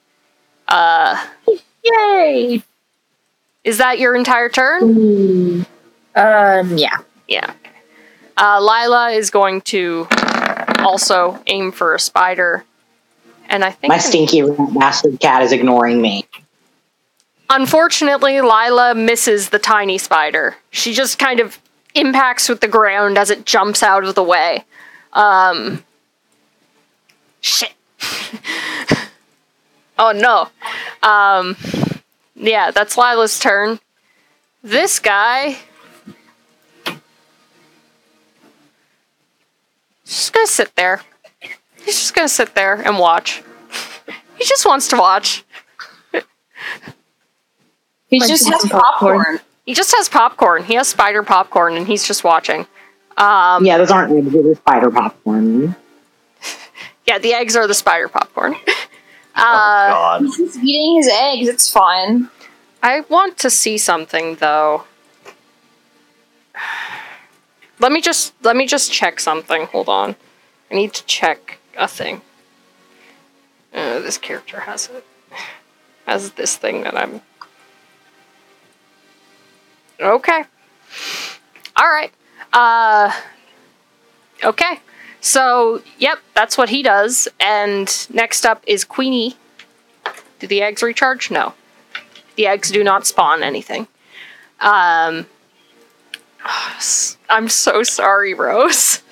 uh 0.69 1.25
Yay! 1.85 2.63
is 3.65 3.79
that 3.79 3.99
your 3.99 4.15
entire 4.15 4.49
turn 4.49 5.65
Um, 6.17 6.79
yeah. 6.79 6.99
Yeah. 7.27 7.53
Uh, 8.37 8.61
Lila 8.61 9.11
is 9.11 9.31
going 9.31 9.63
to 9.63 10.07
also 10.79 11.43
aim 11.47 11.73
for 11.73 11.95
a 11.95 11.99
spider. 11.99 12.65
And 13.49 13.65
I 13.65 13.71
think. 13.71 13.89
My 13.91 13.99
stinky 13.99 14.43
rat 14.43 14.75
bastard 14.75 15.19
cat 15.21 15.43
is 15.43 15.51
ignoring 15.53 16.01
me. 16.01 16.25
Unfortunately, 17.51 18.41
Lila 18.41 18.95
misses 18.95 19.51
the 19.51 19.59
tiny 19.59 19.99
spider. 19.99 20.57
She 20.71 20.95
just 20.95 21.19
kind 21.19 21.41
of 21.41 21.61
impacts 21.95 22.49
with 22.49 22.61
the 22.61 22.69
ground 22.69 23.19
as 23.19 23.31
it 23.31 23.45
jumps 23.45 23.83
out 23.83 24.05
of 24.05 24.15
the 24.15 24.23
way. 24.23 24.65
Um. 25.13 25.85
Shit. 27.41 27.73
oh 29.99 30.13
no. 30.13 30.49
Um. 31.07 31.57
Yeah, 32.35 32.71
that's 32.71 32.97
Lila's 32.97 33.39
turn. 33.39 33.79
This 34.63 34.99
guy. 34.99 35.59
Just 40.05 40.33
gonna 40.33 40.47
sit 40.47 40.75
there. 40.77 41.03
He's 41.85 41.99
just 41.99 42.15
gonna 42.15 42.29
sit 42.29 42.55
there 42.55 42.75
and 42.75 42.99
watch. 42.99 43.43
He 44.39 44.45
just 44.45 44.67
wants 44.67 44.89
to 44.89 44.97
watch. 44.97 45.45
He 48.23 48.29
just 48.29 48.49
has 48.49 48.63
popcorn. 48.71 49.19
popcorn. 49.19 49.41
He 49.67 49.75
just 49.75 49.95
has 49.97 50.09
popcorn. 50.09 50.65
He 50.65 50.75
has 50.75 50.89
spider 50.89 51.23
popcorn, 51.23 51.75
and 51.77 51.87
he's 51.87 52.07
just 52.07 52.23
watching. 52.25 52.67
Um, 53.17 53.65
Yeah, 53.65 53.79
those 53.79 53.91
aren't 53.91 54.13
eggs, 54.13 54.33
they're 54.33 54.55
spider 54.55 54.91
popcorn. 54.91 55.75
yeah, 57.07 57.19
the 57.19 57.33
eggs 57.33 57.57
are 57.57 57.67
the 57.67 57.75
spider 57.75 58.09
popcorn. 58.09 58.57
Oh, 59.37 59.43
Uh, 59.43 59.89
God. 59.91 60.23
He's 60.37 60.57
eating 60.59 60.97
his 60.99 61.09
eggs. 61.09 61.49
It's 61.49 61.69
fine. 61.69 62.29
I 62.85 63.01
want 63.01 63.37
to 63.39 63.51
see 63.51 63.79
something 63.79 64.37
though. 64.37 64.85
Let 67.81 67.91
me 67.91 68.01
just 68.01 68.33
let 68.45 68.55
me 68.55 68.65
just 68.67 68.93
check 68.93 69.19
something. 69.19 69.67
Hold 69.67 69.89
on. 69.89 70.15
I 70.71 70.75
need 70.77 70.95
to 70.95 71.05
check 71.07 71.59
a 71.77 71.89
thing. 71.89 72.21
Uh, 73.75 73.99
this 73.99 74.19
character 74.19 74.61
has 74.61 74.89
it. 74.89 75.05
Has 76.07 76.33
this 76.33 76.57
thing 76.57 76.83
that 76.85 76.95
I'm. 76.97 77.23
Okay. 80.05 80.45
All 81.77 81.89
right. 81.89 82.13
Uh. 82.53 83.13
Okay. 84.45 84.81
So, 85.21 85.83
yep, 85.99 86.19
that's 86.35 86.59
what 86.59 86.69
he 86.69 86.83
does. 86.83 87.29
And 87.41 88.07
next 88.13 88.45
up 88.45 88.63
is 88.67 88.85
Queenie. 88.85 89.37
Do 90.39 90.47
the 90.47 90.61
eggs 90.61 90.83
recharge? 90.83 91.31
No. 91.31 91.55
The 92.37 92.47
eggs 92.47 92.71
do 92.71 92.85
not 92.85 93.07
spawn 93.07 93.43
anything. 93.43 93.89
Um, 94.61 95.25
I'm 97.31 97.49
so 97.49 97.83
sorry, 97.83 98.35
Rose. 98.35 99.01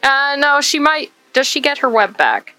Uh, 0.00 0.36
no, 0.38 0.60
she 0.60 0.78
might. 0.78 1.10
Does 1.32 1.48
she 1.48 1.60
get 1.60 1.78
her 1.78 1.90
web 1.90 2.16
back? 2.16 2.54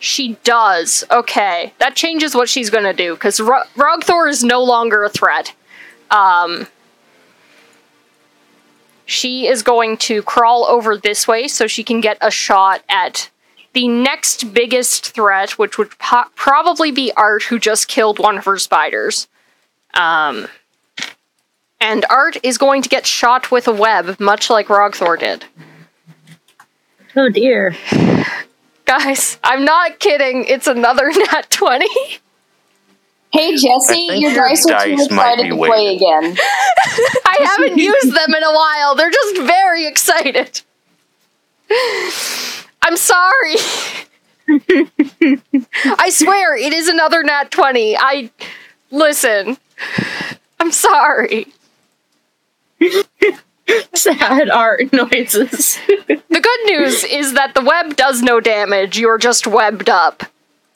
She 0.00 0.36
does. 0.42 1.04
Okay, 1.08 1.72
that 1.78 1.94
changes 1.94 2.34
what 2.34 2.48
she's 2.48 2.68
gonna 2.68 2.92
do 2.92 3.14
because 3.14 3.38
Ro- 3.38 3.62
Rogthor 3.76 4.28
is 4.28 4.42
no 4.42 4.60
longer 4.62 5.04
a 5.04 5.08
threat. 5.08 5.54
Um, 6.10 6.66
she 9.04 9.48
is 9.48 9.62
going 9.62 9.96
to 9.98 10.22
crawl 10.22 10.64
over 10.64 10.96
this 10.96 11.26
way 11.26 11.48
so 11.48 11.66
she 11.66 11.82
can 11.82 12.00
get 12.00 12.18
a 12.20 12.30
shot 12.30 12.82
at 12.88 13.30
the 13.72 13.88
next 13.88 14.52
biggest 14.52 15.10
threat, 15.12 15.58
which 15.58 15.78
would 15.78 15.96
po- 15.98 16.28
probably 16.34 16.90
be 16.90 17.12
Art, 17.16 17.44
who 17.44 17.58
just 17.58 17.88
killed 17.88 18.18
one 18.18 18.38
of 18.38 18.44
her 18.44 18.58
spiders. 18.58 19.28
Um, 19.94 20.48
and 21.80 22.04
Art 22.10 22.36
is 22.42 22.58
going 22.58 22.82
to 22.82 22.88
get 22.88 23.06
shot 23.06 23.50
with 23.50 23.66
a 23.66 23.72
web, 23.72 24.18
much 24.20 24.50
like 24.50 24.66
Rogthor 24.68 25.18
did. 25.18 25.44
Oh 27.16 27.28
dear. 27.28 27.76
Guys, 28.84 29.38
I'm 29.44 29.64
not 29.64 29.98
kidding. 29.98 30.44
It's 30.44 30.66
another 30.66 31.10
nat 31.32 31.50
20. 31.50 31.86
Hey 33.32 33.52
Jesse, 33.56 34.08
think 34.08 34.22
your 34.22 34.32
your 34.32 34.48
dice 34.48 34.66
are 34.66 34.84
too 34.84 34.96
might 35.14 35.38
excited 35.38 35.42
be 35.44 35.48
to 35.50 35.56
play 35.56 35.68
weighted. 35.68 35.96
again. 35.96 36.36
I 37.26 37.36
haven't 37.56 37.78
used 37.78 38.14
them 38.14 38.34
in 38.34 38.42
a 38.42 38.52
while. 38.52 38.94
They're 38.96 39.10
just 39.10 39.36
very 39.42 39.86
excited. 39.86 40.62
I'm 42.82 42.96
sorry. 42.96 43.54
I 44.48 46.10
swear, 46.10 46.56
it 46.56 46.72
is 46.72 46.88
another 46.88 47.22
nat 47.22 47.50
20. 47.50 47.96
I. 47.96 48.30
Listen. 48.90 49.56
I'm 50.58 50.72
sorry. 50.72 51.46
Sad 53.94 54.50
art 54.50 54.92
noises. 54.92 55.78
The 55.86 56.40
good 56.40 56.64
news 56.66 57.04
is 57.04 57.34
that 57.34 57.54
the 57.54 57.60
web 57.62 57.94
does 57.94 58.20
no 58.22 58.40
damage. 58.40 58.98
You're 58.98 59.18
just 59.18 59.46
webbed 59.46 59.88
up 59.88 60.24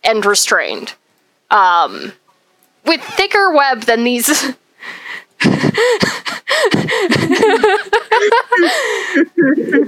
and 0.05 0.25
restrained. 0.25 0.95
Um, 1.51 2.13
with 2.87 3.03
thicker 3.03 3.53
web 3.53 3.83
than 3.83 4.05
these. 4.05 4.27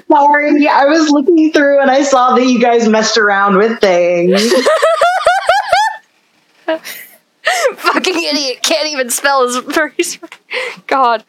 Sorry, 0.09 0.69
I 0.69 0.85
was 0.87 1.09
looking 1.11 1.53
through 1.53 1.81
and 1.81 1.91
I 1.91 2.03
saw 2.03 2.35
that 2.35 2.45
you 2.45 2.61
guys 2.61 2.89
messed 2.89 3.17
around 3.17 3.57
with 3.57 3.81
things. 3.81 4.53
fucking 7.77 8.15
idiot 8.15 8.63
can't 8.63 8.89
even 8.89 9.11
spell 9.11 9.47
his 9.47 9.59
phrase. 9.75 10.19
God. 10.87 11.25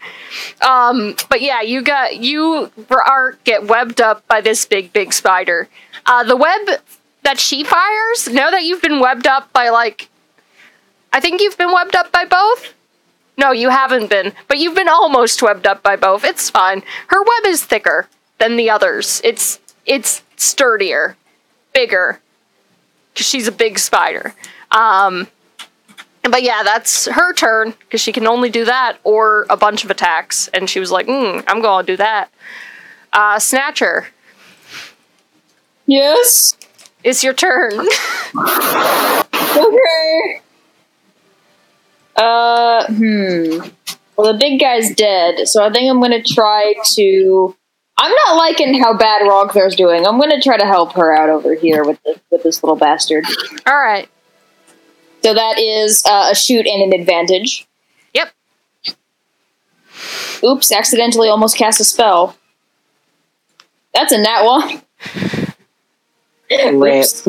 Um, 0.68 1.16
but 1.30 1.42
yeah, 1.42 1.62
you 1.62 1.82
got 1.82 2.18
you 2.18 2.72
are 2.90 3.38
get 3.44 3.68
webbed 3.68 4.02
up 4.02 4.28
by 4.28 4.42
this 4.42 4.66
big 4.66 4.92
big 4.94 5.14
spider. 5.14 5.70
Uh, 6.06 6.24
the 6.24 6.36
web 6.36 6.82
that 7.24 7.40
she 7.40 7.64
fires. 7.64 8.30
Now 8.30 8.50
that 8.52 8.64
you've 8.64 8.82
been 8.82 9.00
webbed 9.00 9.28
up 9.28 9.52
by 9.52 9.70
like, 9.70 10.10
I 11.14 11.20
think 11.20 11.42
you've 11.42 11.58
been 11.58 11.72
webbed 11.72 11.96
up 11.96 12.12
by 12.12 12.26
both. 12.26 12.74
No, 13.38 13.52
you 13.52 13.70
haven't 13.70 14.10
been, 14.10 14.34
but 14.48 14.58
you've 14.58 14.76
been 14.76 14.90
almost 14.90 15.42
webbed 15.42 15.68
up 15.68 15.84
by 15.84 15.96
both. 15.96 16.24
It's 16.24 16.50
fine. 16.50 16.82
Her 17.08 17.22
web 17.22 17.46
is 17.46 17.64
thicker 17.64 18.08
than 18.40 18.56
the 18.56 18.70
others. 18.70 19.22
It's 19.24 19.60
it's 19.86 20.24
sturdier, 20.36 21.16
bigger. 21.74 22.20
Cause 23.16 23.26
she's 23.28 23.48
a 23.48 23.52
big 23.52 23.80
spider. 23.80 24.34
Um, 24.72 25.28
but 26.24 26.44
yeah, 26.44 26.62
that's 26.64 27.06
her 27.06 27.34
turn 27.34 27.72
because 27.80 28.02
she 28.02 28.12
can 28.12 28.28
only 28.28 28.50
do 28.50 28.66
that 28.66 28.98
or 29.04 29.46
a 29.50 29.58
bunch 29.58 29.84
of 29.84 29.90
attacks. 29.92 30.48
And 30.50 30.70
she 30.70 30.80
was 30.80 30.92
like, 30.92 31.08
mm, 31.08 31.44
I'm 31.48 31.62
going 31.62 31.86
to 31.86 31.94
do 31.94 31.98
that. 31.98 32.30
Uh, 33.14 33.40
Snatcher, 33.40 34.08
Yes. 35.86 36.58
it's 37.04 37.24
your 37.24 37.34
turn. 37.34 37.88
Okay. 39.58 40.42
Uh, 42.18 42.86
hmm. 42.88 43.60
Well, 44.16 44.34
the 44.34 44.40
big 44.40 44.60
guy's 44.60 44.96
dead, 44.96 45.48
so 45.48 45.64
I 45.64 45.72
think 45.72 45.90
I'm 45.90 46.02
gonna 46.02 46.24
try 46.24 46.74
to. 46.96 47.56
I'm 48.00 48.12
not 48.12 48.38
liking 48.38 48.80
how 48.80 48.98
bad 48.98 49.22
Rogthor's 49.22 49.76
doing. 49.76 50.06
I'm 50.06 50.20
gonna 50.20 50.42
try 50.42 50.58
to 50.58 50.66
help 50.66 50.94
her 50.94 51.16
out 51.16 51.30
over 51.30 51.54
here 51.54 51.84
with 51.84 52.02
this, 52.04 52.20
with 52.32 52.44
this 52.44 52.64
little 52.64 52.76
bastard. 52.76 53.26
All 53.68 53.78
right. 53.78 54.10
So 55.24 55.34
that 55.34 55.60
is 55.60 56.04
uh, 56.06 56.30
a 56.32 56.36
shoot 56.36 56.66
and 56.66 56.92
an 56.92 57.00
advantage. 57.00 57.68
Yep. 58.14 58.34
Oops! 60.44 60.72
Accidentally, 60.72 61.30
almost 61.30 61.58
cast 61.58 61.80
a 61.80 61.84
spell. 61.84 62.36
That's 63.94 64.12
a 64.12 64.18
nat 64.18 64.44
one. 64.44 64.82
Rip. 66.80 67.06
Oops. 67.06 67.28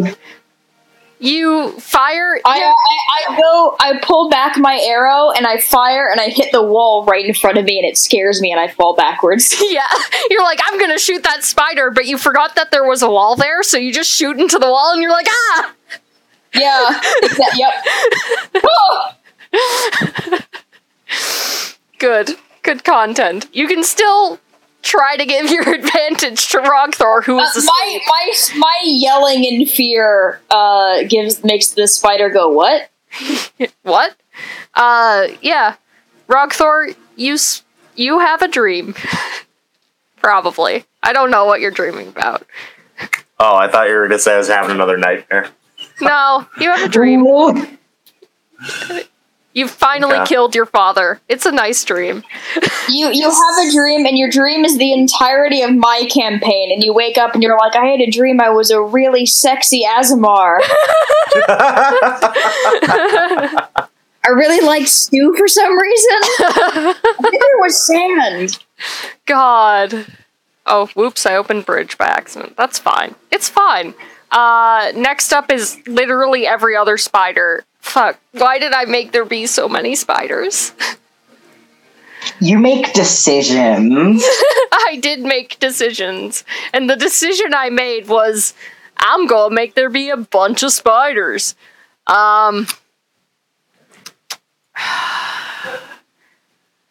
You 1.20 1.72
fire. 1.80 2.38
I, 2.44 2.60
I, 2.60 3.32
I 3.32 3.36
go, 3.36 3.76
I 3.80 3.98
pull 4.02 4.28
back 4.28 4.56
my 4.56 4.80
arrow 4.84 5.30
and 5.30 5.46
I 5.46 5.58
fire 5.58 6.08
and 6.08 6.20
I 6.20 6.28
hit 6.28 6.52
the 6.52 6.62
wall 6.62 7.04
right 7.04 7.24
in 7.24 7.34
front 7.34 7.58
of 7.58 7.64
me 7.64 7.78
and 7.78 7.86
it 7.86 7.98
scares 7.98 8.40
me 8.40 8.52
and 8.52 8.60
I 8.60 8.68
fall 8.68 8.94
backwards. 8.94 9.54
yeah, 9.68 9.88
you're 10.30 10.44
like, 10.44 10.60
I'm 10.64 10.78
gonna 10.78 10.98
shoot 10.98 11.24
that 11.24 11.42
spider, 11.42 11.90
but 11.90 12.06
you 12.06 12.18
forgot 12.18 12.54
that 12.54 12.70
there 12.70 12.84
was 12.84 13.02
a 13.02 13.10
wall 13.10 13.34
there, 13.34 13.62
so 13.62 13.76
you 13.78 13.92
just 13.92 14.10
shoot 14.10 14.38
into 14.38 14.58
the 14.58 14.68
wall 14.68 14.92
and 14.92 15.02
you're 15.02 15.10
like, 15.10 15.26
ah! 15.28 15.74
Yeah. 16.54 17.00
exa- 17.22 17.56
yep. 17.56 17.74
Oh! 18.64 20.38
Good. 21.98 22.30
Good 22.62 22.84
content. 22.84 23.48
You 23.52 23.66
can 23.66 23.82
still 23.82 24.38
try 24.82 25.16
to 25.16 25.24
give 25.26 25.50
your 25.50 25.68
advantage 25.74 26.48
to 26.48 26.58
Rogthor, 26.58 27.22
who 27.24 27.38
Uh, 27.38 27.46
my 27.64 27.98
my 28.08 28.32
my 28.56 28.78
yelling 28.84 29.44
in 29.44 29.66
fear 29.66 30.40
uh 30.50 31.02
gives 31.08 31.42
makes 31.44 31.68
the 31.68 31.86
spider 31.88 32.28
go 32.30 32.48
what? 32.50 32.90
What? 33.82 34.14
Uh, 34.74 35.28
yeah. 35.42 35.74
Rogthor, 36.28 36.94
you 37.16 37.34
s- 37.34 37.62
you 37.96 38.18
have 38.20 38.42
a 38.42 38.48
dream. 38.48 38.94
Probably. 40.16 40.84
I 41.02 41.12
don't 41.12 41.30
know 41.30 41.44
what 41.46 41.60
you're 41.60 41.70
dreaming 41.70 42.08
about. 42.08 42.46
Oh, 43.40 43.56
I 43.56 43.68
thought 43.68 43.88
you 43.88 43.94
were 43.94 44.06
gonna 44.08 44.18
say 44.18 44.34
I 44.34 44.38
was 44.38 44.48
having 44.48 44.72
another 44.72 44.96
nightmare. 44.98 45.48
No, 46.00 46.46
you 46.60 46.70
have 46.70 46.82
a 46.82 46.88
dream. 46.88 47.24
You've 49.58 49.70
finally 49.72 50.14
Okay. 50.16 50.26
killed 50.26 50.54
your 50.54 50.66
father. 50.66 51.20
It's 51.28 51.44
a 51.44 51.50
nice 51.52 51.82
dream. 51.84 52.22
You 52.88 53.08
you 53.10 53.24
have 53.42 53.66
a 53.66 53.72
dream 53.72 54.06
and 54.06 54.16
your 54.16 54.30
dream 54.30 54.64
is 54.64 54.78
the 54.78 54.92
entirety 54.92 55.62
of 55.62 55.74
my 55.74 56.08
campaign 56.12 56.70
and 56.72 56.82
you 56.84 56.92
wake 56.94 57.18
up 57.18 57.34
and 57.34 57.42
you're 57.42 57.58
like 57.58 57.74
I 57.74 57.86
had 57.86 58.00
a 58.00 58.08
dream 58.10 58.40
I 58.40 58.50
was 58.50 58.70
a 58.70 58.80
really 58.80 59.26
sexy 59.26 59.82
Aasimar. 59.84 60.58
I 64.24 64.30
really 64.30 64.64
liked 64.64 64.88
stew 64.88 65.34
for 65.36 65.48
some 65.48 65.76
reason. 65.78 66.18
I 66.40 66.94
think 67.22 67.40
there 67.40 67.58
was 67.60 67.86
sand. 67.86 68.58
God. 69.26 70.06
Oh, 70.66 70.86
whoops, 70.94 71.24
I 71.26 71.34
opened 71.34 71.64
bridge 71.66 71.96
by 71.96 72.06
accident. 72.06 72.56
That's 72.56 72.78
fine. 72.78 73.14
It's 73.32 73.48
fine. 73.48 73.94
Uh, 74.30 74.92
next 74.94 75.32
up 75.32 75.50
is 75.50 75.78
literally 75.86 76.46
every 76.46 76.76
other 76.76 76.98
spider. 76.98 77.64
Fuck. 77.88 78.18
Why 78.32 78.58
did 78.58 78.72
I 78.72 78.84
make 78.84 79.12
there 79.12 79.24
be 79.24 79.46
so 79.46 79.68
many 79.68 79.94
spiders? 79.94 80.72
You 82.40 82.58
make 82.58 82.92
decisions. 82.92 84.22
I 84.72 84.98
did 85.00 85.20
make 85.20 85.58
decisions. 85.58 86.44
And 86.72 86.88
the 86.88 86.96
decision 86.96 87.54
I 87.54 87.70
made 87.70 88.08
was 88.08 88.54
I'm 88.98 89.26
gonna 89.26 89.54
make 89.54 89.74
there 89.74 89.90
be 89.90 90.10
a 90.10 90.16
bunch 90.16 90.62
of 90.62 90.72
spiders. 90.72 91.54
Um. 92.06 92.66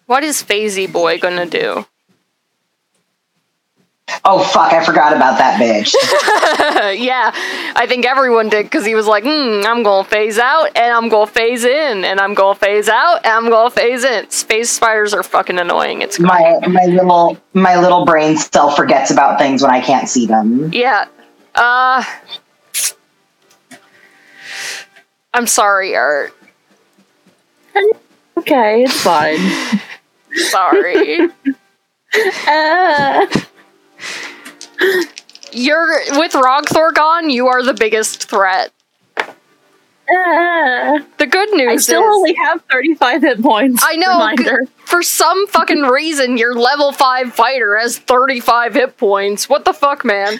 What 0.08 0.24
is 0.24 0.42
Phasey 0.42 0.90
Boy 0.90 1.20
gonna 1.20 1.46
do? 1.46 1.86
Oh 4.24 4.44
fuck, 4.44 4.72
I 4.74 4.84
forgot 4.86 5.14
about 5.16 5.38
that 5.38 5.60
bitch. 5.60 5.94
yeah, 7.02 7.32
I 7.76 7.86
think 7.88 8.06
everyone 8.06 8.50
did 8.50 8.64
because 8.66 8.86
he 8.86 8.96
was 8.96 9.06
like, 9.06 9.24
hmm, 9.24 9.62
I'm 9.66 9.84
gonna 9.84 10.08
phase 10.08 10.38
out 10.38 10.68
and 10.76 10.94
I'm 10.94 11.10
gonna 11.10 11.28
phase 11.28 11.64
in 11.66 12.06
and 12.06 12.20
I'm 12.20 12.34
gonna 12.34 12.56
phase 12.56 12.88
out 12.90 13.26
and 13.26 13.34
I'm 13.34 13.50
gonna 13.50 13.70
phase 13.70 14.04
in. 14.04 14.30
Space 14.30 14.70
spiders 14.70 15.14
are 15.14 15.24
fucking 15.24 15.60
annoying. 15.60 16.02
It's 16.02 16.20
My 16.20 16.60
my 16.68 16.86
little 16.86 17.38
my 17.54 17.78
little 17.80 18.06
brain 18.06 18.38
still 18.38 18.72
forgets 18.72 19.12
about 19.12 19.40
things 19.40 19.62
when 19.62 19.72
I 19.72 19.82
can't 19.82 20.08
see 20.08 20.26
them. 20.26 20.72
yeah. 20.74 21.06
Uh, 21.56 22.04
I'm 25.34 25.48
sorry, 25.48 25.96
Art. 25.96 26.34
Okay, 28.38 28.84
it's 28.84 29.02
fine. 29.02 29.38
Sorry. 30.50 31.22
uh, 32.48 33.26
You're 35.52 35.88
with 36.20 36.34
Rogthor 36.34 36.94
gone. 36.94 37.30
You 37.30 37.48
are 37.48 37.64
the 37.64 37.74
biggest 37.74 38.30
threat. 38.30 38.72
uh, 39.18 39.24
The 41.18 41.26
good 41.30 41.50
news 41.54 41.82
is- 41.84 41.90
I 41.90 41.94
still 41.94 42.02
is, 42.02 42.16
only 42.16 42.34
have 42.36 42.62
35 42.72 43.22
hit 43.22 43.42
points. 43.42 43.84
I 43.86 43.96
know. 43.96 44.30
G- 44.38 44.72
For 44.86 45.02
some 45.04 45.48
fucking 45.48 45.82
reason, 45.84 46.38
your 46.38 46.54
level 46.56 46.92
five 46.94 47.34
fighter 47.34 47.78
has 47.78 47.98
35 47.98 48.74
hit 48.76 48.98
points. 48.98 49.50
What 49.50 49.66
the 49.66 49.74
fuck, 49.74 50.06
man? 50.06 50.40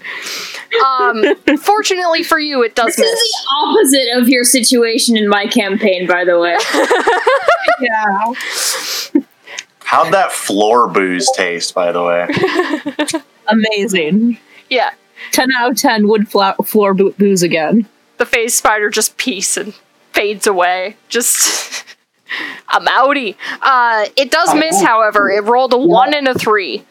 Um, 0.86 1.24
fortunately 1.58 2.24
for 2.24 2.40
you, 2.40 2.64
it 2.64 2.76
does 2.76 2.96
This 2.96 3.00
is 3.00 3.20
the 3.20 3.48
opposite 3.58 4.22
of 4.22 4.30
your 4.30 4.44
situation 4.44 5.18
in 5.18 5.28
my 5.28 5.48
campaign, 5.48 6.08
by 6.08 6.24
the 6.26 6.40
way. 6.40 6.58
Yeah. 7.80 9.22
How'd 9.88 10.14
that 10.14 10.34
floor 10.34 10.90
booze 10.90 11.30
taste, 11.34 11.74
by 11.74 11.94
the 11.94 12.04
way? 12.04 12.28
Amazing. 13.48 14.38
Yeah, 14.70 14.92
10 15.32 15.48
out 15.58 15.72
of 15.72 15.78
10 15.78 16.10
wood 16.10 16.28
fla- 16.30 16.56
floor 16.66 16.94
bo- 16.94 17.12
booze 17.12 17.42
again. 17.42 17.88
the 18.18 18.26
phase 18.26 18.54
spider 18.54 18.90
just 18.90 19.16
peace 19.18 19.56
and 19.56 19.74
fades 20.12 20.46
away. 20.46 20.98
Just. 21.08 21.86
I'm 22.68 22.86
outie. 22.88 23.38
Uh, 23.62 24.08
it 24.18 24.30
does 24.30 24.54
miss, 24.54 24.82
however. 24.82 25.30
It 25.32 25.46
rolled 25.46 25.72
a 25.72 25.78
one 25.78 26.14
and 26.14 26.28
a 26.28 26.34
three. 26.34 26.84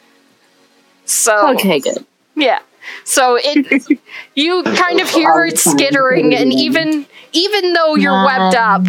So 1.05 1.51
Okay, 1.55 1.81
good. 1.81 2.07
Yeah. 2.35 2.61
So 3.05 3.37
it 3.39 3.99
you 4.35 4.63
kind 4.63 5.01
of 5.01 5.11
hear 5.11 5.45
it 5.45 5.59
skittering 5.59 6.35
and 6.35 6.51
even 6.53 7.05
even 7.33 7.75
though 7.75 7.95
you're 7.97 8.25
webbed 8.25 8.55
up, 8.55 8.83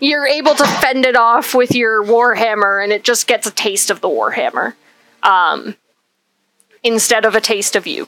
you're 0.00 0.26
able 0.26 0.54
to 0.54 0.64
fend 0.66 1.04
it 1.04 1.16
off 1.16 1.54
with 1.54 1.74
your 1.74 2.02
warhammer 2.04 2.82
and 2.82 2.92
it 2.92 3.04
just 3.04 3.26
gets 3.26 3.46
a 3.46 3.50
taste 3.50 3.90
of 3.90 4.00
the 4.00 4.08
warhammer. 4.08 4.74
Um 5.22 5.74
instead 6.84 7.24
of 7.24 7.34
a 7.34 7.40
taste 7.40 7.74
of 7.76 7.86
you. 7.86 8.06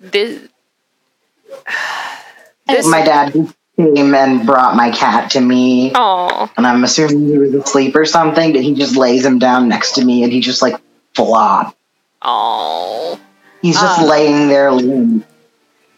This, 0.00 0.48
this 2.66 2.86
My 2.86 3.02
dad 3.04 3.32
came 3.76 4.14
and 4.14 4.46
brought 4.46 4.76
my 4.76 4.90
cat 4.90 5.30
to 5.32 5.40
me, 5.40 5.92
Oh, 5.94 6.50
and 6.56 6.66
I'm 6.66 6.84
assuming 6.84 7.26
he 7.28 7.38
was 7.38 7.54
asleep 7.54 7.94
or 7.96 8.04
something, 8.04 8.52
but 8.52 8.62
he 8.62 8.74
just 8.74 8.96
lays 8.96 9.24
him 9.24 9.38
down 9.38 9.68
next 9.68 9.92
to 9.92 10.04
me 10.04 10.22
and 10.24 10.32
he 10.32 10.40
just 10.40 10.62
like 10.62 10.76
flop. 11.14 11.76
oh. 12.22 13.18
He's 13.60 13.74
just 13.74 14.00
Ah. 14.00 14.04
laying 14.04 14.46
there. 14.46 14.70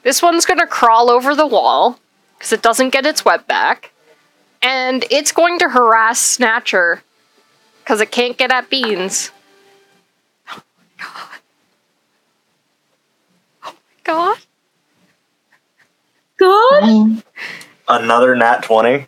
This 0.02 0.22
one's 0.22 0.46
gonna 0.46 0.66
crawl 0.66 1.10
over 1.10 1.34
the 1.34 1.46
wall 1.46 1.98
because 2.38 2.54
it 2.54 2.62
doesn't 2.62 2.88
get 2.88 3.04
its 3.04 3.22
web 3.22 3.46
back, 3.46 3.92
and 4.62 5.04
it's 5.10 5.32
going 5.32 5.58
to 5.58 5.68
harass 5.68 6.20
Snatcher 6.20 7.02
because 7.82 8.00
it 8.00 8.10
can't 8.10 8.36
get 8.36 8.52
at 8.52 8.70
beans. 8.70 9.30
Oh 10.50 10.62
my 10.76 10.94
god! 10.98 11.28
Oh 13.64 13.72
my 13.72 13.94
god! 14.04 14.38
God? 16.40 17.22
Another 17.88 18.34
nat 18.34 18.62
20. 18.62 19.06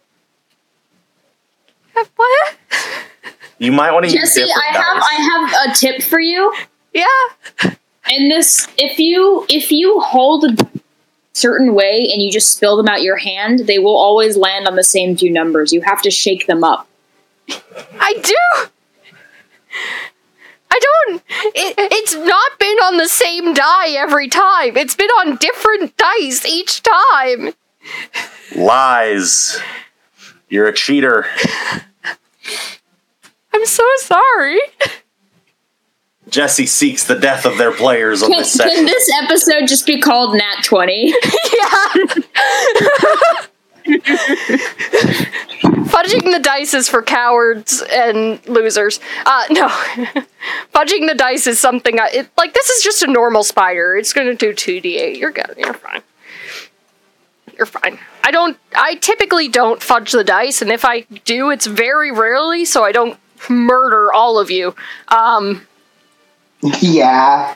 What? 2.16 2.56
You 3.58 3.72
might 3.72 3.92
want 3.92 4.06
to 4.06 4.12
use 4.12 4.34
Jesse, 4.34 4.42
I 4.42 4.72
have 4.72 4.96
dice. 4.96 5.06
I 5.10 5.14
have 5.14 5.70
a 5.70 5.74
tip 5.74 6.02
for 6.02 6.20
you. 6.20 6.52
Yeah. 6.92 7.04
And 7.62 8.30
this 8.30 8.66
if 8.76 8.98
you 8.98 9.46
if 9.48 9.70
you 9.70 10.00
hold 10.00 10.44
a 10.44 10.71
certain 11.42 11.74
way 11.74 12.08
and 12.12 12.22
you 12.22 12.30
just 12.30 12.52
spill 12.52 12.76
them 12.76 12.86
out 12.86 13.02
your 13.02 13.16
hand, 13.16 13.60
they 13.60 13.78
will 13.78 13.96
always 13.96 14.36
land 14.36 14.68
on 14.68 14.76
the 14.76 14.84
same 14.84 15.16
two 15.16 15.30
numbers. 15.30 15.72
You 15.72 15.80
have 15.82 16.00
to 16.02 16.10
shake 16.10 16.46
them 16.46 16.62
up. 16.62 16.88
I 18.00 18.14
do. 18.22 18.70
I 20.70 20.80
don't. 20.80 21.22
It, 21.54 21.74
it's 21.92 22.14
not 22.14 22.58
been 22.58 22.78
on 22.78 22.96
the 22.96 23.08
same 23.08 23.52
die 23.52 23.90
every 23.90 24.28
time. 24.28 24.76
It's 24.76 24.94
been 24.94 25.10
on 25.10 25.36
different 25.36 25.96
dice 25.96 26.46
each 26.46 26.82
time. 26.82 27.54
Lies. 28.54 29.60
You're 30.48 30.68
a 30.68 30.72
cheater. 30.72 31.26
I'm 33.52 33.66
so 33.66 33.84
sorry. 33.98 34.60
Jesse 36.32 36.64
seeks 36.64 37.04
the 37.04 37.14
death 37.14 37.44
of 37.44 37.58
their 37.58 37.72
players 37.72 38.22
on 38.22 38.30
Can, 38.30 38.38
this 38.38 38.56
can 38.56 38.86
this 38.86 39.10
episode 39.22 39.68
just 39.68 39.86
be 39.86 40.00
called 40.00 40.34
Nat 40.34 40.64
20? 40.64 41.08
yeah. 41.54 41.88
Fudging 45.92 46.32
the 46.32 46.40
dice 46.42 46.72
is 46.72 46.88
for 46.88 47.02
cowards 47.02 47.82
and 47.92 48.44
losers. 48.48 48.98
Uh, 49.26 49.44
no. 49.50 49.68
Fudging 50.74 51.06
the 51.06 51.14
dice 51.14 51.46
is 51.46 51.60
something 51.60 52.00
I, 52.00 52.08
it, 52.08 52.30
like, 52.38 52.54
this 52.54 52.70
is 52.70 52.82
just 52.82 53.02
a 53.02 53.08
normal 53.08 53.42
spider. 53.42 53.96
It's 53.96 54.14
gonna 54.14 54.34
do 54.34 54.54
2d8. 54.54 55.18
You're 55.18 55.32
good. 55.32 55.54
You're 55.58 55.74
fine. 55.74 56.02
You're 57.58 57.66
fine. 57.66 57.98
I 58.24 58.30
don't, 58.30 58.56
I 58.74 58.94
typically 58.94 59.48
don't 59.48 59.82
fudge 59.82 60.12
the 60.12 60.24
dice, 60.24 60.62
and 60.62 60.72
if 60.72 60.86
I 60.86 61.00
do, 61.26 61.50
it's 61.50 61.66
very 61.66 62.10
rarely, 62.10 62.64
so 62.64 62.84
I 62.84 62.92
don't 62.92 63.18
murder 63.50 64.10
all 64.14 64.38
of 64.38 64.50
you. 64.50 64.74
Um, 65.08 65.66
Yeah. 66.80 67.54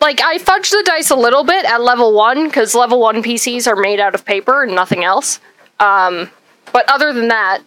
like 0.00 0.20
I 0.22 0.38
fudged 0.38 0.70
the 0.70 0.82
dice 0.86 1.10
a 1.10 1.16
little 1.16 1.44
bit 1.44 1.64
at 1.64 1.82
level 1.82 2.12
one 2.14 2.44
because 2.46 2.74
level 2.74 3.00
one 3.00 3.22
PCs 3.22 3.66
are 3.66 3.76
made 3.76 4.00
out 4.00 4.14
of 4.14 4.24
paper 4.24 4.62
and 4.64 4.74
nothing 4.74 5.04
else. 5.04 5.40
Um, 5.80 6.30
but 6.72 6.88
other 6.88 7.12
than 7.12 7.28
that, 7.28 7.60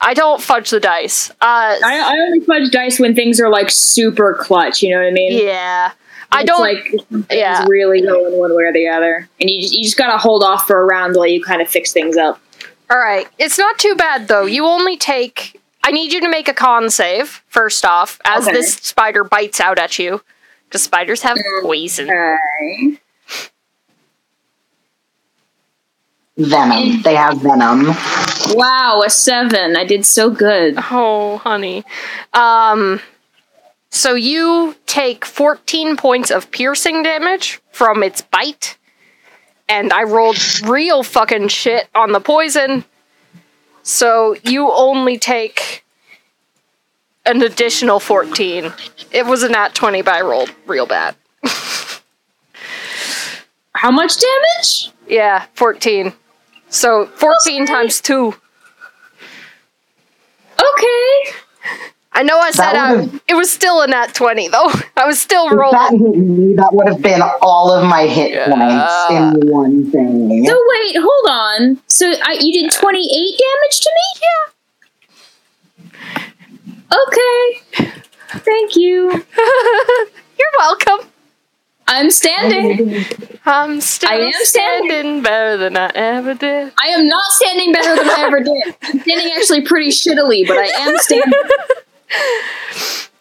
I 0.00 0.12
don't 0.14 0.40
fudge 0.42 0.70
the 0.70 0.80
dice. 0.80 1.30
Uh, 1.30 1.34
I, 1.40 1.78
I 2.04 2.12
only 2.26 2.40
fudge 2.40 2.70
dice 2.70 3.00
when 3.00 3.14
things 3.14 3.40
are 3.40 3.48
like 3.48 3.70
super 3.70 4.34
clutch. 4.34 4.82
You 4.82 4.90
know 4.94 5.00
what 5.00 5.08
I 5.08 5.12
mean? 5.12 5.44
yeah, 5.46 5.92
I 6.30 6.40
It's 6.42 6.48
don't. 6.50 6.60
like 6.60 6.84
it's 6.92 7.26
yeah. 7.32 7.64
really 7.68 8.02
going 8.02 8.38
one 8.38 8.54
way 8.54 8.64
or 8.64 8.72
the 8.72 8.88
other, 8.88 9.28
and 9.40 9.48
you 9.48 9.62
just, 9.62 9.74
you 9.74 9.82
just 9.82 9.96
gotta 9.96 10.18
hold 10.18 10.42
off 10.42 10.66
for 10.66 10.80
a 10.80 10.84
round 10.84 11.16
while 11.16 11.26
you 11.26 11.42
kind 11.42 11.62
of 11.62 11.68
fix 11.68 11.92
things 11.92 12.16
up. 12.16 12.40
All 12.90 12.98
right, 12.98 13.26
it's 13.38 13.56
not 13.58 13.78
too 13.78 13.94
bad 13.94 14.28
though. 14.28 14.44
You 14.44 14.64
only 14.66 14.96
take. 14.96 15.58
I 15.86 15.90
need 15.90 16.12
you 16.14 16.20
to 16.22 16.28
make 16.28 16.48
a 16.48 16.54
con 16.54 16.88
save 16.90 17.42
first 17.48 17.84
off, 17.84 18.18
as 18.24 18.44
Okay. 18.48 18.54
this 18.56 18.74
spider 18.74 19.22
bites 19.22 19.60
out 19.60 19.78
at 19.78 19.98
you, 19.98 20.22
because 20.66 20.82
spiders 20.82 21.20
have 21.22 21.36
poison. 21.62 22.10
Okay. 22.10 22.98
Venom. 26.36 27.02
They 27.02 27.14
have 27.14 27.38
venom. 27.42 27.94
Wow, 28.56 29.02
a 29.06 29.10
seven. 29.10 29.76
I 29.76 29.84
did 29.84 30.04
so 30.04 30.30
good. 30.30 30.74
Oh, 30.90 31.36
honey. 31.38 31.84
Um, 32.32 33.00
so 33.90 34.14
you 34.14 34.74
take 34.86 35.24
14 35.24 35.96
points 35.96 36.30
of 36.32 36.50
piercing 36.50 37.02
damage 37.04 37.60
from 37.70 38.02
its 38.02 38.20
bite. 38.22 38.76
And 39.68 39.92
I 39.92 40.02
rolled 40.02 40.36
real 40.64 41.02
fucking 41.04 41.48
shit 41.48 41.88
on 41.94 42.10
the 42.12 42.20
poison. 42.20 42.84
So 43.84 44.34
you 44.42 44.72
only 44.72 45.18
take 45.18 45.84
an 47.26 47.42
additional 47.42 48.00
14. 48.00 48.72
It 49.12 49.26
was 49.26 49.42
a 49.42 49.48
nat 49.50 49.74
20, 49.74 50.00
but 50.02 50.14
I 50.14 50.22
rolled 50.22 50.50
real 50.66 50.86
bad. 50.86 51.14
How 53.74 53.90
much 53.90 54.14
damage? 54.18 54.90
Yeah, 55.06 55.44
14. 55.54 56.14
So 56.70 57.06
14 57.06 57.62
Okay. 57.62 57.72
times 57.72 58.00
2. 58.00 58.34
Okay. 60.58 61.32
I 62.16 62.22
know 62.22 62.38
I 62.38 62.50
said 62.52 62.74
I, 62.76 63.08
it 63.26 63.34
was 63.34 63.50
still 63.50 63.80
a 63.82 63.86
nat 63.88 64.14
20, 64.14 64.48
though. 64.48 64.70
I 64.96 65.04
was 65.06 65.20
still 65.20 65.46
If 65.46 65.50
that 65.50 65.56
rolling. 65.58 65.98
hit 65.98 66.16
me, 66.38 66.54
that 66.54 66.70
would 66.72 66.86
have 66.88 67.02
been 67.02 67.20
all 67.42 67.72
of 67.72 67.84
my 67.88 68.06
hit 68.06 68.30
Yeah. 68.32 68.46
points 68.50 69.42
in 69.42 69.50
one 69.50 69.90
thing. 69.90 70.46
So 70.46 70.62
wait, 70.78 70.96
hold 70.96 71.26
on. 71.28 71.80
So 71.88 72.06
I, 72.10 72.36
you 72.40 72.52
did 72.62 72.70
twenty-eight 72.72 73.40
damage 73.40 73.80
to 73.80 73.90
me? 73.94 74.20
Yeah. 74.22 74.50
Okay. 77.08 77.90
Thank 78.40 78.76
you. 78.76 79.10
You're 80.38 80.54
welcome. 80.58 81.08
I'm 81.86 82.10
standing. 82.10 83.04
I'm 83.44 83.80
still 83.80 84.08
I 84.10 84.14
am 84.16 84.32
standing. 84.32 84.90
standing. 84.90 85.22
better 85.22 85.56
than 85.56 85.76
I 85.76 85.90
ever 85.94 86.34
did. 86.34 86.72
I 86.82 86.88
am 86.88 87.06
not 87.06 87.24
standing 87.32 87.72
better 87.72 87.96
than 87.96 88.08
I 88.08 88.22
ever 88.26 88.40
did. 88.40 88.76
I'm 88.82 89.00
standing 89.00 89.32
actually 89.36 89.62
pretty 89.62 89.90
shittily, 89.90 90.46
but 90.46 90.56
I 90.56 90.66
am 90.78 90.96
standing. 90.98 91.32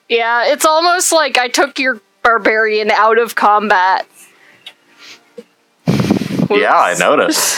Yeah, 0.10 0.46
it's 0.46 0.66
almost 0.66 1.12
like 1.12 1.38
I 1.38 1.48
took 1.48 1.80
your 1.80 2.00
barbarian 2.22 2.92
out 2.92 3.18
of 3.18 3.36
combat. 3.36 4.08
Yeah, 5.88 6.74
I 6.74 6.96
noticed. 7.00 7.58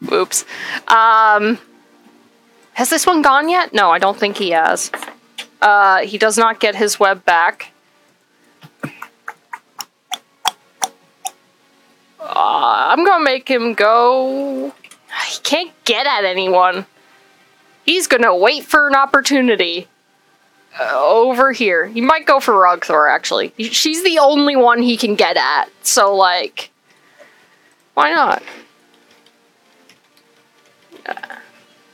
Whoops. 0.08 0.44
Um, 0.88 1.58
has 2.74 2.90
this 2.90 3.06
one 3.06 3.22
gone 3.22 3.48
yet? 3.48 3.72
No, 3.72 3.90
I 3.90 3.98
don't 3.98 4.18
think 4.18 4.36
he 4.36 4.50
has. 4.50 4.90
Uh, 5.62 6.00
he 6.00 6.18
does 6.18 6.36
not 6.36 6.60
get 6.60 6.74
his 6.74 6.98
web 6.98 7.24
back. 7.24 7.72
Uh, 12.18 12.88
I'm 12.90 13.04
gonna 13.04 13.24
make 13.24 13.48
him 13.48 13.74
go. 13.74 14.74
He 15.28 15.38
can't 15.42 15.72
get 15.84 16.06
at 16.06 16.24
anyone. 16.24 16.86
He's 17.86 18.08
gonna 18.08 18.36
wait 18.36 18.64
for 18.64 18.88
an 18.88 18.94
opportunity. 18.94 19.86
Uh, 20.78 20.92
over 20.94 21.52
here. 21.52 21.86
He 21.86 22.02
might 22.02 22.26
go 22.26 22.38
for 22.38 22.52
Rogthor, 22.52 23.10
actually. 23.10 23.54
She's 23.58 24.04
the 24.04 24.18
only 24.18 24.56
one 24.56 24.82
he 24.82 24.98
can 24.98 25.14
get 25.14 25.38
at. 25.38 25.70
So, 25.82 26.14
like, 26.14 26.70
why 27.94 28.12
not? 28.12 28.42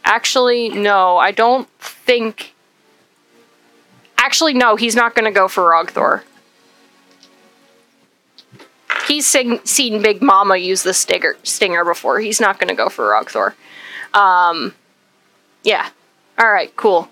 Actually, 0.05 0.71
no, 0.71 1.17
I 1.19 1.31
don't 1.31 1.69
think. 1.79 2.55
Actually, 4.19 4.55
no, 4.55 4.75
he's 4.75 4.97
not 4.97 5.15
to 5.27 5.31
go 5.31 5.47
for 5.47 5.71
Rogthor. 5.71 6.23
He's 9.07 9.27
sing- 9.27 9.65
seen 9.65 10.03
Big 10.03 10.23
Mama 10.23 10.57
use 10.57 10.83
the 10.83 10.95
stinger, 10.95 11.37
stinger 11.43 11.85
before. 11.85 12.19
He's 12.21 12.41
not 12.41 12.59
to 12.69 12.75
go 12.75 12.89
for 12.89 13.11
Rogthor. 13.11 13.55
Um, 14.15 14.75
yeah. 15.63 15.89
All 16.39 16.51
right, 16.51 16.75
cool. 16.77 17.09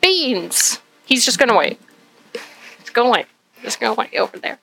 Beans. 0.00 0.80
He's 1.04 1.24
just 1.24 1.38
going 1.38 1.48
to 1.48 1.56
wait. 1.56 1.80
He's 2.80 2.90
going 2.90 3.08
to 3.08 3.12
wait. 3.12 3.26
Just 3.62 3.80
going 3.80 3.94
to 3.94 4.00
wait 4.00 4.14
over 4.18 4.38
there. 4.38 4.58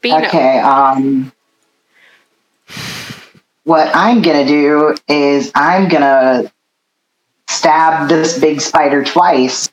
Beano. 0.00 0.26
Okay, 0.28 0.58
um 0.60 1.32
what 3.64 3.90
I'm 3.94 4.22
gonna 4.22 4.46
do 4.46 4.94
is 5.08 5.52
I'm 5.54 5.88
gonna 5.88 6.50
stab 7.48 8.08
this 8.08 8.38
big 8.38 8.62
spider 8.62 9.04
twice 9.04 9.70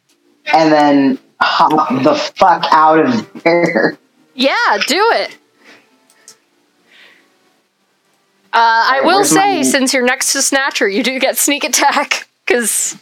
and 0.52 0.72
then 0.72 1.20
hop 1.40 2.04
the 2.04 2.16
fuck 2.16 2.66
out 2.72 3.00
of 3.00 3.44
there. 3.44 3.98
Yeah, 4.34 4.54
do 4.86 5.12
it. 5.14 5.38
I 8.58 9.02
will 9.04 9.24
say, 9.24 9.58
my- 9.58 9.62
since 9.64 9.94
you're 9.94 10.06
next 10.06 10.32
to 10.34 10.42
Snatcher, 10.42 10.88
you 10.88 11.04
do 11.04 11.20
get 11.20 11.38
sneak 11.38 11.64
attack. 11.64 12.28
Because, 12.46 12.96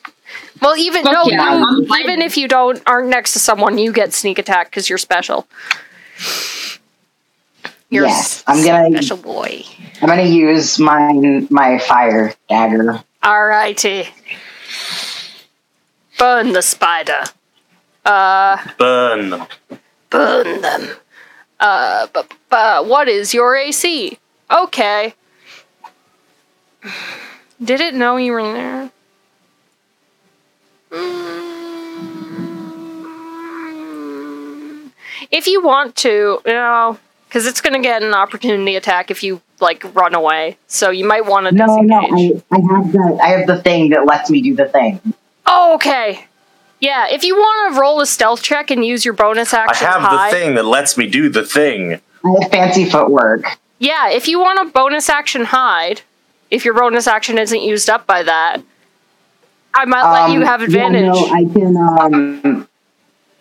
well, 0.62 0.78
even 0.78 1.04
Fuck 1.04 1.14
no, 1.14 1.24
yeah, 1.26 1.60
you- 1.60 1.88
even 1.99 2.22
if 2.22 2.38
you 2.38 2.47
don't 2.47 2.82
aren't 2.86 3.10
next 3.10 3.34
to 3.34 3.39
someone, 3.39 3.78
you 3.78 3.91
get 3.91 4.14
sneak 4.14 4.39
attack 4.39 4.70
because 4.70 4.88
you're 4.89 4.97
special. 4.97 5.47
You're 7.89 8.06
Yes, 8.08 8.43
a 8.47 8.51
I'm 8.51 8.64
gonna- 8.64 8.89
special 8.97 9.18
boy. 9.18 9.64
I'm 10.01 10.08
gonna 10.08 10.24
use 10.24 10.80
my 10.80 11.12
my 11.49 11.78
fire 11.78 12.34
dagger. 12.49 13.04
Alrighty, 13.22 14.08
burn 16.18 16.54
the 16.54 16.62
spider. 16.62 17.24
Uh, 18.06 18.58
Burn. 18.78 19.30
Them. 19.30 19.47
Burn 20.10 20.62
them. 20.62 20.89
Uh, 21.60 22.08
but, 22.14 22.32
but 22.49 22.86
what 22.86 23.08
is 23.08 23.34
your 23.34 23.56
AC? 23.56 24.18
Okay. 24.51 25.14
Did 27.63 27.81
it 27.81 27.93
know 27.93 28.17
you 28.17 28.31
were 28.34 28.43
there? 28.43 28.91
If 35.31 35.47
you 35.47 35.63
want 35.63 35.95
to, 35.97 36.39
you 36.45 36.53
know, 36.53 36.99
because 37.27 37.47
it's 37.47 37.61
going 37.61 37.73
to 37.73 37.79
get 37.79 38.03
an 38.03 38.13
opportunity 38.13 38.75
attack 38.75 39.09
if 39.09 39.23
you 39.23 39.41
like 39.59 39.84
run 39.95 40.13
away. 40.13 40.57
So 40.67 40.91
you 40.91 41.05
might 41.05 41.25
want 41.25 41.47
to 41.47 41.51
No, 41.51 41.65
no, 41.81 42.01
disengage. 42.01 42.43
I, 42.51 42.55
I 42.55 42.59
have 42.75 42.91
the 42.91 43.19
I 43.23 43.27
have 43.29 43.47
the 43.47 43.61
thing 43.61 43.89
that 43.89 44.05
lets 44.05 44.29
me 44.29 44.41
do 44.41 44.55
the 44.55 44.65
thing. 44.65 44.99
Oh, 45.45 45.75
okay. 45.75 46.25
Yeah, 46.79 47.07
if 47.09 47.23
you 47.23 47.36
want 47.36 47.73
to 47.73 47.79
roll 47.79 48.01
a 48.01 48.05
stealth 48.05 48.43
check 48.43 48.69
and 48.69 48.86
use 48.86 49.05
your 49.05 49.13
bonus 49.13 49.53
action, 49.53 49.88
I 49.88 49.91
have 49.91 50.01
high, 50.01 50.29
the 50.31 50.38
thing 50.38 50.55
that 50.55 50.65
lets 50.65 50.97
me 50.97 51.07
do 51.07 51.29
the 51.29 51.45
thing. 51.45 52.01
I 52.25 52.36
have 52.41 52.51
fancy 52.51 52.86
footwork. 52.86 53.45
Yeah, 53.79 54.09
if 54.09 54.27
you 54.27 54.39
want 54.39 54.67
a 54.67 54.71
bonus 54.71 55.09
action 55.09 55.45
hide, 55.45 56.01
if 56.54 56.64
your 56.66 56.74
bonus 56.76 57.08
action 57.08 57.38
isn't 57.38 57.62
used 57.62 57.89
up 57.89 58.06
by 58.06 58.24
that, 58.24 58.62
I 59.74 59.86
might 59.86 60.10
let 60.12 60.32
you 60.32 60.41
Um, 60.41 60.45
have 60.45 60.62
yeah, 60.62 60.66
advantage. 60.68 61.06
no, 61.06 61.26
I 61.28 61.43
can. 61.45 61.78
Um, 61.78 62.68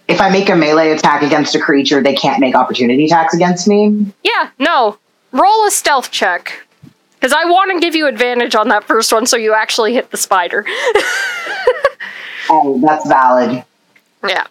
if 0.08 0.20
I 0.20 0.30
make 0.30 0.48
a 0.48 0.56
melee 0.56 0.90
attack 0.90 1.22
against 1.22 1.54
a 1.54 1.58
creature, 1.60 2.02
they 2.02 2.14
can't 2.14 2.40
make 2.40 2.54
opportunity 2.54 3.04
attacks 3.04 3.34
against 3.34 3.68
me. 3.68 4.06
yeah, 4.24 4.50
no. 4.58 4.98
Roll 5.30 5.66
a 5.66 5.70
stealth 5.70 6.10
check. 6.10 6.66
Because 7.14 7.32
I 7.32 7.44
want 7.44 7.70
to 7.72 7.80
give 7.80 7.94
you 7.94 8.06
advantage 8.08 8.54
on 8.56 8.68
that 8.68 8.82
first 8.84 9.12
one 9.12 9.26
so 9.26 9.36
you 9.36 9.54
actually 9.54 9.92
hit 9.94 10.10
the 10.10 10.16
spider. 10.16 10.64
Oh, 12.50 12.78
that's 12.84 13.06
valid. 13.08 13.64
yeah. 14.28 14.46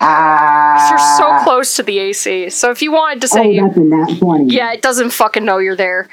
Uh, 0.00 0.88
You're 0.90 0.98
so 1.16 1.44
close 1.44 1.76
to 1.76 1.82
the 1.84 1.98
AC. 2.00 2.50
So 2.50 2.70
if 2.72 2.82
you 2.82 2.90
wanted 2.92 3.20
to 3.22 3.28
say 3.28 3.58
Oh, 3.60 3.66
that's 3.66 3.76
a 3.78 3.80
nat 3.80 4.18
twenty. 4.18 4.52
Yeah, 4.54 4.72
it 4.72 4.82
doesn't 4.82 5.10
fucking 5.10 5.44
know 5.44 5.58
you're 5.58 5.76
there. 5.76 6.08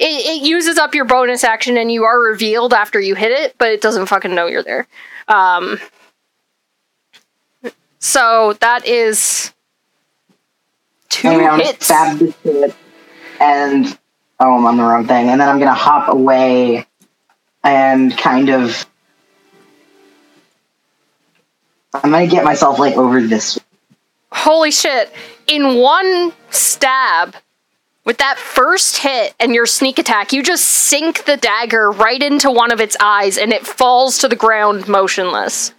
It, 0.00 0.42
it 0.42 0.42
uses 0.48 0.78
up 0.78 0.94
your 0.94 1.04
bonus 1.04 1.44
action 1.44 1.76
and 1.76 1.92
you 1.92 2.04
are 2.04 2.18
revealed 2.18 2.72
after 2.72 2.98
you 2.98 3.14
hit 3.14 3.32
it, 3.32 3.54
but 3.58 3.68
it 3.68 3.82
doesn't 3.82 4.06
fucking 4.06 4.34
know 4.34 4.46
you're 4.46 4.62
there. 4.62 4.88
Um, 5.28 5.78
so 7.98 8.54
that 8.60 8.86
is 8.86 9.52
two 11.10 11.28
I'm 11.28 11.60
hits. 11.60 11.84
stab 11.84 12.18
this 12.18 12.34
shit, 12.42 12.74
and 13.40 13.98
oh, 14.40 14.56
I'm 14.56 14.64
on 14.64 14.78
the 14.78 14.84
wrong 14.84 15.06
thing. 15.06 15.28
And 15.28 15.38
then 15.38 15.50
I'm 15.50 15.58
gonna 15.58 15.74
hop 15.74 16.08
away 16.08 16.86
and 17.62 18.16
kind 18.16 18.48
of 18.48 18.86
I'm 21.92 22.10
gonna 22.10 22.26
get 22.26 22.42
myself 22.42 22.78
like 22.78 22.96
over 22.96 23.20
this. 23.20 23.60
Holy 24.32 24.70
shit. 24.70 25.12
In 25.46 25.76
one 25.76 26.32
stab, 26.48 27.36
with 28.10 28.18
that 28.18 28.40
first 28.40 28.96
hit 28.96 29.36
and 29.38 29.54
your 29.54 29.66
sneak 29.66 29.96
attack, 30.00 30.32
you 30.32 30.42
just 30.42 30.64
sink 30.64 31.26
the 31.26 31.36
dagger 31.36 31.92
right 31.92 32.20
into 32.20 32.50
one 32.50 32.72
of 32.72 32.80
its 32.80 32.96
eyes 32.98 33.38
and 33.38 33.52
it 33.52 33.64
falls 33.64 34.18
to 34.18 34.26
the 34.26 34.34
ground 34.34 34.88
motionless. 34.88 35.72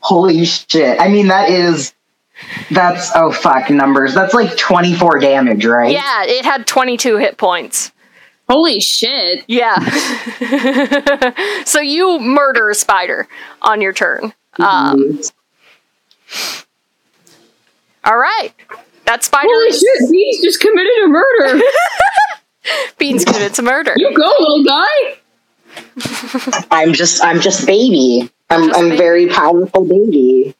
Holy 0.00 0.46
shit! 0.46 0.98
I 0.98 1.08
mean, 1.08 1.26
that 1.26 1.50
is 1.50 1.92
that's 2.70 3.10
oh 3.14 3.32
fuck 3.32 3.68
numbers. 3.68 4.14
That's 4.14 4.32
like 4.32 4.56
24 4.56 5.18
damage, 5.18 5.66
right? 5.66 5.92
Yeah, 5.92 6.24
it 6.24 6.46
had 6.46 6.66
22 6.66 7.18
hit 7.18 7.36
points. 7.36 7.92
Holy 8.48 8.80
shit. 8.80 9.44
Yeah. 9.46 9.76
so 11.66 11.80
you 11.80 12.18
murder 12.18 12.70
a 12.70 12.74
spider 12.74 13.28
on 13.60 13.82
your 13.82 13.92
turn. 13.92 14.32
Um, 14.58 15.20
all 18.06 18.16
right. 18.16 18.54
That 19.06 19.22
spider 19.24 19.48
Holy 19.50 19.68
is 19.68 19.78
shit, 19.80 20.10
Beans 20.10 20.42
just 20.42 20.60
committed 20.60 20.92
a 21.04 21.08
murder. 21.08 21.60
Beans 22.98 23.24
committed 23.24 23.58
a 23.58 23.62
murder. 23.62 23.94
you 23.96 24.12
go, 24.14 24.34
little 24.38 24.64
guy. 24.64 25.18
I'm 26.70 26.92
just 26.92 27.22
I'm 27.24 27.40
just 27.40 27.66
baby. 27.66 28.30
I'm 28.50 28.66
Just 28.68 28.78
I'm 28.78 28.84
baby. 28.90 28.96
very 28.96 29.26
powerful 29.28 29.84
baby. 29.84 30.54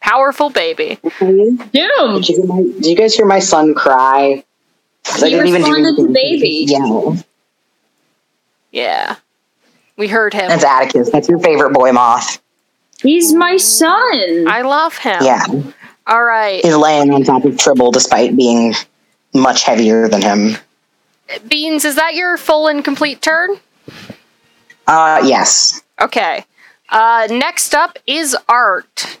Powerful 0.00 0.50
baby. 0.50 0.98
Okay. 1.02 1.56
Get 1.72 1.90
him. 1.98 2.14
Did 2.16 2.28
you, 2.28 2.36
hear 2.36 2.44
my, 2.46 2.62
did 2.62 2.86
you 2.86 2.96
guys 2.96 3.14
hear 3.14 3.26
my 3.26 3.38
son 3.38 3.74
cry? 3.74 4.44
'Cause 5.04 5.22
I 5.22 5.28
He 5.28 5.32
didn't 5.34 5.48
even 5.48 5.62
do 5.62 5.68
responded 5.72 5.96
to 5.96 6.02
anything. 6.04 6.12
baby. 6.14 6.64
Yeah, 6.68 7.16
Yeah. 8.70 9.16
We 9.96 10.08
heard 10.08 10.34
him. 10.34 10.48
that's 10.48 10.64
Atticus. 10.64 11.10
That's 11.10 11.28
your 11.28 11.38
favorite 11.38 11.72
boy 11.72 11.92
moth. 11.92 12.40
He's 13.02 13.32
my 13.32 13.56
son. 13.58 14.46
I 14.48 14.62
love 14.62 14.96
him. 14.96 15.22
Yeah, 15.22 15.44
All 16.06 16.22
right. 16.22 16.64
he's 16.64 16.76
laying 16.76 17.12
on 17.12 17.22
top 17.22 17.44
of 17.44 17.56
Tribble 17.56 17.90
despite 17.90 18.36
being 18.36 18.74
much 19.32 19.64
heavier 19.64 20.08
than 20.08 20.22
him. 20.22 20.56
Beans, 21.48 21.84
is 21.84 21.96
that 21.96 22.14
your 22.14 22.36
full 22.36 22.68
and 22.68 22.84
complete 22.84 23.22
turn? 23.22 23.58
Uh, 24.86 25.22
yes. 25.24 25.82
Okay. 26.00 26.44
Uh, 26.90 27.26
next 27.30 27.74
up 27.74 27.98
is 28.06 28.36
art. 28.48 29.18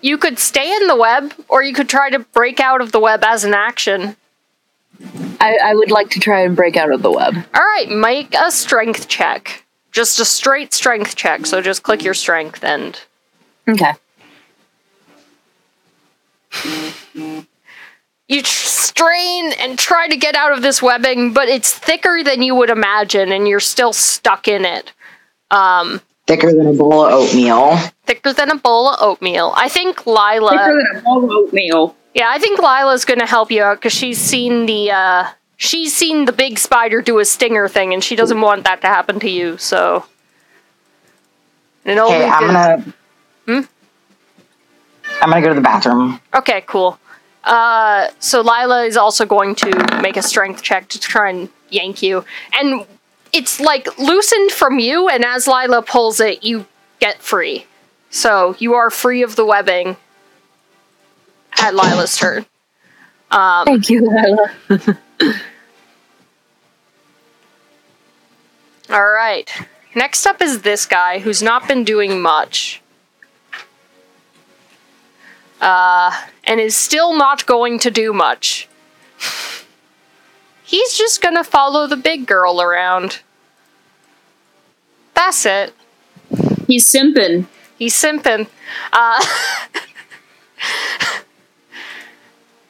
You 0.00 0.18
could 0.18 0.38
stay 0.38 0.74
in 0.74 0.88
the 0.88 0.96
web, 0.96 1.32
or 1.48 1.62
you 1.62 1.72
could 1.74 1.88
try 1.88 2.10
to 2.10 2.18
break 2.18 2.58
out 2.58 2.80
of 2.80 2.90
the 2.90 2.98
web 2.98 3.22
as 3.22 3.44
an 3.44 3.54
action. 3.54 4.16
I, 5.40 5.58
I 5.62 5.74
would 5.74 5.90
like 5.90 6.10
to 6.10 6.20
try 6.20 6.40
and 6.42 6.56
break 6.56 6.76
out 6.76 6.92
of 6.92 7.02
the 7.02 7.10
web. 7.10 7.34
All 7.54 7.60
right, 7.60 7.88
make 7.88 8.34
a 8.34 8.50
strength 8.50 9.08
check. 9.08 9.64
Just 9.92 10.18
a 10.18 10.24
straight 10.24 10.72
strength 10.74 11.16
check. 11.16 11.46
So 11.46 11.60
just 11.60 11.82
click 11.82 12.02
your 12.02 12.14
strength 12.14 12.64
and 12.64 12.98
Okay. 13.68 13.92
You 17.14 18.42
tr- 18.42 18.46
strain 18.46 19.52
and 19.58 19.78
try 19.78 20.08
to 20.08 20.16
get 20.16 20.34
out 20.34 20.52
of 20.52 20.62
this 20.62 20.80
webbing, 20.82 21.32
but 21.32 21.48
it's 21.48 21.72
thicker 21.72 22.22
than 22.24 22.42
you 22.42 22.54
would 22.54 22.70
imagine, 22.70 23.32
and 23.32 23.48
you're 23.48 23.60
still 23.60 23.92
stuck 23.92 24.46
in 24.48 24.64
it. 24.64 24.92
Um, 25.50 26.00
Thicker 26.26 26.52
than 26.52 26.66
a 26.68 26.72
bowl 26.72 27.04
of 27.06 27.12
oatmeal. 27.12 27.76
thicker 28.06 28.32
than 28.32 28.50
a 28.50 28.56
bowl 28.56 28.88
of 28.88 28.98
oatmeal. 29.02 29.52
I 29.56 29.68
think 29.68 30.06
Lila. 30.06 30.50
Thicker 30.52 30.80
than 30.92 30.96
a 31.00 31.02
bowl 31.02 31.24
of 31.24 31.30
oatmeal. 31.30 31.96
Yeah, 32.14 32.26
I 32.28 32.38
think 32.38 32.60
Lila's 32.60 33.04
gonna 33.04 33.26
help 33.26 33.50
you 33.50 33.62
out 33.62 33.78
because 33.78 33.92
she's 33.92 34.18
seen 34.18 34.66
the 34.66 34.90
uh 34.92 35.24
she's 35.56 35.92
seen 35.94 36.24
the 36.26 36.32
big 36.32 36.58
spider 36.58 37.02
do 37.02 37.18
a 37.18 37.24
stinger 37.24 37.68
thing 37.68 37.92
and 37.94 38.02
she 38.04 38.14
doesn't 38.16 38.40
want 38.40 38.64
that 38.64 38.80
to 38.82 38.86
happen 38.86 39.18
to 39.20 39.30
you, 39.30 39.58
so 39.58 40.04
it 41.84 41.98
only 41.98 42.14
Okay, 42.16 42.28
I'm 42.28 42.46
gonna. 42.46 42.94
Hmm? 43.46 43.60
I'm 45.22 45.30
gonna 45.30 45.42
go 45.42 45.48
to 45.48 45.54
the 45.54 45.60
bathroom. 45.60 46.20
Okay, 46.34 46.62
cool. 46.66 46.98
Uh 47.44 48.08
so 48.18 48.40
Lila 48.40 48.84
is 48.84 48.96
also 48.96 49.24
going 49.26 49.54
to 49.56 50.00
make 50.02 50.16
a 50.16 50.22
strength 50.22 50.62
check 50.62 50.88
to 50.88 50.98
try 51.00 51.30
and 51.30 51.48
yank 51.70 52.02
you. 52.02 52.24
And 52.52 52.86
it's 53.32 53.60
like 53.60 53.98
loosened 53.98 54.50
from 54.50 54.78
you, 54.78 55.08
and 55.08 55.24
as 55.24 55.46
Lila 55.46 55.82
pulls 55.82 56.20
it, 56.20 56.42
you 56.44 56.66
get 56.98 57.22
free. 57.22 57.66
So 58.10 58.56
you 58.58 58.74
are 58.74 58.90
free 58.90 59.22
of 59.22 59.36
the 59.36 59.44
webbing 59.44 59.96
at 61.58 61.74
Lila's 61.74 62.16
turn. 62.16 62.46
Um, 63.30 63.66
Thank 63.66 63.88
you, 63.88 64.02
Lila. 64.02 64.50
All 68.90 69.06
right. 69.06 69.48
Next 69.94 70.26
up 70.26 70.42
is 70.42 70.62
this 70.62 70.84
guy 70.86 71.20
who's 71.20 71.42
not 71.42 71.68
been 71.68 71.84
doing 71.84 72.20
much. 72.20 72.79
Uh, 75.60 76.10
and 76.44 76.60
is 76.60 76.74
still 76.74 77.14
not 77.14 77.46
going 77.46 77.78
to 77.80 77.90
do 77.90 78.12
much. 78.12 78.68
He's 80.64 80.96
just 80.96 81.20
gonna 81.20 81.44
follow 81.44 81.86
the 81.86 81.96
big 81.96 82.26
girl 82.26 82.62
around. 82.62 83.20
That's 85.14 85.44
it. 85.44 85.74
He's 86.66 86.86
simping. 86.86 87.46
He's 87.76 87.94
simping. 87.94 88.48
Uh, 88.92 89.24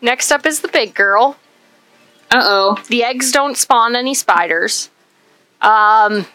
next 0.00 0.32
up 0.32 0.46
is 0.46 0.60
the 0.60 0.68
big 0.68 0.94
girl. 0.94 1.36
Uh 2.30 2.42
oh. 2.42 2.82
The 2.88 3.04
eggs 3.04 3.32
don't 3.32 3.56
spawn 3.56 3.94
any 3.94 4.14
spiders. 4.14 4.88
Um, 5.60 6.26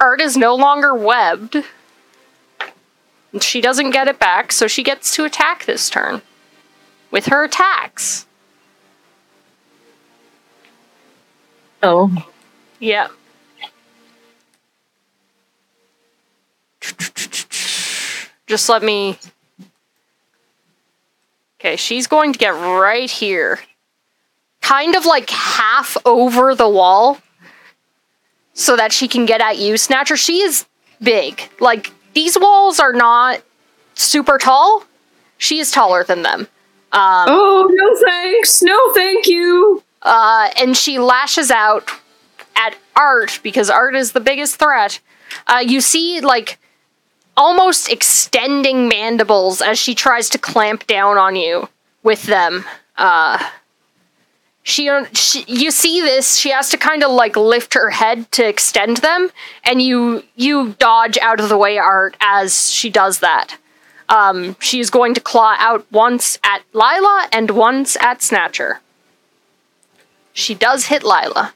Art 0.00 0.20
is 0.20 0.36
no 0.36 0.54
longer 0.54 0.94
webbed. 0.94 1.62
She 3.40 3.60
doesn't 3.60 3.90
get 3.90 4.08
it 4.08 4.18
back, 4.18 4.52
so 4.52 4.66
she 4.66 4.82
gets 4.82 5.14
to 5.16 5.24
attack 5.24 5.64
this 5.64 5.90
turn 5.90 6.22
with 7.10 7.26
her 7.26 7.44
attacks. 7.44 8.26
Oh. 11.82 12.26
Yeah. 12.78 13.08
Just 18.46 18.68
let 18.68 18.82
me. 18.82 19.18
Okay, 21.58 21.76
she's 21.76 22.06
going 22.06 22.32
to 22.32 22.38
get 22.38 22.50
right 22.50 23.10
here. 23.10 23.60
Kind 24.60 24.94
of 24.94 25.06
like 25.06 25.30
half 25.30 25.96
over 26.04 26.54
the 26.54 26.68
wall. 26.68 27.18
So 28.54 28.76
that 28.76 28.92
she 28.92 29.06
can 29.06 29.26
get 29.26 29.40
at 29.40 29.58
you, 29.58 29.76
Snatcher. 29.76 30.16
She 30.16 30.40
is 30.40 30.64
big. 31.02 31.42
Like, 31.60 31.92
these 32.16 32.36
walls 32.38 32.80
are 32.80 32.92
not 32.94 33.42
super 33.94 34.38
tall. 34.38 34.84
She 35.38 35.58
is 35.58 35.70
taller 35.70 36.02
than 36.02 36.22
them. 36.22 36.48
Um, 36.92 37.26
Oh, 37.28 37.68
no 37.70 37.96
thanks. 38.08 38.62
No 38.62 38.92
thank 38.94 39.26
you. 39.26 39.82
uh, 40.02 40.48
and 40.58 40.74
she 40.76 40.98
lashes 40.98 41.50
out 41.50 41.90
at 42.56 42.74
Art 42.96 43.38
because 43.42 43.68
Art 43.68 43.94
is 43.94 44.12
the 44.12 44.20
biggest 44.20 44.56
threat. 44.56 44.98
Uh, 45.46 45.62
you 45.66 45.80
see, 45.82 46.20
like, 46.22 46.58
almost 47.36 47.90
extending 47.90 48.88
mandibles 48.88 49.60
as 49.60 49.78
she 49.78 49.94
tries 49.94 50.30
to 50.30 50.38
clamp 50.38 50.86
down 50.86 51.18
on 51.18 51.36
you 51.36 51.68
with 52.02 52.22
them. 52.22 52.64
Uh, 52.96 53.38
she, 54.66 54.90
she, 55.12 55.44
you 55.46 55.70
see 55.70 56.00
this. 56.00 56.36
She 56.36 56.50
has 56.50 56.70
to 56.70 56.76
kind 56.76 57.04
of 57.04 57.12
like 57.12 57.36
lift 57.36 57.74
her 57.74 57.90
head 57.90 58.32
to 58.32 58.44
extend 58.44 58.96
them, 58.96 59.30
and 59.62 59.80
you 59.80 60.24
you 60.34 60.74
dodge 60.80 61.16
out 61.18 61.38
of 61.38 61.48
the 61.48 61.56
way, 61.56 61.78
Art, 61.78 62.16
as 62.20 62.72
she 62.72 62.90
does 62.90 63.20
that. 63.20 63.58
Um, 64.08 64.56
she 64.58 64.80
is 64.80 64.90
going 64.90 65.14
to 65.14 65.20
claw 65.20 65.54
out 65.60 65.86
once 65.92 66.40
at 66.42 66.62
Lila 66.72 67.28
and 67.30 67.52
once 67.52 67.96
at 68.00 68.22
Snatcher. 68.22 68.80
She 70.32 70.52
does 70.52 70.86
hit 70.86 71.04
Lila. 71.04 71.54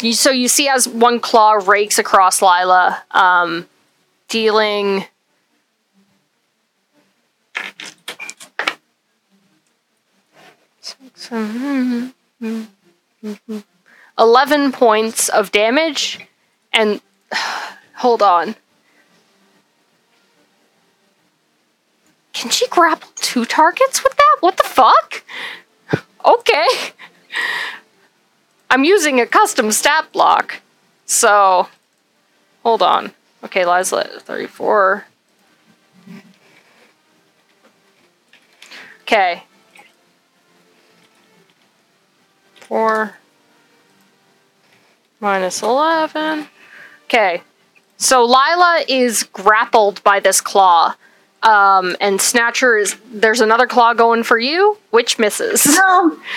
You, 0.00 0.12
so 0.12 0.30
you 0.30 0.48
see 0.48 0.68
as 0.68 0.86
one 0.86 1.20
claw 1.20 1.52
rakes 1.52 1.98
across 1.98 2.42
Lila, 2.42 3.04
um, 3.12 3.66
dealing. 4.28 5.06
Eleven 14.18 14.72
points 14.72 15.28
of 15.28 15.50
damage, 15.52 16.20
and 16.72 17.00
hold 17.96 18.22
on. 18.22 18.54
Can 22.32 22.50
she 22.50 22.66
grapple 22.68 23.08
two 23.16 23.44
targets 23.44 24.02
with 24.02 24.16
that? 24.16 24.36
What 24.40 24.56
the 24.56 24.64
fuck? 24.64 25.24
Okay. 26.26 26.66
I'm 28.70 28.82
using 28.82 29.20
a 29.20 29.26
custom 29.26 29.70
stat 29.72 30.10
block. 30.10 30.62
So, 31.04 31.68
hold 32.62 32.80
on. 32.80 33.12
Okay, 33.44 33.66
Liza, 33.66 34.20
34. 34.20 35.04
Okay. 39.02 39.44
4 42.64 43.14
minus 45.20 45.62
11. 45.62 46.48
Okay. 47.04 47.42
So 47.96 48.24
Lila 48.24 48.84
is 48.88 49.22
grappled 49.24 50.02
by 50.02 50.20
this 50.20 50.40
claw. 50.40 50.94
Um, 51.42 51.96
and 52.00 52.20
Snatcher 52.20 52.76
is 52.78 52.96
there's 53.12 53.40
another 53.40 53.66
claw 53.66 53.92
going 53.94 54.22
for 54.22 54.38
you, 54.38 54.78
which 54.90 55.18
misses. 55.18 55.66
No. 55.66 56.18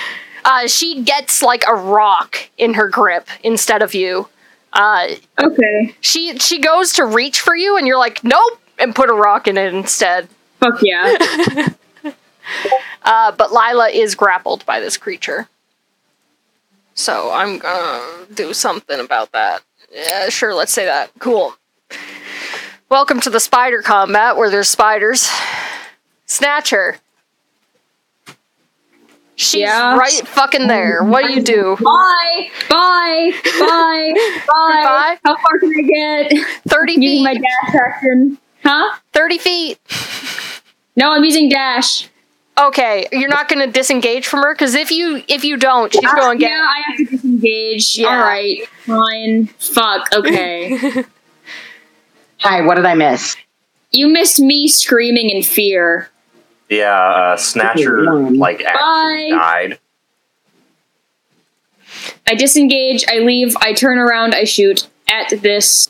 Uh, 0.45 0.65
she 0.65 1.01
gets 1.01 1.41
like 1.41 1.65
a 1.67 1.73
rock 1.73 2.37
in 2.57 2.75
her 2.75 2.87
grip 2.87 3.27
instead 3.43 3.81
of 3.81 3.93
you. 3.93 4.29
Uh, 4.71 5.09
Okay. 5.37 5.93
she 5.99 6.37
she 6.37 6.59
goes 6.59 6.93
to 6.93 7.03
reach 7.03 7.41
for 7.41 7.53
you, 7.53 7.75
and 7.75 7.85
you're 7.85 7.97
like, 7.97 8.23
nope, 8.23 8.57
and 8.79 8.95
put 8.95 9.09
a 9.09 9.13
rock 9.13 9.49
in 9.49 9.57
it 9.57 9.73
instead. 9.73 10.29
Fuck 10.61 10.79
yeah. 10.81 11.67
Uh, 13.03 13.31
but 13.33 13.51
Lila 13.51 13.89
is 13.89 14.15
grappled 14.15 14.65
by 14.65 14.79
this 14.79 14.95
creature. 14.95 15.49
So 16.97 17.29
I'm 17.31 17.59
gonna 17.59 18.25
do 18.33 18.55
something 18.55 18.99
about 18.99 19.31
that. 19.33 19.61
Yeah, 19.93 20.29
sure, 20.29 20.55
let's 20.55 20.73
say 20.73 20.85
that. 20.85 21.11
Cool. 21.19 21.55
Welcome 22.89 23.19
to 23.21 23.29
the 23.29 23.39
spider 23.39 23.83
combat 23.83 24.35
where 24.35 24.49
there's 24.49 24.67
spiders. 24.67 25.29
Snatcher. 26.25 26.97
She's 29.35 29.61
Yeah. 29.61 29.95
right 29.95 30.27
fucking 30.27 30.65
there. 30.67 31.03
What 31.03 31.27
do 31.27 31.33
you 31.33 31.43
do? 31.43 31.77
Bye. 31.79 32.49
Bye. 32.67 33.31
Bye. 33.43 33.43
Bye. 33.59 34.13
Goodbye. 34.47 35.17
How 35.23 35.35
far 35.37 35.59
can 35.59 35.71
I 35.77 35.81
get? 36.31 36.47
30 36.67 36.95
feet. 36.95 37.03
using 37.03 37.23
my 37.23 37.33
dash 37.35 37.75
action. 37.75 38.39
Huh? 38.65 38.97
30 39.13 39.37
feet. 39.37 39.79
No, 40.95 41.11
I'm 41.11 41.23
using 41.23 41.47
dash. 41.47 42.09
Okay, 42.59 43.07
you're 43.11 43.29
not 43.29 43.47
gonna 43.49 43.67
disengage 43.67 44.25
from 44.25 44.41
her 44.41 44.53
because 44.53 44.73
if 44.73 44.89
you 44.91 45.23
if 45.27 45.43
you 45.43 45.57
don't, 45.57 45.93
she's 45.93 46.01
going 46.13 46.39
to 46.39 46.41
get. 46.43 46.49
Yeah, 46.49 46.65
I 46.67 46.81
have 46.87 46.97
to 46.97 47.05
disengage. 47.05 47.97
Yeah. 47.97 48.07
All 48.07 48.17
right. 48.19 48.67
Fine. 48.85 49.45
Fuck. 49.59 50.07
Okay. 50.13 50.75
Hi, 52.39 52.61
what 52.65 52.75
did 52.75 52.85
I 52.85 52.95
miss? 52.95 53.35
you 53.91 54.07
missed 54.09 54.39
me 54.39 54.67
screaming 54.67 55.29
in 55.29 55.41
fear. 55.43 56.09
Yeah, 56.69 56.93
uh, 56.93 57.37
Snatcher 57.37 58.09
Okay, 58.11 58.35
like 58.35 58.61
actually 58.63 59.31
Bye. 59.31 59.37
died. 59.37 59.79
I 62.27 62.35
disengage. 62.35 63.05
I 63.07 63.19
leave. 63.19 63.55
I 63.61 63.73
turn 63.73 63.97
around. 63.99 64.33
I 64.35 64.43
shoot 64.43 64.87
at 65.07 65.29
this. 65.41 65.89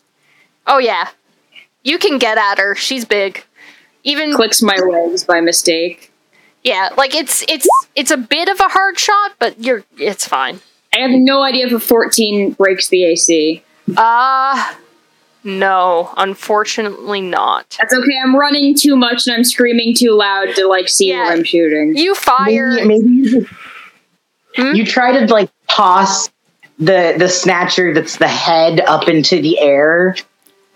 Oh 0.67 0.77
yeah, 0.79 1.09
you 1.83 1.97
can 1.97 2.17
get 2.19 2.37
at 2.37 2.57
her. 2.59 2.75
She's 2.75 3.05
big. 3.05 3.43
Even 4.03 4.33
Clicks 4.33 4.61
my 4.61 4.75
legs 4.75 5.23
by 5.23 5.41
mistake. 5.41 6.11
Yeah, 6.67 6.89
like 6.97 7.15
it's 7.15 7.43
it's 7.47 7.67
it's 7.95 8.11
a 8.11 8.17
bit 8.17 8.49
of 8.49 8.59
a 8.59 8.67
hard 8.67 8.99
shot, 8.99 9.31
but 9.39 9.57
you're 9.63 9.83
it's 9.97 10.27
fine. 10.27 10.59
I 10.93 10.99
have 10.99 11.11
no 11.11 11.41
idea 11.43 11.65
if 11.67 11.71
a 11.73 11.79
14 11.79 12.51
breaks 12.51 12.89
the 12.89 13.05
AC. 13.05 13.63
Uh 13.95 14.73
no, 15.43 16.13
unfortunately 16.17 17.21
not. 17.21 17.77
That's 17.79 17.93
okay. 17.93 18.19
I'm 18.21 18.35
running 18.35 18.75
too 18.75 18.97
much 18.97 19.27
and 19.27 19.35
I'm 19.37 19.43
screaming 19.45 19.95
too 19.95 20.11
loud 20.11 20.53
to 20.55 20.67
like 20.67 20.89
see 20.89 21.09
Yeah. 21.09 21.23
what 21.23 21.31
I'm 21.37 21.43
shooting. 21.45 21.95
You 21.95 22.13
fire. 22.15 22.71
Maybe, 22.73 22.87
maybe 22.87 23.07
you, 23.09 23.41
just- 23.41 23.53
Hmm? 24.57 24.73
you 24.75 24.85
try 24.85 25.11
to 25.19 25.31
like 25.33 25.49
toss 25.69 26.29
the 26.79 27.13
the 27.17 27.29
snatcher 27.29 27.93
that's 27.93 28.17
the 28.17 28.27
head 28.27 28.81
up 28.81 29.07
into 29.07 29.39
the 29.41 29.59
air. 29.59 30.15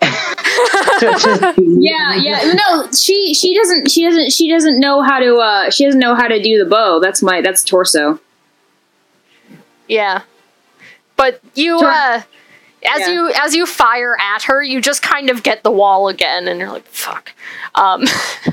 To- 1.00 1.52
to- 1.56 1.78
Yeah, 1.80 2.14
yeah. 2.14 2.52
No, 2.54 2.90
she 2.92 3.34
she 3.34 3.54
doesn't 3.56 3.90
she 3.90 4.04
doesn't 4.04 4.30
she 4.32 4.50
doesn't 4.50 4.78
know 4.80 5.02
how 5.02 5.18
to 5.20 5.36
uh 5.36 5.70
she 5.70 5.84
doesn't 5.84 6.00
know 6.00 6.14
how 6.14 6.28
to 6.28 6.42
do 6.42 6.58
the 6.58 6.68
bow. 6.68 7.00
That's 7.00 7.22
my 7.22 7.40
that's 7.40 7.62
torso. 7.64 8.20
Yeah, 9.88 10.22
but 11.16 11.40
you 11.54 11.78
uh. 11.78 12.22
As 12.84 12.98
Yeah. 13.02 13.10
you 13.12 13.32
as 13.40 13.54
you 13.54 13.64
fire 13.64 14.16
at 14.18 14.42
her, 14.42 14.60
you 14.60 14.80
just 14.80 15.02
kind 15.02 15.30
of 15.30 15.44
get 15.44 15.62
the 15.62 15.70
wall 15.70 16.08
again, 16.08 16.48
and 16.48 16.58
you're 16.58 16.68
like, 16.68 16.84
"Fuck!" 16.88 17.30
Um, 17.76 18.06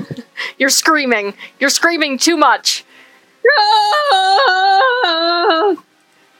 you're 0.56 0.68
screaming. 0.70 1.34
You're 1.58 1.68
screaming 1.68 2.16
too 2.16 2.36
much. 2.36 2.84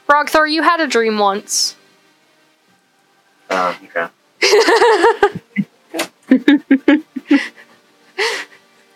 Rogthor, 0.07 0.49
you 0.49 0.63
had 0.63 0.79
a 0.79 0.87
dream 0.87 1.17
once. 1.17 1.75
Uh, 3.49 3.75
okay. 3.83 4.07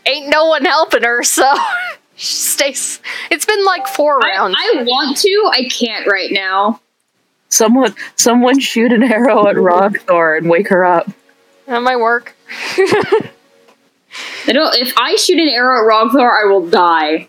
Ain't 0.08 0.30
no 0.30 0.46
one 0.46 0.64
helping 0.66 1.04
her, 1.04 1.24
so 1.24 1.52
she 2.16 2.34
stays. 2.34 3.00
It's 3.32 3.46
been 3.46 3.64
like 3.66 3.88
four 3.88 4.24
I, 4.26 4.30
rounds. 4.30 4.56
I 4.58 4.84
want 4.84 5.18
to, 5.18 5.50
I 5.52 5.68
can't 5.70 6.08
right 6.08 6.32
now. 6.32 6.80
Someone, 7.50 7.94
someone 8.16 8.60
shoot 8.60 8.92
an 8.92 9.04
arrow 9.04 9.48
at 9.48 9.56
Rogthor 9.56 10.38
and 10.38 10.50
wake 10.50 10.68
her 10.70 10.86
up. 10.86 11.10
that 11.68 11.82
might 11.82 11.98
work. 11.98 12.36
I 14.48 14.54
don't. 14.54 14.76
If 14.76 14.94
I 14.98 15.16
shoot 15.16 15.40
an 15.40 15.50
arrow 15.50 15.82
at 15.82 15.88
Rogthor, 15.92 16.30
I 16.30 16.46
will 16.48 16.68
die. 16.68 17.28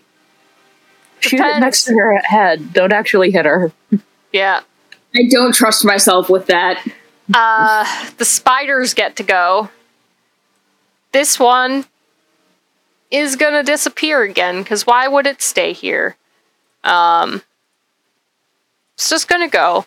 Shoot 1.19 1.37
Depends. 1.37 1.57
it 1.57 1.59
next 1.59 1.83
to 1.85 1.93
her 1.93 2.17
head. 2.25 2.73
Don't 2.73 2.93
actually 2.93 3.31
hit 3.31 3.45
her. 3.45 3.71
Yeah. 4.31 4.61
I 5.15 5.27
don't 5.29 5.53
trust 5.53 5.83
myself 5.83 6.29
with 6.29 6.45
that. 6.47 6.85
Uh, 7.33 8.09
the 8.17 8.25
spiders 8.25 8.93
get 8.93 9.15
to 9.17 9.23
go. 9.23 9.69
This 11.11 11.39
one 11.39 11.85
is 13.11 13.35
gonna 13.35 13.63
disappear 13.63 14.21
again, 14.23 14.63
because 14.63 14.85
why 14.85 15.07
would 15.07 15.27
it 15.27 15.41
stay 15.41 15.73
here? 15.73 16.15
Um, 16.83 17.41
it's 18.95 19.09
just 19.09 19.27
gonna 19.27 19.49
go. 19.49 19.85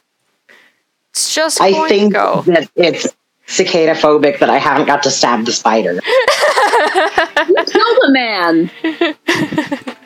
It's 1.11 1.34
just 1.34 1.61
I 1.61 1.88
think 1.88 2.12
to 2.12 2.18
go. 2.18 2.43
that 2.43 2.70
it's 2.76 3.07
cicada 3.47 3.95
phobic 3.95 4.38
that 4.38 4.49
I 4.49 4.59
haven't 4.59 4.86
got 4.86 5.03
to 5.03 5.11
stab 5.11 5.45
the 5.45 5.53
spider. 5.53 6.01
Kill 6.01 7.95
the 8.01 8.09
man. 8.11 8.70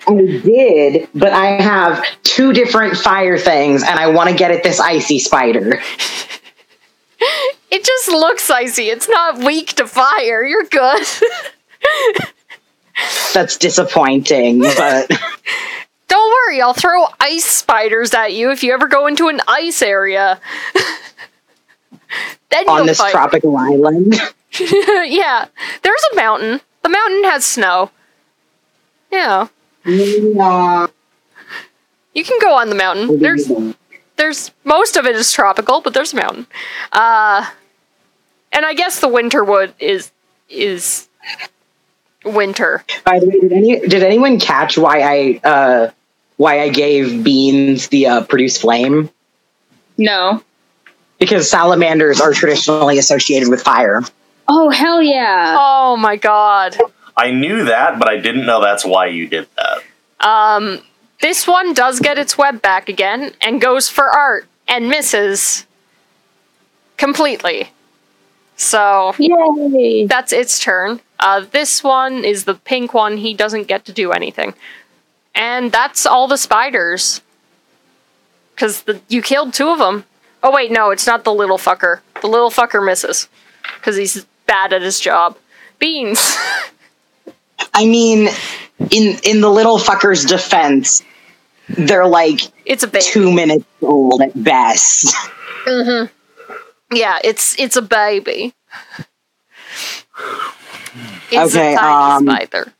I 0.06 0.40
did, 0.44 1.08
but 1.14 1.32
I 1.32 1.60
have 1.62 2.04
two 2.22 2.52
different 2.52 2.96
fire 2.96 3.38
things, 3.38 3.82
and 3.82 3.98
I 3.98 4.08
want 4.08 4.30
to 4.30 4.36
get 4.36 4.50
at 4.50 4.62
this 4.62 4.80
icy 4.80 5.18
spider. 5.18 5.80
It 7.70 7.84
just 7.84 8.08
looks 8.08 8.48
icy. 8.50 8.88
It's 8.90 9.08
not 9.08 9.38
weak 9.38 9.72
to 9.74 9.86
fire. 9.86 10.42
You're 10.44 10.64
good. 10.64 11.02
That's 13.32 13.56
disappointing, 13.56 14.60
but 14.60 15.10
Don't 16.08 16.32
worry, 16.46 16.60
I'll 16.62 16.74
throw 16.74 17.06
ice 17.20 17.44
spiders 17.44 18.14
at 18.14 18.32
you 18.32 18.50
if 18.52 18.62
you 18.62 18.72
ever 18.72 18.86
go 18.86 19.06
into 19.08 19.28
an 19.28 19.40
ice 19.48 19.82
area. 19.82 20.40
then 22.50 22.68
on 22.68 22.76
you'll 22.78 22.86
this 22.86 22.98
fight. 22.98 23.10
tropical 23.10 23.56
island. 23.56 24.14
yeah, 24.60 25.46
there's 25.82 26.02
a 26.12 26.16
mountain. 26.16 26.60
The 26.82 26.88
mountain 26.88 27.24
has 27.24 27.44
snow. 27.44 27.90
Yeah, 29.10 29.48
Yeah. 29.84 30.86
you 32.14 32.24
can 32.24 32.38
go 32.40 32.54
on 32.54 32.68
the 32.68 32.74
mountain. 32.76 33.18
There's 33.18 33.48
there's 34.16 34.50
most 34.64 34.96
of 34.96 35.06
it 35.06 35.14
is 35.14 35.32
tropical, 35.32 35.80
but 35.80 35.94
there's 35.94 36.12
a 36.12 36.16
mountain. 36.16 36.46
Uh, 36.92 37.48
and 38.52 38.64
I 38.64 38.74
guess 38.74 39.00
the 39.00 39.08
winter 39.08 39.44
wood 39.44 39.74
is 39.78 40.12
is 40.48 41.08
winter. 42.24 42.84
By 43.04 43.20
the 43.20 43.26
way, 43.26 43.40
did, 43.40 43.52
any, 43.52 43.80
did 43.80 44.02
anyone 44.02 44.38
catch 44.38 44.78
why 44.78 45.00
I 45.00 45.40
uh, 45.48 45.90
why 46.36 46.60
I 46.60 46.68
gave 46.68 47.24
beans 47.24 47.88
the 47.88 48.06
uh, 48.06 48.24
produce 48.24 48.58
flame? 48.58 49.10
No. 49.96 50.42
Because 51.18 51.48
salamanders 51.48 52.20
are 52.20 52.32
traditionally 52.32 52.98
associated 52.98 53.48
with 53.48 53.62
fire. 53.62 54.02
Oh 54.48 54.68
hell 54.70 55.02
yeah. 55.02 55.56
Oh 55.58 55.96
my 55.96 56.16
god. 56.16 56.76
I 57.16 57.30
knew 57.30 57.64
that, 57.66 57.98
but 57.98 58.08
I 58.08 58.16
didn't 58.16 58.44
know 58.44 58.60
that's 58.60 58.84
why 58.84 59.06
you 59.06 59.28
did 59.28 59.46
that. 59.56 59.82
Um, 60.26 60.82
this 61.24 61.46
one 61.46 61.72
does 61.72 62.00
get 62.00 62.18
its 62.18 62.36
web 62.36 62.60
back 62.60 62.90
again 62.90 63.32
and 63.40 63.58
goes 63.58 63.88
for 63.88 64.10
art 64.10 64.44
and 64.68 64.90
misses 64.90 65.64
completely. 66.98 67.70
So 68.56 69.14
Yay! 69.18 70.04
that's 70.04 70.34
its 70.34 70.58
turn. 70.58 71.00
Uh, 71.18 71.46
this 71.50 71.82
one 71.82 72.26
is 72.26 72.44
the 72.44 72.56
pink 72.56 72.92
one. 72.92 73.16
He 73.16 73.32
doesn't 73.32 73.68
get 73.68 73.86
to 73.86 73.92
do 73.92 74.12
anything. 74.12 74.52
And 75.34 75.72
that's 75.72 76.04
all 76.04 76.28
the 76.28 76.36
spiders. 76.36 77.22
Because 78.54 78.84
you 79.08 79.22
killed 79.22 79.54
two 79.54 79.70
of 79.70 79.78
them. 79.78 80.04
Oh, 80.42 80.52
wait, 80.52 80.70
no, 80.70 80.90
it's 80.90 81.06
not 81.06 81.24
the 81.24 81.32
little 81.32 81.56
fucker. 81.56 82.00
The 82.20 82.28
little 82.28 82.50
fucker 82.50 82.84
misses. 82.84 83.30
Because 83.76 83.96
he's 83.96 84.26
bad 84.44 84.74
at 84.74 84.82
his 84.82 85.00
job. 85.00 85.38
Beans. 85.78 86.36
I 87.72 87.86
mean, 87.86 88.28
in 88.90 89.18
in 89.24 89.40
the 89.40 89.48
little 89.48 89.78
fucker's 89.78 90.26
defense, 90.26 91.02
they're 91.68 92.06
like 92.06 92.40
it's 92.64 92.82
a 92.82 92.88
baby. 92.88 93.04
two 93.04 93.32
minutes 93.32 93.66
old 93.82 94.20
at 94.22 94.32
best. 94.42 95.14
Yeah, 96.92 97.18
it's 97.24 97.58
it's 97.58 97.76
a 97.76 97.82
baby. 97.82 98.54
It's 101.30 101.54
Okay, 101.54 101.74
a 101.74 101.78
tiny 101.78 102.10
um, 102.16 102.24
spider. 102.26 102.72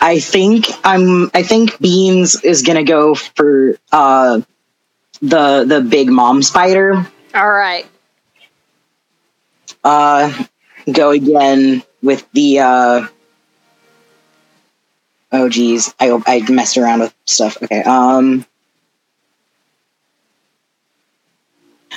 I 0.00 0.18
think 0.20 0.66
I'm. 0.84 1.30
I 1.34 1.42
think 1.42 1.78
Beans 1.80 2.42
is 2.42 2.62
gonna 2.62 2.84
go 2.84 3.14
for 3.14 3.76
uh, 3.92 4.40
the 5.20 5.64
the 5.66 5.80
big 5.88 6.08
mom 6.10 6.42
spider. 6.42 7.06
All 7.34 7.50
right. 7.50 7.86
uh, 9.84 10.32
go 10.92 11.10
again 11.10 11.82
with 12.02 12.26
the. 12.32 12.60
Uh, 12.60 13.06
oh, 15.32 15.48
geez, 15.48 15.94
I 16.00 16.20
I 16.26 16.50
messed 16.50 16.76
around 16.78 17.00
with 17.00 17.14
stuff. 17.26 17.62
Okay. 17.62 17.82
Um, 17.82 18.44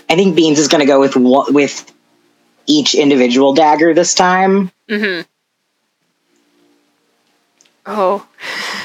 I 0.10 0.16
think 0.16 0.36
Beans 0.36 0.60
is 0.60 0.68
going 0.68 0.82
to 0.82 0.86
go 0.88 1.00
with 1.00 1.16
with 1.16 1.92
each 2.68 2.96
individual 2.96 3.54
dagger 3.54 3.94
this 3.94 4.14
time. 4.14 4.72
Mm-hmm. 4.90 5.22
Oh. 7.86 8.28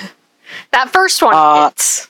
that 0.73 0.91
first 0.91 1.23
one 1.23 1.35
Uh, 1.35 1.69
hits. 1.69 2.09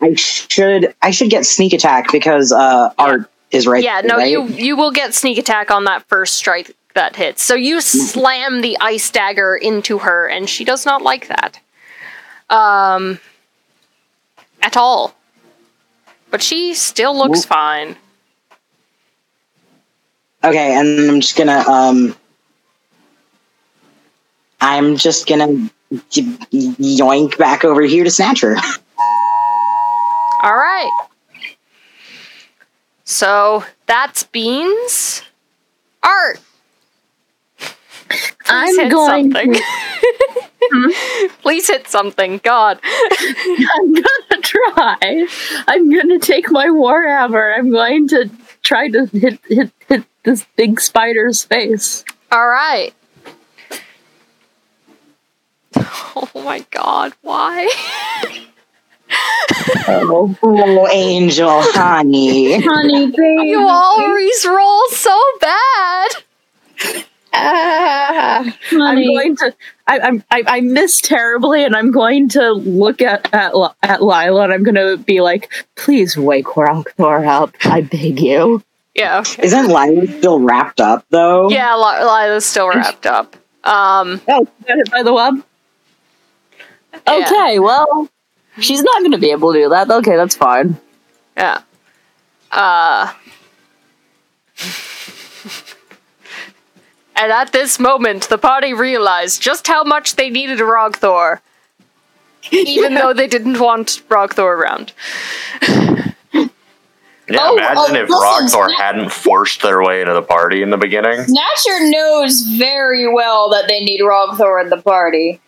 I 0.00 0.14
should 0.14 0.94
I 1.02 1.10
should 1.10 1.30
get 1.30 1.44
sneak 1.44 1.72
attack 1.72 2.12
because 2.12 2.52
uh, 2.52 2.92
Art 2.98 3.30
is 3.50 3.66
right. 3.66 3.82
yeah, 3.82 4.00
no, 4.04 4.16
right? 4.16 4.30
you 4.30 4.44
you 4.46 4.76
will 4.76 4.92
get 4.92 5.14
sneak 5.14 5.38
attack 5.38 5.70
on 5.70 5.84
that 5.84 6.04
first 6.08 6.34
strike 6.34 6.76
that 6.98 7.14
hits. 7.14 7.44
So 7.44 7.54
you 7.54 7.80
slam 7.80 8.60
the 8.60 8.76
ice 8.80 9.08
dagger 9.08 9.54
into 9.54 9.98
her, 9.98 10.26
and 10.26 10.50
she 10.50 10.64
does 10.64 10.84
not 10.84 11.00
like 11.00 11.28
that. 11.28 11.60
Um, 12.50 13.20
at 14.60 14.76
all. 14.76 15.14
But 16.30 16.42
she 16.42 16.74
still 16.74 17.16
looks 17.16 17.40
Whoop. 17.40 17.48
fine. 17.48 17.96
Okay, 20.42 20.74
and 20.74 21.08
I'm 21.08 21.20
just 21.20 21.36
gonna 21.36 21.60
um 21.68 22.16
I'm 24.60 24.96
just 24.96 25.28
gonna 25.28 25.46
y- 25.46 25.68
yoink 26.50 27.38
back 27.38 27.64
over 27.64 27.82
here 27.82 28.02
to 28.02 28.10
snatch 28.10 28.40
her. 28.40 28.56
All 30.42 30.56
right. 30.56 31.06
So 33.04 33.64
that's 33.86 34.24
beans. 34.24 35.22
Art. 36.02 36.40
Please 38.08 38.38
I'm 38.48 38.76
hit 38.78 38.90
going 38.90 39.32
something. 39.32 39.60
Hmm? 40.70 41.28
Please 41.42 41.66
hit 41.68 41.88
something. 41.88 42.40
God. 42.42 42.80
I'm 42.84 43.92
gonna 43.94 44.42
try. 44.42 45.26
I'm 45.66 45.90
gonna 45.90 46.18
take 46.18 46.50
my 46.50 46.66
warhammer. 46.66 47.56
I'm 47.56 47.70
going 47.70 48.08
to 48.08 48.30
try 48.62 48.88
to 48.88 49.06
hit 49.06 49.40
hit 49.48 49.70
hit 49.88 50.04
this 50.24 50.46
big 50.56 50.80
spider's 50.80 51.44
face. 51.44 52.04
All 52.32 52.48
right. 52.48 52.92
Oh 55.76 56.30
my 56.34 56.64
god, 56.70 57.12
why? 57.22 57.68
Oh, 59.86 60.36
Oh, 60.42 60.88
Angel, 60.90 61.62
honey. 61.62 62.60
Honey, 62.60 63.06
baby. 63.06 63.48
You 63.48 63.66
always 63.66 64.46
roll 64.46 64.82
so 64.90 65.18
bad. 65.40 66.10
Ah. 67.40 68.56
I'm 68.72 69.02
going 69.02 69.36
to. 69.36 69.54
I, 69.86 70.00
I'm. 70.00 70.24
I, 70.30 70.42
I 70.46 70.60
miss 70.60 71.00
terribly, 71.00 71.64
and 71.64 71.74
I'm 71.76 71.90
going 71.90 72.28
to 72.30 72.52
look 72.52 73.00
at 73.00 73.32
at, 73.32 73.52
at 73.82 74.02
Lila, 74.02 74.42
and 74.44 74.52
I'm 74.52 74.62
going 74.62 74.74
to 74.74 74.96
be 74.98 75.20
like, 75.20 75.50
"Please 75.76 76.16
wake 76.16 76.46
Rogthor 76.46 77.26
up, 77.26 77.54
I 77.64 77.82
beg 77.82 78.20
you." 78.20 78.62
Yeah. 78.94 79.22
Isn't 79.38 79.68
Lila 79.68 80.06
still 80.18 80.40
wrapped 80.40 80.80
up 80.80 81.04
though? 81.10 81.48
Yeah, 81.50 81.74
Li- 81.76 82.04
Lila's 82.04 82.44
still 82.44 82.68
wrapped 82.68 83.06
up. 83.06 83.36
Um, 83.64 84.20
Oh, 84.26 84.46
hit 84.66 84.90
by 84.90 85.02
the 85.04 85.12
web. 85.12 85.42
Yeah. 87.06 87.24
Okay, 87.26 87.58
well, 87.60 88.08
she's 88.58 88.82
not 88.82 88.98
going 89.00 89.12
to 89.12 89.18
be 89.18 89.30
able 89.30 89.52
to 89.52 89.62
do 89.62 89.68
that. 89.68 89.88
Okay, 89.90 90.16
that's 90.16 90.34
fine. 90.34 90.76
yeah. 91.36 91.60
Uh. 92.50 93.12
And 97.20 97.32
at 97.32 97.52
this 97.52 97.78
moment, 97.80 98.28
the 98.28 98.38
party 98.38 98.72
realized 98.72 99.42
just 99.42 99.66
how 99.66 99.82
much 99.82 100.14
they 100.16 100.30
needed 100.30 100.58
Rogthor, 100.60 101.40
even 102.52 102.94
though 102.94 103.12
they 103.12 103.26
didn't 103.26 103.58
want 103.58 104.02
Rogthor 104.08 104.56
around. 104.56 104.92
Yeah, 107.30 107.40
Oh, 107.42 107.56
imagine 107.58 107.76
oh, 107.76 108.00
if 108.00 108.08
listen, 108.08 108.58
Rogthor 108.58 108.68
Snap- 108.68 108.80
hadn't 108.80 109.12
forced 109.12 109.60
their 109.60 109.82
way 109.82 110.00
into 110.00 110.14
the 110.14 110.22
party 110.22 110.62
in 110.62 110.70
the 110.70 110.78
beginning. 110.78 111.24
Snatcher 111.24 111.90
knows 111.90 112.40
very 112.56 113.06
well 113.12 113.50
that 113.50 113.68
they 113.68 113.80
need 113.84 114.00
Rogthor 114.00 114.62
in 114.62 114.70
the 114.70 114.78
party. 114.80 115.38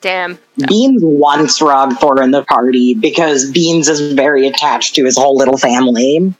Damn. 0.00 0.36
Beans 0.66 1.00
wants 1.04 1.60
Rogthor 1.60 2.20
in 2.24 2.32
the 2.32 2.42
party 2.42 2.94
because 2.94 3.48
Beans 3.52 3.88
is 3.88 4.14
very 4.14 4.48
attached 4.48 4.96
to 4.96 5.04
his 5.04 5.16
whole 5.16 5.36
little 5.36 5.56
family. 5.56 6.34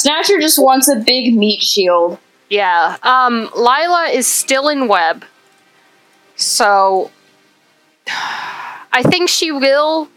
Snatcher 0.00 0.40
just 0.40 0.58
wants 0.58 0.88
a 0.88 0.96
big 0.96 1.36
meat 1.36 1.62
shield. 1.62 2.18
Yeah. 2.48 2.96
Um, 3.02 3.50
Lila 3.54 4.08
is 4.12 4.26
still 4.26 4.68
in 4.68 4.88
web. 4.88 5.24
So 6.36 7.10
I 8.06 9.02
think 9.02 9.28
she 9.28 9.52
will. 9.52 10.08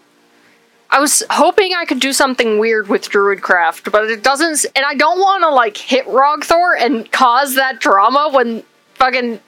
I 0.90 1.00
was 1.00 1.24
hoping 1.30 1.74
I 1.74 1.86
could 1.86 2.00
do 2.00 2.14
something 2.14 2.60
weird 2.60 2.88
with 2.88 3.10
Druidcraft, 3.10 3.92
but 3.92 4.06
it 4.10 4.24
doesn't. 4.24 4.66
And 4.76 4.86
I 4.86 4.94
don't 4.94 5.20
want 5.20 5.44
to 5.44 5.50
like 5.50 5.76
hit 5.76 6.06
Rogthor 6.06 6.80
and 6.80 7.12
cause 7.12 7.56
that 7.56 7.80
drama 7.80 8.30
when 8.32 8.64
fucking 8.94 9.40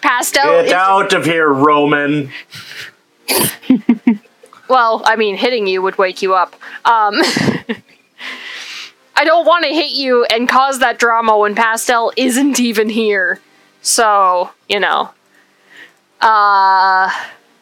passed 0.00 0.36
out. 0.36 0.64
Get 0.64 0.72
out 0.72 1.12
of 1.12 1.24
here, 1.24 1.52
Roman. 1.52 2.30
Well, 4.68 5.02
I 5.04 5.16
mean, 5.16 5.36
hitting 5.36 5.66
you 5.66 5.80
would 5.82 5.96
wake 5.98 6.22
you 6.22 6.34
up. 6.34 6.54
Um, 6.84 7.14
I 9.18 9.24
don't 9.24 9.44
want 9.44 9.64
to 9.64 9.70
hit 9.70 9.90
you 9.90 10.24
and 10.24 10.48
cause 10.48 10.78
that 10.78 10.98
drama 10.98 11.36
when 11.36 11.54
Pastel 11.56 12.12
isn't 12.16 12.60
even 12.60 12.88
here. 12.88 13.40
So, 13.82 14.50
you 14.68 14.78
know. 14.78 15.10
Uh, 16.20 17.10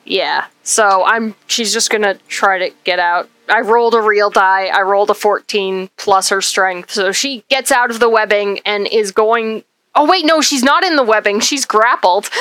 yeah. 0.05 0.47
So 0.63 1.05
I'm. 1.05 1.35
She's 1.47 1.73
just 1.73 1.91
gonna 1.91 2.15
try 2.29 2.59
to 2.59 2.75
get 2.85 2.99
out. 2.99 3.29
I 3.49 3.61
rolled 3.61 3.95
a 3.95 4.03
real 4.03 4.29
die. 4.31 4.67
I 4.67 4.83
rolled 4.83 5.11
a 5.11 5.15
14 5.15 5.89
plus 5.97 6.29
her 6.29 6.43
strength. 6.43 6.91
So 6.91 7.13
she 7.13 7.45
gets 7.49 7.73
out 7.73 7.91
of 7.91 8.01
the 8.01 8.09
webbing 8.09 8.61
and 8.65 8.87
is 8.87 9.13
going. 9.13 9.65
Oh, 9.99 10.09
wait, 10.09 10.27
no, 10.27 10.43
she's 10.43 10.63
not 10.63 10.85
in 10.85 10.97
the 10.97 11.03
webbing. 11.03 11.41
She's 11.41 11.65
grappled. 11.65 12.29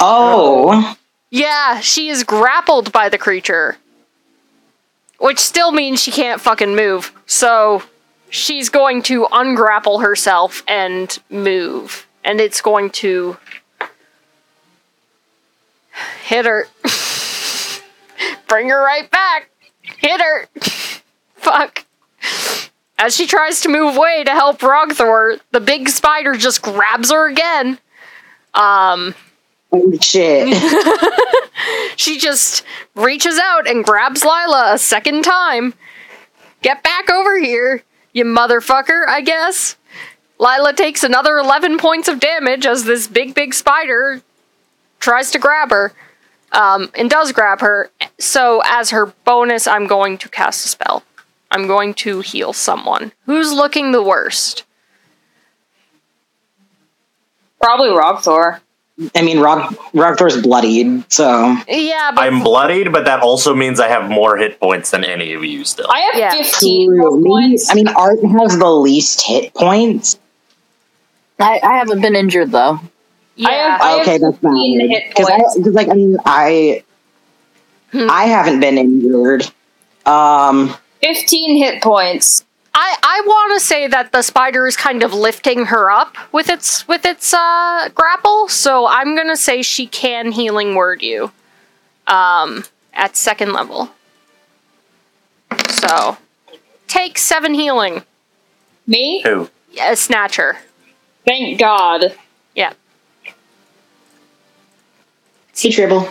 Oh, 0.00 0.96
Yeah, 1.30 1.80
she 1.80 2.08
is 2.08 2.22
grappled 2.22 2.92
by 2.92 3.08
the 3.08 3.18
creature. 3.18 3.76
Which 5.22 5.38
still 5.38 5.70
means 5.70 6.02
she 6.02 6.10
can't 6.10 6.40
fucking 6.40 6.74
move. 6.74 7.12
So 7.26 7.84
she's 8.28 8.68
going 8.68 9.02
to 9.02 9.26
ungrapple 9.26 10.02
herself 10.02 10.64
and 10.66 11.16
move. 11.30 12.08
And 12.24 12.40
it's 12.40 12.60
going 12.60 12.90
to 12.90 13.36
hit 16.24 16.44
her. 16.44 16.66
Bring 18.48 18.68
her 18.70 18.82
right 18.84 19.08
back. 19.08 19.48
Hit 19.82 20.20
her. 20.20 20.48
Fuck. 21.36 21.84
As 22.98 23.14
she 23.14 23.28
tries 23.28 23.60
to 23.60 23.68
move 23.68 23.96
away 23.96 24.24
to 24.24 24.32
help 24.32 24.58
Rogthor, 24.58 25.38
the 25.52 25.60
big 25.60 25.88
spider 25.88 26.34
just 26.34 26.62
grabs 26.62 27.12
her 27.12 27.28
again. 27.28 27.78
Um, 28.54 29.14
holy 29.72 29.98
shit. 29.98 30.56
she 31.96 32.18
just 32.18 32.64
reaches 32.94 33.38
out 33.38 33.68
and 33.68 33.84
grabs 33.84 34.24
Lila 34.24 34.74
a 34.74 34.78
second 34.78 35.24
time. 35.24 35.74
Get 36.60 36.82
back 36.82 37.10
over 37.10 37.38
here, 37.38 37.82
you 38.12 38.24
motherfucker, 38.24 39.06
I 39.08 39.20
guess. 39.20 39.76
Lila 40.38 40.72
takes 40.72 41.02
another 41.02 41.38
11 41.38 41.78
points 41.78 42.08
of 42.08 42.20
damage 42.20 42.66
as 42.66 42.84
this 42.84 43.08
big, 43.08 43.34
big 43.34 43.54
spider 43.54 44.22
tries 45.00 45.30
to 45.32 45.38
grab 45.38 45.70
her. 45.70 45.92
Um, 46.52 46.90
and 46.94 47.08
does 47.08 47.32
grab 47.32 47.60
her. 47.60 47.90
So, 48.18 48.60
as 48.66 48.90
her 48.90 49.06
bonus, 49.24 49.66
I'm 49.66 49.86
going 49.86 50.18
to 50.18 50.28
cast 50.28 50.66
a 50.66 50.68
spell. 50.68 51.02
I'm 51.50 51.66
going 51.66 51.94
to 51.94 52.20
heal 52.20 52.52
someone. 52.52 53.12
Who's 53.24 53.52
looking 53.52 53.92
the 53.92 54.02
worst? 54.02 54.64
Probably 57.58 57.88
Rogthor. 57.88 58.60
I 59.14 59.22
mean, 59.22 59.40
Rog 59.40 59.74
Rogthor's 59.94 60.40
bloodied, 60.42 61.10
so 61.10 61.56
Yeah, 61.66 62.12
but 62.14 62.20
I'm 62.22 62.42
bloodied, 62.42 62.92
but 62.92 63.06
that 63.06 63.20
also 63.20 63.54
means 63.54 63.80
I 63.80 63.88
have 63.88 64.10
more 64.10 64.36
hit 64.36 64.60
points 64.60 64.90
than 64.90 65.02
any 65.02 65.32
of 65.32 65.42
you 65.44 65.64
still. 65.64 65.86
I 65.90 66.00
have 66.00 66.14
Yeah. 66.14 66.30
15 66.42 66.98
Maybe- 66.98 67.24
points. 67.28 67.70
I 67.70 67.74
mean, 67.74 67.88
Art 67.88 68.18
has 68.22 68.58
the 68.58 68.70
least 68.70 69.22
hit 69.22 69.54
points. 69.54 70.18
I, 71.40 71.58
I 71.62 71.78
haven't 71.78 72.02
been 72.02 72.14
injured 72.14 72.52
though. 72.52 72.80
yeah. 73.34 73.48
I 73.48 73.52
have, 73.52 73.80
I 73.80 73.90
have 73.92 74.00
okay, 74.02 74.18
that's 74.18 74.36
15 74.38 74.88
valid. 74.88 75.02
Because. 75.08 75.26
I, 75.26 75.38
cause 75.38 75.66
like, 75.74 75.88
I 75.88 75.94
mean, 75.94 76.16
I, 76.26 76.84
Hmm. 77.92 78.08
I 78.10 78.24
haven't 78.24 78.60
been 78.60 78.78
injured. 78.78 79.50
Um, 80.06 80.74
15 81.02 81.56
hit 81.56 81.82
points. 81.82 82.44
I, 82.74 82.96
I 83.02 83.22
want 83.26 83.60
to 83.60 83.66
say 83.66 83.86
that 83.86 84.12
the 84.12 84.22
spider 84.22 84.66
is 84.66 84.76
kind 84.76 85.02
of 85.02 85.12
lifting 85.12 85.66
her 85.66 85.90
up 85.90 86.16
with 86.32 86.48
its 86.48 86.88
with 86.88 87.04
its 87.04 87.34
uh, 87.34 87.90
grapple, 87.94 88.48
so 88.48 88.86
I'm 88.86 89.14
gonna 89.14 89.36
say 89.36 89.62
she 89.62 89.86
can 89.86 90.32
healing 90.32 90.74
word 90.74 91.02
you, 91.02 91.32
um, 92.06 92.64
at 92.94 93.16
second 93.16 93.52
level. 93.52 93.90
So, 95.68 96.16
take 96.88 97.18
seven 97.18 97.52
healing. 97.52 98.04
Me? 98.86 99.20
Who? 99.22 99.50
Yeah, 99.70 99.94
snatcher. 99.94 100.56
Thank 101.26 101.58
God. 101.58 102.16
Yeah. 102.54 102.72
See 105.52 105.70
Tribble. 105.70 106.08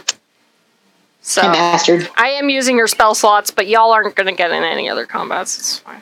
So 1.23 1.41
I 1.41 1.53
bastard. 1.53 2.07
I 2.15 2.29
am 2.29 2.49
using 2.49 2.77
her 2.77 2.87
spell 2.87 3.15
slots, 3.15 3.49
but 3.49 3.67
y'all 3.67 3.91
aren't 3.91 4.15
gonna 4.15 4.33
get 4.33 4.51
in 4.51 4.63
any 4.63 4.87
other 4.89 5.07
combats. 5.07 5.57
It's 5.57 5.79
fine. 5.79 6.01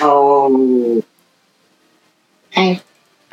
Oh. 0.00 1.02
Hey. 2.50 2.80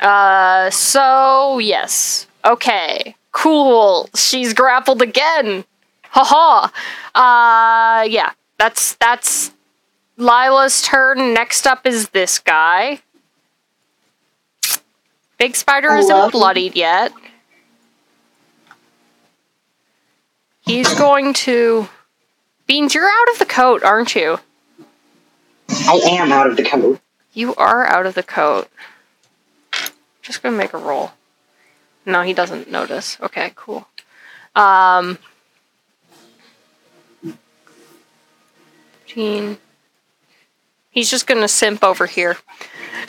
Uh, 0.00 0.70
so 0.70 1.58
yes. 1.58 2.26
Okay. 2.44 3.14
Cool. 3.32 4.08
She's 4.14 4.52
grappled 4.54 5.02
again. 5.02 5.64
Haha. 6.10 6.68
Uh, 7.14 8.02
yeah. 8.04 8.32
That's 8.58 8.94
that's 8.96 9.52
Lila's 10.16 10.82
turn. 10.82 11.34
Next 11.34 11.66
up 11.66 11.86
is 11.86 12.10
this 12.10 12.38
guy. 12.38 13.00
Big 15.38 15.54
Spider 15.54 15.90
I 15.90 15.98
isn't 16.00 16.14
love- 16.16 16.32
bloodied 16.32 16.74
yet. 16.76 17.12
He's 20.60 20.92
going 20.94 21.32
to. 21.34 21.88
Beans, 22.66 22.94
you're 22.94 23.08
out 23.08 23.30
of 23.32 23.38
the 23.38 23.46
coat, 23.46 23.82
aren't 23.82 24.14
you? 24.14 24.38
I 25.68 26.00
am 26.04 26.32
out 26.32 26.46
of 26.48 26.56
the 26.56 26.64
coat. 26.64 27.00
You 27.32 27.54
are 27.56 27.86
out 27.86 28.06
of 28.06 28.14
the 28.14 28.22
coat. 28.22 28.68
Just 30.22 30.42
gonna 30.42 30.56
make 30.56 30.72
a 30.72 30.78
roll. 30.78 31.12
No, 32.04 32.22
he 32.22 32.32
doesn't 32.32 32.70
notice. 32.70 33.18
Okay, 33.20 33.52
cool. 33.54 33.88
Um. 34.54 35.18
Gene. 39.06 39.58
He's 40.90 41.10
just 41.10 41.26
gonna 41.26 41.48
simp 41.48 41.84
over 41.84 42.06
here. 42.06 42.36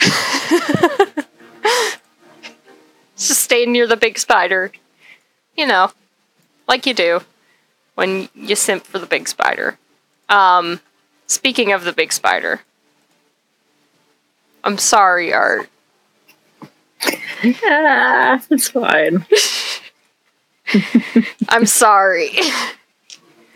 just 3.16 3.40
staying 3.40 3.72
near 3.72 3.86
the 3.86 3.96
big 3.96 4.18
spider. 4.18 4.72
You 5.56 5.66
know, 5.66 5.92
like 6.68 6.86
you 6.86 6.94
do 6.94 7.20
when 7.94 8.28
you 8.34 8.56
simp 8.56 8.84
for 8.84 8.98
the 8.98 9.06
big 9.06 9.28
spider. 9.28 9.78
Um, 10.28 10.80
speaking 11.30 11.72
of 11.72 11.84
the 11.84 11.92
big 11.92 12.12
spider, 12.12 12.60
I'm 14.64 14.78
sorry, 14.78 15.32
Art. 15.32 15.68
Yeah, 17.42 18.40
it's 18.50 18.68
fine. 18.68 19.24
I'm 21.48 21.64
sorry. 21.64 22.30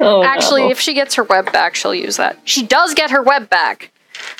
Oh, 0.01 0.23
actually, 0.25 0.63
no. 0.63 0.71
if 0.71 0.81
she 0.81 0.95
gets 0.95 1.15
her 1.17 1.25
web 1.25 1.53
back, 1.53 1.75
she'll 1.75 1.95
use 1.95 2.17
that. 2.17 2.39
She 2.45 2.67
does 2.67 2.95
get 2.95 3.11
her 3.11 3.23
web 3.23 3.51
back. 3.51 3.91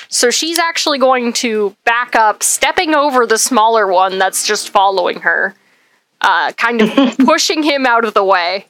So 0.09 0.31
she's 0.31 0.57
actually 0.57 0.97
going 0.97 1.33
to 1.33 1.75
back 1.83 2.15
up, 2.15 2.41
stepping 2.41 2.95
over 2.95 3.25
the 3.25 3.37
smaller 3.37 3.87
one 3.87 4.17
that's 4.17 4.47
just 4.47 4.69
following 4.69 5.21
her, 5.21 5.53
uh, 6.21 6.53
kind 6.53 6.81
of 6.81 7.17
pushing 7.25 7.63
him 7.63 7.85
out 7.85 8.05
of 8.05 8.13
the 8.13 8.23
way 8.23 8.65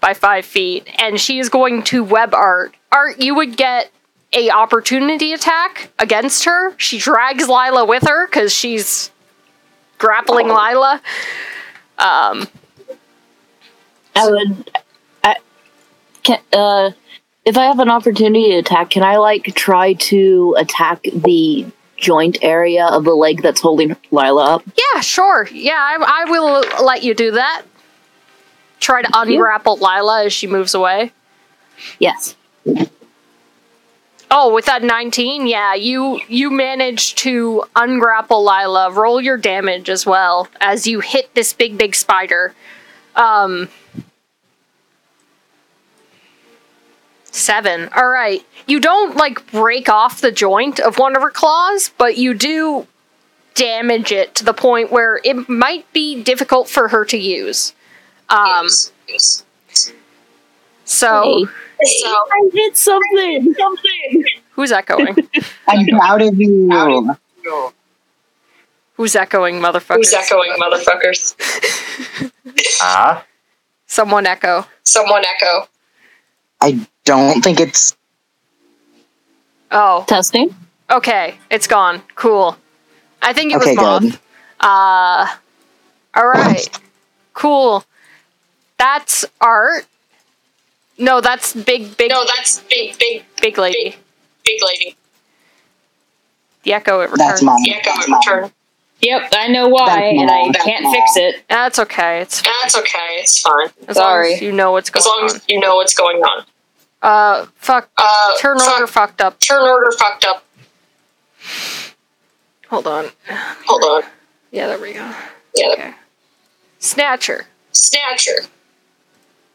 by 0.00 0.14
five 0.14 0.44
feet. 0.44 0.88
And 0.98 1.20
she 1.20 1.38
is 1.38 1.48
going 1.48 1.84
to 1.84 2.02
web 2.02 2.34
Art. 2.34 2.74
Art, 2.94 3.20
you 3.20 3.34
would 3.34 3.56
get 3.56 3.90
a 4.32 4.50
opportunity 4.50 5.32
attack 5.32 5.90
against 5.98 6.44
her. 6.44 6.78
She 6.78 6.98
drags 6.98 7.48
Lila 7.48 7.84
with 7.84 8.04
her 8.04 8.26
because 8.26 8.54
she's 8.54 9.10
grappling 9.98 10.48
Lila. 10.48 11.02
Um, 11.98 12.46
I 14.14 14.30
would. 14.30 14.70
I 15.22 15.36
can. 16.22 16.40
Uh, 16.52 16.90
if 17.44 17.58
I 17.58 17.64
have 17.64 17.78
an 17.80 17.90
opportunity 17.90 18.50
to 18.50 18.58
attack, 18.58 18.90
can 18.90 19.02
I 19.02 19.16
like 19.16 19.54
try 19.54 19.94
to 19.94 20.54
attack 20.58 21.02
the 21.02 21.66
joint 21.96 22.38
area 22.42 22.86
of 22.86 23.04
the 23.04 23.14
leg 23.14 23.42
that's 23.42 23.60
holding 23.60 23.96
Lila 24.10 24.54
up? 24.54 24.62
Yeah, 24.66 25.00
sure. 25.00 25.48
Yeah, 25.52 25.76
I, 25.78 26.22
I 26.22 26.30
will 26.30 26.84
let 26.84 27.02
you 27.02 27.14
do 27.14 27.32
that. 27.32 27.62
Try 28.80 29.02
to 29.02 29.08
ungrapple 29.08 29.80
Lila 29.80 30.24
as 30.24 30.32
she 30.32 30.46
moves 30.46 30.74
away. 30.74 31.12
Yes. 31.98 32.36
Oh, 34.36 34.52
with 34.52 34.64
that 34.64 34.82
19, 34.82 35.46
yeah, 35.46 35.74
you 35.74 36.20
you 36.26 36.50
manage 36.50 37.14
to 37.14 37.62
ungrapple 37.76 38.44
Lila. 38.44 38.90
Roll 38.90 39.20
your 39.20 39.36
damage 39.36 39.88
as 39.88 40.04
well 40.04 40.48
as 40.60 40.88
you 40.88 40.98
hit 40.98 41.32
this 41.36 41.52
big 41.52 41.78
big 41.78 41.94
spider. 41.94 42.52
Um 43.14 43.68
7. 47.26 47.90
All 47.94 48.08
right. 48.08 48.44
You 48.66 48.80
don't 48.80 49.16
like 49.16 49.48
break 49.52 49.88
off 49.88 50.20
the 50.20 50.32
joint 50.32 50.80
of 50.80 50.98
one 50.98 51.14
of 51.14 51.22
her 51.22 51.30
claws, 51.30 51.92
but 51.96 52.16
you 52.16 52.34
do 52.34 52.88
damage 53.54 54.10
it 54.10 54.34
to 54.34 54.44
the 54.44 54.52
point 54.52 54.90
where 54.90 55.20
it 55.22 55.48
might 55.48 55.92
be 55.92 56.20
difficult 56.20 56.68
for 56.68 56.88
her 56.88 57.04
to 57.04 57.16
use. 57.16 57.72
Um 58.28 58.66
so 60.84 61.46
Hey. 61.80 62.02
I 62.06 62.50
hit 62.52 62.76
something. 62.76 63.54
Something. 63.54 64.24
who's 64.52 64.72
echoing? 64.72 65.16
I'm 65.68 65.86
proud 65.86 66.22
of 66.22 66.38
you. 66.40 67.14
who's 68.94 69.16
echoing, 69.16 69.56
motherfuckers? 69.60 69.96
Who's 69.96 70.12
echoing, 70.14 70.52
motherfuckers? 70.60 72.30
Ah? 72.80 73.24
Someone 73.86 74.26
echo. 74.26 74.66
Someone 74.84 75.22
echo. 75.26 75.68
I 76.60 76.86
don't 77.04 77.42
think 77.42 77.58
it's. 77.60 77.96
Oh, 79.70 80.04
Testing. 80.06 80.54
okay. 80.90 81.36
It's 81.50 81.66
gone. 81.66 82.02
Cool. 82.14 82.56
I 83.22 83.32
think 83.32 83.52
it 83.52 83.56
Okay, 83.56 83.70
was 83.70 83.76
Moth. 83.76 84.02
good. 84.02 84.18
Uh, 84.60 85.26
all 86.14 86.26
right. 86.28 86.68
Cool. 87.32 87.84
That's 88.78 89.24
art. 89.40 89.86
No, 90.98 91.20
that's 91.20 91.52
big, 91.54 91.96
big, 91.96 92.10
No, 92.10 92.24
that's 92.36 92.60
big, 92.60 92.96
big, 92.98 93.24
big 93.40 93.58
lady. 93.58 93.96
big 94.44 94.60
lady. 94.64 94.96
The 96.62 96.72
echo 96.74 97.00
it 97.00 97.10
returns. 97.10 97.18
That's 97.18 97.42
mine. 97.42 97.62
The 97.62 97.74
echo 97.74 97.90
That's 97.90 98.04
in 98.06 98.10
mine. 98.12 98.20
return. 98.26 98.52
Yep, 99.00 99.32
I 99.36 99.48
know 99.48 99.68
why, 99.68 100.00
and 100.04 100.30
I 100.30 100.42
mine. 100.44 100.52
can't 100.54 100.84
That's 100.84 100.94
fix 100.94 101.16
it. 101.16 101.44
That's 101.48 101.78
okay. 101.80 102.20
It's 102.20 102.40
That's 102.40 102.76
okay. 102.78 103.16
It's 103.18 103.40
fine. 103.40 103.66
as 103.88 103.96
long 103.96 104.04
Sorry. 104.04 104.34
as 104.34 104.40
you 104.40 104.52
know 104.52 104.72
what's 104.72 104.88
going 104.88 105.00
As 105.02 105.06
long 105.06 105.18
on. 105.24 105.36
as 105.36 105.42
you 105.48 105.60
know 105.60 105.74
what's 105.74 105.94
going 105.94 106.18
on. 106.22 106.44
Uh, 107.02 107.46
fuck. 107.56 107.90
Uh, 107.98 108.32
Turn 108.38 108.58
fuck, 108.58 108.72
order 108.72 108.86
fucked 108.86 109.20
up. 109.20 109.38
Turn 109.40 109.60
order 109.62 109.90
fucked 109.98 110.24
up. 110.24 110.44
Hold 112.70 112.86
on. 112.86 113.10
Hold 113.28 113.82
on. 113.82 114.10
Yeah, 114.52 114.68
there 114.68 114.78
we 114.78 114.94
go. 114.94 115.12
Yeah. 115.54 115.68
Okay. 115.72 115.94
Snatcher. 116.78 117.46
Snatcher. 117.72 118.44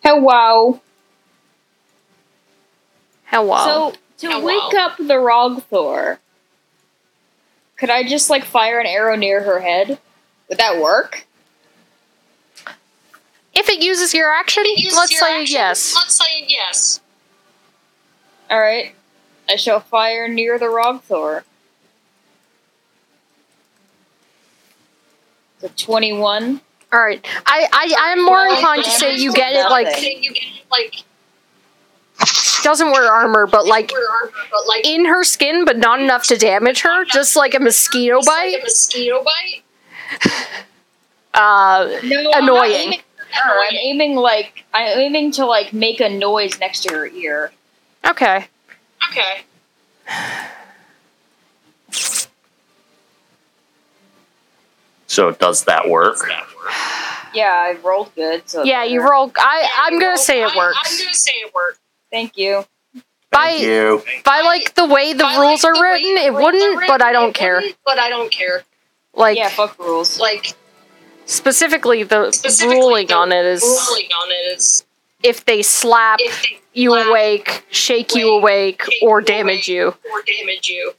Hello. 0.04 0.80
Hello. 3.30 3.92
So 3.92 4.28
to 4.28 4.34
Oh, 4.36 4.40
wake 4.44 4.74
wow. 4.74 4.86
up 4.88 4.98
the 4.98 5.14
Rogthor, 5.16 6.18
could 7.78 7.90
I 7.90 8.04
just 8.04 8.30
like 8.30 8.44
fire 8.44 8.80
an 8.80 8.86
arrow 8.86 9.16
near 9.16 9.44
her 9.44 9.60
head? 9.60 10.00
Would 10.50 10.58
that 10.58 10.82
work? 10.82 11.26
if 13.52 13.68
it 13.68 13.82
uses 13.82 14.14
your 14.14 14.32
action, 14.32 14.64
Use 14.66 14.96
let's 14.96 15.12
your 15.12 15.20
say 15.20 15.42
action. 15.42 15.54
yes. 15.56 15.94
Let's 15.96 16.16
say 16.16 16.46
yes. 16.48 17.02
All 18.50 18.60
right. 18.60 18.96
I 19.50 19.58
shall 19.58 19.82
fire 19.82 20.28
near 20.30 20.58
the 20.58 20.66
Rogthor. 20.68 21.44
The 25.60 25.70
twenty-one. 25.70 26.62
All 26.94 27.00
right. 27.04 27.26
I, 27.46 27.68
I 27.72 27.94
I'm 28.14 28.24
more 28.24 28.46
inclined 28.48 28.86
to 28.86 28.92
say 28.92 29.18
you 29.18 29.34
get 29.34 29.52
it 29.54 29.70
like 29.70 29.94
Say 29.98 30.16
you 30.22 30.32
get 30.34 30.44
it 30.44 30.64
like 30.72 30.94
she 30.94 31.04
doesn't 32.64 32.92
wear 32.92 33.12
armor, 33.12 33.48
but 33.48 33.66
like 33.66 33.92
wear 33.92 34.10
armor, 34.22 34.32
but 34.52 34.68
like 34.68 34.86
in 34.86 35.06
her 35.06 35.24
skin, 35.24 35.66
but 35.66 35.78
not 35.78 36.02
enough 36.02 36.26
to 36.28 36.38
damage 36.38 36.82
her, 36.82 37.06
just 37.06 37.36
like 37.36 37.54
a 37.56 37.60
mosquito 37.60 38.18
it's 38.18 38.28
like 38.28 38.54
bite. 38.54 38.60
a 38.60 38.64
mosquito 38.64 39.24
bite. 39.24 39.64
Uh, 41.32 42.00
No, 42.04 42.18
I'm 42.18 42.46
not 42.48 42.66
Annoying. 42.66 42.72
aiming 42.74 43.00
at. 43.00 43.46
I'm 43.46 43.76
aiming 43.76 44.16
like 44.16 44.66
I'm 44.74 44.98
aiming 45.00 45.32
to 45.34 45.46
like 45.46 45.72
make 45.72 46.00
a 46.02 46.10
noise 46.10 46.60
next 46.60 46.82
to 46.84 46.94
her 46.94 47.06
ear. 47.08 47.52
okay. 48.06 48.48
Okay. 49.10 49.44
So 55.08 55.32
does 55.32 55.64
that 55.66 55.90
work? 55.90 56.18
Yeah, 57.34 57.52
I 57.52 57.78
rolled 57.84 58.14
good. 58.16 58.48
So 58.50 58.64
Yeah, 58.64 58.84
you 58.84 59.02
roll. 59.08 59.32
I 59.38 59.70
I'm 59.86 60.00
gonna 60.00 60.18
say 60.18 60.42
it 60.44 60.52
I- 60.54 60.58
works. 60.58 60.78
I'm 60.84 60.98
gonna 61.06 61.14
say 61.14 61.32
it 61.34 61.54
works. 61.54 61.80
Thank 62.12 62.38
you. 62.38 62.66
By 63.32 63.50
Thank 63.52 63.62
you. 63.62 64.04
by, 64.26 64.42
like 64.42 64.74
the 64.74 64.86
way 64.88 65.14
the 65.14 65.26
I 65.26 65.40
rules 65.40 65.64
like 65.64 65.72
are 65.72 65.76
the 65.76 65.82
written, 65.82 66.18
it 66.18 66.34
wouldn't. 66.34 66.78
written, 66.78 66.88
But 66.88 67.04
I 67.04 67.12
don't 67.12 67.34
care. 67.34 67.62
But 67.86 68.00
I 68.00 68.10
don't 68.10 68.32
care. 68.32 68.64
Like 69.14 69.38
yeah, 69.38 69.50
fuck 69.50 69.78
rules. 69.78 70.20
Like 70.20 70.54
specifically, 71.26 72.04
the 72.04 72.32
specifically 72.32 72.76
ruling 72.78 73.08
the 73.08 73.16
on 73.16 73.32
it 73.32 73.46
is 73.46 73.62
ruling 73.62 74.06
on 74.08 74.32
it 74.32 74.58
is 74.58 74.84
if 75.22 75.46
they 75.46 75.62
slap 75.62 76.20
If 76.22 76.42
they 76.42 76.60
you 76.74 76.92
slap, 76.92 77.08
awake, 77.08 77.66
shake 77.70 78.16
you 78.16 78.30
awake, 78.30 78.82
awake, 78.84 78.94
shake 78.94 79.04
or 79.04 79.22
damage 79.22 79.68
you. 79.68 79.96
or 80.12 80.22
damage 80.24 80.68
you. 80.70 80.94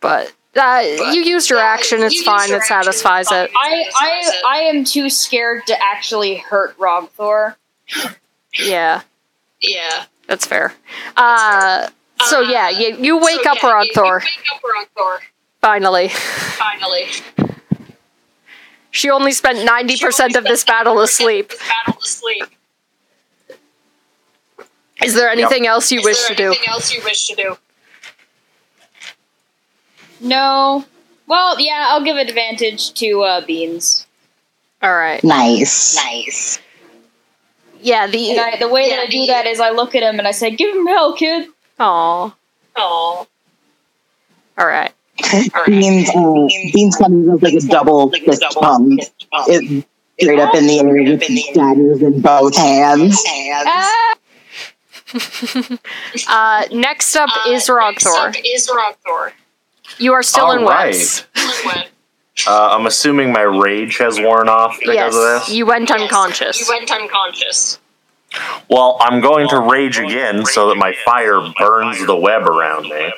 But 0.00 0.32
uh, 0.56 0.82
you 1.12 1.22
used 1.22 1.50
your 1.50 1.58
action. 1.58 2.02
It's 2.02 2.14
used 2.14 2.24
fine. 2.24 2.50
It 2.50 2.62
satisfies 2.62 3.26
it's 3.30 3.50
it. 3.52 3.56
I, 3.56 3.84
I 3.94 4.40
I 4.46 4.56
am 4.62 4.84
too 4.84 5.10
scared 5.10 5.66
to 5.66 5.76
actually 5.82 6.36
hurt 6.36 6.76
Rogthor. 6.78 7.56
Yeah, 8.58 9.02
Yeah. 9.62 10.04
that's 10.26 10.46
fair. 10.46 10.72
Uh, 11.16 11.88
so 12.26 12.40
yeah, 12.40 12.68
you, 12.70 12.96
you 12.96 13.18
wake 13.18 13.42
So, 13.44 13.50
up 13.52 13.62
yeah, 13.62 13.82
you- 13.82 13.90
Rogthor. 13.92 14.22
You 14.22 14.26
wake 14.26 14.52
up 14.52 14.62
Rogthor, 14.96 15.18
Finally, 15.60 16.08
finally. 16.08 17.06
she 18.90 19.10
only 19.10 19.32
spent 19.32 19.64
ninety 19.64 19.98
percent 19.98 20.36
of 20.36 20.44
this 20.44 20.64
battle 20.64 21.00
asleep. 21.00 21.50
This 21.50 21.58
battle 21.68 22.00
asleep. 22.00 22.44
Is 25.02 25.14
there 25.14 25.30
anything 25.30 25.66
else 25.66 25.90
you 25.92 26.00
Is 26.00 26.04
wish 26.04 26.26
to 26.28 26.34
do? 26.34 26.46
anything 26.48 26.68
else 26.68 26.92
you 26.94 27.02
wish 27.04 27.26
to 27.28 27.34
do? 27.34 27.56
No. 30.20 30.84
Well, 31.26 31.58
yeah, 31.60 31.86
I'll 31.90 32.04
give 32.04 32.16
advantage 32.16 32.92
to 32.94 33.22
uh, 33.22 33.46
Beans. 33.46 34.06
All 34.82 34.94
right. 34.94 35.22
Nice. 35.22 35.94
Nice. 35.96 36.58
Yeah. 37.82 38.06
The 38.06 38.30
And 38.30 38.40
I, 38.40 38.56
the 38.58 38.68
way 38.68 38.90
that 38.90 38.98
I 38.98 39.06
do 39.06 39.26
that 39.26 39.46
is 39.46 39.60
I 39.60 39.70
look 39.70 39.94
at 39.94 40.02
him 40.02 40.18
and 40.18 40.26
I 40.26 40.32
say, 40.32 40.50
"Give 40.54 40.74
him 40.74 40.86
hell, 40.86 41.14
kid." 41.14 41.48
oh. 41.78 42.34
Oh. 42.76 43.26
All 44.58 44.66
right. 44.66 44.92
Beans, 45.66 46.08
uh, 46.10 46.48
Beans 46.72 46.96
kind 46.96 47.28
of 47.30 47.42
like 47.42 47.54
a 47.54 47.60
double 47.60 48.10
fist 48.10 48.42
pump. 48.58 49.00
It, 49.48 49.86
straight 50.20 50.38
up 50.38 50.54
in 50.54 50.66
the 50.66 50.78
air 50.78 50.86
with 50.86 51.20
the 51.20 51.50
daggers 51.54 52.02
in 52.02 52.20
both 52.20 52.56
hands. 52.56 53.22
Ah! 53.26 54.14
Uh, 56.28 56.66
next 56.70 57.16
up 57.16 57.28
Uh, 57.28 57.50
is 57.50 57.68
Next 57.68 57.68
Rogthor. 57.68 58.28
up 58.28 58.34
is 58.44 58.70
Rogthor. 58.70 59.32
You 59.98 60.12
are 60.12 60.22
still 60.22 60.52
in 60.52 60.58
All 60.60 60.68
right. 60.68 61.24
Webs. 62.46 62.46
When- 62.46 62.54
Uh, 62.54 62.74
I'm 62.76 62.86
assuming 62.86 63.32
my 63.32 63.42
rage 63.42 63.98
has 63.98 64.18
worn 64.20 64.48
off 64.48 64.78
because 64.78 64.94
Yes, 64.94 65.14
of 65.14 65.20
this. 65.46 65.48
you 65.50 65.66
went 65.66 65.88
Yes, 65.88 66.00
unconscious. 66.00 66.60
You 66.60 66.66
went 66.68 66.90
unconscious. 66.90 67.78
Well, 68.68 68.96
I'm 69.00 69.20
going 69.20 69.48
to 69.48 69.58
rage 69.60 69.98
again 69.98 70.44
so 70.46 70.68
that 70.68 70.76
my 70.76 70.92
fire 71.04 71.40
burns 71.58 72.04
the 72.06 72.14
web 72.16 72.46
around 72.46 72.84
me. 72.88 73.12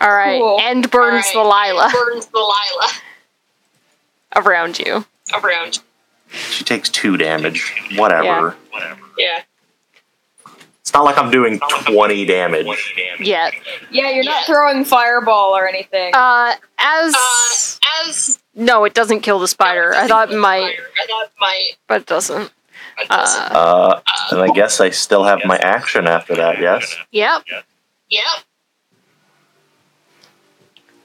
All 0.00 0.12
right, 0.12 0.40
Cool. 0.40 0.60
and 0.60 0.88
burns 0.90 1.30
the 1.32 1.38
Alright, 1.38 1.72
Lila 1.72 1.90
Burns 1.92 2.26
the 2.26 2.38
Lila 2.38 2.88
around 4.36 4.78
you. 4.78 5.04
around. 5.32 5.78
She 6.30 6.64
takes 6.64 6.88
two 6.90 7.16
damage. 7.16 7.72
Whatever. 7.96 8.56
Yeah. 9.16 9.38
It's 9.38 9.46
not 10.94 11.04
like 11.04 11.18
I'm 11.18 11.30
doing 11.30 11.60
20 11.86 12.24
damage. 12.24 12.94
Yeah. 13.20 13.50
Yeah, 13.90 14.10
you're 14.10 14.24
not 14.24 14.46
throwing 14.46 14.84
fireball 14.84 15.56
or 15.56 15.68
anything. 15.68 16.12
Uh, 16.14 16.54
as 16.78 17.14
Uh, 17.14 18.08
as 18.08 18.38
no, 18.54 18.84
it 18.84 18.94
doesn't 18.94 19.20
kill 19.20 19.38
the 19.40 19.48
spider. 19.48 19.94
I 19.94 20.06
thought 20.06 20.30
it 20.32 20.36
might, 20.38 20.76
I 21.02 21.06
thought 21.06 21.24
it 21.26 21.32
might. 21.40 21.70
but 21.88 22.02
it 22.02 22.06
doesn't. 22.06 22.52
But 22.96 23.08
doesn't. 23.08 23.52
Uh, 23.52 23.56
Uh, 23.56 24.00
and 24.30 24.40
I 24.42 24.54
guess 24.54 24.80
I 24.80 24.90
still 24.90 25.24
have 25.24 25.40
my 25.44 25.56
action 25.58 26.06
after 26.06 26.36
that, 26.36 26.60
yes? 26.60 26.94
yep. 27.10 27.42
yep. 28.08 28.22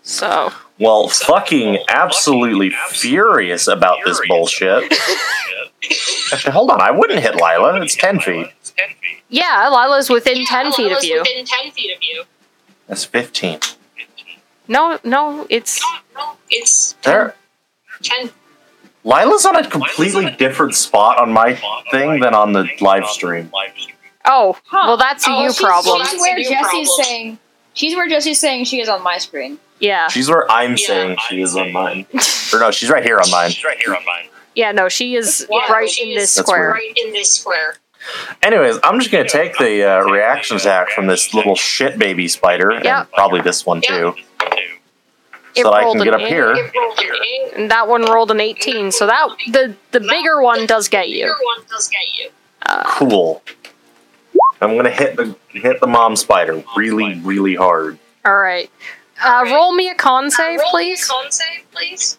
So 0.03 0.51
Well, 0.79 1.07
fucking 1.09 1.79
absolutely 1.87 2.69
furious 2.89 3.67
about 3.67 3.99
this 4.05 4.21
bullshit. 4.27 4.91
Actually, 6.33 6.51
hold 6.51 6.69
on. 6.71 6.81
I 6.81 6.91
wouldn't 6.91 7.19
hit 7.21 7.35
Lila. 7.35 7.81
It's 7.81 7.95
10 7.95 8.19
feet. 8.19 8.47
Yeah, 9.29 9.67
Lila's 9.69 10.09
within 10.09 10.37
Yeah, 10.37 10.45
ten 10.47 10.71
feet 10.73 10.85
of 10.85 10.91
Lila's 10.91 11.05
you. 11.05 11.19
Within 11.19 11.45
ten 11.45 11.71
feet 11.71 11.95
of 11.95 12.01
you. 12.03 12.23
That's 12.87 13.05
15. 13.05 13.59
No, 14.67 14.99
no, 15.03 15.45
it's 15.49 15.81
No, 15.81 16.21
no, 16.21 16.31
it's 16.49 16.95
There. 17.03 17.35
ten. 18.03 18.31
Lila's 19.03 19.45
on 19.45 19.55
a 19.55 19.67
completely 19.69 20.29
different 20.31 20.75
spot 20.75 21.17
on 21.19 21.31
my 21.31 21.55
thing 21.91 22.19
than 22.19 22.33
on 22.33 22.51
the 22.53 22.67
live 22.81 23.07
stream. 23.07 23.51
oh, 24.25 24.57
Huh. 24.65 24.83
well, 24.87 24.97
that's 24.97 25.25
a 25.27 25.31
Oh, 25.31 25.41
you 25.43 25.49
she's- 25.49 25.59
problem. 25.61 25.97
she's- 25.99 26.11
She's 26.11 26.21
where 26.21 26.35
That's 26.35 26.47
a 26.47 26.51
new 26.51 26.55
Jesse's 26.57 26.87
problem. 26.89 27.03
saying. 27.05 27.39
She's 27.73 27.95
where 27.95 28.07
Jesse's 28.07 28.39
saying 28.39 28.65
she 28.65 28.81
is 28.81 28.89
on 28.89 29.01
my 29.03 29.17
screen. 29.17 29.59
Yeah, 29.79 30.09
She's 30.09 30.29
where 30.29 30.49
I'm 30.51 30.71
Yeah. 30.71 30.87
saying 30.87 31.17
she 31.29 31.41
is 31.41 31.55
on 31.55 31.71
mine. 31.71 32.05
Or 32.53 32.59
no, 32.59 32.69
she's 32.71 32.89
right 32.89 33.03
here 33.03 33.17
on 33.17 33.29
mine. 33.31 33.51
She's 33.51 33.63
right 33.63 33.77
here 33.77 33.95
on 33.95 34.03
mine. 34.05 34.25
Yeah, 34.53 34.71
no, 34.73 34.89
she 34.89 35.15
is 35.15 35.47
Yeah, 35.49 35.71
right 35.71 35.89
she 35.89 36.11
in 36.11 36.17
this 36.17 36.31
is 36.31 36.35
That's 36.35 36.49
square. 36.49 36.71
Right 36.71 36.93
in 36.97 37.13
this 37.13 37.31
square. 37.33 37.77
Anyways, 38.41 38.77
I'm 38.83 38.99
just 38.99 39.11
gonna 39.11 39.27
take 39.27 39.57
the 39.57 39.83
uh, 39.83 40.03
reaction 40.05 40.57
attack 40.57 40.89
from 40.89 41.07
this 41.07 41.33
little 41.33 41.55
shit 41.55 41.97
baby 41.99 42.27
spider, 42.27 42.79
Yeah. 42.83 43.01
and 43.01 43.11
probably 43.11 43.41
this 43.41 43.65
one 43.65 43.81
too, 43.81 44.15
It 45.55 45.63
so 45.63 45.73
I 45.73 45.83
can 45.83 45.97
get 46.03 46.13
up 46.13 46.21
eight. 46.21 46.27
here. 46.29 46.53
It 46.53 46.71
rolled 46.75 46.99
an 46.99 47.05
eight. 47.25 47.53
And 47.55 47.71
that 47.71 47.87
one 47.87 48.03
rolled 48.03 48.31
an 48.31 48.39
18, 48.39 48.91
so 48.91 49.05
that 49.07 49.27
the 49.51 49.75
the 49.91 49.99
bigger 49.99 50.41
one 50.41 50.65
does 50.65 50.87
get 50.87 51.09
you. 51.09 51.23
bigger 51.25 51.35
one 51.55 51.65
does 51.69 51.87
get 51.89 52.01
you. 52.17 52.29
Uh, 52.65 52.83
Cool. 52.85 53.41
I'm 54.61 54.75
gonna 54.75 54.89
hit 54.89 55.15
the 55.15 55.35
hit 55.49 55.79
the 55.79 55.87
mom 55.87 56.15
spider 56.15 56.63
really, 56.75 57.19
really 57.21 57.55
hard. 57.55 57.97
all 58.25 58.37
right. 58.37 58.69
Uh, 59.21 59.43
roll 59.51 59.73
me 59.73 59.89
a 59.89 59.95
con 59.95 60.25
Uh, 60.25 60.29
save, 60.29 60.47
roll 60.47 60.57
me 60.57 60.63
a 60.63 60.71
please. 60.95 61.05
Con 61.07 61.31
save, 61.31 61.71
please. 61.71 62.17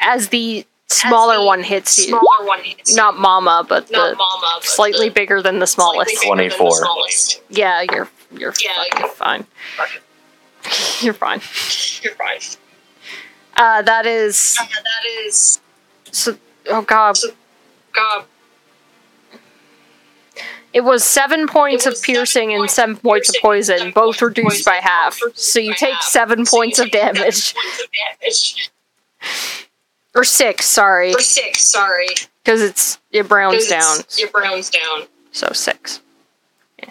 As 0.00 0.28
the 0.28 0.66
smaller 0.88 1.44
one 1.44 1.62
hits 1.62 1.98
you. 1.98 2.04
Smaller 2.08 2.46
one 2.46 2.62
hits 2.62 2.90
you. 2.90 2.96
Not 2.96 3.18
Mama, 3.18 3.64
but 3.68 3.90
Not 3.90 4.10
the 4.10 4.16
Mama, 4.16 4.48
but 4.60 4.64
slightly 4.64 5.08
the 5.08 5.14
bigger 5.14 5.42
than 5.42 5.58
the 5.58 5.66
smallest. 5.66 6.10
slightly 6.22 6.44
bigger 6.48 6.56
than 6.56 6.58
the 6.60 6.66
24. 6.66 6.78
smallest. 6.78 7.42
Yeah, 7.48 7.84
you're 7.92 8.08
you're 8.32 8.54
Yeah, 8.62 8.74
fucking 8.74 8.98
you're- 9.00 9.14
fine. 9.14 9.46
You're 11.00 11.14
fine. 11.14 11.40
You're 12.02 12.14
fine. 12.14 12.40
Uh, 13.56 13.82
that 13.82 14.04
is 14.04 14.56
Uh, 14.60 14.64
that 14.66 15.04
is 15.24 15.60
so. 16.10 16.36
Oh 16.68 16.82
god, 16.82 17.16
God. 17.92 18.24
it 20.72 20.80
was 20.80 21.04
seven 21.04 21.46
points 21.46 21.86
It 21.86 21.92
of 21.94 22.02
piercing 22.02 22.48
seven 22.50 22.60
and 22.62 22.70
seven 22.70 22.96
of 22.96 23.02
points 23.02 23.28
of 23.28 23.36
poison, 23.40 23.78
seven 23.78 23.92
both 23.92 24.18
points 24.18 24.22
of 24.22 24.28
reduced 24.28 24.64
by 24.66 24.80
half. 24.82 25.18
So 25.34 25.60
you 25.60 25.72
take 25.74 25.94
half. 25.94 26.02
seven 26.02 26.44
So 26.44 26.62
you 26.64 26.70
of 26.72 26.76
take 26.76 26.90
seven 26.90 27.14
points 27.24 27.54
of 27.80 27.94
damage. 27.94 28.66
Or 30.16 30.24
six. 30.24 30.66
Sorry, 30.66 31.14
Or 31.14 31.20
six, 31.20 31.60
sorry. 31.62 32.08
because 32.44 32.62
it's 32.62 32.98
it 33.12 33.28
browns 33.28 33.56
'Cause 33.56 33.68
down. 33.68 33.98
it's- 34.00 34.18
It 34.18 34.32
browns 34.32 34.70
down. 34.70 35.06
So 35.32 35.48
six. 35.52 36.00
Yeah. 36.82 36.90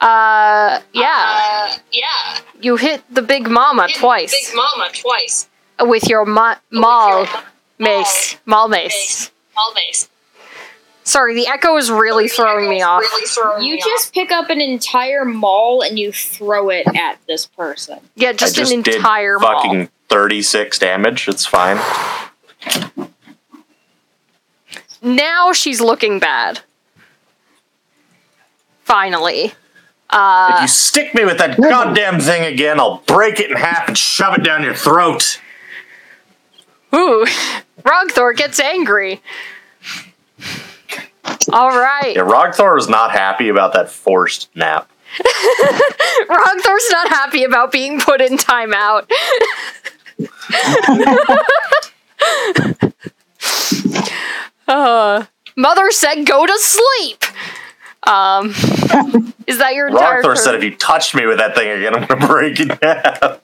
Uh, 0.00 0.80
yeah. 0.92 1.70
Uh, 1.72 1.76
yeah. 1.92 2.38
You 2.60 2.76
hit 2.76 3.02
the 3.10 3.22
big 3.22 3.48
mama 3.48 3.88
Hit 3.88 3.96
twice 3.96 4.30
Big 4.30 4.54
Mama 4.56 4.88
twice. 4.92 5.48
with 5.80 6.08
your 6.08 6.24
ma- 6.24 6.56
With 6.70 6.80
maul 6.80 7.08
your 7.24 7.26
ma- 7.26 7.40
mace. 7.78 8.36
Maul 8.46 8.68
mace. 8.68 8.92
mace. 8.92 9.30
Maul 9.56 9.74
mace. 9.74 10.08
Sorry, 11.04 11.34
the 11.34 11.48
echo 11.48 11.76
is 11.76 11.90
really 11.90 12.28
The 12.28 12.34
throwing 12.34 12.68
me 12.70 12.80
off. 12.82 13.00
Really 13.00 13.26
throwing 13.26 13.64
You 13.64 13.74
me 13.74 13.80
just 13.82 14.14
pick 14.14 14.30
up 14.30 14.50
an 14.50 14.60
entire 14.60 15.24
mall 15.24 15.82
and 15.82 15.98
you 15.98 16.12
throw 16.12 16.68
it 16.70 16.86
at 16.94 17.18
this 17.26 17.46
person. 17.46 17.98
Yeah, 18.14 18.28
I 18.28 18.32
just, 18.34 18.54
just 18.54 18.70
an 18.72 18.82
did 18.82 18.94
entire 18.96 19.40
maul. 19.40 19.62
fucking 19.62 19.90
36 20.08 20.78
damage. 20.78 21.26
It's 21.26 21.44
fine. 21.44 21.80
Now 25.02 25.52
she's 25.52 25.80
looking 25.80 26.18
bad. 26.18 26.60
Finally. 28.84 29.44
if 29.46 29.54
Uh, 30.10 30.58
you 30.62 30.68
stick 30.68 31.14
me 31.14 31.24
with 31.24 31.38
that 31.38 31.58
goddamn 31.60 32.20
thing 32.20 32.44
again, 32.52 32.78
I'll 32.78 32.98
break 33.06 33.40
it 33.40 33.50
in 33.50 33.56
half 33.56 33.88
and 33.88 33.96
shove 33.98 34.34
it 34.38 34.44
down 34.44 34.62
your 34.62 34.74
throat. 34.74 35.40
ooh, 36.94 37.26
Rogthor 37.82 38.36
gets 38.36 38.60
angry. 38.60 39.20
All 41.52 41.70
right. 41.70 42.14
Yeah, 42.14 42.22
Rogthor 42.22 42.78
is 42.78 42.88
not 42.88 43.10
happy 43.10 43.48
about 43.48 43.72
that 43.72 43.90
forced 43.90 44.54
nap. 44.54 44.88
Rogthor's 46.28 46.90
not 46.90 47.08
happy 47.08 47.42
about 47.44 47.72
being 47.72 47.98
put 48.00 48.20
in 48.20 48.36
timeout. 48.36 49.10
uh, 54.68 55.24
Mother 55.56 55.90
said 55.90 56.24
go 56.24 56.46
to 56.46 56.58
sleep. 56.58 57.24
Um, 58.04 58.48
is 59.46 59.58
that 59.58 59.74
your 59.74 59.88
entire 59.88 60.22
turn? 60.22 60.36
said 60.36 60.54
if 60.54 60.64
you 60.64 60.74
touch 60.76 61.14
me 61.14 61.26
with 61.26 61.38
that 61.38 61.54
thing 61.54 61.68
again, 61.68 61.94
I'm 61.94 62.06
gonna 62.06 62.26
break 62.26 62.58
it. 62.60 62.78
Uh, 62.82 63.38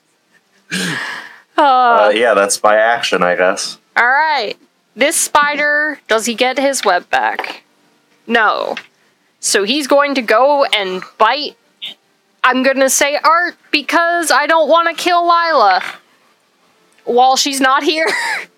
Uh, 1.57 2.13
yeah, 2.15 2.35
that's 2.35 2.63
my 2.63 2.77
action, 2.77 3.23
I 3.23 3.35
guess. 3.35 3.79
all 3.97 4.07
right. 4.07 4.55
This 4.95 5.17
spider, 5.17 6.01
does 6.09 6.27
he 6.27 6.35
get 6.35 6.59
his 6.59 6.85
web 6.85 7.09
back? 7.11 7.63
No. 8.27 8.77
So 9.41 9.63
he's 9.65 9.87
going 9.87 10.15
to 10.17 10.23
go 10.23 10.65
and 10.65 11.03
bite. 11.19 11.57
I'm 12.43 12.63
going 12.65 12.79
to 12.81 12.91
say 12.91 13.17
Art 13.23 13.57
because 13.71 14.31
I 14.33 14.47
don't 14.49 14.69
want 14.69 14.89
to 14.89 14.95
kill 15.03 15.23
Lila 15.23 15.83
while 17.05 17.37
she's 17.37 17.61
not 17.61 17.83
here. 17.85 18.07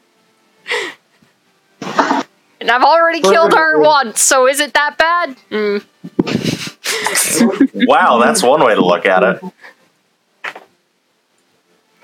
And 2.61 2.71
I've 2.71 2.83
already 2.83 3.21
killed 3.23 3.55
her 3.55 3.81
once, 3.81 4.21
so 4.21 4.47
is 4.47 4.61
it 4.61 4.75
that 4.75 4.99
bad? 4.99 5.37
Mm. 5.51 5.85
Wow, 7.87 8.19
that's 8.19 8.43
one 8.43 8.63
way 8.65 8.75
to 8.75 8.85
look 8.85 9.07
at 9.07 9.23
it. 9.23 9.41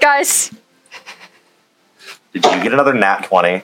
Guys, 0.01 0.51
Did 2.33 2.45
you 2.45 2.63
get 2.63 2.73
another 2.73 2.95
nat 2.95 3.25
20? 3.25 3.63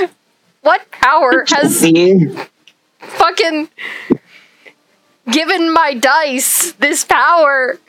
what 0.60 0.90
power 0.90 1.44
has 1.48 1.80
See? 1.80 2.28
fucking 2.98 3.68
given 5.30 5.72
my 5.72 5.94
dice 5.94 6.72
this 6.72 7.04
power? 7.04 7.78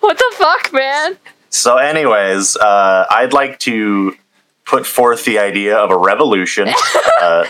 What 0.00 0.18
the 0.18 0.32
fuck, 0.34 0.70
man? 0.74 1.16
So, 1.54 1.76
anyways, 1.76 2.56
uh, 2.56 3.06
I'd 3.08 3.32
like 3.32 3.60
to 3.60 4.16
put 4.64 4.84
forth 4.84 5.24
the 5.24 5.38
idea 5.38 5.76
of 5.76 5.92
a 5.92 5.96
revolution. 5.96 6.68
uh, 7.20 7.46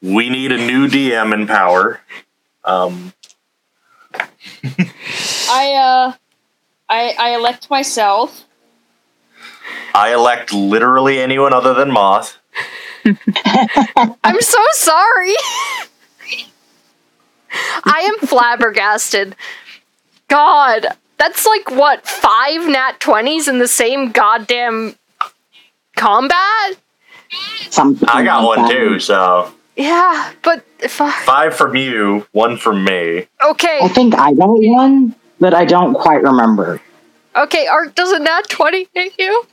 we 0.00 0.30
need 0.30 0.50
a 0.50 0.56
new 0.56 0.88
DM 0.88 1.34
in 1.34 1.46
power. 1.46 2.00
Um, 2.64 3.12
I 5.50 5.74
uh, 5.74 6.12
I 6.88 7.14
I 7.18 7.34
elect 7.34 7.68
myself. 7.68 8.46
I 9.94 10.14
elect 10.14 10.54
literally 10.54 11.20
anyone 11.20 11.52
other 11.52 11.74
than 11.74 11.92
Moth. 11.92 12.38
I'm 13.04 14.40
so 14.40 14.64
sorry. 14.72 15.34
I 17.84 18.10
am 18.10 18.26
flabbergasted. 18.26 19.36
God, 20.28 20.96
that's 21.18 21.46
like 21.46 21.70
what, 21.70 22.06
five 22.06 22.66
nat 22.68 23.00
20s 23.00 23.48
in 23.48 23.58
the 23.58 23.68
same 23.68 24.12
goddamn 24.12 24.96
combat? 25.96 26.76
Something 27.70 28.08
I 28.08 28.22
got 28.24 28.42
like 28.44 28.58
one 28.58 28.68
that. 28.68 28.72
too, 28.72 28.98
so 29.00 29.52
Yeah, 29.76 30.32
but 30.42 30.64
if 30.80 31.00
I, 31.00 31.10
five 31.24 31.54
from 31.56 31.74
you, 31.76 32.26
one 32.32 32.56
from 32.56 32.84
me. 32.84 33.26
okay, 33.44 33.78
I 33.82 33.88
think 33.88 34.14
I 34.14 34.32
got 34.34 34.48
one, 34.48 35.14
but 35.40 35.54
I 35.54 35.64
don't 35.64 35.94
quite 35.94 36.22
remember. 36.22 36.80
okay, 37.34 37.66
Art 37.66 37.94
doesn't 37.94 38.22
nat 38.24 38.48
20 38.48 38.88
hit 38.94 39.12
you? 39.18 39.44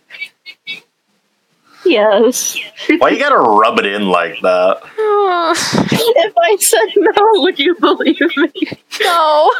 Yes. 1.85 2.57
Why 2.97 3.09
you 3.09 3.19
gotta 3.19 3.37
rub 3.37 3.77
it 3.79 3.85
in 3.85 4.07
like 4.07 4.39
that? 4.41 4.81
If 6.15 6.33
I 6.37 6.55
said 6.59 6.87
no, 6.95 7.41
would 7.41 7.59
you 7.59 7.75
believe 7.75 8.19
me? 8.37 8.51
no. 9.01 9.51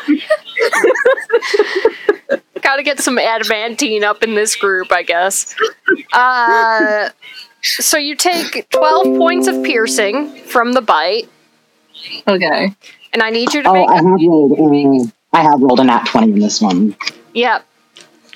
Gotta 2.61 2.83
get 2.83 2.99
some 2.99 3.17
adamantine 3.19 4.03
up 4.03 4.23
in 4.23 4.35
this 4.35 4.55
group, 4.55 4.91
I 4.91 5.03
guess. 5.03 5.53
Uh, 6.13 7.09
so 7.61 7.97
you 7.97 8.15
take 8.15 8.69
12 8.69 9.17
points 9.17 9.47
of 9.47 9.63
piercing 9.63 10.29
from 10.45 10.73
the 10.73 10.81
bite, 10.81 11.27
Okay. 12.27 12.73
and 13.11 13.21
I 13.21 13.29
need 13.29 13.53
you 13.53 13.61
to 13.63 13.69
Oh, 13.69 13.73
make 13.73 13.89
I 13.89 13.95
have 13.95 14.05
rolled. 14.05 14.53
Uh, 15.03 15.07
I 15.33 15.41
have 15.41 15.61
rolled 15.61 15.79
a 15.79 15.83
nat 15.83 16.05
twenty 16.05 16.31
in 16.33 16.39
this 16.39 16.61
one. 16.61 16.95
Yep. 17.33 17.65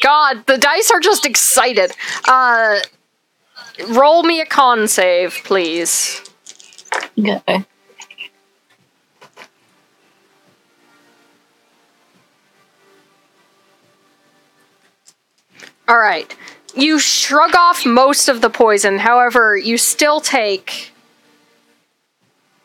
God, 0.01 0.45
the 0.45 0.57
dice 0.57 0.91
are 0.91 0.99
just 0.99 1.25
excited. 1.25 1.91
Uh, 2.27 2.79
roll 3.89 4.23
me 4.23 4.41
a 4.41 4.45
con 4.45 4.87
save, 4.87 5.41
please. 5.43 6.21
Okay. 7.17 7.65
All 15.87 15.99
right. 15.99 16.35
You 16.75 16.99
shrug 16.99 17.55
off 17.55 17.85
most 17.85 18.27
of 18.27 18.41
the 18.41 18.49
poison. 18.49 18.99
However, 18.99 19.57
you 19.57 19.77
still 19.77 20.19
take. 20.19 20.91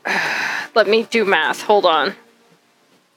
Let 0.75 0.89
me 0.89 1.05
do 1.05 1.25
math. 1.25 1.63
Hold 1.63 1.87
on. 1.87 2.15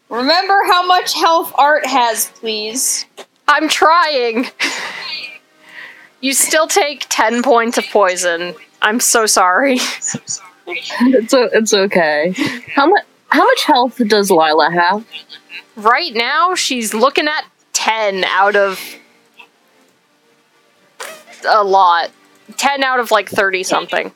Remember 0.09 0.61
how 0.67 0.85
much 0.85 1.13
health 1.15 1.51
Art 1.57 1.85
has, 1.85 2.29
please. 2.35 3.05
I'm 3.47 3.67
trying. 3.67 4.47
You 6.21 6.33
still 6.33 6.67
take 6.67 7.05
10 7.09 7.43
points 7.43 7.77
of 7.77 7.85
poison. 7.85 8.55
I'm 8.81 8.99
so 8.99 9.25
sorry. 9.25 9.79
It's 10.67 11.31
o- 11.31 11.49
it's 11.53 11.75
okay. 11.75 12.33
How 12.73 12.87
much 12.87 13.03
how 13.27 13.45
much 13.45 13.63
health 13.65 14.01
does 14.07 14.31
Lila 14.31 14.71
have? 14.71 15.05
Right 15.75 16.11
now, 16.11 16.55
she's 16.55 16.91
looking 16.91 17.27
at 17.27 17.43
10 17.73 18.23
out 18.23 18.55
of 18.55 18.79
a 21.47 21.63
lot. 21.63 22.09
10 22.57 22.83
out 22.83 22.99
of 22.99 23.11
like 23.11 23.29
30 23.29 23.61
something. 23.61 24.11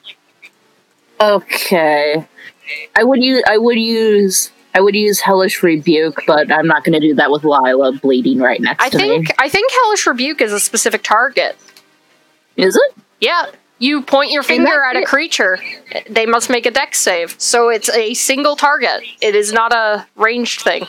Okay. 1.21 2.25
I 2.95 3.03
would 3.03 3.21
use 3.23 3.43
I 3.47 3.57
would 3.59 3.77
use 3.77 4.51
I 4.73 4.81
would 4.81 4.95
use 4.95 5.19
hellish 5.19 5.61
rebuke, 5.61 6.23
but 6.25 6.51
I'm 6.51 6.65
not 6.67 6.83
going 6.83 6.99
to 6.99 7.07
do 7.07 7.13
that 7.15 7.29
with 7.29 7.43
Lila 7.43 7.91
bleeding 8.01 8.39
right 8.39 8.59
next 8.61 8.83
I 8.83 8.89
to 8.89 8.97
think 8.97 9.27
me. 9.29 9.35
I 9.37 9.49
think 9.49 9.71
hellish 9.83 10.07
rebuke 10.07 10.41
is 10.41 10.51
a 10.53 10.59
specific 10.59 11.03
target. 11.03 11.57
Is 12.59 12.75
it? 12.75 13.03
Yeah, 13.21 13.45
you 13.79 14.01
point 14.01 14.31
your 14.31 14.43
finger 14.43 14.83
at 14.83 14.97
a 14.97 15.05
creature. 15.05 15.57
They 16.09 16.25
must 16.25 16.49
make 16.49 16.65
a 16.65 16.71
dex 16.71 16.99
save. 16.99 17.35
So 17.37 17.69
it's 17.69 17.89
a 17.89 18.13
single 18.13 18.57
target. 18.57 19.03
It 19.21 19.35
is 19.35 19.53
not 19.53 19.73
a 19.73 20.05
ranged 20.15 20.61
thing. 20.61 20.85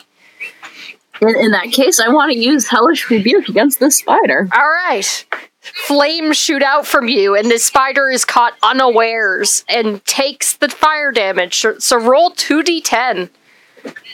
In, 1.20 1.28
in 1.28 1.50
that 1.52 1.70
case, 1.70 2.00
I 2.00 2.08
want 2.08 2.32
to 2.32 2.38
use 2.38 2.66
hellish 2.66 3.08
rebuke 3.08 3.48
against 3.48 3.78
this 3.78 3.98
spider. 3.98 4.48
All 4.52 4.68
right. 4.68 5.24
Flames 5.60 6.36
shoot 6.36 6.62
out 6.62 6.86
from 6.86 7.06
you, 7.06 7.36
and 7.36 7.50
the 7.50 7.58
spider 7.58 8.10
is 8.10 8.24
caught 8.24 8.54
unawares 8.62 9.64
and 9.68 10.04
takes 10.06 10.56
the 10.56 10.68
fire 10.68 11.12
damage. 11.12 11.58
So, 11.58 11.78
so 11.78 11.98
roll 11.98 12.32
2d10. 12.32 13.28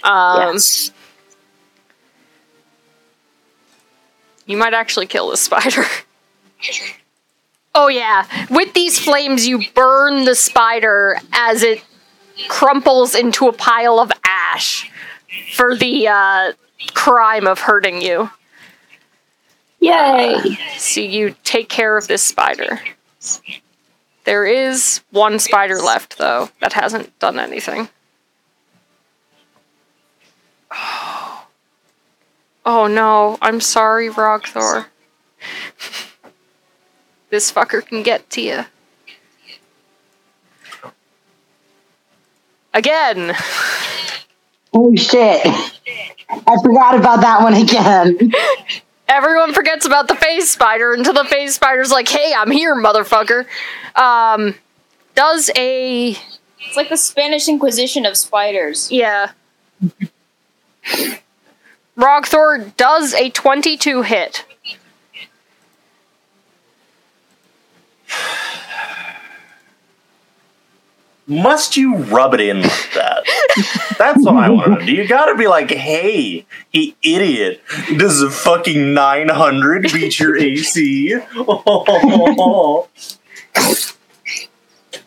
Um, 0.02 0.52
yes. 0.52 0.90
You 4.44 4.56
might 4.56 4.74
actually 4.74 5.06
kill 5.06 5.30
the 5.30 5.36
spider. 5.36 5.84
oh, 7.76 7.88
yeah. 7.88 8.26
With 8.50 8.72
these 8.74 8.98
flames, 8.98 9.46
you 9.46 9.62
burn 9.74 10.24
the 10.24 10.34
spider 10.34 11.18
as 11.32 11.62
it 11.62 11.84
crumples 12.48 13.14
into 13.14 13.46
a 13.48 13.52
pile 13.52 13.98
of 13.98 14.10
ash 14.24 14.90
for 15.54 15.76
the 15.76 16.08
uh, 16.08 16.52
crime 16.94 17.46
of 17.46 17.60
hurting 17.60 18.02
you. 18.02 18.30
Yay! 19.80 20.58
So 20.78 21.00
you 21.00 21.34
take 21.44 21.68
care 21.68 21.96
of 21.96 22.08
this 22.08 22.22
spider. 22.22 22.80
There 24.24 24.44
is 24.44 25.02
one 25.10 25.38
spider 25.38 25.80
left, 25.80 26.18
though, 26.18 26.48
that 26.60 26.72
hasn't 26.72 27.16
done 27.18 27.38
anything. 27.38 27.88
Oh 32.68 32.88
no, 32.88 33.38
I'm 33.40 33.60
sorry, 33.60 34.10
Rogthor. 34.10 34.86
this 37.30 37.50
fucker 37.52 37.84
can 37.84 38.02
get 38.02 38.28
to 38.30 38.40
you. 38.40 38.64
Again! 42.74 43.34
Oh 44.72 44.94
shit! 44.94 45.46
I 46.28 46.56
forgot 46.62 46.94
about 46.94 47.20
that 47.22 47.40
one 47.40 47.54
again. 47.54 48.32
Everyone 49.08 49.54
forgets 49.54 49.86
about 49.86 50.08
the 50.08 50.16
phase 50.16 50.50
spider 50.50 50.92
until 50.92 51.14
the 51.14 51.24
phase 51.24 51.54
spider's 51.54 51.90
like, 51.90 52.08
hey, 52.08 52.34
I'm 52.36 52.50
here, 52.50 52.74
motherfucker. 52.74 53.46
Um, 53.94 54.54
does 55.14 55.50
a 55.56 56.10
It's 56.10 56.76
like 56.76 56.88
the 56.88 56.96
Spanish 56.96 57.48
Inquisition 57.48 58.04
of 58.04 58.16
spiders. 58.16 58.90
Yeah. 58.90 59.30
Rogthor 61.96 62.76
does 62.76 63.14
a 63.14 63.30
22 63.30 64.02
hit. 64.02 64.44
Must 71.28 71.76
you 71.76 71.96
rub 71.96 72.34
it 72.34 72.40
in 72.40 72.62
like 72.62 72.92
that? 72.94 73.24
That's 73.98 74.24
what 74.24 74.36
I 74.36 74.48
want 74.48 74.78
to 74.78 74.86
do. 74.86 74.92
You 74.92 75.08
gotta 75.08 75.34
be 75.34 75.48
like, 75.48 75.72
hey, 75.72 76.46
he 76.70 76.96
idiot. 77.02 77.60
Does 77.96 78.22
a 78.22 78.30
fucking 78.30 78.94
900 78.94 79.90
beat 79.92 80.20
your 80.20 80.36
AC? 80.36 81.08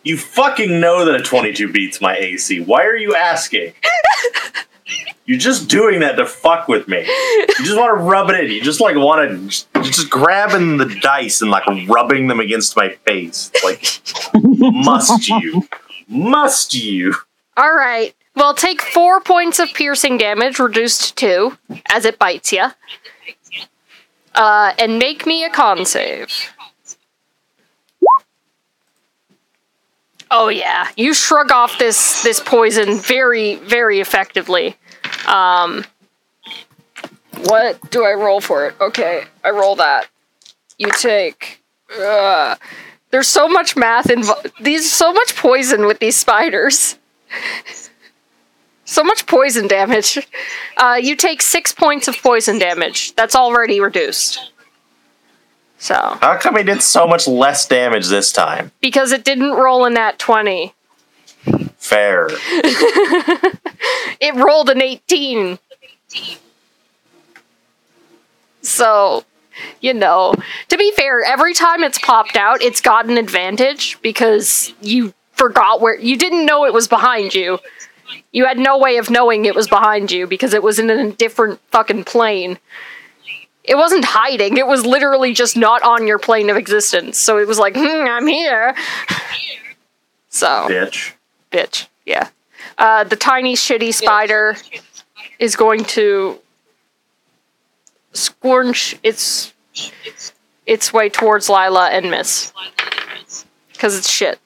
you 0.04 0.18
fucking 0.18 0.82
know 0.82 1.06
that 1.06 1.16
a 1.16 1.24
22 1.24 1.72
beats 1.72 2.02
my 2.02 2.18
AC. 2.18 2.60
Why 2.60 2.84
are 2.84 2.98
you 2.98 3.16
asking? 3.16 3.74
You're 5.26 5.38
just 5.38 5.70
doing 5.70 6.00
that 6.00 6.14
to 6.14 6.26
fuck 6.26 6.68
with 6.68 6.88
me. 6.88 7.02
You 7.02 7.66
just 7.66 7.78
want 7.78 7.98
to 7.98 8.04
rub 8.04 8.30
it 8.30 8.40
in. 8.40 8.52
You 8.52 8.62
just 8.62 8.82
like 8.82 8.96
want 8.96 9.30
to 9.30 9.38
just, 9.48 9.68
just 9.84 10.10
grabbing 10.10 10.78
the 10.78 10.86
dice 11.02 11.42
and 11.42 11.52
like 11.52 11.66
rubbing 11.88 12.28
them 12.28 12.40
against 12.40 12.76
my 12.76 12.90
face. 13.06 13.52
Like, 13.64 13.86
must 14.34 15.30
you? 15.30 15.68
Must 16.08 16.74
you? 16.74 17.14
All 17.56 17.74
right. 17.74 18.16
Well, 18.36 18.54
take 18.54 18.82
four 18.82 19.22
points 19.22 19.60
of 19.60 19.74
piercing 19.74 20.18
damage, 20.18 20.60
reduced 20.60 21.10
to 21.10 21.16
two, 21.16 21.82
as 21.92 22.06
it 22.06 22.18
bites 22.18 22.52
you. 22.52 22.68
Uh, 24.34 24.74
and 24.80 24.98
make 24.98 25.26
me 25.26 25.44
a 25.44 25.50
con 25.50 25.86
save. 25.86 26.54
Oh 30.32 30.50
yeah, 30.50 30.88
you 30.96 31.14
shrug 31.14 31.52
off 31.52 31.80
this 31.80 32.22
this 32.24 32.40
poison 32.40 33.00
very 33.00 33.56
very 33.56 34.00
effectively. 34.00 34.76
Um, 35.28 35.86
what 37.46 37.90
do 37.90 38.04
I 38.04 38.14
roll 38.14 38.42
for 38.42 38.68
it? 38.68 38.76
Okay, 38.80 39.24
I 39.44 39.50
roll 39.50 39.76
that. 39.78 40.08
You 40.78 40.90
take. 40.92 41.62
Uh, 42.00 42.56
there's 43.12 43.28
so 43.28 43.48
much 43.48 43.76
math 43.76 44.10
involved. 44.10 44.52
These 44.62 44.92
so 44.92 45.12
much 45.12 45.36
poison 45.36 45.86
with 45.86 46.00
these 46.00 46.16
spiders. 46.16 46.98
so 48.86 49.04
much 49.04 49.26
poison 49.26 49.68
damage. 49.68 50.28
Uh, 50.78 51.00
you 51.02 51.16
take 51.16 51.42
six 51.42 51.72
points 51.72 52.08
of 52.08 52.16
poison 52.18 52.60
damage. 52.60 53.16
That's 53.16 53.36
already 53.36 53.80
reduced. 53.80 54.52
So 55.82 55.96
How 56.22 56.38
come 56.38 56.58
he 56.58 56.64
did 56.64 56.84
so 56.84 57.08
much 57.08 57.26
less 57.28 57.66
damage 57.68 58.08
this 58.08 58.32
time? 58.32 58.72
because 58.82 59.12
it 59.14 59.24
didn't 59.24 59.52
roll 59.52 59.86
in 59.86 59.94
that 59.96 60.20
twenty, 60.20 60.74
Fair. 61.78 62.28
it 64.20 64.36
rolled 64.36 64.70
an 64.70 64.82
eighteen. 64.82 65.58
So, 68.62 69.24
you 69.82 69.94
know, 69.94 70.34
to 70.68 70.78
be 70.78 70.92
fair, 70.92 71.22
every 71.24 71.54
time 71.54 71.84
it's 71.84 71.98
popped 71.98 72.36
out, 72.36 72.62
it's 72.62 72.82
got 72.82 73.08
an 73.10 73.18
advantage 73.18 74.00
because 74.02 74.74
you 74.82 75.14
forgot 75.34 75.80
where 75.82 75.98
you 75.98 76.18
didn't 76.18 76.46
know 76.46 76.66
it 76.66 76.74
was 76.74 76.88
behind 76.88 77.34
you. 77.34 77.60
You 78.32 78.46
had 78.46 78.58
no 78.58 78.78
way 78.78 78.98
of 78.98 79.10
knowing 79.10 79.46
it 79.46 79.56
was 79.56 79.68
behind 79.68 80.12
you 80.12 80.28
because 80.28 80.54
it 80.54 80.62
was 80.64 80.78
in 80.80 80.90
a 80.90 81.12
different 81.12 81.60
fucking 81.72 82.04
plane. 82.04 82.60
It 83.70 83.78
wasn't 83.78 84.04
hiding, 84.04 84.58
it 84.58 84.66
was 84.66 84.84
literally 84.84 85.32
just 85.34 85.56
not 85.56 85.84
on 85.84 86.08
your 86.08 86.18
plane 86.18 86.50
of 86.50 86.58
existence. 86.58 87.20
So 87.20 87.38
it 87.38 87.48
was 87.48 87.60
like, 87.60 87.76
hmm, 87.76 88.08
I'm 88.08 88.26
here. 88.26 88.76
So, 90.30 90.48
Bitch. 90.68 91.14
bitch, 91.52 91.88
yeah. 92.04 92.30
Uh, 92.80 93.04
the 93.04 93.16
tiny 93.16 93.56
shitty 93.56 93.94
spider 93.94 94.58
is 95.38 95.56
going 95.56 95.84
to 95.86 96.40
scorch 98.14 98.98
its 99.04 99.54
its 100.66 100.92
way 100.92 101.10
towards 101.10 101.48
Lila 101.48 101.90
and 101.90 102.10
miss 102.10 102.52
because 103.74 103.98
it's 103.98 104.10
shit 104.10 104.40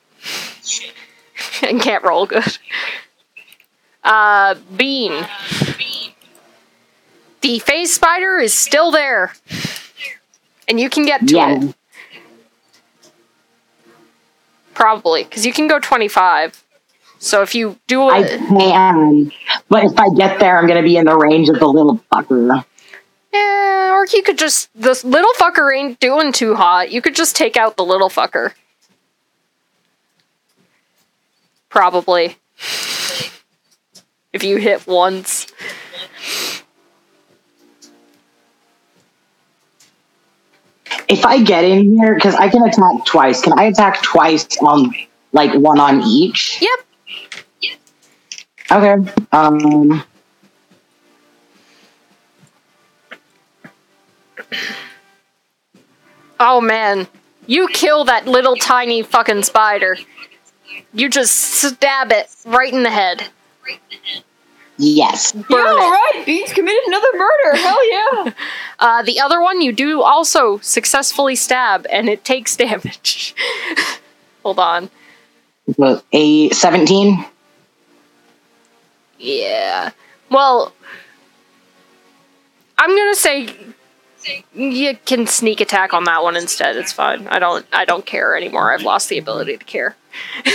and 1.63 1.81
can't 1.81 2.03
roll 2.03 2.25
good. 2.25 2.57
Uh, 4.03 4.55
Bean. 4.75 5.25
The 7.44 7.60
phase 7.60 7.94
spider 7.94 8.40
is 8.40 8.53
still 8.53 8.90
there, 8.90 9.34
and 10.65 10.80
you 10.80 10.90
can 10.90 11.06
get 11.06 11.28
to 11.28 11.36
Yeah. 11.36 11.60
it 11.61 11.76
probably 14.74 15.26
because 15.26 15.45
you 15.45 15.52
can 15.52 15.68
go 15.68 15.78
twenty 15.78 16.07
five. 16.07 16.64
So 17.20 17.41
if 17.41 17.53
you 17.53 17.78
do 17.88 18.10
it. 18.10 18.14
I 18.14 18.24
can, 18.38 19.32
but 19.68 19.84
if 19.84 19.99
I 19.99 20.07
get 20.15 20.40
there, 20.40 20.57
I'm 20.57 20.68
gonna 20.68 20.84
be 20.84 20.95
in 20.95 21.06
the 21.06 21.18
range 21.18 21.49
of 21.49 21.60
the 21.60 21.68
little 21.68 21.99
fucker. 22.11 22.64
Yeah, 23.34 23.91
or 23.91 24.06
you 24.14 24.24
could 24.24 24.38
just 24.38 24.70
this 24.74 25.03
little 25.03 25.32
fucker 25.38 25.78
ain't 25.78 25.99
doing 25.99 26.32
too 26.32 26.56
hot. 26.56 26.91
You 26.91 27.02
could 27.02 27.15
just 27.15 27.36
take 27.36 27.57
out 27.57 27.76
the 27.76 27.84
little 27.84 28.10
fucker. 28.10 28.53
Probably. 31.68 32.38
If 34.32 34.44
you 34.45 34.57
hit 34.57 34.88
once. 34.88 35.43
If 41.14 41.26
I 41.27 41.44
get 41.44 41.64
in 41.64 41.95
here, 41.95 42.15
because 42.15 42.34
I 42.34 42.49
can 42.49 42.64
attack 42.64 43.06
twice, 43.06 43.40
can 43.40 43.53
I 43.53 43.65
attack 43.65 44.02
twice 44.02 44.48
on 44.61 44.95
like 45.31 45.53
one 45.53 45.80
on 45.80 46.02
each? 46.02 46.60
Yep. 46.60 47.72
Okay. 48.72 49.11
Um. 49.31 50.03
Oh 56.40 56.60
man. 56.60 57.07
You 57.45 57.68
kill 57.68 58.06
that 58.06 58.26
little 58.26 58.56
tiny 58.56 59.03
fucking 59.03 59.44
spider. 59.44 59.98
You 60.94 61.10
just 61.10 61.35
stab 61.35 62.11
it 62.11 62.27
right 62.44 62.73
in 62.73 62.81
the 62.81 62.90
head. 62.90 63.30
Yes. 64.77 65.31
Burn 65.31 65.45
yeah, 65.49 65.57
it. 65.57 65.79
all 65.79 65.91
right. 65.91 66.23
Beans 66.25 66.51
committed 66.51 66.81
another 66.87 67.07
murder. 67.15 67.57
Hell 67.57 67.91
yeah. 67.91 68.33
Uh, 68.79 69.01
the 69.01 69.21
other 69.21 69.39
one 69.39 69.61
you 69.61 69.71
do 69.71 70.01
also 70.01 70.57
successfully 70.57 71.35
stab, 71.35 71.87
and 71.89 72.09
it 72.09 72.25
takes 72.25 72.57
damage. 72.57 73.33
Hold 74.43 74.59
on. 74.59 74.89
A 76.11 76.49
seventeen. 76.49 77.23
Yeah. 79.19 79.91
Well, 80.29 80.73
I'm 82.77 82.89
gonna 82.89 83.15
say 83.15 83.55
you 84.53 84.97
can 85.05 85.27
sneak 85.27 85.61
attack 85.61 85.93
on 85.93 86.03
that 86.05 86.23
one 86.23 86.35
instead. 86.35 86.75
It's 86.75 86.91
fine. 86.91 87.25
I 87.27 87.39
don't. 87.39 87.65
I 87.71 87.85
don't 87.85 88.05
care 88.05 88.35
anymore. 88.35 88.73
I've 88.73 88.83
lost 88.83 89.07
the 89.07 89.17
ability 89.17 89.55
to 89.55 89.63
care. 89.63 89.95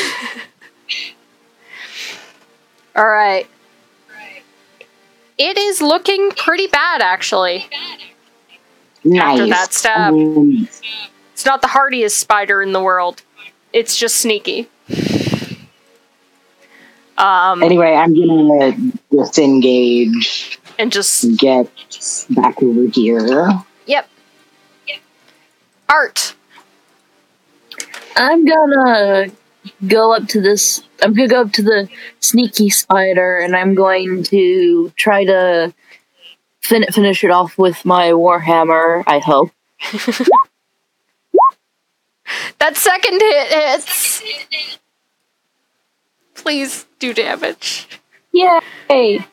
All 2.94 3.06
right. 3.08 3.46
It 5.38 5.56
is 5.56 5.80
looking 5.80 6.30
pretty 6.32 6.66
bad, 6.66 7.00
actually. 7.00 7.66
Nice. 9.04 9.40
After 9.40 9.46
that 9.48 9.72
stab. 9.72 10.12
Um, 10.12 10.68
It's 11.32 11.44
not 11.46 11.62
the 11.62 11.68
hardiest 11.68 12.18
spider 12.18 12.60
in 12.62 12.72
the 12.72 12.80
world. 12.82 13.22
It's 13.72 13.96
just 13.96 14.18
sneaky. 14.18 14.68
Um, 17.16 17.62
anyway, 17.62 17.94
I'm 17.94 18.14
gonna 18.14 18.76
disengage. 19.10 20.58
and 20.78 20.92
just 20.92 21.36
Get 21.36 21.68
back 22.30 22.62
over 22.62 22.86
here. 22.92 23.48
yep. 23.86 24.08
Art. 25.88 26.34
I'm 28.16 28.44
gonna 28.44 29.30
go 29.86 30.14
up 30.14 30.26
to 30.28 30.40
this. 30.40 30.82
I'm 31.02 31.14
gonna 31.14 31.28
go 31.28 31.42
up 31.42 31.52
to 31.52 31.62
the 31.62 31.88
sneaky 32.20 32.70
spider, 32.70 33.38
and 33.38 33.54
I'm 33.56 33.74
going 33.74 34.24
to 34.24 34.92
try 34.96 35.24
to 35.24 35.72
fin- 36.60 36.86
finish 36.92 37.24
it 37.24 37.30
off 37.30 37.56
with 37.58 37.84
my 37.84 38.10
warhammer. 38.10 39.04
I 39.06 39.18
hope. 39.18 39.50
That 42.58 42.76
second 42.76 43.20
hit 43.20 43.48
hits. 43.48 44.22
Please 46.34 46.86
do 46.98 47.14
damage. 47.14 47.88
Yay! 48.32 49.24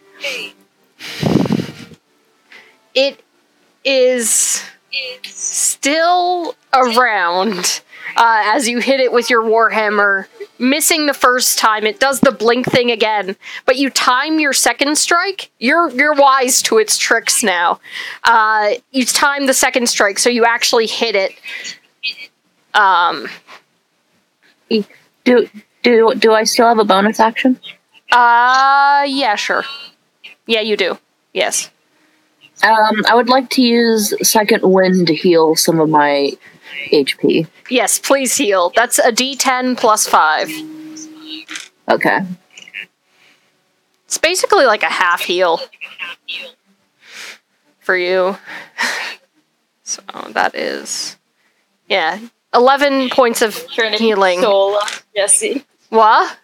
It 2.93 3.19
is 3.83 4.63
still 5.23 6.55
around 6.73 7.81
uh, 8.17 8.43
as 8.45 8.67
you 8.67 8.79
hit 8.79 8.99
it 8.99 9.11
with 9.11 9.29
your 9.29 9.43
warhammer. 9.43 10.25
Missing 10.57 11.05
the 11.05 11.13
first 11.13 11.59
time, 11.59 11.85
it 11.85 11.99
does 11.99 12.21
the 12.21 12.31
blink 12.31 12.65
thing 12.65 12.89
again, 12.89 13.35
but 13.65 13.75
you 13.75 13.89
time 13.89 14.39
your 14.39 14.53
second 14.53 14.97
strike. 14.97 15.51
You're 15.59 15.89
you're 15.89 16.13
wise 16.13 16.61
to 16.63 16.77
its 16.77 16.97
tricks 16.97 17.43
now. 17.43 17.81
Uh, 18.23 18.75
you 18.91 19.03
time 19.05 19.47
the 19.47 19.53
second 19.53 19.89
strike, 19.89 20.17
so 20.17 20.29
you 20.29 20.45
actually 20.45 20.87
hit 20.87 21.15
it. 21.15 21.31
Um, 22.73 23.27
Do 25.25 25.49
do 25.83 26.13
do 26.15 26.31
I 26.33 26.43
still 26.45 26.67
have 26.67 26.79
a 26.79 26.85
bonus 26.85 27.19
action? 27.19 27.59
uh, 28.11 29.03
yeah, 29.07 29.35
sure. 29.35 29.65
Yeah, 30.45 30.61
you 30.61 30.77
do. 30.77 30.97
Yes. 31.33 31.69
Um, 32.63 33.03
I 33.07 33.15
would 33.15 33.29
like 33.29 33.49
to 33.51 33.61
use 33.61 34.13
second 34.27 34.63
wind 34.63 35.07
to 35.07 35.15
heal 35.15 35.55
some 35.55 35.79
of 35.79 35.89
my 35.89 36.31
HP. 36.91 37.47
Yes, 37.69 37.99
please 37.99 38.35
heal. 38.37 38.71
That's 38.75 38.97
a 38.99 39.11
d10 39.11 39.77
plus 39.77 40.07
5. 40.07 40.49
Okay. 41.89 42.19
It's 44.05 44.17
basically 44.17 44.65
like 44.65 44.83
a 44.83 44.87
half 44.89 45.21
heal 45.21 45.59
for 47.79 47.95
you. 47.97 48.37
So 49.87 50.01
that 50.31 50.55
is. 50.55 51.15
Yeah. 51.87 52.17
11 52.55 53.11
points 53.11 53.43
of 53.43 53.67
Trying 53.67 53.91
to 53.91 53.97
healing. 53.99 54.39
console 54.39 54.75
us, 54.77 55.03
Jesse. 55.15 55.63
What? 55.89 56.35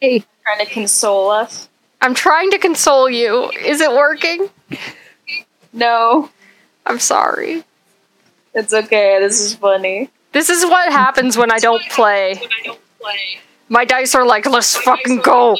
Hey, 0.00 0.24
Trying 0.42 0.66
to 0.66 0.72
console 0.72 1.30
us. 1.30 1.68
I'm 2.00 2.12
trying 2.12 2.50
to 2.50 2.58
console 2.58 3.08
you. 3.08 3.50
Is 3.64 3.80
it 3.80 3.92
working? 3.92 4.50
No, 5.72 6.30
I'm 6.86 6.98
sorry. 6.98 7.64
it's 8.54 8.72
okay. 8.72 9.18
This 9.20 9.40
is 9.40 9.54
funny. 9.54 10.10
This 10.32 10.48
is 10.50 10.64
what 10.64 10.90
happens 10.92 11.36
when 11.36 11.50
I 11.50 11.58
don't 11.58 11.82
play. 11.90 12.34
When 12.34 12.48
I 12.60 12.62
don't 12.64 12.80
play. 13.00 13.38
My 13.68 13.84
dice 13.84 14.14
are 14.14 14.26
like, 14.26 14.46
let's 14.46 14.76
fucking 14.76 15.18
go. 15.18 15.56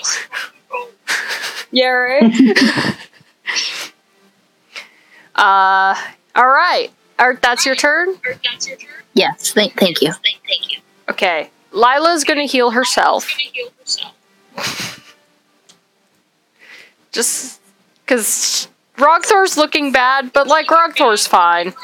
Yeah, 1.71 1.87
right? 1.89 2.97
Uh, 5.35 5.95
alright. 6.37 6.93
Art, 7.19 7.41
that's 7.41 7.65
your 7.65 7.75
turn? 7.75 8.11
Or 8.25 8.35
that's 8.45 8.69
your 8.69 8.77
turn. 8.77 8.91
yes. 9.15 9.53
Thank 9.53 9.75
thank 9.75 10.03
you. 10.03 10.13
Thank, 10.13 10.41
thank 10.47 10.71
you. 10.71 10.79
Okay. 11.09 11.51
Lila's 11.73 12.25
gonna 12.25 12.45
heal 12.45 12.71
herself. 12.71 13.29
Gonna 13.31 13.51
heal 13.53 13.69
herself. 13.81 15.17
Just 17.13 17.61
because 18.05 18.69
Rogthor's 19.03 19.57
looking 19.57 19.91
bad, 19.91 20.33
but 20.33 20.47
like 20.47 20.69
Rogthor's 20.69 21.27
fine. 21.27 21.75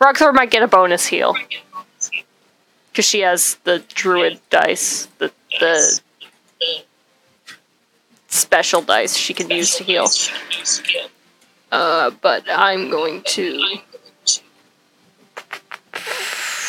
Rogthor 0.00 0.32
might 0.32 0.50
get 0.50 0.62
a 0.62 0.68
bonus 0.68 1.06
heal 1.06 1.36
because 2.90 3.04
she 3.04 3.20
has 3.20 3.56
the 3.64 3.80
druid 3.94 4.40
dice, 4.48 5.06
the 5.18 5.30
the 5.60 6.00
special 8.28 8.80
dice 8.80 9.16
she 9.16 9.34
can 9.34 9.50
use 9.50 9.76
to 9.76 9.84
heal. 9.84 10.06
Uh, 11.70 12.10
but 12.22 12.44
I'm 12.48 12.90
going 12.90 13.22
to 13.26 13.60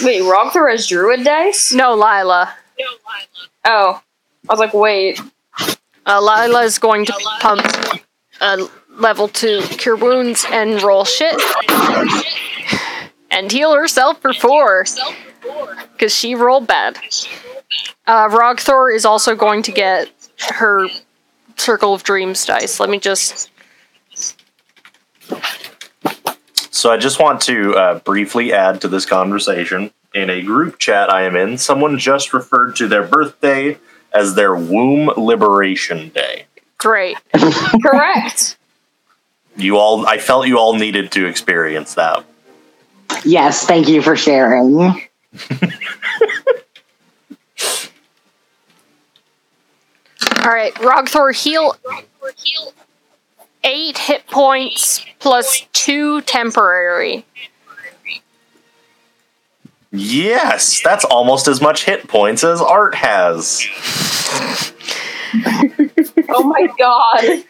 Wait, 0.02 0.22
Rogthor 0.22 0.70
has 0.70 0.88
druid 0.88 1.24
dice? 1.24 1.72
no 1.72 1.94
Lila. 1.94 2.54
No, 2.78 2.86
Lila. 2.86 3.28
Oh. 3.66 4.02
I 4.50 4.54
was 4.54 4.60
like, 4.60 4.74
wait. 4.74 5.20
Uh, 6.06 6.20
Lila 6.22 6.64
is 6.64 6.80
going 6.80 7.06
to 7.06 7.14
pump 7.40 7.66
a 8.42 8.68
level 8.92 9.28
two 9.28 9.62
cure 9.70 9.96
wounds 9.96 10.46
and 10.52 10.82
roll 10.82 11.06
shit 11.06 11.40
and 13.32 13.52
heal 13.52 13.74
herself 13.74 14.22
for 14.22 14.34
four 14.34 14.86
because 15.94 16.16
she 16.16 16.36
rolled 16.36 16.68
bad. 16.68 16.98
Uh, 18.08 18.28
Rogthor 18.28 18.94
is 18.94 19.06
also 19.06 19.36
going 19.36 19.62
to 19.64 19.72
get 19.72 20.10
her 20.50 20.88
Circle 21.56 21.94
of 21.94 22.04
Dreams 22.04 22.46
dice. 22.46 22.80
Let 22.80 22.90
me 22.90 23.00
just. 23.00 23.52
So 26.72 26.92
I 26.92 26.98
just 26.98 27.20
want 27.20 27.42
to 27.42 27.76
uh, 27.76 28.00
briefly 28.00 28.54
add 28.54 28.82
to 28.82 28.88
this 28.88 29.06
conversation. 29.06 29.92
In 30.14 30.30
a 30.30 30.42
group 30.42 30.80
chat 30.80 31.12
I 31.12 31.24
am 31.24 31.36
in, 31.36 31.58
someone 31.58 32.00
just 32.00 32.34
referred 32.34 32.76
to 32.78 32.88
their 32.88 33.04
birthday 33.04 33.78
as 34.12 34.34
their 34.34 34.56
Womb 34.56 35.12
Liberation 35.16 36.10
Day. 36.10 36.46
Great. 36.80 37.18
Correct. 37.84 38.58
You 39.56 39.78
all, 39.78 40.08
I 40.08 40.18
felt 40.18 40.48
you 40.48 40.58
all 40.58 40.74
needed 40.74 41.12
to 41.12 41.26
experience 41.28 41.94
that. 41.96 42.26
Yes, 43.26 43.66
thank 43.66 43.88
you 43.88 44.02
for 44.02 44.16
sharing. 44.16 44.80
All 44.80 44.96
right, 50.46 50.74
Rogthor, 50.76 51.36
heal 51.36 51.76
heal. 52.38 52.74
eight 53.64 53.98
hit 53.98 54.26
points 54.28 55.06
plus 55.20 55.68
two 55.74 56.22
temporary. 56.22 57.26
Yes, 59.92 60.82
that's 60.84 61.04
almost 61.04 61.48
as 61.48 61.62
much 61.62 61.84
hit 61.84 62.08
points 62.08 62.44
as 62.44 62.62
Art 62.62 62.96
has. 62.96 63.66
Oh 66.32 66.44
my 66.44 66.68
god. 66.78 67.44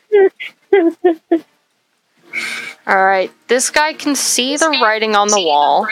All 2.87 3.05
right, 3.05 3.31
this 3.47 3.69
guy 3.69 3.93
can 3.93 4.15
see 4.15 4.57
the 4.57 4.69
writing 4.81 5.15
on 5.15 5.27
the 5.29 5.41
wall. 5.41 5.87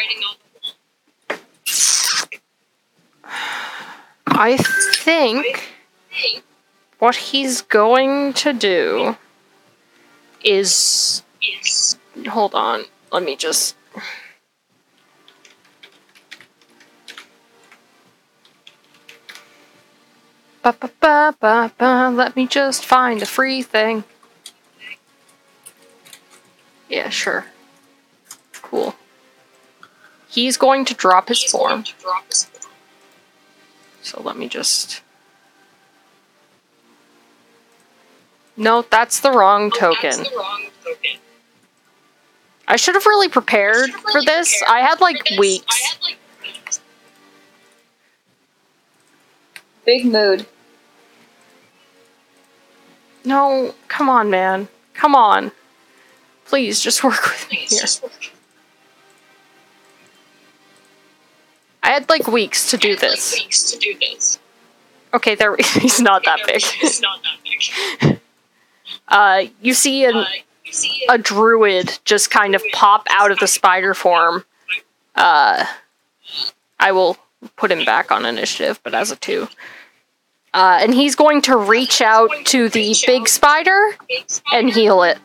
I 4.27 4.57
think 4.57 5.73
what 6.99 7.15
he's 7.15 7.61
going 7.61 8.33
to 8.33 8.53
do 8.53 9.17
Is 10.43 11.23
hold 12.27 12.53
on. 12.55 12.83
Let 13.11 13.23
me 13.23 13.35
just. 13.35 13.75
Ba, 20.67 20.75
ba, 20.81 20.91
ba, 20.99 21.33
ba, 21.39 21.71
ba. 21.77 22.11
Let 22.13 22.35
me 22.35 22.45
just 22.45 22.83
find 22.83 23.21
a 23.21 23.25
free 23.25 23.61
thing. 23.61 24.03
Yeah, 26.89 27.07
sure. 27.07 27.45
Cool. 28.61 28.93
He's 30.27 30.57
going 30.57 30.83
to 30.83 30.93
drop 30.93 31.29
his 31.29 31.41
form. 31.45 31.83
to 31.83 31.93
drop 32.01 32.25
his 32.27 32.43
form. 32.43 32.71
So 34.01 34.21
let 34.21 34.35
me 34.35 34.49
just. 34.49 34.99
No, 38.57 38.81
that's 38.81 39.21
the 39.21 39.31
wrong 39.31 39.71
Oh, 39.73 39.79
token. 39.79 40.09
That's 40.17 40.29
the 40.29 40.35
wrong 40.35 40.65
token. 40.83 41.11
I 42.67 42.75
should 42.75 42.95
have 42.95 43.05
really 43.05 43.29
prepared 43.29 43.85
Should've 43.85 44.01
for 44.01 44.07
really 44.15 44.25
this. 44.25 44.59
prepared 44.59 44.77
I 44.77 44.81
had 44.85 44.99
like 44.99 45.17
for 45.19 45.23
this. 45.29 45.39
weeks. 45.39 45.65
I 45.69 45.87
had 45.87 46.03
like 46.03 46.17
weeks. 46.43 46.79
Big 49.85 50.03
mood. 50.05 50.45
No, 53.27 53.75
come 53.89 54.07
on, 54.07 54.29
man. 54.29 54.69
Come 54.93 55.13
on. 55.13 55.51
Please, 56.45 56.79
just 56.79 57.03
work 57.03 57.21
with 57.25 57.47
me 57.51 57.57
here. 57.57 58.09
I 61.83 61.89
had 61.89 62.09
like 62.09 62.25
weeks 62.27 62.71
to 62.71 62.77
do 62.77 62.91
had, 62.91 63.01
like, 63.01 63.11
this. 63.11 63.33
weeks 63.33 63.69
to 63.71 63.77
do 63.77 63.93
this. 63.99 64.39
Okay, 65.13 65.35
there. 65.35 65.57
He's 65.81 65.99
not 65.99 66.23
that 66.23 66.39
big. 66.47 66.61
It's 66.81 67.01
not 67.01 67.19
that 67.21 67.99
big. 67.99 68.19
Uh, 69.09 69.45
you 69.61 69.73
see 69.73 70.05
an, 70.05 70.15
Uh, 70.15 70.25
a 71.09 71.17
druid 71.17 71.99
just 72.05 72.31
kind 72.31 72.55
of 72.55 72.63
pop 72.71 73.07
out 73.09 73.31
of 73.31 73.39
the 73.39 73.47
spider 73.47 73.93
form. 73.93 74.45
Uh, 75.15 75.65
I 76.79 76.91
will 76.93 77.17
put 77.57 77.71
him 77.71 77.83
back 77.83 78.09
on 78.09 78.25
initiative, 78.25 78.79
but 78.83 78.93
as 78.93 79.11
a 79.11 79.17
two. 79.17 79.49
Uh, 80.57 80.79
and 80.81 80.91
he's 80.91 81.13
going 81.13 81.39
to 81.39 81.55
reach 81.55 82.01
out 82.01 82.31
to 82.45 82.67
the 82.69 82.95
big 83.05 83.27
spider 83.27 83.95
and 84.51 84.71
heal 84.71 85.03
it. 85.03 85.19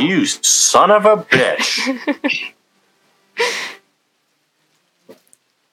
You 0.00 0.26
son 0.26 0.90
of 0.90 1.06
a 1.06 1.18
bitch. 1.18 2.52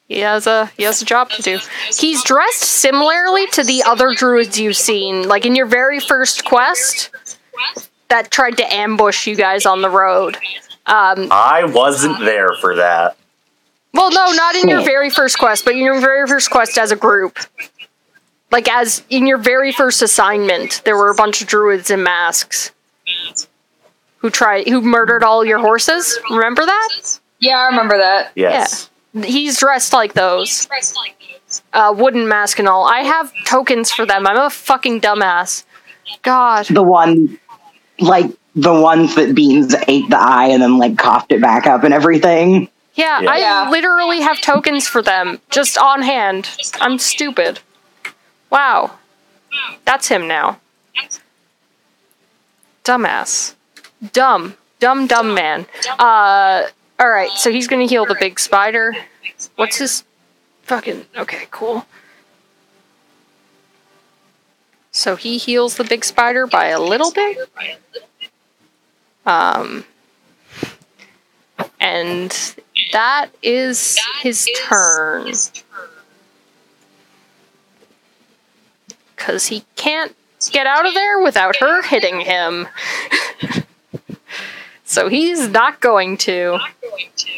He 0.08 0.20
has 0.20 0.46
a 0.46 0.68
he 0.78 0.84
has 0.84 1.02
a 1.02 1.06
job 1.06 1.32
to 1.32 1.42
do. 1.42 1.60
He's 1.94 2.24
dressed 2.24 2.62
similarly 2.62 3.48
to 3.48 3.64
the 3.64 3.82
other 3.84 4.14
druids 4.14 4.60
you've 4.60 4.78
seen, 4.78 5.28
like 5.28 5.44
in 5.44 5.56
your 5.56 5.66
very 5.66 6.00
first 6.00 6.46
quest 6.46 7.10
that 8.10 8.30
tried 8.30 8.58
to 8.58 8.74
ambush 8.74 9.26
you 9.26 9.36
guys 9.36 9.66
on 9.66 9.82
the 9.82 9.90
road. 9.90 10.38
Um, 10.86 11.28
I 11.32 11.66
wasn't 11.66 12.20
there 12.20 12.52
for 12.62 12.76
that. 12.76 13.18
Well, 13.94 14.12
no, 14.12 14.32
not 14.34 14.56
in 14.56 14.68
your 14.70 14.82
very 14.84 15.10
first 15.10 15.38
quest, 15.40 15.66
but 15.66 15.74
in 15.74 15.80
your 15.80 16.00
very 16.00 16.28
first 16.28 16.50
quest 16.52 16.78
as 16.78 16.92
a 16.92 16.96
group. 16.96 17.38
Like 18.52 18.70
as 18.72 19.04
in 19.10 19.28
your 19.28 19.38
very 19.38 19.72
first 19.72 20.02
assignment, 20.02 20.82
there 20.86 20.96
were 20.96 21.10
a 21.10 21.16
bunch 21.16 21.42
of 21.42 21.48
druids 21.48 21.90
in 21.92 22.04
masks 22.04 22.72
who 24.18 24.30
tried 24.30 24.68
who 24.68 24.82
murdered 24.82 25.24
all 25.24 25.44
your 25.46 25.60
horses. 25.60 26.18
Remember 26.30 26.66
that? 26.66 27.20
Yeah, 27.40 27.58
I 27.58 27.68
remember 27.68 27.98
that. 27.98 28.32
Yes. 28.36 28.90
He's 29.14 29.58
dressed 29.60 29.94
like 29.94 30.14
those. 30.14 30.66
Dressed 30.66 30.96
like 30.96 31.16
those. 31.20 31.62
uh, 31.74 31.94
wooden 31.98 32.28
mask 32.28 32.60
and 32.60 32.68
all. 32.68 32.86
I 32.86 33.02
have 33.02 33.32
tokens 33.46 33.92
for 33.92 34.06
them. 34.06 34.26
I'm 34.28 34.38
a 34.38 34.50
fucking 34.50 35.02
dumbass. 35.02 35.64
God. 36.22 36.66
The 36.68 36.84
one, 36.84 37.38
like 38.00 38.28
the 38.56 38.74
ones 38.74 39.16
that 39.16 39.36
Beans 39.36 39.76
ate 39.88 40.10
the 40.10 40.18
eye 40.20 40.48
and 40.48 40.62
then 40.62 40.78
like 40.78 40.98
coughed 40.98 41.32
it 41.32 41.42
back 41.42 41.68
up 41.68 41.84
and 41.84 41.94
everything. 41.94 42.70
Yeah, 42.98 43.22
Yeah. 43.22 43.30
I 43.32 43.38
Yeah. 43.38 43.70
literally 43.70 44.22
have 44.22 44.42
tokens 44.42 44.88
for 44.88 45.02
them 45.02 45.40
just 45.50 45.78
on 45.78 46.02
hand. 46.02 46.50
I'm 46.82 46.98
stupid. 47.00 47.60
Wow. 48.50 48.98
That's 49.86 50.08
him 50.10 50.28
now. 50.28 50.60
Dumbass. 52.84 53.54
Dumb. 54.14 54.56
Dumb, 54.80 55.08
dumb 55.08 55.34
man. 55.34 55.66
Uh, 55.98 56.64
alright, 57.00 57.32
so 57.32 57.52
he's 57.52 57.68
gonna 57.68 57.86
heal 57.88 58.06
the 58.06 58.16
big 58.20 58.40
spider. 58.40 58.96
What's 59.56 59.78
his 59.78 60.04
fucking. 60.64 61.06
Okay, 61.16 61.48
cool. 61.52 61.86
So 64.92 65.16
he 65.16 65.38
heals 65.38 65.78
the 65.78 65.84
big 65.84 66.04
spider 66.04 66.48
by 66.48 66.68
a 66.68 66.80
little 66.80 67.12
bit? 67.12 67.38
Um, 69.26 69.86
and 71.80 72.56
that 72.92 73.30
is 73.44 73.96
That 73.96 74.20
his 74.22 74.48
is 74.48 74.60
turn 74.66 75.34
because 79.16 79.48
he 79.48 79.64
can't 79.76 80.16
get 80.52 80.68
out 80.68 80.86
of 80.86 80.94
there 80.94 81.20
without 81.20 81.56
her 81.58 81.82
hitting 81.82 82.22
him. 82.22 82.68
so 84.84 85.10
he's 85.10 85.48
not 85.50 85.80
going 85.82 86.18
to. 86.18 86.52
Not 86.58 86.82
going 86.82 87.10
to. 87.18 87.32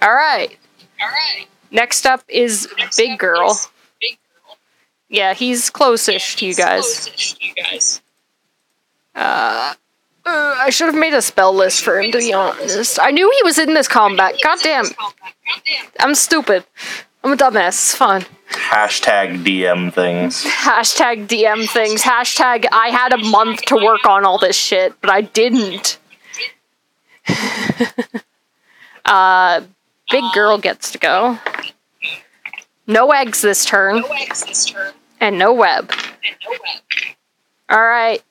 All 0.00 0.14
right. 0.14 0.56
All 1.00 1.08
right. 1.08 1.46
Next 1.70 2.06
up 2.06 2.22
is 2.28 2.68
Next 2.78 2.96
Big 2.96 3.10
up 3.12 3.18
Girl. 3.18 3.50
is 3.50 3.68
Big 4.00 4.16
girl. 4.46 4.56
Yeah, 5.08 5.34
he's 5.34 5.70
close-ish 5.70 6.36
to 6.36 6.44
you 6.46 6.50
He's 6.50 6.58
guys. 6.58 6.80
closest 6.82 7.40
to 7.40 7.46
you 7.46 7.54
guys. 7.54 8.00
Uh, 9.14 9.74
uh, 10.28 10.54
I 10.58 10.64
I 10.66 10.70
should 10.70 10.86
have 10.86 10.94
made 10.98 11.14
a 11.14 11.22
spell 11.22 11.54
list 11.54 11.82
for 11.82 12.00
him, 12.00 12.12
to 12.12 12.18
be 12.18 12.32
honest. 12.32 12.98
I 13.00 13.10
knew 13.10 13.30
he 13.30 13.42
was 13.42 13.58
in 13.58 13.74
this 13.74 13.88
combat. 13.88 14.34
God 14.42 14.58
damn. 14.62 14.84
I'm 15.98 16.14
stupid. 16.14 16.64
I'm 17.24 17.32
a 17.32 17.36
dumbass. 17.36 17.68
It's 17.68 17.94
fine. 17.94 18.24
Hashtag 18.50 19.44
DM 19.44 19.92
things. 19.92 20.44
Hashtag 20.44 21.26
DM 21.26 21.68
things. 21.68 22.02
Hashtag 22.02 22.66
I 22.70 22.88
had 22.88 23.12
a 23.12 23.18
month 23.18 23.62
to 23.66 23.76
work 23.76 24.06
on 24.06 24.24
all 24.24 24.38
this 24.38 24.56
shit, 24.56 24.94
but 25.00 25.10
I 25.10 25.22
didn't. 25.22 25.98
uh, 29.04 29.62
big 30.10 30.24
girl 30.34 30.58
gets 30.58 30.92
to 30.92 30.98
go. 30.98 31.38
No 32.86 33.10
eggs 33.10 33.42
this 33.42 33.64
turn, 33.64 34.00
No 34.00 34.08
eggs 34.12 34.44
this 34.44 34.64
turn, 34.66 34.92
and 35.20 35.38
no 35.38 35.52
web. 35.52 35.90
and 35.90 36.36
no 36.44 36.50
web. 36.50 36.82
Alright. 37.70 38.22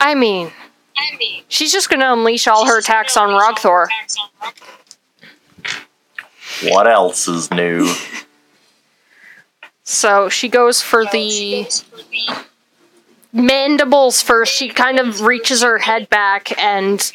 I 0.00 0.14
mean, 0.14 0.50
I 0.96 1.16
mean, 1.16 1.42
she's 1.48 1.72
just 1.72 1.90
gonna 1.90 2.12
unleash 2.12 2.46
all 2.46 2.66
her 2.66 2.78
attacks 2.78 3.16
on 3.16 3.30
Rogthor. 3.30 3.84
Attacks 3.84 4.16
on 4.18 4.28
Rogthor. 4.50 4.62
What 6.72 6.86
else 6.86 7.28
is 7.28 7.50
new? 7.50 7.92
So 9.88 10.28
she 10.28 10.48
goes 10.48 10.82
for 10.82 11.04
the 11.04 11.62
goes 11.62 11.80
for 11.82 11.96
the 11.98 12.44
mandibles 13.32 14.20
first. 14.20 14.52
She 14.52 14.68
kind 14.68 14.98
of 14.98 15.20
reaches 15.20 15.62
her 15.62 15.78
head 15.78 16.10
back 16.10 16.58
and 16.60 17.12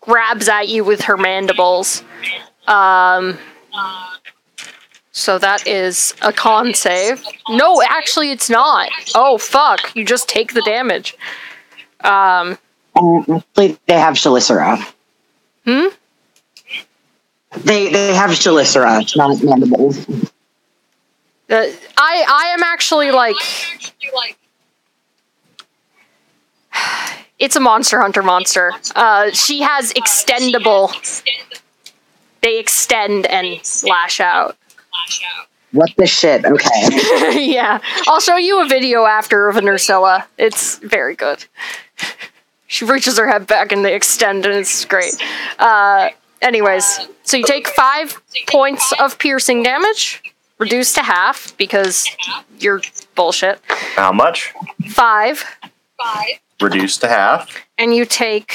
grabs 0.00 0.48
at 0.48 0.68
you 0.68 0.82
with 0.82 1.02
her 1.02 1.18
mandibles. 1.18 2.02
Um, 2.66 3.36
so 5.12 5.38
that 5.38 5.66
is 5.66 6.14
a 6.22 6.32
con 6.32 6.72
save. 6.72 7.22
No, 7.50 7.82
actually, 7.82 8.30
it's 8.30 8.48
not. 8.48 8.88
Oh, 9.14 9.36
fuck. 9.36 9.94
You 9.94 10.06
just 10.06 10.30
take 10.30 10.54
the 10.54 10.62
damage. 10.62 11.16
Um, 12.04 12.58
Um, 12.94 13.42
they 13.54 13.76
have 13.88 14.14
Chelicera. 14.14 14.78
hmm? 15.64 15.86
They 17.64 17.90
they 17.90 18.14
have 18.14 18.30
Chelicera, 18.30 19.16
not 19.16 19.42
mandibles. 19.42 19.98
Uh, 21.50 21.66
I, 21.98 22.24
I 22.28 22.54
am 22.54 22.62
actually 22.62 23.10
like. 23.10 23.36
I'm 23.36 23.74
actually 23.74 24.10
like 24.14 24.38
It's 27.38 27.56
a 27.56 27.60
monster 27.60 28.00
hunter 28.00 28.22
monster. 28.22 28.72
Uh, 28.94 29.30
she 29.32 29.62
has 29.62 29.92
extendable. 29.94 30.90
They 32.40 32.58
extend 32.58 33.26
and 33.26 33.60
lash 33.84 34.20
out. 34.20 34.56
lash 34.92 35.22
out. 35.36 35.46
What 35.72 35.90
the 35.96 36.06
shit? 36.06 36.44
Okay. 36.44 37.44
yeah. 37.52 37.80
I'll 38.06 38.20
show 38.20 38.36
you 38.36 38.62
a 38.62 38.68
video 38.68 39.04
after 39.04 39.48
of 39.48 39.56
an 39.56 39.64
Nerscylla. 39.64 40.24
It's 40.38 40.76
very 40.78 41.14
good. 41.14 41.44
She 42.66 42.84
reaches 42.84 43.18
her 43.18 43.28
head 43.28 43.46
back 43.46 43.72
and 43.72 43.84
they 43.84 43.94
extend, 43.94 44.44
and 44.46 44.54
it's 44.54 44.84
great. 44.84 45.14
Uh, 45.58 46.08
anyways, 46.40 47.00
so 47.22 47.36
you 47.36 47.44
take 47.44 47.68
five 47.68 48.20
points 48.48 48.92
of 48.98 49.18
piercing 49.18 49.62
damage, 49.62 50.22
reduced 50.58 50.94
to 50.96 51.02
half 51.02 51.56
because 51.58 52.06
you're 52.60 52.80
bullshit. 53.14 53.60
How 53.96 54.12
much? 54.12 54.52
Five, 54.88 55.44
Five, 56.02 56.40
Reduced 56.60 57.00
to 57.02 57.08
half. 57.08 57.54
and 57.78 57.94
you 57.94 58.04
take 58.04 58.54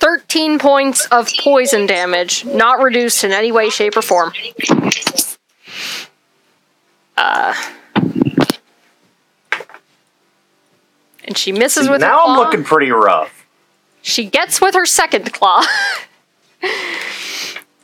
13 0.00 0.58
points 0.58 1.06
of 1.06 1.28
poison 1.40 1.86
damage, 1.86 2.44
not 2.44 2.80
reduced 2.80 3.22
in 3.22 3.32
any 3.32 3.52
way, 3.52 3.70
shape, 3.70 3.96
or 3.96 4.02
form. 4.02 4.32
Uh, 7.16 7.54
and 11.24 11.36
she 11.36 11.52
misses 11.52 11.88
with 11.88 12.00
her 12.00 12.08
claw. 12.08 12.16
now 12.16 12.24
I'm 12.26 12.36
looking 12.38 12.64
pretty 12.64 12.90
rough. 12.90 13.46
She 14.02 14.24
gets 14.24 14.60
with 14.60 14.74
her 14.74 14.86
second 14.86 15.32
claw. 15.34 15.62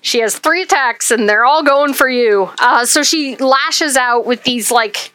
she 0.00 0.20
has 0.20 0.38
three 0.38 0.62
attacks, 0.62 1.10
and 1.10 1.28
they're 1.28 1.44
all 1.44 1.62
going 1.62 1.92
for 1.92 2.08
you. 2.08 2.50
Uh, 2.58 2.86
so 2.86 3.02
she 3.02 3.36
lashes 3.36 3.98
out 3.98 4.24
with 4.24 4.42
these 4.44 4.70
like 4.70 4.96
So 4.96 5.10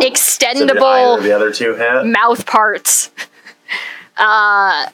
extendable 0.00 1.16
of 1.16 1.24
the 1.24 1.32
other 1.32 1.50
two 1.50 1.74
hit? 1.74 2.04
mouth 2.04 2.44
parts. 2.44 3.10
Uh, 4.16 4.86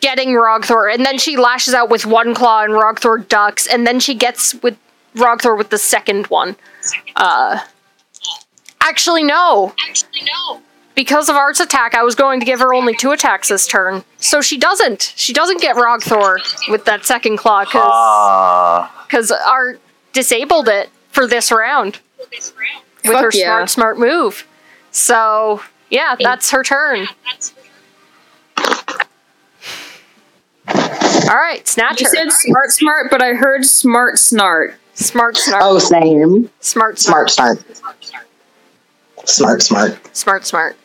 getting 0.00 0.28
Rogthor, 0.30 0.92
and 0.92 1.04
then 1.04 1.18
she 1.18 1.36
lashes 1.36 1.74
out 1.74 1.90
with 1.90 2.06
one 2.06 2.34
claw, 2.34 2.62
and 2.62 2.72
Rogthor 2.72 3.26
ducks, 3.28 3.66
and 3.66 3.86
then 3.86 3.98
she 4.00 4.14
gets 4.14 4.54
with 4.62 4.76
Rogthor 5.16 5.56
with 5.58 5.70
the 5.70 5.78
second 5.78 6.26
one. 6.28 6.56
Uh, 7.16 7.60
actually, 8.80 9.22
no. 9.24 9.74
actually 9.88 10.22
no. 10.24 10.60
Because 10.94 11.28
of 11.28 11.36
Art's 11.36 11.60
attack, 11.60 11.94
I 11.94 12.02
was 12.02 12.14
going 12.16 12.40
to 12.40 12.46
give 12.46 12.58
her 12.58 12.74
only 12.74 12.94
two 12.94 13.12
attacks 13.12 13.48
this 13.48 13.66
turn. 13.68 14.02
So 14.18 14.40
she 14.40 14.58
doesn't. 14.58 15.12
She 15.16 15.32
doesn't 15.32 15.60
get 15.60 15.76
Rogthor 15.76 16.38
with 16.70 16.84
that 16.86 17.04
second 17.04 17.36
claw 17.38 17.64
because 17.64 19.30
Ah, 19.30 19.48
Art 19.48 19.80
disabled 20.12 20.68
it 20.68 20.90
for 21.10 21.26
this 21.28 21.52
round 21.52 21.96
For 22.16 22.26
this 22.32 22.52
round. 22.58 22.84
with 23.04 23.12
Fuck 23.12 23.22
her 23.22 23.30
yeah. 23.32 23.44
smart, 23.64 23.70
smart 23.70 23.98
move. 24.00 24.46
So 24.90 25.62
yeah, 25.90 26.16
that's 26.18 26.50
her 26.50 26.64
turn. 26.64 27.06
That's 27.30 27.50
All 30.74 31.36
right, 31.36 31.66
snatch 31.66 32.00
You 32.00 32.08
said 32.08 32.30
smart, 32.30 32.70
smart, 32.70 33.10
but 33.10 33.22
I 33.22 33.34
heard 33.34 33.64
smart, 33.64 34.14
snart. 34.16 34.74
Smart, 34.94 35.36
snart. 35.36 35.60
Oh, 35.62 35.78
same. 35.78 36.50
Smart, 36.60 36.98
Smart, 36.98 37.30
smart, 37.30 37.60
smart, 37.76 38.02
smart, 39.24 39.62
smart. 39.62 40.16
smart, 40.16 40.46
smart, 40.46 40.76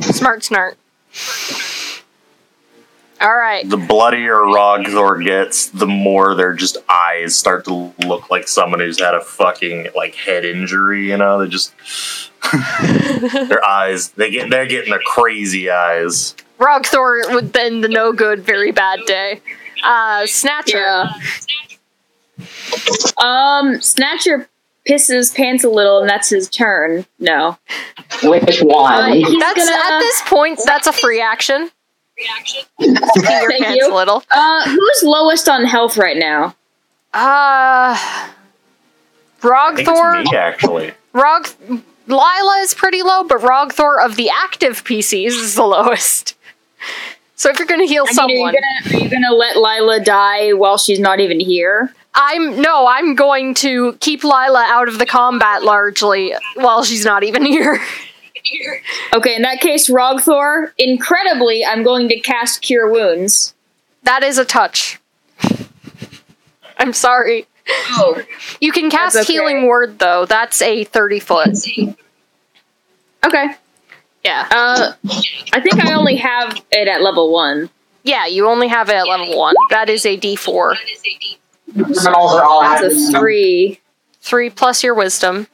smart, 0.00 0.44
smart. 0.44 0.76
All 3.20 3.36
right. 3.36 3.68
the 3.68 3.76
bloodier 3.76 4.36
Rogthor 4.36 5.22
gets, 5.22 5.68
the 5.68 5.86
more 5.86 6.34
their 6.34 6.54
just 6.54 6.78
eyes 6.88 7.36
start 7.36 7.66
to 7.66 7.92
look 7.98 8.30
like 8.30 8.48
someone 8.48 8.80
who's 8.80 8.98
had 8.98 9.14
a 9.14 9.20
fucking 9.20 9.88
like 9.94 10.14
head 10.14 10.46
injury. 10.46 11.10
You 11.10 11.18
know, 11.18 11.42
they 11.42 11.48
just 11.48 11.74
their 13.30 13.62
eyes 13.62 14.10
they 14.12 14.30
get 14.30 14.48
they're 14.48 14.66
getting 14.66 14.90
their 14.90 15.00
crazy 15.00 15.70
eyes. 15.70 16.34
Rogthor 16.60 17.32
would 17.34 17.52
been 17.52 17.80
the 17.80 17.88
no 17.88 18.12
good, 18.12 18.40
very 18.44 18.70
bad 18.70 19.00
day. 19.06 19.40
Uh, 19.82 20.26
Snatcher. 20.26 20.78
Yeah. 20.78 21.12
Um, 23.18 23.80
Snatcher 23.80 24.48
pisses 24.88 25.34
pants 25.34 25.64
a 25.64 25.68
little, 25.70 26.00
and 26.00 26.08
that's 26.08 26.28
his 26.30 26.48
turn. 26.48 27.06
No. 27.18 27.58
Which 28.22 28.60
Uh, 28.62 28.64
one? 28.66 29.12
he's 29.12 29.38
That's 29.40 29.66
gonna. 29.68 29.94
at 29.94 29.98
this 30.00 30.22
point. 30.26 30.60
That's 30.64 30.86
a 30.86 30.92
free 30.92 31.20
action. 31.20 31.70
reaction. 32.18 32.62
Your 32.78 32.94
Thank 33.50 33.64
pants 33.64 33.76
you. 33.86 33.92
a 33.92 33.94
little. 33.94 34.22
Uh, 34.30 34.68
who's 34.68 35.02
lowest 35.02 35.48
on 35.48 35.64
health 35.64 35.96
right 35.96 36.16
now? 36.18 36.54
Uh, 37.14 37.96
Rogthor. 39.40 40.24
me 40.24 40.36
actually. 40.36 40.92
Rog. 41.12 41.48
Lila 42.06 42.56
is 42.60 42.74
pretty 42.74 43.02
low, 43.02 43.24
but 43.24 43.38
Rogthor 43.40 44.04
of 44.04 44.16
the 44.16 44.30
active 44.30 44.82
PCs 44.84 45.26
is 45.28 45.54
the 45.54 45.62
lowest. 45.64 46.36
So 47.36 47.48
if 47.48 47.58
you're 47.58 47.66
gonna 47.66 47.86
heal 47.86 48.04
I 48.06 48.10
mean, 48.10 48.14
someone, 48.14 48.54
are 48.56 48.96
you 48.96 49.04
you 49.04 49.10
gonna 49.10 49.34
let 49.34 49.56
Lila 49.56 50.00
die 50.00 50.52
while 50.52 50.78
she's 50.78 51.00
not 51.00 51.20
even 51.20 51.40
here? 51.40 51.94
I'm 52.14 52.60
no, 52.60 52.86
I'm 52.86 53.14
going 53.14 53.54
to 53.54 53.94
keep 54.00 54.24
Lila 54.24 54.64
out 54.68 54.88
of 54.88 54.98
the 54.98 55.06
combat 55.06 55.62
largely 55.62 56.34
while 56.54 56.82
she's 56.84 57.04
not 57.04 57.22
even 57.24 57.44
here. 57.44 57.80
Okay, 59.12 59.34
in 59.36 59.42
that 59.42 59.60
case, 59.60 59.90
Rogthor. 59.90 60.72
Incredibly, 60.78 61.64
I'm 61.64 61.82
going 61.82 62.08
to 62.08 62.18
cast 62.20 62.62
Cure 62.62 62.90
Wounds. 62.90 63.54
That 64.04 64.22
is 64.22 64.38
a 64.38 64.44
touch. 64.44 64.98
I'm 66.78 66.92
sorry. 66.92 67.46
Oh. 67.90 68.22
You 68.60 68.72
can 68.72 68.90
cast 68.90 69.16
okay. 69.16 69.32
Healing 69.32 69.66
Word 69.66 69.98
though. 69.98 70.24
That's 70.24 70.62
a 70.62 70.84
30 70.84 71.20
foot. 71.20 71.58
Okay. 73.26 73.54
Yeah. 74.24 74.46
Uh, 74.50 74.92
I 75.52 75.60
think 75.60 75.84
I 75.84 75.94
only 75.94 76.16
have 76.16 76.60
it 76.70 76.88
at 76.88 77.02
level 77.02 77.32
one. 77.32 77.70
Yeah, 78.02 78.26
you 78.26 78.48
only 78.48 78.68
have 78.68 78.88
it 78.88 78.94
at 78.94 79.06
level 79.06 79.36
1. 79.36 79.54
That 79.70 79.90
is 79.90 80.06
a 80.06 80.16
d4. 80.16 80.74
That 80.74 80.90
is 80.90 81.00
a 81.00 81.18
D. 81.18 81.38
Criminals 81.72 82.32
are 82.34 82.44
all 82.44 82.60
That's 82.62 82.82
a 82.82 83.18
three. 83.18 83.80
3 84.22 84.50
plus 84.50 84.82
your 84.82 84.94
wisdom. 84.94 85.46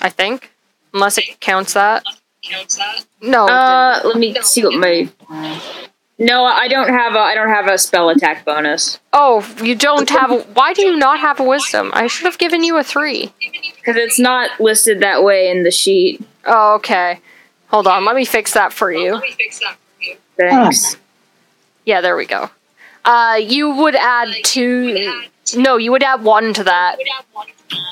I 0.00 0.08
think. 0.08 0.52
Unless 0.92 1.18
it 1.18 1.40
counts 1.40 1.74
that. 1.74 2.04
No. 3.20 3.46
Uh, 3.46 4.00
let 4.04 4.18
me 4.18 4.34
see 4.42 4.64
what 4.64 4.74
my. 4.74 5.08
No, 6.18 6.44
I 6.44 6.68
don't 6.68 6.88
have 6.88 7.14
a. 7.14 7.18
I 7.18 7.34
don't 7.34 7.50
have 7.50 7.66
a 7.66 7.76
spell 7.76 8.08
attack 8.08 8.44
bonus 8.44 8.98
oh, 9.16 9.56
you 9.62 9.74
don't 9.74 10.08
have 10.10 10.30
a. 10.30 10.38
Why 10.54 10.72
do 10.72 10.82
you 10.82 10.96
not 10.96 11.18
have 11.18 11.40
a 11.40 11.44
wisdom? 11.44 11.90
I 11.94 12.06
should 12.06 12.26
have 12.26 12.38
given 12.38 12.62
you 12.62 12.76
a 12.76 12.84
3. 12.84 13.32
because 13.76 13.96
it's 13.96 14.18
not 14.18 14.60
listed 14.60 15.00
that 15.00 15.24
way 15.24 15.50
in 15.50 15.62
the 15.62 15.70
sheet. 15.70 16.22
Oh, 16.44 16.74
okay. 16.76 17.20
Hold 17.68 17.86
on, 17.86 18.04
let 18.04 18.14
me 18.14 18.24
fix 18.24 18.52
that 18.54 18.72
for 18.72 18.92
you. 18.92 19.14
Let 19.14 19.22
me 19.22 19.32
fix 19.32 19.58
that 19.60 19.76
for 19.96 20.02
you. 20.04 20.16
Thanks. 20.36 20.96
Yeah, 21.84 22.00
there 22.00 22.16
we 22.16 22.26
go. 22.26 22.50
Uh, 23.04 23.40
you 23.42 23.70
would 23.70 23.96
add 23.96 24.28
two. 24.44 25.22
No, 25.56 25.76
you 25.76 25.90
would 25.92 26.02
add 26.02 26.22
one 26.22 26.52
to 26.54 26.64
that. 26.64 26.98
Would 26.98 27.08
have 27.08 27.24
one. 27.32 27.46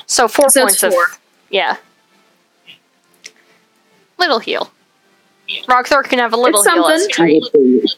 So 0.07 0.29
four 0.29 0.51
So 0.51 0.67
it's 0.67 0.81
points 0.81 0.97
of. 0.97 1.19
Yeah. 1.51 1.77
Little 4.19 4.39
heal. 4.39 4.71
Rogthor 5.67 6.05
can 6.05 6.19
have 6.19 6.33
a 6.33 6.37
little 6.37 6.61
It's 6.61 6.71
heal. 6.71 6.87
as 6.87 7.03
something. 7.03 7.43
a 7.43 7.81
treat. 7.81 7.97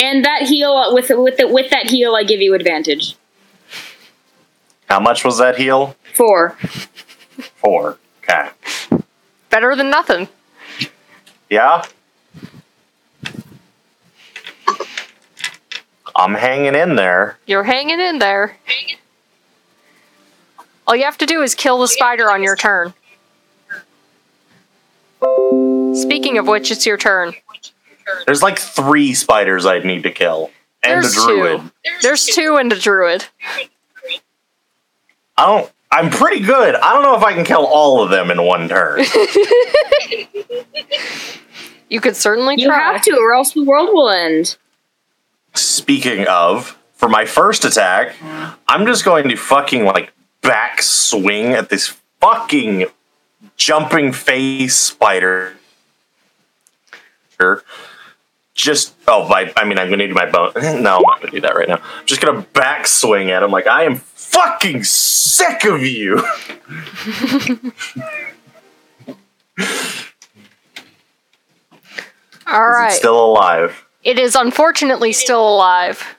And 0.00 0.24
that 0.24 0.42
heal 0.42 0.94
with 0.94 1.10
with 1.10 1.38
the, 1.38 1.48
with 1.48 1.70
that 1.70 1.88
heal, 1.88 2.14
I 2.14 2.24
give 2.24 2.40
you 2.40 2.54
advantage. 2.54 3.16
How 4.88 5.00
much 5.00 5.24
was 5.24 5.38
that 5.38 5.56
heal? 5.56 5.96
Four. 6.14 6.56
Four. 7.56 7.98
Okay. 8.22 8.50
Better 9.50 9.74
than 9.74 9.90
nothing. 9.90 10.28
Yeah? 11.50 11.84
I'm 16.14 16.34
hanging 16.34 16.74
in 16.74 16.96
there. 16.96 17.38
You're 17.46 17.64
hanging 17.64 18.00
in 18.00 18.18
there. 18.18 18.56
All 20.86 20.96
you 20.96 21.04
have 21.04 21.18
to 21.18 21.26
do 21.26 21.42
is 21.42 21.54
kill 21.54 21.80
the 21.80 21.88
spider 21.88 22.30
on 22.30 22.42
your 22.42 22.56
turn. 22.56 22.94
Speaking 25.94 26.38
of 26.38 26.46
which, 26.46 26.70
it's 26.70 26.86
your 26.86 26.96
turn. 26.96 27.34
There's 28.26 28.42
like 28.42 28.58
three 28.58 29.14
spiders 29.14 29.66
I'd 29.66 29.84
need 29.84 30.02
to 30.04 30.10
kill. 30.10 30.50
And 30.82 31.02
There's 31.02 31.16
a 31.16 31.26
druid. 31.26 31.60
two. 31.60 31.70
There's 32.02 32.24
two 32.26 32.56
and 32.56 32.72
a 32.72 32.78
druid. 32.78 33.24
I 35.36 35.46
don't 35.46 35.72
I'm 35.90 36.10
pretty 36.10 36.40
good. 36.44 36.74
I 36.74 36.92
don't 36.94 37.02
know 37.02 37.16
if 37.16 37.22
I 37.22 37.32
can 37.32 37.44
kill 37.44 37.64
all 37.64 38.02
of 38.02 38.10
them 38.10 38.30
in 38.30 38.42
one 38.42 38.68
turn. 38.68 39.04
You 41.88 42.00
could 42.00 42.16
certainly 42.16 42.56
You 42.58 42.66
try. 42.66 42.78
have 42.94 43.02
to, 43.02 43.16
or 43.16 43.32
else 43.32 43.52
the 43.52 43.62
world 43.62 43.90
will 43.92 44.10
end. 44.10 44.56
Speaking 45.54 46.26
of, 46.26 46.76
for 46.94 47.08
my 47.08 47.24
first 47.24 47.64
attack, 47.64 48.16
I'm 48.66 48.86
just 48.86 49.04
going 49.04 49.28
to 49.28 49.36
fucking 49.36 49.84
like 49.84 50.12
back 50.42 50.82
swing 50.82 51.52
at 51.52 51.68
this 51.68 51.96
fucking 52.20 52.86
jumping 53.56 54.12
face 54.12 54.74
spider. 54.76 55.54
Just 58.56 58.94
oh, 59.06 59.28
my, 59.28 59.52
I 59.54 59.64
mean, 59.64 59.78
I'm 59.78 59.90
gonna 59.90 60.08
do 60.08 60.14
my 60.14 60.28
bone. 60.28 60.50
No, 60.56 60.96
I'm 60.96 61.02
not 61.02 61.20
gonna 61.20 61.30
do 61.30 61.40
that 61.42 61.54
right 61.54 61.68
now. 61.68 61.76
I'm 61.76 62.06
just 62.06 62.22
gonna 62.22 62.40
back 62.40 62.86
swing 62.86 63.30
at 63.30 63.42
him 63.42 63.50
like 63.50 63.66
I 63.66 63.84
am 63.84 63.96
fucking 63.96 64.82
sick 64.82 65.64
of 65.64 65.82
you. 65.82 66.16
All 72.48 72.86
Is 72.86 72.94
it 72.94 72.98
still 72.98 73.24
alive? 73.24 73.86
it 74.04 74.18
is 74.20 74.36
unfortunately 74.36 75.12
still 75.12 75.46
alive. 75.46 76.16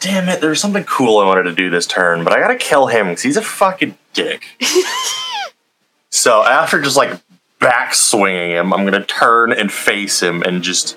Damn 0.00 0.28
it, 0.28 0.40
there 0.40 0.50
was 0.50 0.60
something 0.60 0.84
cool 0.84 1.18
I 1.18 1.26
wanted 1.26 1.44
to 1.44 1.52
do 1.52 1.70
this 1.70 1.86
turn, 1.86 2.24
but 2.24 2.32
I 2.32 2.40
gotta 2.40 2.56
kill 2.56 2.88
him 2.88 3.08
because 3.08 3.22
he's 3.22 3.36
a 3.36 3.42
fucking 3.42 3.96
dick. 4.12 4.42
so 6.10 6.44
after 6.44 6.80
just 6.82 6.96
like 6.96 7.20
back 7.60 7.94
swinging 7.94 8.50
him, 8.50 8.72
I'm 8.72 8.84
gonna 8.84 9.04
turn 9.04 9.52
and 9.52 9.70
face 9.70 10.20
him 10.20 10.42
and 10.42 10.62
just 10.62 10.96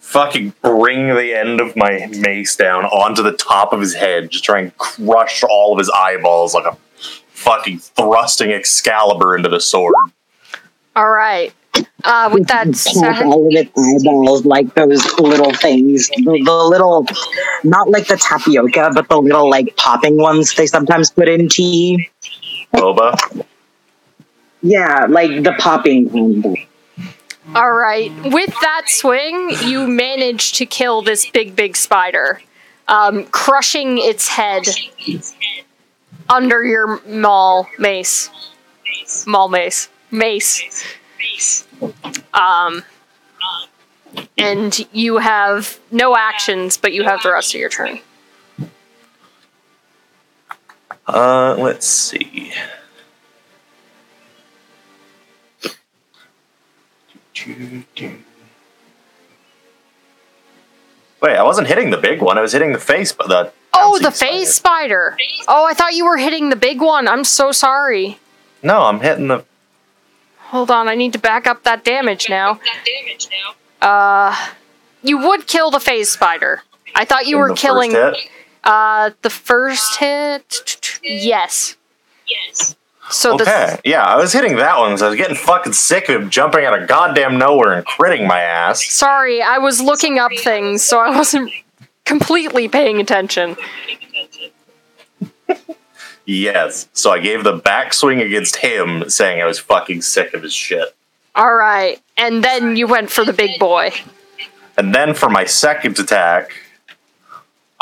fucking 0.00 0.52
bring 0.62 1.08
the 1.08 1.34
end 1.34 1.60
of 1.60 1.74
my 1.74 2.06
mace 2.18 2.54
down 2.54 2.84
onto 2.84 3.22
the 3.22 3.32
top 3.32 3.72
of 3.72 3.80
his 3.80 3.94
head, 3.94 4.30
just 4.30 4.44
try 4.44 4.60
and 4.60 4.76
crush 4.76 5.42
all 5.42 5.72
of 5.72 5.78
his 5.78 5.90
eyeballs 5.90 6.54
like 6.54 6.66
a 6.66 6.76
fucking 7.30 7.78
thrusting 7.78 8.52
Excalibur 8.52 9.36
into 9.36 9.48
the 9.48 9.60
sword. 9.60 9.94
All 10.94 11.10
right. 11.10 11.52
Uh, 12.04 12.30
with 12.32 12.46
that 12.46 12.66
Pop 12.66 12.74
said, 12.76 13.22
all 13.22 13.46
of 13.46 13.52
its 13.52 13.70
eyeballs 13.76 14.44
like 14.44 14.72
those 14.74 15.18
little 15.18 15.52
things. 15.52 16.08
The, 16.10 16.42
the 16.44 16.52
little, 16.52 17.06
not 17.64 17.90
like 17.90 18.06
the 18.06 18.16
tapioca, 18.16 18.92
but 18.94 19.08
the 19.08 19.16
little 19.20 19.50
like 19.50 19.74
popping 19.76 20.16
ones 20.16 20.54
they 20.54 20.66
sometimes 20.66 21.10
put 21.10 21.28
in 21.28 21.48
tea. 21.48 22.08
Boba. 22.72 23.43
Yeah, 24.64 25.04
like 25.10 25.42
the 25.42 25.52
popping 25.58 26.08
kind. 26.08 26.56
all 27.54 27.72
right. 27.72 28.10
With 28.24 28.48
that 28.62 28.84
swing, 28.86 29.50
you 29.62 29.86
manage 29.86 30.54
to 30.54 30.64
kill 30.64 31.02
this 31.02 31.28
big, 31.28 31.54
big 31.54 31.76
spider, 31.76 32.40
um, 32.88 33.26
crushing 33.26 33.98
its 33.98 34.26
head 34.26 34.62
under 36.30 36.64
your 36.64 37.02
maul 37.06 37.68
mace. 37.78 38.30
Maul 39.26 39.50
mace. 39.50 39.90
Mace. 40.10 40.86
Um, 42.32 42.84
and 44.38 44.88
you 44.92 45.18
have 45.18 45.78
no 45.90 46.16
actions, 46.16 46.78
but 46.78 46.94
you 46.94 47.04
have 47.04 47.22
the 47.22 47.32
rest 47.32 47.54
of 47.54 47.60
your 47.60 47.68
turn. 47.68 48.00
Uh, 51.06 51.54
let's 51.58 51.86
see. 51.86 52.50
Wait, 61.22 61.36
I 61.36 61.42
wasn't 61.42 61.68
hitting 61.68 61.90
the 61.90 61.96
big 61.96 62.20
one. 62.20 62.36
I 62.38 62.42
was 62.42 62.52
hitting 62.52 62.72
the 62.72 62.78
face, 62.78 63.12
but 63.12 63.28
the 63.28 63.52
Oh, 63.76 63.98
the 63.98 64.10
face 64.12 64.54
spider. 64.54 65.16
Oh, 65.48 65.64
I 65.66 65.74
thought 65.74 65.94
you 65.94 66.04
were 66.04 66.16
hitting 66.16 66.48
the 66.50 66.56
big 66.56 66.80
one. 66.80 67.08
I'm 67.08 67.24
so 67.24 67.50
sorry. 67.50 68.18
No, 68.62 68.82
I'm 68.84 69.00
hitting 69.00 69.26
the. 69.28 69.44
Hold 70.38 70.70
on, 70.70 70.88
I 70.88 70.94
need 70.94 71.12
to 71.14 71.18
back 71.18 71.46
up 71.48 71.64
that 71.64 71.84
damage 71.84 72.28
now. 72.28 72.54
That 72.54 72.84
damage 72.86 73.28
now. 73.82 73.86
Uh, 74.30 74.48
you 75.02 75.18
would 75.18 75.46
kill 75.48 75.70
the 75.72 75.80
phase 75.80 76.10
spider. 76.10 76.62
I 76.94 77.04
thought 77.04 77.26
you 77.26 77.36
in 77.36 77.40
were 77.42 77.48
the 77.48 77.54
first 77.56 77.62
killing 77.62 77.90
hit. 77.90 78.16
uh 78.62 79.10
the 79.22 79.30
first 79.30 79.98
hit. 79.98 81.00
Yes. 81.02 81.76
Yes. 82.28 82.76
So 83.14 83.34
Okay, 83.34 83.78
yeah, 83.84 84.02
I 84.02 84.16
was 84.16 84.32
hitting 84.32 84.56
that 84.56 84.78
one 84.78 84.90
because 84.90 85.02
I 85.02 85.08
was 85.08 85.16
getting 85.16 85.36
fucking 85.36 85.72
sick 85.72 86.08
of 86.08 86.30
jumping 86.30 86.64
out 86.64 86.80
of 86.80 86.88
goddamn 86.88 87.38
nowhere 87.38 87.72
and 87.72 87.86
critting 87.86 88.26
my 88.26 88.40
ass. 88.40 88.84
sorry, 88.84 89.40
I 89.40 89.58
was 89.58 89.80
looking 89.80 90.18
up 90.18 90.32
things, 90.36 90.82
so 90.82 90.98
I 90.98 91.16
wasn't 91.16 91.52
completely 92.04 92.68
paying 92.68 93.00
attention. 93.00 93.56
Yes, 96.26 96.88
so 96.94 97.10
I 97.10 97.18
gave 97.18 97.44
the 97.44 97.58
backswing 97.58 98.24
against 98.24 98.56
him, 98.56 99.10
saying 99.10 99.42
I 99.42 99.46
was 99.46 99.58
fucking 99.58 100.00
sick 100.02 100.32
of 100.32 100.42
his 100.42 100.54
shit. 100.54 100.94
All 101.34 101.54
right, 101.54 102.00
and 102.16 102.42
then 102.42 102.76
you 102.76 102.86
went 102.86 103.10
for 103.10 103.24
the 103.24 103.32
big 103.32 103.58
boy. 103.60 103.90
And 104.76 104.94
then 104.94 105.14
for 105.14 105.28
my 105.28 105.44
second 105.44 105.98
attack, 105.98 106.50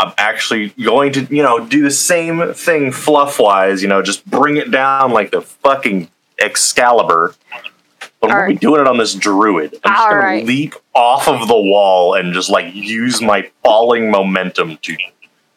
I'm 0.02 0.12
actually 0.18 0.70
going 0.70 1.12
to, 1.12 1.22
you 1.34 1.42
know, 1.42 1.64
do 1.64 1.82
the 1.82 1.90
same 1.90 2.52
thing 2.54 2.90
fluff 2.90 3.38
wise, 3.38 3.82
you 3.82 3.88
know, 3.88 4.02
just 4.02 4.28
bring 4.28 4.56
it 4.56 4.70
down 4.70 5.12
like 5.12 5.30
the 5.30 5.42
fucking 5.42 6.08
Excalibur. 6.38 7.34
But 8.20 8.30
I'm 8.30 8.36
Alright. 8.36 8.60
doing 8.60 8.80
it 8.80 8.86
on 8.88 8.98
this 8.98 9.14
druid. 9.14 9.74
I'm 9.84 9.92
just 9.92 10.08
gonna 10.08 10.14
Alright. 10.20 10.44
leap 10.46 10.74
off 10.94 11.28
of 11.28 11.46
the 11.48 11.56
wall 11.60 12.14
and 12.14 12.32
just 12.34 12.50
like 12.50 12.74
use 12.74 13.20
my 13.22 13.50
falling 13.62 14.10
momentum 14.10 14.78
to 14.82 14.96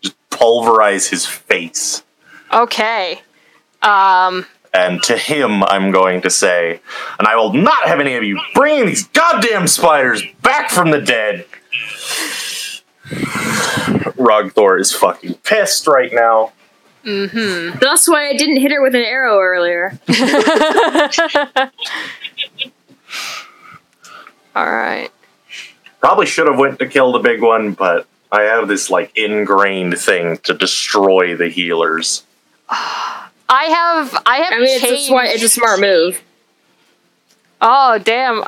just 0.01 0.15
pulverize 0.29 1.07
his 1.07 1.25
face. 1.25 2.03
Okay. 2.53 3.21
Um, 3.81 4.45
And 4.73 5.01
to 5.03 5.17
him, 5.17 5.63
I'm 5.63 5.91
going 5.91 6.21
to 6.21 6.29
say, 6.29 6.81
and 7.17 7.27
I 7.27 7.35
will 7.35 7.53
not 7.53 7.87
have 7.87 7.99
any 7.99 8.15
of 8.15 8.23
you 8.23 8.39
bringing 8.53 8.85
these 8.87 9.07
goddamn 9.07 9.67
spiders 9.67 10.21
back 10.41 10.69
from 10.69 10.91
the 10.91 11.01
dead. 11.01 11.45
Rogthor 14.25 14.79
is 14.79 14.91
fucking 14.91 15.35
pissed 15.35 15.85
right 15.87 16.11
now. 16.11 16.51
Mm-hmm. 17.03 17.77
That's 17.79 18.09
why 18.09 18.29
I 18.29 18.33
didn't 18.33 18.57
hit 18.57 18.71
her 18.71 18.81
with 18.81 18.95
an 18.95 19.03
arrow 19.03 19.39
earlier. 19.39 19.99
all 24.55 24.65
right. 24.65 25.09
Probably 25.99 26.25
should 26.25 26.47
have 26.47 26.57
went 26.57 26.79
to 26.79 26.87
kill 26.87 27.11
the 27.11 27.19
big 27.19 27.43
one, 27.43 27.73
but 27.73 28.07
I 28.31 28.41
have 28.43 28.67
this 28.67 28.89
like 28.89 29.15
ingrained 29.15 29.99
thing 29.99 30.37
to 30.39 30.55
destroy 30.55 31.35
the 31.35 31.47
healers. 31.47 32.23
I 32.67 33.29
have 33.65 34.23
I 34.25 34.37
have 34.37 34.53
I 34.53 34.57
mean, 34.57 34.69
it's 34.69 34.83
a, 34.83 34.87
changed. 34.87 35.11
it's 35.35 35.43
a 35.43 35.49
smart 35.49 35.79
move. 35.79 36.23
Oh 37.61 37.99
damn! 37.99 38.43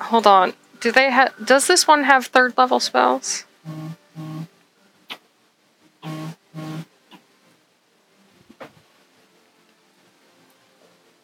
Hold 0.00 0.26
on. 0.26 0.54
Do 0.80 0.90
they 0.90 1.10
have? 1.10 1.32
Does 1.44 1.68
this 1.68 1.86
one 1.86 2.04
have 2.04 2.26
third 2.26 2.58
level 2.58 2.80
spells? 2.80 3.44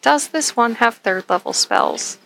Does 0.05 0.27
this 0.27 0.55
one 0.55 0.75
have 0.75 0.97
third 0.97 1.27
level 1.31 1.51
spells? 1.51 2.19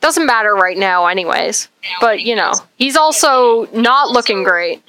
Doesn't 0.00 0.26
matter 0.26 0.54
right 0.54 0.78
now, 0.78 1.06
anyways. 1.08 1.66
But 2.00 2.20
you 2.20 2.36
know, 2.36 2.52
he's 2.76 2.96
also 2.96 3.66
not 3.72 4.12
looking 4.12 4.44
great. 4.44 4.80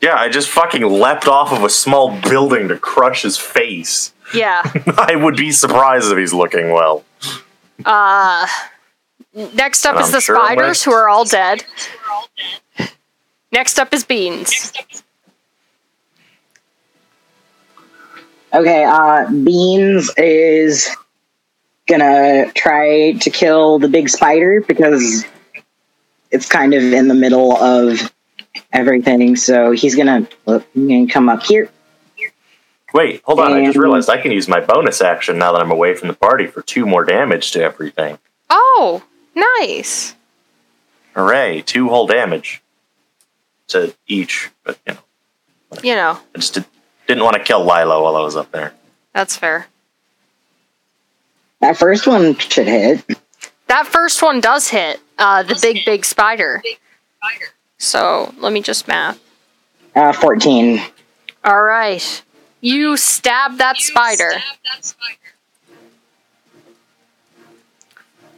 Yeah, 0.00 0.14
I 0.14 0.30
just 0.30 0.48
fucking 0.48 0.82
leapt 0.82 1.28
off 1.28 1.52
of 1.52 1.64
a 1.64 1.68
small 1.68 2.18
building 2.22 2.68
to 2.68 2.78
crush 2.78 3.22
his 3.22 3.36
face. 3.36 4.14
Yeah. 4.34 4.62
I 4.96 5.16
would 5.16 5.36
be 5.36 5.52
surprised 5.52 6.10
if 6.10 6.16
he's 6.16 6.32
looking 6.32 6.70
well. 6.72 7.04
Uh, 7.84 8.46
next 9.34 9.84
up 9.84 9.96
And 9.96 10.02
is 10.02 10.08
I'm 10.08 10.12
the 10.12 10.20
sure 10.22 10.36
spiders, 10.36 10.82
who 10.82 10.92
are 10.92 11.10
all 11.10 11.26
dead. 11.26 11.62
We're 12.08 12.14
all 12.14 12.28
dead. 12.78 12.90
Next 13.52 13.78
up 13.78 13.92
is 13.92 14.02
beans. 14.02 14.72
Okay, 18.52 18.84
uh, 18.84 19.30
Beans 19.30 20.10
is 20.16 20.88
gonna 21.86 22.50
try 22.52 23.12
to 23.12 23.30
kill 23.30 23.78
the 23.78 23.88
big 23.88 24.08
spider 24.08 24.62
because 24.66 25.24
it's 26.30 26.48
kind 26.48 26.74
of 26.74 26.82
in 26.82 27.08
the 27.08 27.14
middle 27.14 27.56
of 27.56 28.12
everything. 28.72 29.36
So 29.36 29.72
he's 29.72 29.94
gonna, 29.94 30.28
look, 30.46 30.66
he's 30.74 30.88
gonna 30.88 31.08
come 31.08 31.28
up 31.28 31.42
here. 31.42 31.70
Wait, 32.94 33.20
hold 33.24 33.38
on. 33.40 33.52
I 33.52 33.66
just 33.66 33.76
realized 33.76 34.08
I 34.08 34.20
can 34.20 34.32
use 34.32 34.48
my 34.48 34.60
bonus 34.60 35.02
action 35.02 35.38
now 35.38 35.52
that 35.52 35.60
I'm 35.60 35.70
away 35.70 35.94
from 35.94 36.08
the 36.08 36.14
party 36.14 36.46
for 36.46 36.62
two 36.62 36.86
more 36.86 37.04
damage 37.04 37.50
to 37.52 37.62
everything. 37.62 38.18
Oh, 38.48 39.02
nice. 39.34 40.14
Hooray! 41.14 41.62
Two 41.62 41.90
whole 41.90 42.06
damage 42.06 42.62
to 43.68 43.94
each. 44.06 44.50
But 44.64 44.78
you 44.86 44.94
know, 44.94 45.78
You 45.82 45.94
know, 45.96 46.18
I 46.34 46.38
just 46.38 46.54
did, 46.54 46.64
didn't 47.08 47.24
want 47.24 47.34
to 47.36 47.42
kill 47.42 47.60
Lila 47.64 48.00
while 48.02 48.14
I 48.16 48.20
was 48.20 48.36
up 48.36 48.52
there. 48.52 48.72
that's 49.12 49.36
fair. 49.36 49.66
That 51.60 51.76
first 51.76 52.06
one 52.06 52.36
should 52.36 52.68
hit. 52.68 53.04
That 53.66 53.86
first 53.86 54.22
one 54.22 54.40
does 54.40 54.68
hit 54.68 55.00
uh, 55.18 55.42
the 55.42 55.58
big, 55.60 55.84
big 55.84 56.04
spider. 56.04 56.62
So 57.78 58.32
let 58.38 58.52
me 58.52 58.62
just 58.62 58.86
math. 58.86 59.18
Uh, 59.96 60.12
14. 60.12 60.80
All 61.44 61.62
right. 61.62 62.22
You 62.60 62.96
stab 62.96 63.56
that 63.58 63.78
spider. 63.78 64.30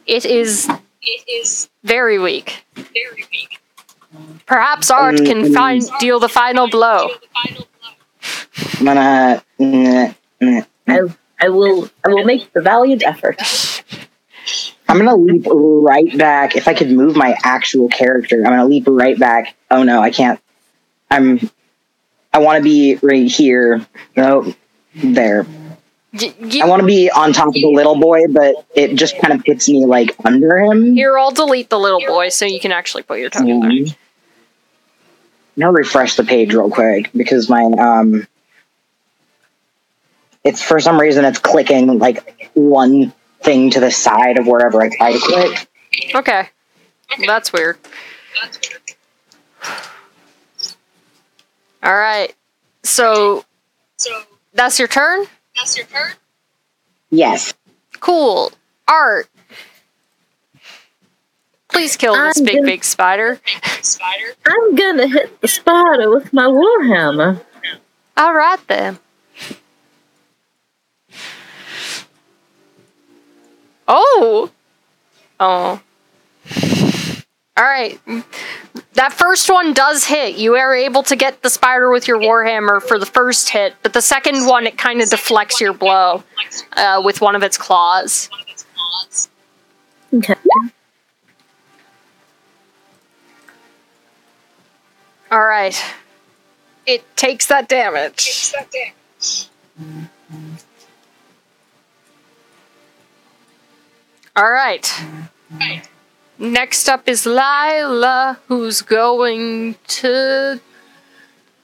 It 0.07 0.25
is 0.25 0.69
It 1.03 1.25
is 1.29 1.69
very 1.85 2.19
weak. 2.19 2.65
very 2.75 3.27
weak. 3.31 3.61
Perhaps 4.47 4.91
Art 4.91 5.17
can 5.19 5.53
find 5.53 5.83
deal 6.01 6.19
the 6.19 6.29
final 6.29 6.69
blow. 6.69 7.09
The 7.09 7.27
final 7.33 7.67
blow. 8.79 8.79
I'm 8.79 8.85
gonna. 8.85 9.45
mm, 10.41 10.67
I, 10.89 11.01
I 11.39 11.49
will 11.49 11.89
I 12.05 12.09
will 12.11 12.25
make 12.25 12.53
the 12.53 12.61
valiant 12.61 13.03
effort. 13.05 13.41
I'm 14.89 14.99
gonna 14.99 15.17
leap 15.17 15.45
right 15.49 16.17
back. 16.19 16.57
If 16.57 16.67
I 16.67 16.75
could 16.75 16.91
move 16.91 17.15
my 17.17 17.37
actual 17.45 17.89
character, 17.89 18.37
I'm 18.39 18.51
gonna 18.51 18.67
leap 18.67 18.85
right 18.87 19.19
back. 19.19 19.55
Oh 19.71 19.83
no, 19.83 20.01
I 20.01 20.11
can't. 20.11 20.41
I'm. 21.11 21.51
I 22.33 22.39
want 22.39 22.59
to 22.59 22.63
be 22.63 22.97
right 23.03 23.27
here. 23.31 23.85
No, 24.17 24.55
there. 24.95 25.45
Y- 26.13 26.35
I 26.41 26.45
you- 26.47 26.67
want 26.67 26.81
to 26.81 26.87
be 26.87 27.11
on 27.11 27.33
top 27.33 27.49
of 27.49 27.55
the 27.55 27.67
little 27.73 27.99
boy, 27.99 28.27
but 28.29 28.67
it 28.75 28.95
just 28.97 29.19
kind 29.21 29.33
of 29.33 29.45
puts 29.45 29.69
me 29.69 29.85
like 29.87 30.15
under 30.25 30.57
him. 30.59 30.95
here, 30.95 31.17
I'll 31.19 31.31
delete 31.31 31.71
the 31.71 31.79
little 31.79 32.01
boy 32.01 32.29
so 32.31 32.45
you 32.47 32.59
can 32.61 32.73
actually 32.73 33.03
put 33.05 33.19
your 33.21 33.31
tongue 33.31 33.49
in 33.49 33.61
there. 33.61 33.95
Um, 35.57 35.63
I'll 35.65 35.73
refresh 35.73 36.17
the 36.17 36.25
page 36.25 36.53
real 36.55 36.71
quick 36.71 37.11
because 37.15 37.49
my 37.49 37.63
um, 37.65 38.27
it's 40.45 40.63
for 40.63 40.81
some 40.81 41.01
reason 41.01 41.25
it's 41.25 41.39
clicking 41.39 41.99
like 41.99 42.51
one 42.55 43.13
thing 43.41 43.71
to 43.71 43.81
the 43.81 43.91
side 43.91 44.39
of 44.39 44.47
wherever 44.47 44.83
I 44.83 44.89
try 44.95 45.13
to 45.13 45.19
click. 45.19 45.69
Okay. 46.15 46.49
That's 47.27 47.53
weird. 47.53 47.79
That's 48.41 48.59
weird. 48.71 48.81
All 51.83 51.97
right. 51.97 52.35
So 52.83 53.45
So 53.97 54.11
that's 54.55 54.79
your 54.79 54.89
turn? 54.89 55.27
that's 55.57 55.77
your 55.77 55.87
turn. 55.87 56.13
Yes. 57.11 57.55
Cool. 58.01 58.53
Art. 58.87 59.29
Please 61.73 61.97
kill 61.97 62.15
this 62.15 62.39
I'm 62.39 62.45
big, 62.45 62.55
gonna- 62.57 62.67
big 62.67 62.85
spider. 62.85 63.41
Spider. 63.83 64.35
I'm 64.47 64.75
gonna 64.75 65.07
hit 65.07 65.41
the 65.41 65.49
spider 65.49 66.11
with 66.11 66.33
my 66.33 66.45
warhammer. 66.47 67.41
All 68.17 68.35
right 68.35 68.59
then. 68.67 68.99
Oh. 73.89 74.51
Oh. 75.39 75.81
All 77.57 77.65
right. 77.65 78.01
That 78.95 79.13
first 79.13 79.51
one 79.51 79.73
does 79.73 80.05
hit. 80.05 80.37
You 80.37 80.55
are 80.57 80.75
able 80.75 81.03
to 81.05 81.17
get 81.17 81.43
the 81.43 81.51
spider 81.51 81.91
with 81.91 82.07
your 82.09 82.19
warhammer 82.19 82.83
for 82.83 82.99
the 82.99 83.07
first 83.07 83.49
hit, 83.51 83.75
but 83.83 83.93
the 83.93 84.03
second 84.03 84.47
one 84.47 84.67
it 84.67 84.77
kind 84.79 85.01
of 85.01 85.11
deflects 85.11 85.61
your 85.61 85.73
blow 85.73 86.23
uh, 86.77 87.01
with 87.05 87.21
one 87.21 87.35
of 87.35 87.43
its 87.43 87.57
claws. 87.59 88.29
One 88.31 88.41
of 88.41 88.49
its 88.49 88.65
claws. 88.75 89.29
Okay. 90.15 90.35
All 95.31 95.45
right. 95.45 95.81
It 96.87 97.05
takes 97.17 97.47
that 97.47 97.69
damage. 97.69 98.25
Takes 98.25 98.53
that 98.53 98.69
damage. 98.73 99.49
All 104.35 104.51
right. 104.51 104.91
Right. 105.53 105.89
Next 106.39 106.89
up 106.89 107.09
is 107.09 107.27
Lila, 107.27 108.39
who's 108.49 108.83
going 108.83 109.77
to 109.89 110.61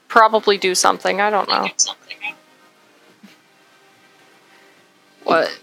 probably 0.07 0.57
do 0.57 0.75
something. 0.75 1.19
I 1.19 1.29
don't 1.29 1.49
know 1.49 1.67
what. 5.23 5.59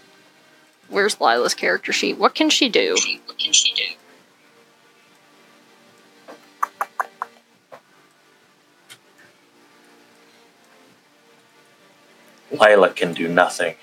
Where's 0.89 1.19
Lila's 1.19 1.55
character 1.55 1.91
sheet? 1.91 2.17
What 2.17 2.35
can 2.35 2.49
she 2.49 2.69
do? 2.69 2.95
What 3.25 3.37
can 3.39 3.53
she 3.53 3.73
do? 3.73 3.83
Lila 12.57 12.89
can 12.91 13.13
do 13.13 13.27
nothing. 13.27 13.75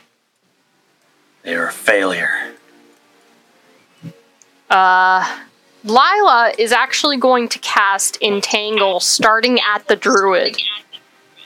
They 1.42 1.54
are 1.54 1.68
a 1.68 1.72
failure. 1.72 2.54
Uh, 4.70 5.40
Lila 5.84 6.52
is 6.56 6.72
actually 6.72 7.16
going 7.16 7.48
to 7.48 7.58
cast 7.58 8.16
Entangle 8.22 9.00
starting 9.00 9.58
at 9.60 9.86
the 9.88 9.96
druid. 9.96 10.56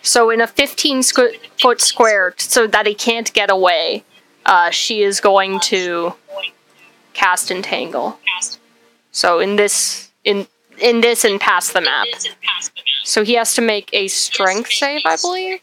So 0.02 0.30
in 0.30 0.40
a 0.40 0.46
15 0.46 1.00
squ- 1.00 1.36
foot 1.60 1.80
square, 1.80 2.34
so 2.38 2.66
that 2.66 2.86
he 2.86 2.94
can't 2.94 3.32
get 3.32 3.50
away, 3.50 4.04
uh, 4.44 4.70
she 4.70 5.02
is 5.02 5.20
going 5.20 5.58
to 5.60 6.14
cast 7.14 7.50
Entangle. 7.50 8.18
So 9.10 9.40
in 9.40 9.56
this, 9.56 10.10
in 10.24 10.46
in 10.78 11.00
this, 11.00 11.24
and 11.24 11.40
pass 11.40 11.72
the 11.72 11.80
map. 11.80 12.06
So 13.02 13.24
he 13.24 13.34
has 13.34 13.54
to 13.54 13.62
make 13.62 13.88
a 13.94 14.08
strength 14.08 14.70
save, 14.70 15.00
I 15.06 15.16
believe. 15.16 15.60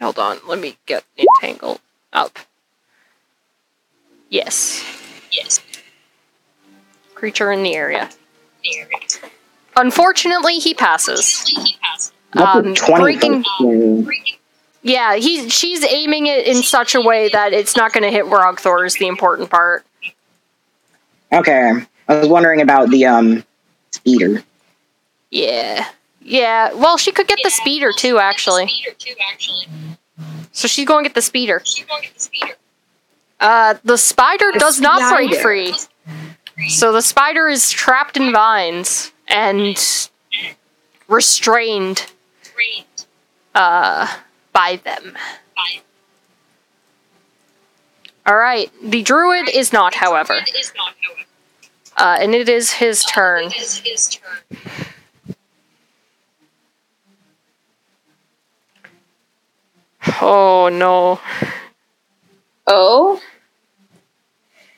Save. 0.00 0.04
Hold 0.04 0.18
on, 0.18 0.38
let 0.48 0.58
me 0.58 0.76
get 0.86 1.04
Entangle 1.18 1.80
up. 2.12 2.38
Yes, 4.28 4.84
Yes. 5.32 5.60
creature 7.14 7.52
in 7.52 7.62
the 7.62 7.74
area. 7.74 8.08
Unfortunately, 9.76 10.58
he 10.58 10.74
passes. 10.74 11.42
He 11.46 11.76
passes. 11.82 12.12
That's 12.32 12.56
Um, 12.88 13.00
breaking- 13.00 13.44
Yeah, 14.82 15.16
he 15.16 15.48
she's 15.50 15.84
aiming 15.84 16.26
it 16.26 16.46
in 16.46 16.62
such 16.62 16.94
a 16.94 17.00
way 17.00 17.28
that 17.28 17.52
it's 17.52 17.76
not 17.76 17.92
going 17.92 18.02
to 18.04 18.10
hit 18.10 18.24
Rogthor 18.24 18.86
is 18.86 18.94
the 18.94 19.08
important 19.08 19.50
part. 19.50 19.84
Okay. 21.32 21.72
I 22.08 22.14
was 22.14 22.28
wondering 22.28 22.60
about 22.62 22.88
the 22.90 23.04
um 23.06 23.44
speeder. 23.90 24.42
Yeah. 25.30 25.86
Yeah, 26.22 26.72
well, 26.74 26.96
she 26.96 27.12
could 27.12 27.26
get 27.28 27.38
the 27.42 27.50
speeder 27.50 27.88
well, 27.88 27.92
too, 27.94 28.08
she 28.08 28.12
got 28.12 28.18
the 28.18 28.24
actually. 28.24 28.66
Speeder 28.68 28.94
too, 28.98 29.14
actually. 29.32 29.66
So 30.52 30.68
she's 30.68 30.86
going 30.86 31.04
to 31.04 31.08
get 31.08 31.14
the 31.14 31.22
speeder. 31.22 31.62
She's 31.64 31.84
going 31.86 32.02
to 32.02 32.08
get 32.08 32.14
the 32.14 32.20
speeder. 32.20 32.54
Uh, 33.38 33.74
the 33.84 33.96
spider 33.96 34.50
The 34.52 34.58
does 34.58 34.80
not 34.80 35.14
break 35.14 35.34
free. 35.36 35.74
So 36.68 36.92
the 36.92 37.00
spider 37.02 37.48
is 37.48 37.70
trapped 37.70 38.16
in 38.18 38.32
vines 38.32 39.12
and 39.28 39.76
restrained 41.08 42.12
uh, 43.54 44.06
by 44.52 44.76
them. 44.84 45.16
All 48.26 48.36
right, 48.36 48.70
the 48.82 49.02
druid 49.02 49.48
is 49.48 49.72
not, 49.72 49.94
however, 49.94 50.34
It 50.34 50.54
is 50.54 50.72
not, 50.76 50.94
however. 51.02 51.22
uh, 51.96 52.22
and 52.22 52.34
it 52.34 52.48
is 52.48 52.72
his 52.72 53.02
turn. 53.04 53.46
It 53.46 53.56
is 53.56 53.78
his 53.78 54.08
turn. 54.08 54.58
Oh 60.20 60.68
no. 60.72 61.20
Oh, 62.66 63.20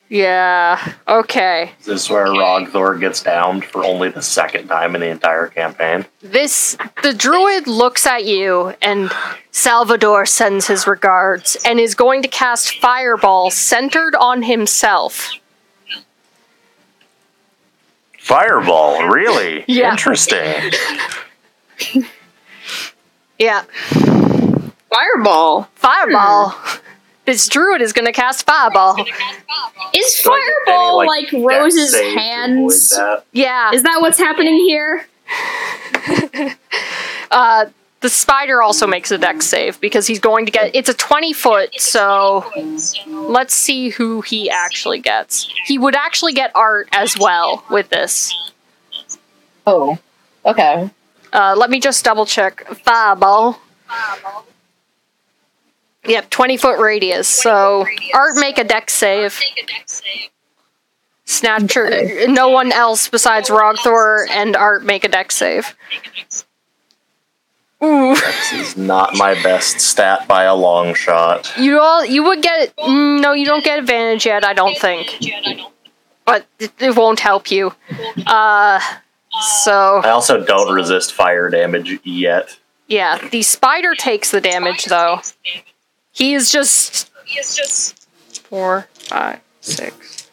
Yeah. 0.09 0.94
Okay. 1.07 1.73
This 1.78 1.81
Is 1.81 1.86
this 1.86 2.11
where 2.11 2.27
Rogthor 2.27 2.99
gets 2.99 3.23
downed 3.23 3.65
for 3.65 3.85
only 3.85 4.09
the 4.09 4.23
second 4.23 4.69
time 4.69 4.94
in 4.94 5.01
the 5.01 5.09
entire 5.09 5.49
campaign? 5.49 6.07
This 6.23 6.77
the 7.03 7.12
druid 7.15 7.66
looks 7.66 8.07
at 8.07 8.24
you 8.24 8.74
and 8.82 9.11
Salvador 9.51 10.27
sends 10.27 10.66
his 10.66 10.86
regards 10.86 11.57
and 11.65 11.78
is 11.78 11.94
going 11.94 12.23
to 12.23 12.28
cast 12.28 12.78
fireball 12.81 13.51
centered 13.51 14.15
on 14.15 14.43
himself. 14.43 15.32
Fireball, 18.19 19.09
really? 19.09 19.65
Yeah. 19.66 19.90
Interesting. 19.90 20.73
Yeah. 23.39 23.65
Fireball. 24.93 25.69
Fireball. 25.74 26.55
This 27.24 27.48
druid 27.48 27.81
is 27.81 27.93
gonna 27.93 28.12
cast 28.12 28.44
fireball. 28.47 28.97
Is 29.94 30.16
So 30.16 30.32
I 30.32 30.36
any, 30.36 30.73
fireball 30.73 31.06
like, 31.06 31.32
Rose's 31.32 31.94
hands? 31.94 32.98
Yeah. 33.32 33.70
Is 33.73 33.82
that 33.85 34.01
what's 34.01 34.19
happening 34.19 34.56
here? 34.56 35.06
Uh, 37.31 37.64
the 38.01 38.10
spider 38.10 38.60
also 38.60 38.86
makes 38.86 39.10
a 39.10 39.16
dex 39.16 39.47
save 39.47 39.81
because 39.81 40.06
he's 40.06 40.20
going 40.20 40.44
to 40.44 40.52
get. 40.52 40.74
It's 40.77 40.90
a 40.90 40.94
20 40.94 41.32
foot, 41.32 41.81
so 41.81 42.44
let's 43.06 43.55
see 43.55 43.89
who 43.89 44.20
he 44.20 44.51
actually 44.51 44.98
gets. 44.98 45.48
He 45.64 45.78
would 45.78 45.94
actually 45.94 46.35
get 46.35 46.51
art 46.55 46.89
as 46.93 47.16
well 47.19 47.64
with 47.70 47.89
this. 47.89 48.35
Oh. 49.66 49.98
Okay. 50.44 50.90
Uh, 51.32 51.55
let 51.56 51.70
me 51.70 51.81
just 51.81 52.05
double 52.05 52.27
check. 52.27 52.66
Fireball. 52.85 53.59
Fireball. 53.86 54.44
Yep, 56.05 56.31
20 56.31 56.57
foot 56.57 56.79
radius. 56.81 57.29
So, 57.29 57.87
art 58.15 58.37
make 58.37 58.59
a 58.59 58.65
dex 58.65 58.93
save. 58.93 59.39
Snatcher. 61.24 62.27
No 62.29 62.49
one 62.49 62.73
else 62.73 63.09
besides 63.09 63.49
Rogthor 63.49 64.27
and 64.31 64.57
art 64.57 64.85
make 64.85 65.05
a 65.05 65.09
dex 65.09 65.37
save. 65.37 65.77
Ooh. 67.85 68.15
This 68.15 68.53
is 68.53 68.77
not 68.77 69.16
my 69.16 69.35
best 69.43 69.81
stat 69.81 70.29
by 70.29 70.45
a 70.45 70.55
long 70.55 70.95
shot. 70.95 71.53
You 71.59 71.81
all, 71.81 72.05
you 72.05 72.23
would 72.24 72.43
get. 72.43 72.74
mm, 72.77 73.20
No, 73.20 73.33
you 73.33 73.45
don't 73.45 73.65
get 73.65 73.79
advantage 73.79 74.27
yet. 74.27 74.45
I 74.45 74.53
don't 74.53 74.77
think, 74.79 75.19
but 76.24 76.47
it, 76.61 76.73
it 76.81 76.97
won't 76.97 77.19
help 77.20 77.51
you. 77.51 77.73
Uh, 78.27 78.79
so 79.62 80.01
I 80.05 80.11
also 80.11 80.45
don't 80.45 80.73
resist 80.73 81.12
fire 81.12 81.49
damage 81.51 81.99
yet. 82.05 82.57
yeah, 82.87 83.19
the 83.31 83.43
spider 83.43 83.95
takes 83.97 84.31
the 84.31 84.41
damage 84.41 84.85
though. 84.85 85.20
He 86.13 86.35
is 86.35 86.51
just 86.51 87.11
He 87.25 87.39
is 87.39 87.57
just. 87.57 88.07
four, 88.45 88.87
five, 88.93 89.41
six. 89.61 90.29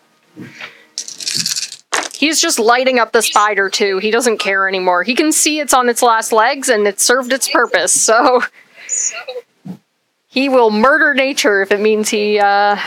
He's 2.14 2.42
just 2.42 2.60
lighting 2.60 3.00
up 3.00 3.14
the 3.14 3.22
spider 3.22 3.70
too. 3.70 3.98
He 4.00 4.12
doesn't 4.12 4.40
care 4.40 4.68
anymore. 4.68 5.04
He 5.04 5.16
can 5.16 5.32
see 5.32 5.60
it's 5.60 5.74
on 5.74 5.88
its 5.88 6.02
last 6.02 6.34
legs 6.34 6.68
and 6.68 6.86
it 6.86 7.00
served 7.00 7.32
its 7.32 7.48
purpose. 7.48 7.94
So 7.94 8.42
he 10.28 10.50
will 10.50 10.70
murder 10.70 11.14
nature 11.14 11.62
if 11.62 11.72
it 11.72 11.80
means 11.80 12.10
he. 12.10 12.40
uh 12.40 12.78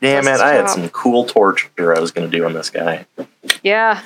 Damn 0.00 0.26
it, 0.28 0.40
I 0.40 0.54
had 0.54 0.70
some 0.70 0.88
cool 0.90 1.26
torture 1.26 1.94
I 1.94 2.00
was 2.00 2.10
going 2.10 2.30
to 2.30 2.34
do 2.34 2.46
on 2.46 2.54
this 2.54 2.70
guy. 2.70 3.04
Yeah. 3.62 4.00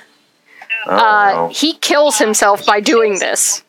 Oh, 0.87 0.91
Uh, 0.91 1.49
he 1.51 1.75
kills 1.75 2.19
himself 2.19 2.67
by 2.67 2.81
doing 2.81 3.21
this. 3.21 3.63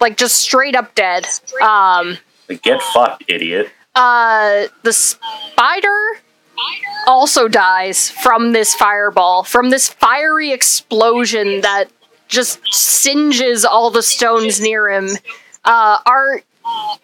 like 0.00 0.16
just 0.16 0.36
straight 0.36 0.74
up 0.74 0.94
dead. 0.94 1.26
Um, 1.60 2.08
Like, 2.10 2.18
Get 2.56 2.82
fucked, 2.82 3.24
idiot. 3.28 3.70
uh, 3.94 4.66
the 4.82 4.92
spider 4.92 5.98
also 7.06 7.48
dies 7.48 8.10
from 8.10 8.52
this 8.52 8.74
fireball, 8.74 9.42
from 9.42 9.70
this 9.70 9.88
fiery 9.88 10.52
explosion 10.52 11.60
that 11.62 11.86
just 12.28 12.60
singes 12.72 13.64
all 13.64 13.90
the 13.90 14.02
stones 14.02 14.60
near 14.60 14.88
him. 14.90 15.08
Uh, 15.64 15.98
Art 16.06 16.44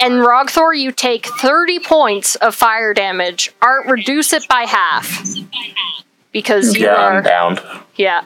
and 0.01 0.15
Rogthor, 0.25 0.79
you 0.79 0.93
take 0.93 1.27
30 1.27 1.81
points 1.81 2.35
of 2.37 2.55
fire 2.55 2.95
damage. 2.95 3.53
Art, 3.61 3.87
reduce 3.87 4.33
it 4.33 4.47
by 4.49 4.63
half. 4.63 5.25
Because 6.33 6.77
you 6.77 6.87
Yeah, 6.87 6.95
are. 6.95 7.17
I'm 7.19 7.23
down. 7.25 7.59
Yeah. 7.97 8.23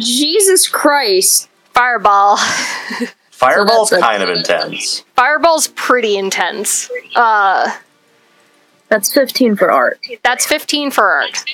Jesus 0.00 0.68
Christ. 0.68 1.48
Fireball. 1.72 2.38
Fireball's 3.36 3.90
that's 3.90 4.02
a- 4.02 4.04
kind 4.06 4.22
of 4.22 4.28
intense. 4.30 5.04
Fireball's 5.14 5.68
pretty 5.68 6.16
intense. 6.16 6.90
Uh, 7.14 7.70
That's 8.88 9.12
15 9.12 9.56
for 9.56 9.70
art. 9.70 9.98
that's 10.22 10.46
15 10.46 10.90
for 10.90 11.04
Art. 11.10 11.44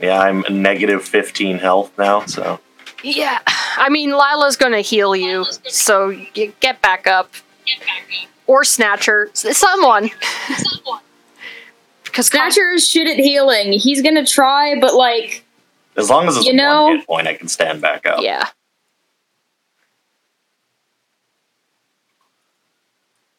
Yeah, 0.00 0.18
I'm 0.20 0.44
negative 0.50 1.04
15 1.04 1.58
health 1.58 1.96
now, 1.98 2.24
so. 2.24 2.60
Yeah. 3.02 3.40
I 3.76 3.88
mean, 3.90 4.10
Lila's 4.12 4.56
gonna 4.56 4.80
heal 4.80 5.14
you, 5.14 5.44
so 5.68 6.08
you 6.08 6.52
get 6.60 6.80
back 6.80 7.06
up. 7.06 7.32
Or 8.46 8.64
Snatcher. 8.64 9.30
S- 9.34 9.58
Someone. 9.58 10.10
Because 12.04 12.26
Snatcher 12.26 12.72
is 12.72 12.88
shit 12.90 13.06
at 13.06 13.22
healing. 13.24 13.72
He's 13.72 14.02
gonna 14.02 14.26
try, 14.26 14.74
but 14.80 14.94
like, 14.94 15.44
As 15.96 16.08
long 16.08 16.28
as 16.28 16.36
it's 16.36 16.46
You 16.46 16.52
know- 16.54 16.84
one 16.86 16.96
hit 16.98 17.06
point, 17.06 17.28
I 17.28 17.34
can 17.34 17.48
stand 17.48 17.80
back 17.80 18.06
up. 18.06 18.20
Yeah. 18.22 18.48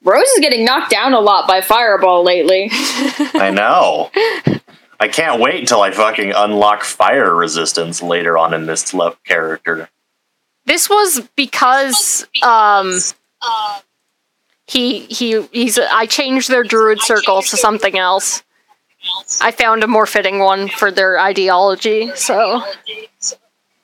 Rose 0.03 0.27
is 0.29 0.39
getting 0.39 0.65
knocked 0.65 0.89
down 0.91 1.13
a 1.13 1.19
lot 1.19 1.47
by 1.47 1.61
Fireball 1.61 2.23
lately. 2.23 2.69
I 2.71 3.51
know. 3.53 4.09
I 4.99 5.07
can't 5.07 5.39
wait 5.39 5.59
until 5.59 5.81
I 5.81 5.91
fucking 5.91 6.31
unlock 6.35 6.83
fire 6.83 7.33
resistance 7.35 8.01
later 8.01 8.37
on 8.37 8.53
in 8.53 8.65
this 8.65 8.93
le- 8.93 9.15
character. 9.25 9.89
This 10.65 10.89
was 10.89 11.21
because 11.35 12.27
um 12.43 12.99
he 14.67 15.01
he 15.01 15.41
he's 15.51 15.77
I 15.77 16.05
changed 16.07 16.49
their 16.49 16.63
druid 16.63 17.01
circle 17.01 17.41
to 17.43 17.57
something 17.57 17.97
else. 17.97 18.43
I 19.41 19.51
found 19.51 19.83
a 19.83 19.87
more 19.87 20.05
fitting 20.05 20.39
one 20.39 20.67
for 20.67 20.91
their 20.91 21.19
ideology, 21.19 22.11
so 22.15 22.63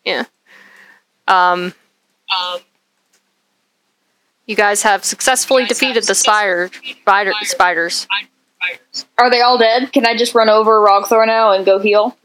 yeah. 0.05 0.23
Um 1.27 1.73
you 4.45 4.55
guys 4.55 4.81
have 4.83 5.03
successfully 5.03 5.65
defeated 5.65 6.05
the 6.05 6.15
spider, 6.15 6.71
spider 7.01 7.33
spiders. 7.43 8.07
Are 9.19 9.29
they 9.29 9.39
all 9.41 9.57
dead? 9.57 9.93
Can 9.93 10.05
I 10.05 10.17
just 10.17 10.33
run 10.33 10.49
over 10.49 10.79
Rogthor 10.81 11.25
now 11.27 11.51
and 11.51 11.63
go 11.65 11.77
heal? 11.79 12.17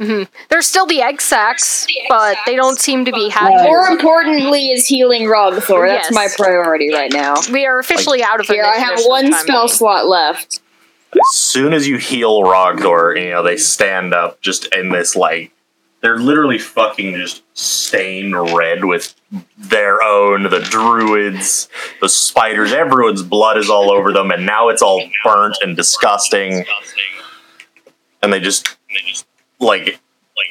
There's 0.49 0.67
still 0.67 0.87
the 0.87 1.03
egg 1.03 1.21
sacs, 1.21 1.87
but 2.09 2.37
they 2.47 2.57
don't 2.57 2.79
seem 2.79 3.05
to 3.05 3.13
be 3.13 3.29
happy. 3.29 3.55
Right. 3.55 3.67
More 3.67 3.87
importantly 3.87 4.71
is 4.71 4.87
healing 4.87 5.23
Rogthor. 5.23 5.87
That's 5.87 6.11
Yes. 6.11 6.13
my 6.13 6.29
priority 6.35 6.93
right 6.93 7.13
now. 7.13 7.35
We 7.53 7.67
are 7.67 7.79
officially 7.79 8.23
out 8.25 8.41
of 8.41 8.47
Here, 8.47 8.65
I 8.65 8.77
have 8.79 9.01
one 9.05 9.33
spell 9.35 9.69
slot 9.69 10.07
left. 10.07 10.62
As 11.15 11.37
soon 11.37 11.73
as 11.73 11.87
you 11.87 11.99
heal 11.99 12.43
Rogthor, 12.43 13.23
you 13.23 13.31
know, 13.31 13.43
they 13.43 13.57
stand 13.57 14.15
up 14.15 14.41
just 14.41 14.75
in 14.75 14.89
this, 14.89 15.15
like, 15.15 15.53
they're 16.01 16.19
literally 16.19 16.59
fucking 16.59 17.15
just 17.15 17.43
stained 17.55 18.35
red 18.35 18.85
with 18.85 19.15
their 19.57 20.03
own, 20.03 20.45
the 20.45 20.59
druids, 20.59 21.69
the 22.01 22.09
spiders, 22.09 22.73
everyone's 22.73 23.23
blood 23.23 23.57
is 23.57 23.71
all 23.71 23.91
over 23.91 24.13
them, 24.13 24.31
and 24.31 24.45
now 24.45 24.69
it's 24.69 24.83
all 24.83 25.03
burnt 25.23 25.57
and 25.63 25.77
disgusting. 25.77 26.65
And 28.23 28.33
they 28.33 28.41
just, 28.41 28.77
like, 29.61 30.01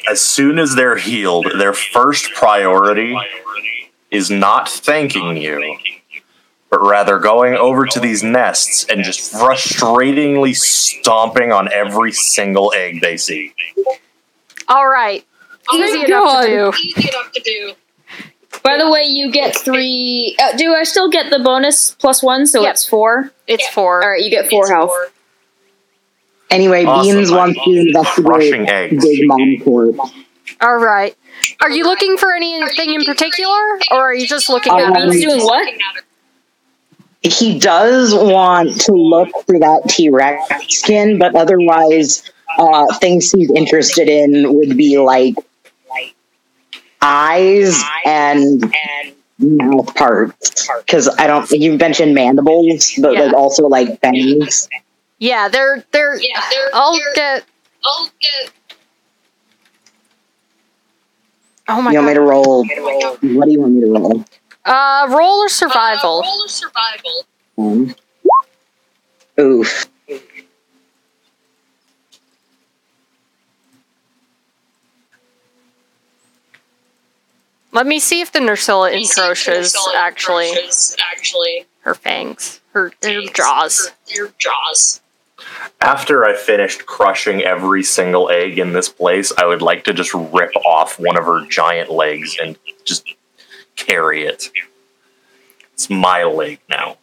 as 0.10 0.22
soon 0.22 0.58
as 0.58 0.76
they're 0.76 0.98
healed, 0.98 1.48
their 1.58 1.74
first 1.74 2.32
priority 2.34 3.18
is 4.10 4.30
not 4.30 4.70
thanking 4.70 5.38
you, 5.38 5.78
but 6.72 6.82
rather 6.82 7.20
going 7.20 7.54
over 7.54 7.86
to 7.86 8.00
these 8.00 8.24
nests 8.24 8.86
and 8.90 9.04
just 9.04 9.34
frustratingly 9.34 10.56
stomping 10.56 11.52
on 11.52 11.72
every 11.72 12.14
single 12.14 12.72
egg 12.76 13.02
they 13.02 13.18
see. 13.18 13.54
All 14.70 14.88
right. 14.88 15.26
Easy 15.74 16.06
enough 16.06 16.42
to 16.44 16.48
do. 16.48 16.72
Easy 16.82 17.10
enough 17.10 17.32
to 17.34 17.42
do. 17.42 17.74
By 18.64 18.78
the 18.78 18.90
way, 18.90 19.04
you 19.04 19.32
get 19.32 19.56
three. 19.56 20.36
Uh, 20.42 20.56
do 20.56 20.74
I 20.74 20.84
still 20.84 21.10
get 21.10 21.30
the 21.30 21.40
bonus 21.40 21.92
plus 21.92 22.24
one? 22.24 22.46
So 22.48 22.62
Yep. 22.62 22.72
it's 22.72 22.86
four. 22.86 23.32
It's 23.48 23.68
four. 23.70 24.02
All 24.04 24.10
right, 24.12 24.22
you 24.22 24.30
get 24.30 24.50
four 24.50 24.64
It's 24.64 24.72
health. 24.72 24.90
four. 24.90 25.08
Anyway, 26.50 26.86
Awesome. 26.86 27.16
Beans 27.18 27.32
wants 27.32 27.60
to 27.64 28.22
Crushing 28.24 28.66
investigate. 28.68 29.02
Big 29.02 29.28
Mom 29.28 29.58
Corp. 29.64 29.96
All 30.62 30.78
right. 30.78 31.16
Are 31.62 31.70
you 31.70 31.84
looking 31.86 32.18
for 32.18 32.34
anything 32.34 32.94
in 32.94 33.04
particular, 33.06 33.80
or 33.92 34.00
are 34.02 34.14
you 34.14 34.28
just 34.28 34.50
looking 34.50 34.74
at 34.74 34.96
Um, 34.96 35.12
He's 35.12 35.24
doing 35.24 35.42
what? 35.44 35.74
He 37.22 37.60
does 37.60 38.14
want 38.16 38.82
to 38.82 38.94
look 38.94 39.30
for 39.46 39.60
that 39.60 39.84
T 39.88 40.10
Rex 40.10 40.42
skin, 40.70 41.20
but 41.20 41.36
otherwise, 41.36 42.24
uh, 42.58 42.86
things 42.98 43.32
he's 43.32 43.52
interested 43.52 44.10
in 44.10 44.54
would 44.56 44.76
be 44.76 44.98
like 44.98 45.36
eyes 47.02 47.82
and 48.06 48.74
mouth 49.38 49.94
parts. 49.96 50.68
Because 50.80 51.08
I 51.10 51.28
don't. 51.28 51.50
You 51.52 51.78
mentioned 51.78 52.16
mandibles, 52.16 52.94
but 53.00 53.14
like 53.14 53.34
also 53.34 53.68
like 53.68 54.00
fangs. 54.02 54.68
Yeah, 55.20 55.48
they're 55.48 55.84
they're. 55.92 56.20
Yeah, 56.20 56.42
they're- 56.50 56.70
I'll 56.74 56.94
they're- 56.94 57.14
get. 57.14 57.44
I'll 57.84 58.10
get 58.20 58.52
Oh 61.68 61.82
my 61.82 61.92
You 61.92 61.98
want 62.00 62.08
me 62.10 62.14
to 62.16 62.22
roll? 62.22 62.66
What 62.66 63.46
do 63.46 63.52
you 63.52 63.62
want 63.62 63.74
me 63.74 63.82
to 63.82 63.92
roll? 63.92 64.26
Uh, 64.64 65.08
roll 65.10 65.42
or 65.42 65.46
uh, 65.46 65.50
survival. 65.50 66.22
roll 66.22 66.44
of 66.44 66.50
survival. 66.50 67.26
Um, 67.58 67.96
oof. 69.40 69.88
Let 77.74 77.88
me 77.88 78.00
see 78.00 78.20
if 78.20 78.34
the 78.34 78.40
Nerscylla 78.40 78.92
encroaches 78.92 79.78
actually 79.96 80.50
encroaches, 80.50 80.98
actually 81.00 81.66
her 81.82 81.96
fangs, 81.96 82.60
her, 82.74 82.84
her 82.84 82.92
fangs, 83.02 83.32
jaws. 83.32 83.92
Her, 84.14 84.28
her 84.28 84.34
jaws. 84.38 85.02
After 85.80 86.26
I 86.26 86.36
finished 86.36 86.86
crushing 86.86 87.42
every 87.42 87.82
single 87.82 88.30
egg 88.30 88.60
in 88.60 88.74
this 88.74 88.90
place, 88.90 89.32
I 89.38 89.46
would 89.46 89.62
like 89.62 89.86
to 89.86 89.94
just 89.94 90.14
rip 90.14 90.56
off 90.66 91.00
one 91.00 91.18
of 91.18 91.24
her 91.24 91.46
giant 91.48 91.90
legs 91.90 92.38
and 92.42 92.58
just 92.84 93.16
carry 93.86 94.24
it. 94.26 94.52
It's 95.74 95.90
my 95.90 96.24
leg 96.24 96.60
now. 96.70 96.98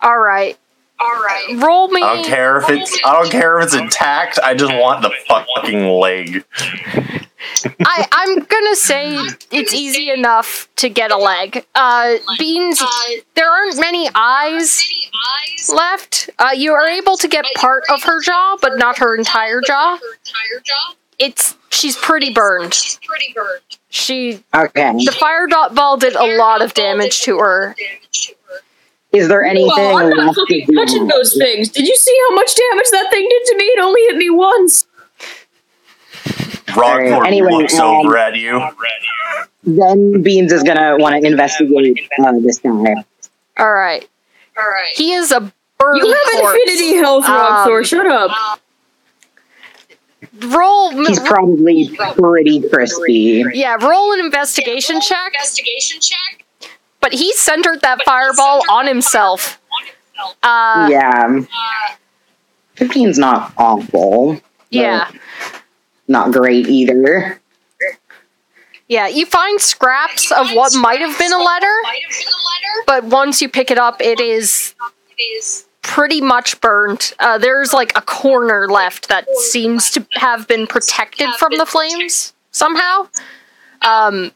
All 0.00 0.18
right, 0.18 0.58
All 1.00 1.08
right. 1.12 1.56
roll 1.62 1.88
me. 1.88 2.02
I 2.02 2.16
don't 2.16 2.24
care 2.26 2.58
if 2.58 2.68
it's 2.70 2.98
I 3.04 3.12
don't 3.14 3.30
care 3.30 3.58
if 3.58 3.64
it's 3.66 3.74
intact. 3.74 4.38
I 4.42 4.54
just 4.54 4.72
want 4.74 5.02
the 5.02 5.10
fucking 5.28 5.88
leg. 5.88 6.44
I, 7.86 8.08
I'm 8.10 8.38
gonna 8.40 8.76
say 8.76 9.16
it's 9.50 9.74
easy 9.74 10.10
enough 10.10 10.68
to 10.76 10.88
get 10.88 11.10
a 11.10 11.16
leg. 11.16 11.64
Uh, 11.74 12.14
Beans, 12.38 12.80
Uh, 12.80 12.86
there 13.34 13.50
aren't 13.50 13.78
many 13.78 14.08
eyes 14.14 14.82
left. 15.72 16.30
Uh, 16.38 16.50
you 16.54 16.72
are 16.72 16.86
able 16.88 17.16
to 17.18 17.28
get 17.28 17.44
part 17.56 17.82
of 17.90 18.02
her 18.04 18.20
jaw, 18.22 18.56
but 18.60 18.76
not 18.76 18.98
her 18.98 19.14
entire 19.14 19.60
jaw. 19.60 19.96
Her 19.98 20.14
entire 20.24 20.60
jaw. 20.64 20.94
It's 21.18 21.54
she's 21.74 21.96
pretty 21.96 22.32
burned. 22.32 22.72
She's 22.74 22.98
pretty 23.04 23.32
burned. 23.34 23.60
She 23.90 24.42
Okay. 24.54 24.92
the 25.04 25.12
fire 25.18 25.46
dot 25.46 25.74
ball 25.74 25.96
did 25.96 26.14
a 26.14 26.36
lot 26.38 26.62
of 26.62 26.74
damage 26.74 27.22
to 27.22 27.38
her. 27.38 27.74
Damage 27.78 28.26
to 28.28 28.34
her. 28.48 28.60
Is 29.12 29.28
there 29.28 29.44
anything 29.44 29.68
Well, 29.68 29.96
I'm 29.98 30.10
not 30.10 30.34
fucking 30.34 30.66
touching 30.74 31.06
those 31.06 31.36
things. 31.36 31.68
Did 31.68 31.86
you 31.86 31.94
see 31.96 32.16
how 32.28 32.34
much 32.34 32.54
damage 32.56 32.90
that 32.90 33.08
thing 33.12 33.28
did 33.28 33.44
to 33.52 33.56
me? 33.56 33.64
It 33.64 33.78
only 33.80 34.00
hit 34.02 34.16
me 34.16 34.30
once. 34.30 34.86
Rogthor 36.74 37.24
anyway, 37.26 37.52
looks 37.52 37.78
um, 37.78 37.86
over 38.06 38.16
at 38.16 38.34
you. 38.36 38.60
Then 39.62 40.22
Beans 40.22 40.52
is 40.52 40.62
gonna 40.62 40.96
want 40.98 41.20
to 41.22 41.26
investigate 41.30 42.00
uh, 42.18 42.32
this 42.40 42.58
guy. 42.58 42.70
All 43.58 43.72
right, 43.72 44.08
All 44.58 44.64
right. 44.68 44.88
he 44.96 45.12
is 45.12 45.30
a 45.30 45.40
burned 45.78 45.98
You 46.02 46.12
have 46.12 46.40
corpse. 46.42 46.58
infinity 46.64 46.94
health, 46.96 47.24
Um, 47.26 47.36
Rogthor. 47.38 47.86
Shut 47.86 48.06
up. 48.06 48.60
Roll, 50.42 50.90
He's 51.06 51.20
probably 51.20 51.94
pretty 52.18 52.68
crispy. 52.68 53.44
yeah, 53.54 53.76
roll 53.80 54.12
an 54.14 54.20
investigation 54.20 54.96
Roll 54.96 55.02
check. 55.02 55.32
Investigation 55.34 56.00
check. 56.00 56.44
But 57.00 57.12
he 57.12 57.32
centered 57.34 57.82
that 57.82 58.02
fireball 58.04 58.62
on 58.70 58.86
himself. 58.86 59.60
On 59.72 59.86
himself. 59.86 60.36
Uh, 60.42 60.88
Yeah, 60.90 61.40
15's 62.76 63.18
not 63.18 63.52
awful. 63.56 64.40
yeah, 64.70 65.10
Not 66.08 66.32
great 66.32 66.66
either. 66.68 67.40
yeah. 68.88 69.06
You 69.08 69.26
find 69.26 69.60
scraps 69.60 70.32
of 70.32 70.50
what 70.52 70.74
might 70.74 71.00
have 71.00 71.16
been 71.18 71.32
a 71.32 71.38
letter, 71.38 71.74
Might 71.84 72.02
have 72.02 72.10
been 72.18 72.26
a 72.28 72.42
letter. 72.50 72.84
but 72.86 73.04
once 73.04 73.40
you 73.40 73.48
pick 73.48 73.70
it 73.70 73.78
up, 73.78 74.00
it 74.00 74.18
is 74.20 74.74
It 75.16 75.22
is 75.22 75.66
pretty 75.84 76.20
much 76.20 76.60
burnt. 76.60 77.12
Uh, 77.20 77.38
there's 77.38 77.72
like 77.72 77.96
a 77.96 78.02
corner 78.02 78.68
left 78.68 79.08
that 79.08 79.28
seems 79.36 79.90
to 79.90 80.04
have 80.14 80.48
been 80.48 80.66
protected 80.66 81.28
from 81.34 81.52
the 81.56 81.66
flames 81.66 82.32
somehow. 82.50 83.06
Um, 83.82 84.32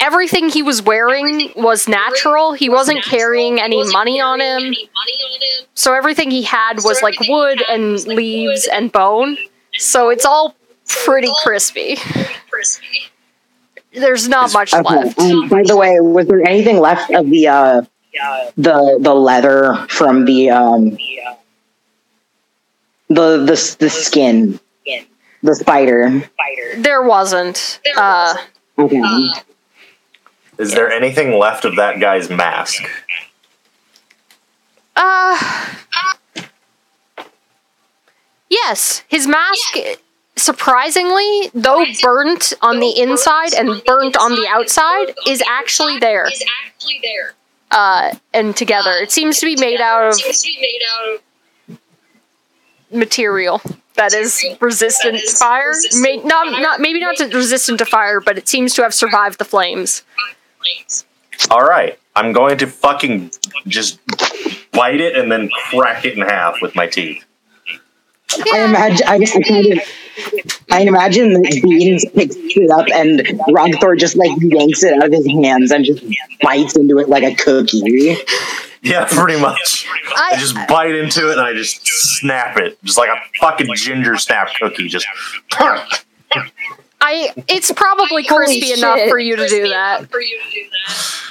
everything 0.00 0.48
he 0.48 0.62
was 0.62 0.82
wearing 0.82 1.52
was 1.56 1.88
natural. 1.88 2.52
He 2.52 2.68
wasn't 2.68 3.04
carrying 3.04 3.60
any 3.60 3.82
money 3.92 4.20
on 4.20 4.40
him. 4.40 4.58
Any 4.58 4.90
money 4.94 5.12
on 5.24 5.40
him. 5.40 5.68
So 5.74 5.94
everything 5.94 6.30
he 6.30 6.42
had 6.42 6.76
was 6.84 7.02
like 7.02 7.16
wood 7.28 7.62
and 7.68 8.04
leaves 8.06 8.66
and 8.66 8.90
bone. 8.92 9.38
So 9.78 10.10
it's 10.10 10.26
all 10.26 10.54
pretty 10.86 11.30
crispy. 11.42 11.96
There's 13.94 14.28
not 14.28 14.52
much 14.52 14.72
left. 14.72 15.18
Um, 15.18 15.48
by 15.48 15.62
the 15.62 15.76
way, 15.76 16.00
was 16.00 16.26
there 16.26 16.46
anything 16.46 16.78
left 16.78 17.10
of 17.12 17.28
the 17.30 17.48
uh, 17.48 17.82
the 18.56 18.98
the 19.00 19.14
leather 19.14 19.86
from 19.88 20.24
the 20.24 20.50
um 20.50 20.90
the 23.08 23.38
the 23.38 23.76
the 23.78 23.90
skin, 23.90 24.58
the 25.42 25.54
spider? 25.54 26.22
There 26.78 27.02
wasn't. 27.02 27.80
Uh, 27.96 28.36
Okay. 28.78 29.02
Uh, 29.04 29.28
Is 30.58 30.72
there 30.72 30.90
anything 30.90 31.38
left 31.38 31.66
of 31.66 31.76
that 31.76 32.00
guy's 32.00 32.30
mask? 32.30 32.82
uh, 34.96 35.38
yes, 38.48 39.02
his 39.08 39.26
mask, 39.26 39.76
surprisingly, 40.36 41.50
though 41.54 41.84
burnt 42.02 42.54
on 42.62 42.80
the 42.80 42.98
inside 42.98 43.52
and 43.54 43.82
burnt 43.84 44.16
on 44.16 44.32
the 44.32 44.46
outside, 44.48 45.14
is 45.26 45.42
actually 45.46 45.98
there. 45.98 46.26
Is 46.26 46.42
actually 46.66 47.00
there. 47.02 47.34
Uh, 47.72 48.14
and 48.34 48.54
together, 48.54 48.92
it 48.92 49.10
seems 49.10 49.38
to 49.40 49.46
be 49.46 49.56
made 49.56 49.80
out 49.80 50.06
of 50.08 50.14
Seems 50.14 50.42
to 50.42 50.46
be 50.48 50.60
made 50.60 50.80
out 50.94 51.14
of 51.70 52.98
material 52.98 53.62
that 53.94 54.12
is 54.12 54.44
resistant 54.60 55.14
That 55.14 55.26
to 55.26 55.36
fire. 55.36 55.68
resistant 55.68 56.02
May, 56.02 56.16
not, 56.18 56.48
fire. 56.52 56.60
not 56.62 56.80
maybe 56.80 57.00
not 57.00 57.16
to, 57.16 57.26
resistant 57.28 57.78
to 57.78 57.86
fire, 57.86 58.20
but 58.20 58.36
it 58.38 58.46
seems 58.48 58.74
to 58.74 58.82
have 58.82 58.92
survived 58.94 59.38
the 59.38 59.44
flames. 59.44 60.02
flames. 60.60 61.04
All 61.50 61.62
right, 61.62 61.98
I'm 62.14 62.32
going 62.32 62.58
to 62.58 62.66
fucking 62.66 63.30
just 63.66 63.98
bite 64.72 65.00
it 65.00 65.16
and 65.16 65.32
then 65.32 65.48
crack 65.70 66.04
it 66.04 66.16
in 66.16 66.22
half 66.22 66.56
with 66.60 66.74
my 66.74 66.86
teeth. 66.86 67.24
I 68.52 68.64
imagine. 68.64 69.06
I, 69.06 69.14
I 69.14 69.42
kind 69.42 69.72
of. 69.72 69.78
I 70.70 70.82
imagine 70.82 71.34
that 71.34 71.60
Beans 71.62 72.04
picks 72.14 72.36
it 72.36 72.70
up 72.70 72.86
and 72.94 73.20
Rogthor 73.54 73.98
just 73.98 74.16
like 74.16 74.30
yanks 74.40 74.82
it 74.82 74.94
out 74.94 75.06
of 75.06 75.12
his 75.12 75.26
hands 75.26 75.70
and 75.70 75.84
just 75.84 76.04
bites 76.40 76.76
into 76.76 76.98
it 76.98 77.08
like 77.08 77.22
a 77.22 77.34
cookie. 77.34 78.16
Yeah, 78.82 79.06
pretty 79.08 79.40
much. 79.40 79.86
I 80.16 80.32
I, 80.32 80.36
just 80.36 80.56
bite 80.68 80.94
into 80.94 81.30
it 81.30 81.38
and 81.38 81.40
I 81.40 81.54
just 81.54 81.86
snap 81.86 82.56
it, 82.56 82.82
just 82.82 82.98
like 82.98 83.10
a 83.10 83.20
fucking 83.38 83.68
ginger 83.74 84.16
snap 84.16 84.48
cookie. 84.58 84.88
Just 84.88 85.06
I, 87.00 87.32
it's 87.48 87.70
probably 87.72 88.24
crispy 88.24 88.72
enough 88.72 89.08
for 89.08 89.18
you 89.18 89.36
to 89.36 89.46
do 89.48 89.68
that. 89.68 89.98
enough 89.98 90.10
For 90.10 90.20
you 90.20 90.40
to 90.40 90.50
do 90.50 90.64
that. 90.70 91.22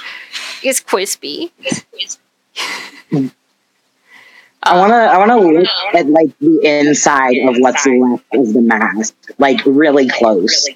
It's 0.62 0.80
crispy. 0.80 1.52
It's- 4.62 4.70
it's- 4.70 4.74
I 4.74 4.78
wanna. 4.78 4.94
I 4.94 5.18
wanna 5.18 5.38
look 5.38 5.66
at 5.94 6.06
like 6.08 6.30
the 6.40 6.60
inside 6.64 7.36
of 7.48 7.56
what's 7.58 7.84
left 7.86 8.24
of 8.34 8.52
the 8.52 8.60
mask, 8.60 9.14
like 9.38 9.60
really 9.66 10.08
close. 10.08 10.68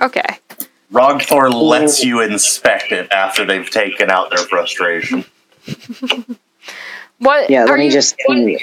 Okay. 0.00 0.24
Rogthor 0.92 1.52
lets 1.52 2.02
you 2.02 2.20
inspect 2.20 2.90
it 2.92 3.12
after 3.12 3.44
they've 3.44 3.68
taken 3.70 4.10
out 4.10 4.30
their 4.30 4.38
frustration. 4.38 5.24
What 7.18 7.50
Yeah. 7.50 7.64
are 7.64 7.66
Let 7.66 7.78
me 7.78 7.84
you 7.86 7.90
just. 7.90 8.16
Are 8.28 8.34
you 8.34 8.58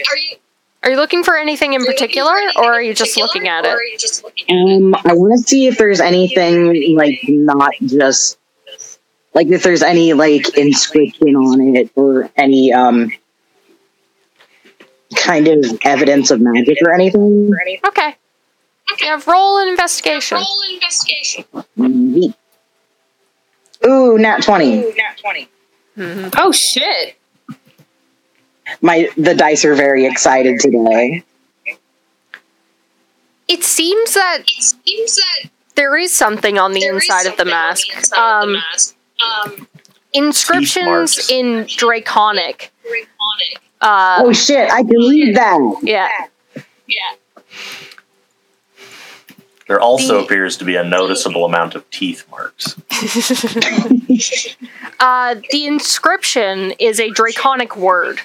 are 0.83 0.89
you 0.91 0.95
looking 0.97 1.23
for 1.23 1.37
anything 1.37 1.73
in 1.73 1.81
are 1.81 1.83
you 1.83 1.87
looking 1.89 2.07
particular, 2.07 2.31
for 2.31 2.37
anything 2.39 2.63
or 2.63 2.73
are 2.73 2.81
in 2.81 2.87
you 2.87 2.93
just 2.95 3.11
particular, 3.15 3.27
looking 3.27 3.47
at 3.47 3.65
or 3.65 3.69
it? 3.69 3.73
Are 3.73 3.83
you 3.83 3.97
just 3.99 4.23
looking 4.23 4.45
at 4.49 4.67
it? 4.67 4.83
Um, 4.83 4.95
I 5.05 5.13
want 5.13 5.33
to 5.39 5.47
see 5.47 5.67
if 5.67 5.77
there's 5.77 5.99
anything 5.99 6.95
like 6.97 7.19
not 7.27 7.71
just 7.85 8.37
like 9.35 9.47
if 9.47 9.61
there's 9.61 9.83
any 9.83 10.13
like 10.13 10.57
inscription 10.57 11.35
on 11.35 11.75
it 11.75 11.91
or 11.95 12.29
any 12.35 12.73
um 12.73 13.11
kind 15.15 15.47
of 15.47 15.79
evidence 15.83 16.31
of 16.31 16.41
magic 16.41 16.77
or 16.81 16.93
anything. 16.93 17.51
Okay. 17.87 18.15
Yeah, 19.01 19.19
roll 19.27 19.57
an 19.59 19.67
investigation. 19.67 20.37
Roll 20.37 20.61
an 20.67 20.73
investigation. 20.75 21.45
Neat. 21.75 22.33
Ooh, 23.85 24.17
nat 24.17 24.41
twenty. 24.43 24.83
Mhm. 25.97 26.33
Oh 26.37 26.51
shit. 26.51 27.15
My 28.81 29.09
the 29.17 29.33
dice 29.35 29.63
are 29.65 29.75
very 29.75 30.05
excited 30.05 30.59
today. 30.59 31.23
It 33.47 33.63
seems 33.63 34.13
that 34.13 34.39
It 34.45 34.63
seems 34.85 35.15
that 35.15 35.49
there 35.75 35.95
is 35.97 36.11
something 36.13 36.57
on 36.57 36.73
the 36.73 36.83
inside 36.85 37.25
of 37.27 37.37
the 37.37 37.45
something 37.45 37.53
on 37.53 37.67
mask. 37.69 37.87
the 37.87 37.97
inside 37.97 38.17
of 38.17 38.41
the 38.41 38.47
Um, 38.47 38.53
mask. 38.53 38.95
Um, 39.45 39.67
inscriptions 40.13 41.29
in 41.29 41.65
Draconic. 41.67 42.71
Draconic. 42.83 43.61
Uh, 43.81 44.21
Oh 44.23 44.33
shit! 44.33 44.69
I 44.71 44.81
can 44.83 44.89
read 44.97 45.35
that. 45.35 45.79
yeah. 45.83 46.09
Yeah. 46.87 46.95
There 49.67 49.79
also 49.81 50.19
The- 50.19 50.23
appears 50.25 50.55
to 50.57 50.65
be 50.65 50.75
a 50.77 50.83
noticeable 50.83 51.43
amount 51.45 51.75
of 51.75 51.89
teeth 51.89 52.25
marks. 52.31 52.75
Uh, 54.99 55.35
the 55.51 55.67
inscription 55.67 56.71
is 56.79 56.99
a 56.99 57.11
Draconic 57.11 57.77
word. 57.77 58.19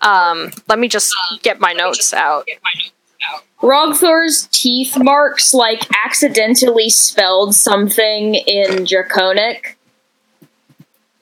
Um, 0.00 0.50
let 0.68 0.76
me 0.76 0.88
just 0.88 1.14
get 1.42 1.60
my 1.60 1.72
notes 1.72 2.12
out. 2.12 2.46
Get 2.46 2.58
my 2.64 2.72
notes 2.74 2.92
out. 3.30 3.44
Rogthor's 3.62 4.48
teeth 4.50 4.94
marks 4.98 5.54
like 5.54 5.84
accidentally 6.04 6.90
spelled 6.90 7.54
something 7.54 8.34
in 8.34 8.84
Draconic. 8.86 9.75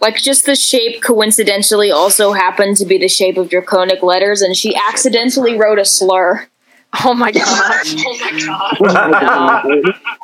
Like 0.04 0.16
just 0.20 0.44
the 0.44 0.54
shape 0.54 1.02
coincidentally 1.02 1.90
also 1.90 2.32
happened 2.32 2.76
to 2.76 2.84
be 2.84 2.98
the 2.98 3.08
shape 3.08 3.38
of 3.38 3.48
Draconic 3.48 4.02
letters, 4.02 4.42
and 4.42 4.54
she 4.54 4.76
accidentally 4.76 5.56
wrote 5.56 5.78
a 5.78 5.84
slur. 5.86 6.46
Oh 7.04 7.14
my 7.14 7.32
god. 7.40 7.86
Oh 8.06 8.16
my 8.20 9.10
god. 9.10 9.64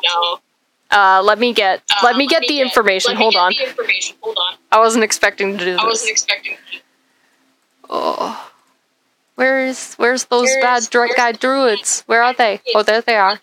No. 0.05 0.39
Uh, 0.91 1.21
let 1.23 1.39
me 1.39 1.51
get 1.53 1.81
Uh, 1.91 2.01
let 2.03 2.15
me 2.15 2.27
get 2.27 2.43
the 2.47 2.61
information. 2.61 3.09
let 3.13 3.17
me 3.17 3.23
Hold 3.23 3.33
get 3.33 3.39
on. 3.41 3.53
The 3.57 3.67
information. 3.69 4.15
Hold 4.21 4.37
on. 4.37 4.53
I 4.71 4.77
wasn't 4.79 5.03
expecting 5.03 5.57
to 5.57 5.65
do 5.65 5.71
this. 5.71 5.79
I 5.81 5.85
wasn't 5.85 6.09
this. 6.09 6.11
expecting. 6.23 6.57
Oh, 7.89 8.51
where's 9.35 9.95
where's 9.95 10.25
those 10.25 10.43
Where's- 10.43 10.63
bad 10.63 10.89
dr- 10.91 11.07
where's 11.09 11.15
guy 11.17 11.31
druids? 11.33 12.03
Where 12.05 12.21
are 12.23 12.33
they? 12.33 12.61
Oh, 12.75 12.83
there 12.83 13.01
they 13.01 13.15
are. 13.15 13.39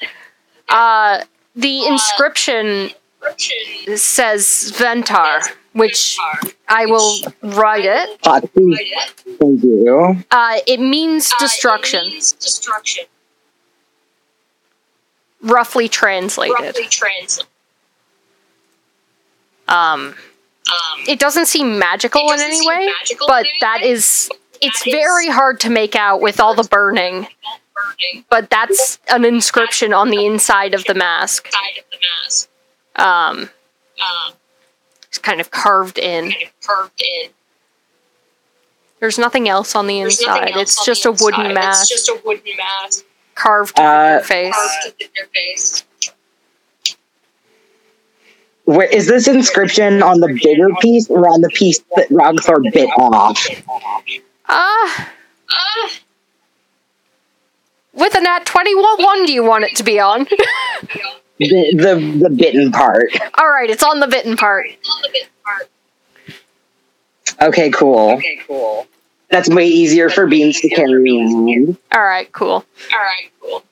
Uh, 0.68 1.22
the 1.56 1.86
inscription 1.86 2.90
Description. 3.20 3.96
says 3.96 4.72
Ventar, 4.76 5.42
which 5.78 6.18
I 6.68 6.86
will 6.86 7.18
write 7.42 7.84
it. 7.84 8.20
Fuck, 8.22 8.52
please, 8.52 8.78
it. 8.80 9.10
thank 9.40 9.62
you. 9.62 10.24
Uh, 10.30 10.58
it 10.66 10.80
means 10.80 11.30
Uh, 11.32 11.36
it 11.36 11.40
destruction, 11.40 12.08
means 12.08 12.32
destruction. 12.32 13.04
roughly 15.42 15.88
translated. 15.88 16.58
Roughly 16.60 16.86
translated. 16.86 17.46
Um, 19.68 20.14
Um, 20.70 21.04
it 21.06 21.18
doesn't 21.18 21.46
seem 21.46 21.78
magical 21.78 22.20
in 22.20 22.28
doesn't 22.38 22.46
any 22.46 22.66
way, 22.66 22.86
magical 22.98 23.26
but 23.26 23.44
in 23.46 23.50
any 23.52 23.58
that 23.60 23.80
way, 23.82 23.90
is 23.90 24.28
it's 24.60 24.80
that 24.80 24.86
is- 24.88 24.92
very 24.94 25.28
hard 25.28 25.60
to 25.60 25.70
make 25.70 25.96
out 25.96 26.20
with 26.20 26.40
all 26.40 26.54
the 26.54 26.64
burning. 26.68 27.28
burning 27.74 28.24
But 28.28 28.50
that's 28.50 28.98
an 29.08 29.24
inscription 29.24 29.94
on 29.94 30.10
the 30.10 30.26
inside 30.26 30.74
of 30.74 30.84
the 30.84 30.94
mask. 30.94 31.46
of 31.46 31.52
the 31.90 31.96
mask. 32.24 32.48
Um, 32.96 33.50
Um, 34.00 34.32
it's 35.18 35.26
kind 35.26 35.40
of 35.40 35.50
carved 35.50 35.98
in. 35.98 36.30
kind 36.30 36.42
of 36.44 36.60
curved 36.66 37.02
in. 37.02 37.30
There's 39.00 39.18
nothing 39.18 39.48
else 39.48 39.74
on 39.74 39.86
the 39.86 39.98
There's 40.00 40.20
inside. 40.20 40.52
It's 40.56 40.78
on 40.78 40.84
just 40.86 41.02
the 41.02 41.08
a 41.10 41.12
wooden 41.12 41.46
inside. 41.46 41.54
mask 41.54 41.80
It's 41.82 42.06
just 42.06 42.08
a 42.08 42.20
wooden 42.24 42.56
mask 42.56 43.04
carved 43.34 43.76
to 43.76 43.82
Uh, 43.82 44.10
your 44.14 44.20
face. 44.22 44.54
carved 44.54 44.98
to 45.00 45.08
fit 45.08 45.30
face. 45.34 45.84
Where 48.64 48.86
is 48.86 49.06
this 49.06 49.28
inscription 49.28 50.02
on 50.02 50.20
the 50.20 50.28
bigger 50.42 50.68
piece 50.82 51.08
or 51.08 51.26
on 51.28 51.40
the 51.40 51.48
piece 51.48 51.78
that 51.96 52.08
Rogthor 52.10 52.62
bit 52.72 52.90
off? 52.98 53.46
Ah, 54.48 55.10
Ah, 55.50 55.90
with 57.94 58.14
a 58.14 58.20
nat 58.20 58.44
20, 58.44 58.74
what 58.74 58.98
one 59.02 59.24
do 59.24 59.32
you 59.32 59.42
want 59.42 59.64
it 59.64 59.74
to 59.76 59.82
be 59.82 59.98
on? 59.98 60.26
The 61.38 61.74
the, 61.74 62.18
the 62.24 62.30
bitten 62.30 62.72
part. 62.72 63.10
All 63.38 63.48
right, 63.48 63.70
it's 63.70 63.82
on 63.82 64.00
the 64.00 64.08
bitten 64.08 64.36
part. 64.36 64.66
it's 64.68 64.88
on 64.88 65.02
the 65.02 65.08
bit 65.12 65.28
part. 65.44 65.70
Okay, 67.40 67.70
cool. 67.70 68.10
Okay, 68.12 68.40
cool. 68.46 68.86
That's 69.30 69.48
way 69.48 69.66
easier 69.68 70.10
for 70.10 70.26
beans 70.26 70.60
to 70.60 70.68
carry 70.68 70.92
around. 70.92 71.76
All 71.92 72.02
right, 72.02 72.30
cool. 72.32 72.64
All 72.92 72.98
right, 72.98 73.30
cool. 73.40 73.62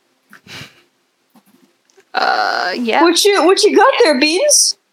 Uh, 2.15 2.75
yeah. 2.77 3.03
What 3.03 3.25
you 3.25 3.45
what 3.45 3.63
you 3.65 3.77
got 3.77 3.93
there, 4.03 4.19
Beans? 4.19 4.79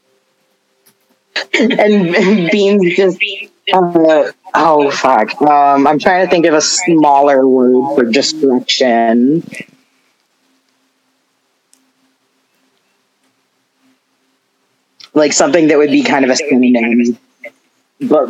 And, 1.60 2.16
and 2.16 2.52
beans 2.52 2.95
just 2.95 3.20
uh, 3.74 4.32
oh 4.54 4.91
fuck. 4.91 5.41
Um, 5.41 5.88
I'm 5.88 5.98
trying 5.98 6.26
to 6.26 6.30
think 6.30 6.45
of 6.45 6.54
a 6.54 6.62
smaller 6.62 7.48
word 7.48 7.95
for 7.95 8.04
destruction. 8.04 9.44
Like 15.14 15.34
something 15.34 15.68
that 15.68 15.77
would 15.77 15.91
be 15.91 16.03
kind 16.03 16.26
of 16.26 16.31
a 16.31 16.35
synonym, 16.35 17.18
but 18.02 18.30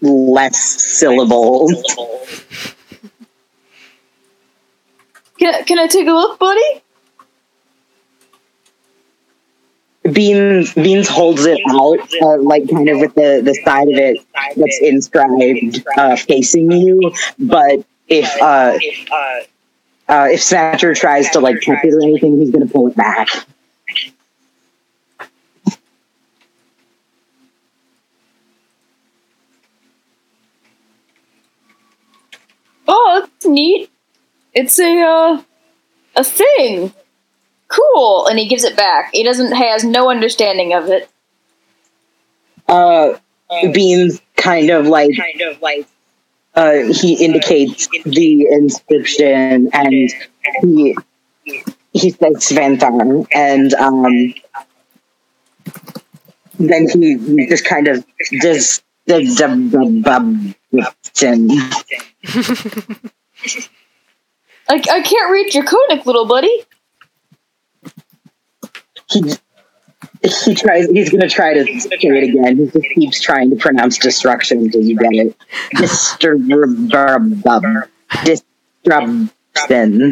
less 0.00 0.58
syllables. 0.58 1.72
Can 5.38 5.54
I, 5.54 5.62
can 5.62 5.78
I 5.78 5.86
take 5.86 6.08
a 6.08 6.12
look, 6.12 6.38
buddy? 6.38 6.82
Beans 10.12 10.74
Beans 10.74 11.08
holds 11.08 11.44
it 11.44 11.60
out, 11.68 11.98
uh, 12.22 12.38
like 12.42 12.68
kind 12.70 12.88
of 12.88 12.98
with 12.98 13.14
the 13.14 13.42
the 13.44 13.54
side 13.64 13.88
of 13.88 13.94
it 13.94 14.18
that's 14.56 14.78
inscribed 14.80 15.84
uh, 15.96 16.16
facing 16.16 16.72
you. 16.72 17.12
But 17.38 17.84
if 18.08 18.30
uh, 18.40 18.78
uh, 20.08 20.28
if 20.30 20.42
Snatcher 20.42 20.94
tries 20.94 21.30
to 21.30 21.40
like 21.40 21.56
touch 21.56 21.84
it 21.84 21.92
or 21.92 22.02
anything, 22.02 22.38
he's 22.38 22.50
gonna 22.50 22.66
pull 22.66 22.88
it 22.88 22.96
back. 22.96 23.28
Oh, 32.88 33.20
that's 33.20 33.46
neat. 33.46 33.90
It's 34.54 34.78
a 34.78 35.02
uh, 35.02 35.42
a 36.16 36.24
thing. 36.24 36.92
Cool. 37.68 38.26
And 38.26 38.38
he 38.38 38.48
gives 38.48 38.64
it 38.64 38.76
back. 38.76 39.10
He 39.12 39.22
doesn't 39.22 39.54
he 39.54 39.68
has 39.68 39.84
no 39.84 40.10
understanding 40.10 40.72
of 40.72 40.88
it. 40.88 41.08
Uh, 42.66 43.18
Beans 43.72 44.20
kind 44.36 44.70
of 44.70 44.86
like 44.86 45.10
Kind 45.16 45.40
of 45.42 45.60
like 45.60 45.86
uh, 46.54 46.92
he 46.92 47.24
indicates 47.24 47.88
the 48.04 48.46
inscription 48.50 49.70
and 49.72 49.92
he 49.92 50.96
he 51.92 52.10
says 52.10 52.34
Sventar 52.36 53.26
and 53.32 53.74
um 53.74 54.34
then 56.58 56.88
he, 56.88 57.16
he 57.16 57.46
just 57.46 57.64
kind 57.64 57.86
of 57.86 58.04
does 58.40 58.82
the 59.06 59.20
the 61.14 63.10
I, 64.70 64.74
I 64.74 65.00
can't 65.02 65.30
read 65.30 65.54
your 65.54 65.64
Draconic, 65.64 66.04
little 66.06 66.26
buddy. 66.26 66.64
he 69.10 69.22
he 70.44 70.54
tries 70.54 70.86
he's 70.90 71.10
gonna 71.10 71.28
try 71.28 71.54
to 71.54 71.64
say 71.80 71.90
it 72.00 72.24
again. 72.30 72.56
He 72.58 72.66
just 72.66 72.86
keeps 72.94 73.20
trying 73.20 73.50
to 73.50 73.56
pronounce 73.56 73.98
destruction 73.98 74.58
until 74.58 74.82
you 74.82 74.96
get 74.96 75.12
it. 75.14 75.36
Disturb 75.76 76.46
destruction. 78.24 80.10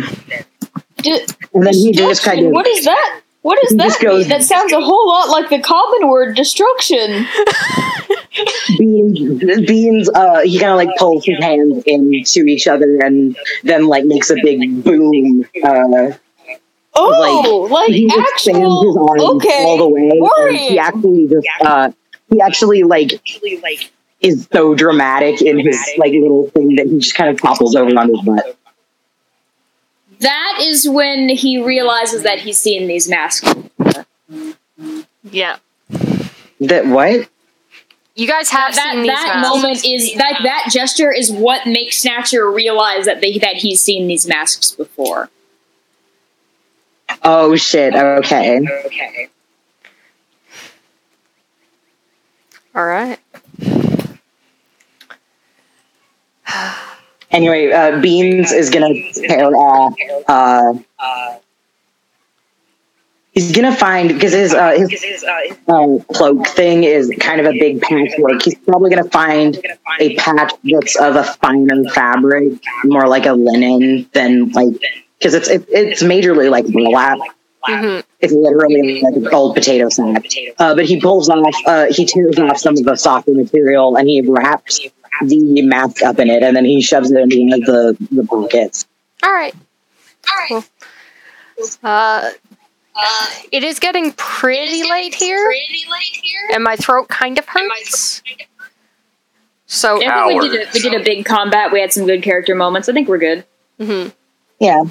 D- 1.03 1.21
And 1.55 1.67
then 1.67 1.75
he 1.75 1.93
just 1.93 2.23
kind 2.25 2.39
destruction. 2.41 2.47
of 2.47 2.53
What 2.53 2.67
is 2.67 2.85
that? 2.85 3.21
What 3.43 3.59
does 3.63 3.77
that 3.77 3.85
just 3.85 4.03
mean? 4.03 4.11
goes- 4.13 4.29
That 4.29 4.43
sounds 4.43 4.73
a 4.73 4.81
whole 4.81 5.07
lot 5.09 5.29
like 5.29 5.51
the 5.51 5.61
common 5.61 6.09
word 6.09 6.35
destruction. 6.37 7.27
beans 8.79 9.67
beans 9.67 10.11
uh 10.15 10.41
he 10.43 10.59
kind 10.59 10.73
of 10.73 10.77
like 10.77 10.97
pulls 10.99 11.25
his 11.25 11.39
hands 11.39 11.83
into 11.87 12.41
each 12.47 12.67
other 12.67 12.99
and 12.99 13.37
then 13.65 13.87
like 13.87 14.05
makes 14.05 14.31
a 14.31 14.37
big 14.43 14.83
boom 14.85 15.45
uh 15.65 16.13
Oh, 16.99 17.69
like, 17.71 17.91
he 17.91 18.07
expands 18.07 18.57
actual. 18.57 18.83
his 18.87 18.97
arms 18.97 19.23
okay. 19.45 19.65
all 19.67 19.77
the 19.77 19.89
way 19.89 20.11
and 20.49 20.57
he 20.57 20.79
actually 20.79 21.27
just 21.29 21.47
uh 21.61 21.91
he 22.31 22.41
actually 22.41 22.83
like 22.85 23.13
actually 23.13 23.59
like 23.61 23.91
is 24.23 24.49
so 24.51 24.75
dramatic 24.75 25.43
in 25.43 25.59
his 25.59 25.79
like 25.99 26.13
little 26.13 26.49
thing 26.51 26.75
that 26.77 26.87
he 26.87 26.99
just 26.99 27.15
kind 27.15 27.29
of 27.29 27.41
topples 27.41 27.77
over 27.77 27.91
on 27.99 28.09
his 28.09 28.21
butt 28.23 28.57
That 30.21 30.59
is 30.63 30.89
when 30.89 31.29
he 31.29 31.63
realizes 31.63 32.23
that 32.23 32.41
he's 32.41 32.59
seen 32.59 32.89
these 32.89 33.09
masks. 33.11 33.53
Yeah. 35.31 35.59
that 36.61 36.87
what 36.87 37.29
You 38.17 38.27
guys 38.27 38.49
have 38.49 38.75
That 38.75 38.93
seen 38.93 39.03
these 39.03 39.11
that 39.11 39.41
moment 39.43 39.85
is 39.85 40.17
like 40.17 40.43
that 40.43 40.69
gesture 40.71 41.13
is 41.13 41.31
what 41.31 41.67
makes 41.67 41.99
Snatcher 41.99 42.51
realize 42.51 43.05
that 43.05 43.21
they 43.21 43.37
that 43.39 43.57
he's 43.57 43.83
seen 43.83 44.07
these 44.07 44.27
masks 44.27 44.73
before. 44.73 45.29
oh 47.23 47.55
shit 47.57 47.95
okay 47.95 48.61
okay. 48.87 49.29
All 52.75 52.87
right. 52.87 53.19
anyway 57.31 57.71
uh 57.71 58.01
beans 58.01 58.53
is 58.53 58.71
gonna 58.71 58.95
tear 59.13 59.47
off 59.55 59.95
uh 60.29 60.73
Uh, 60.99 61.37
he's 63.37 63.53
gonna 63.53 63.75
find 63.77 64.09
because 64.09 64.33
his 64.33 64.55
uh 64.55 64.73
his 64.73 65.25
uh, 65.25 65.41
his 65.47 66.05
cloak 66.15 66.47
thing 66.49 66.85
is 66.85 67.13
kind 67.21 67.41
of 67.41 67.47
a 67.47 67.53
big 67.53 67.81
patchwork. 67.83 68.43
He's 68.43 68.57
probably 68.57 68.91
going 68.91 69.05
to 69.05 69.11
find 69.11 69.59
a 70.01 70.17
patch 70.17 70.53
that's 70.65 70.97
of 70.97 71.17
a 71.17 71.25
finer 71.25 71.85
fabric, 71.95 72.55
more 72.85 73.07
like 73.07 73.27
a 73.27 73.35
linen 73.35 74.09
than 74.13 74.51
like 74.51 74.75
because 75.19 75.35
it's 75.35 75.49
it, 75.49 75.65
it's 75.69 76.03
majorly 76.03 76.51
like 76.51 76.67
burlap. 76.67 77.19
hmm 77.65 78.01
It's 78.21 78.33
literally 78.33 79.03
like 79.03 79.17
an 79.17 79.29
old 79.35 79.55
potato 79.55 79.89
sack. 79.91 80.25
Uh, 80.59 80.75
but 80.75 80.87
he 80.87 81.01
pulls 81.01 81.29
off, 81.29 81.55
uh, 81.67 81.87
he 81.91 82.07
tears 82.07 82.39
off 82.39 82.59
some 82.59 82.77
of 82.77 82.85
the 82.85 82.97
softer 82.97 83.33
material 83.35 83.97
and 83.97 84.09
he 84.09 84.23
wraps 84.23 84.81
the 85.23 85.63
mask 85.63 86.03
up 86.03 86.19
in 86.19 86.29
it, 86.31 86.43
and 86.43 86.57
then 86.57 86.65
he 86.65 86.81
shoves 86.83 87.11
it 87.11 87.19
into 87.19 87.41
one 87.41 87.53
of 87.55 87.67
the 87.67 87.97
the 88.11 88.25
pockets. 88.27 88.87
All 89.23 89.33
right. 89.33 89.55
All 90.31 90.57
right. 90.57 90.65
Uh, 91.83 92.31
Uh, 92.97 93.27
it 93.53 93.63
is 93.63 93.79
getting 93.79 94.13
pretty 94.13 94.89
late 94.89 95.15
here, 95.15 95.45
Pretty 95.45 95.85
late 95.91 96.03
here. 96.23 96.49
and 96.53 96.65
my 96.65 96.77
throat 96.77 97.09
kind 97.09 97.39
of 97.39 97.45
And 97.55 97.69
my 97.69 97.75
hurts. 97.75 98.23
So, 99.67 99.97
I 99.97 100.29
think 100.29 100.43
we 100.43 100.49
did, 100.49 100.69
a, 100.69 100.71
we 100.73 100.81
did 100.81 100.95
a 101.01 101.05
big 101.05 101.25
combat. 101.27 101.73
We 101.73 101.81
had 101.81 101.93
some 101.93 102.07
good 102.07 102.23
character 102.23 102.55
moments. 102.55 102.89
I 102.89 102.93
think 102.93 103.09
we're 103.09 103.19
good. 103.19 103.45
mhm. 103.81 104.13
Yeah, 104.59 104.85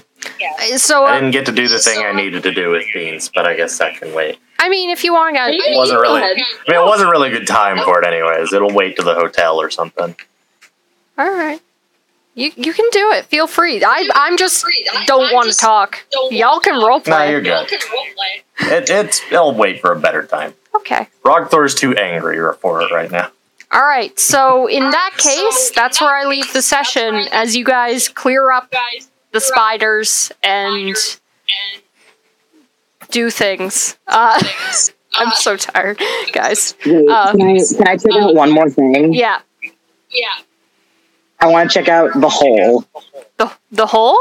so 0.77 1.05
I 1.05 1.11
uh, 1.17 1.19
didn't 1.19 1.31
get 1.31 1.45
to 1.47 1.51
do 1.51 1.67
the 1.67 1.79
thing 1.79 2.03
I 2.03 2.11
needed 2.11 2.43
to 2.43 2.53
do 2.53 2.69
with 2.71 2.83
beans, 2.93 3.31
but 3.33 3.47
I 3.47 3.55
guess 3.55 3.77
that 3.79 3.95
can 3.99 4.13
wait. 4.13 4.37
I 4.59 4.65
I 4.65 4.69
mean, 4.69 4.89
if 4.89 5.03
you 5.03 5.13
want 5.13 5.35
to 5.37 5.45
Maybe 5.47 5.73
go, 5.73 5.77
wasn't 5.77 6.01
really- 6.01 6.21
I 6.21 6.33
mean, 6.33 6.45
it 6.67 6.85
wasn't 6.85 7.09
really 7.11 7.29
a 7.29 7.39
good 7.39 7.47
time 7.47 7.79
for 7.83 7.99
it, 8.01 8.05
anyways. 8.07 8.53
It'll 8.53 8.73
wait 8.73 8.95
to 8.97 9.03
the 9.03 9.13
hotel 9.15 9.59
or 9.59 9.69
something. 9.69 10.15
all 11.17 11.31
right. 11.31 11.61
You 12.35 12.51
you 12.55 12.73
can 12.73 12.87
do 12.91 13.11
it. 13.13 13.25
Feel 13.25 13.47
free. 13.47 13.81
I 13.83 14.09
I'm 14.13 14.37
just 14.37 14.65
don't 15.07 15.33
want 15.33 15.49
to 15.51 15.57
talk. 15.57 16.05
Y'all 16.31 16.59
can 16.59 16.75
role 16.75 16.97
Nah, 16.99 17.01
play. 17.03 17.31
you're 17.31 17.41
good. 17.41 17.71
It, 17.71 18.89
it's 18.89 19.21
it'll 19.31 19.53
wait 19.55 19.79
for 19.81 19.91
a 19.93 19.99
better 19.99 20.23
time. 20.25 20.53
Okay. 20.75 21.07
Rogthor's 21.23 21.73
too 21.75 21.95
angry 21.95 22.37
for 22.59 22.81
it 22.81 22.91
right 22.91 23.09
now. 23.09 23.31
All 23.71 23.83
right. 23.85 24.17
So 24.19 24.67
in 24.67 24.83
that 24.91 25.11
case, 25.17 25.71
that's 25.71 25.99
where 26.01 26.13
I 26.15 26.25
leave 26.25 26.51
the 26.53 26.61
session 26.61 27.15
as 27.31 27.55
you 27.55 27.63
guys 27.65 28.09
clear 28.09 28.51
up 28.51 28.71
the 29.31 29.39
spiders 29.39 30.31
and 30.43 30.95
do 33.11 33.29
things. 33.29 33.97
Uh, 34.07 34.41
I'm 35.17 35.31
so 35.33 35.55
tired, 35.55 36.01
guys. 36.33 36.75
Wait, 36.85 37.07
Uh, 37.09 37.31
can 37.31 37.41
I 37.41 37.57
can 37.57 37.87
I 37.87 37.95
check 37.97 38.11
out 38.21 38.35
one 38.35 38.51
more 38.51 38.69
thing? 38.69 39.13
Yeah. 39.13 39.39
Yeah. 40.11 40.27
I 41.39 41.47
want 41.47 41.69
to 41.69 41.73
check 41.79 41.87
out 41.89 42.11
the 42.19 42.29
hole. 42.29 42.85
The 43.37 43.51
the 43.71 43.85
hole. 43.85 44.17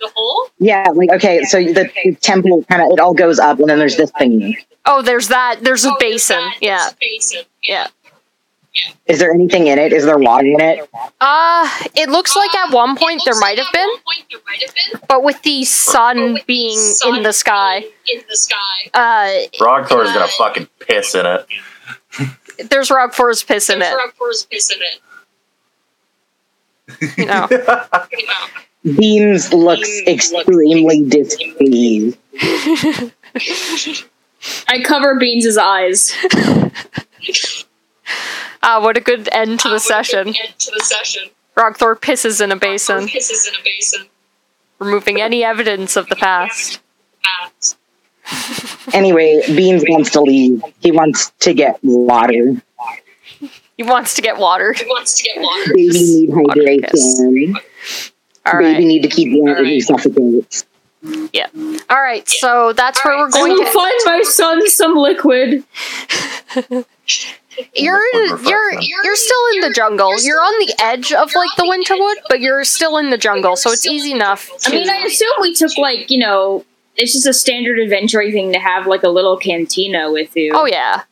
The 0.00 0.10
hole? 0.14 0.48
Yeah, 0.58 0.84
like 0.94 1.10
okay, 1.12 1.42
so 1.44 1.58
the, 1.62 1.90
the 2.04 2.14
temple 2.16 2.64
kind 2.64 2.82
of 2.82 2.88
it 2.92 3.00
all 3.00 3.14
goes 3.14 3.38
up, 3.38 3.58
and 3.60 3.68
then 3.68 3.78
there's 3.78 3.96
this 3.96 4.10
thing. 4.18 4.56
Oh, 4.86 5.02
there's 5.02 5.28
that. 5.28 5.58
There's 5.62 5.84
a 5.84 5.90
Oh, 5.90 5.96
there's 6.00 6.12
basin. 6.12 6.36
that. 6.38 6.56
Yeah. 6.62 6.88
Basin. 7.00 7.42
Yeah. 7.62 7.86
Is 9.06 9.18
there 9.20 9.32
anything 9.32 9.68
in 9.68 9.78
it? 9.78 9.92
Is 9.92 10.04
there 10.04 10.18
water 10.18 10.46
in 10.46 10.60
it? 10.60 10.88
Uh, 11.20 11.68
it 11.94 12.10
looks 12.10 12.36
like 12.36 12.54
at 12.54 12.72
one 12.74 12.94
point 12.96 13.22
there 13.24 13.32
looks 13.32 13.40
might 13.40 13.56
have 13.58 13.66
at 13.68 13.72
been, 13.72 13.88
one 13.88 13.96
point 14.04 14.24
there 14.30 14.40
might 14.46 14.60
have 14.60 14.74
been. 14.74 15.00
but 15.08 15.22
with 15.24 15.40
the 15.42 15.64
sun 15.64 16.34
with 16.34 16.42
the 16.42 16.44
being 16.46 16.78
sun 16.78 17.16
in 17.16 17.22
the 17.22 17.32
sky, 17.32 17.78
In 18.12 18.22
the 18.28 18.36
sky. 18.36 18.90
uh, 18.92 19.64
Rogthor's 19.64 20.12
gonna 20.12 20.26
Uh, 20.26 20.28
fucking 20.36 20.68
piss 20.80 21.14
in 21.14 21.24
it. 21.24 21.46
there's 22.70 22.90
Rogthor's 22.90 23.42
piss 23.42 23.70
in 23.70 23.78
There's 23.78 23.94
it. 23.94 23.98
Rogthor's 23.98 24.44
piss 24.44 24.70
in 24.70 24.78
it. 24.82 25.00
You 27.16 27.26
know. 27.26 27.48
You 27.50 27.58
know. 28.26 28.46
Beans 28.96 29.52
looks 29.52 29.90
extremely 30.06 31.02
displeased. 31.08 32.16
I 34.68 34.80
cover 34.84 35.18
Beans' 35.18 35.56
eyes. 35.58 36.12
Ah, 38.62 38.80
what 38.82 38.96
a 38.96 39.00
good 39.00 39.28
end 39.32 39.60
to 39.60 39.68
Uh, 39.68 39.70
the 39.70 39.74
what 39.74 39.82
session. 39.82 40.28
End 40.28 40.58
to 40.58 40.70
the 40.72 40.80
session. 40.82 41.22
Rogthor 41.56 41.94
pisses 41.98 42.40
in 42.40 42.50
a 42.50 42.56
basin, 42.56 43.06
Pisses 43.06 43.46
in 43.48 43.54
a 43.54 43.62
basin. 43.64 44.06
removing 44.80 45.20
any 45.20 45.44
evidence 45.44 45.96
of 45.96 46.08
the 46.08 46.16
past. 46.16 46.80
Past. 47.22 47.76
Anyway, 48.92 49.40
Beans 49.46 49.84
wants 49.88 50.10
to 50.10 50.20
leave. 50.20 50.62
He 50.80 50.90
wants 50.90 51.30
to 51.40 51.54
get 51.54 51.78
water. 51.82 52.60
He 53.76 53.82
wants 53.82 54.14
to 54.14 54.22
get 54.22 54.38
water. 54.38 54.72
He 54.72 54.84
wants 54.86 55.18
to 55.20 55.24
get 55.24 55.40
water. 55.42 55.72
Baby 55.74 55.88
Just 55.92 56.14
need 56.14 56.30
water 56.30 56.60
hydration. 56.62 57.54
All 58.46 58.52
Baby 58.60 58.64
right. 58.64 58.78
need 58.78 59.02
to 59.02 59.08
keep 59.08 59.32
warm 59.38 59.50
or 59.58 59.64
he 59.64 59.82
Alright. 59.82 59.82
suffocates. 59.82 60.64
All 61.90 62.00
right. 62.02 62.28
So 62.28 62.72
that's 62.72 63.04
where 63.04 63.16
we're 63.18 63.30
going. 63.30 63.52
I 63.52 63.54
will 63.54 63.64
to. 63.64 63.70
find 63.72 63.94
my 64.06 64.22
son 64.22 64.68
some 64.68 64.96
liquid. 64.96 65.64
You're 67.74 68.02
in, 68.14 68.44
you're 68.44 68.80
you're 68.82 69.16
still 69.16 69.38
in 69.54 69.60
the 69.60 69.72
jungle. 69.74 70.20
You're 70.20 70.40
on 70.42 70.66
the 70.66 70.74
edge 70.78 71.10
of 71.12 71.34
like 71.34 71.48
the 71.56 71.62
Winterwood, 71.62 72.16
but 72.28 72.40
you're 72.40 72.64
still 72.64 72.98
in 72.98 73.08
the 73.08 73.16
jungle, 73.16 73.56
so 73.56 73.70
it's 73.72 73.86
easy 73.86 74.12
enough. 74.12 74.50
I 74.66 74.72
mean, 74.72 74.90
I 74.90 74.96
assume 74.98 75.30
we 75.40 75.54
took 75.54 75.78
like 75.78 76.10
you 76.10 76.18
know, 76.18 76.66
it's 76.96 77.14
just 77.14 77.26
a 77.26 77.32
standard 77.32 77.78
adventure 77.78 78.20
thing 78.30 78.52
to 78.52 78.58
have 78.58 78.86
like 78.86 79.04
a 79.04 79.08
little 79.08 79.38
cantina 79.38 80.12
with 80.12 80.36
you. 80.36 80.52
oh 80.54 80.66
yeah, 80.66 81.04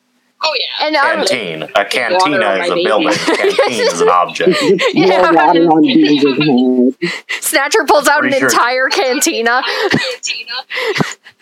Oh 0.46 0.54
yeah. 0.60 0.86
and 0.86 0.96
I'm, 0.96 1.26
Canteen. 1.26 1.62
A 1.74 1.84
cantina 1.86 2.50
is 2.62 2.70
a 2.70 2.74
baby. 2.74 2.84
building. 2.84 3.12
Canteen 3.14 3.86
is 3.86 4.00
an 4.00 4.08
object. 4.10 4.50
Just 4.60 4.84
Yeah. 4.94 5.22
more 5.22 5.32
water 5.32 5.66
on 5.68 5.82
Beans' 5.82 7.00
head. 7.32 7.40
Snatcher 7.40 7.84
pulls 7.86 8.06
out 8.08 8.24
an 8.24 8.32
sure- 8.32 8.48
entire 8.48 8.88
cantina. 8.88 9.62
Cantina. 9.90 10.52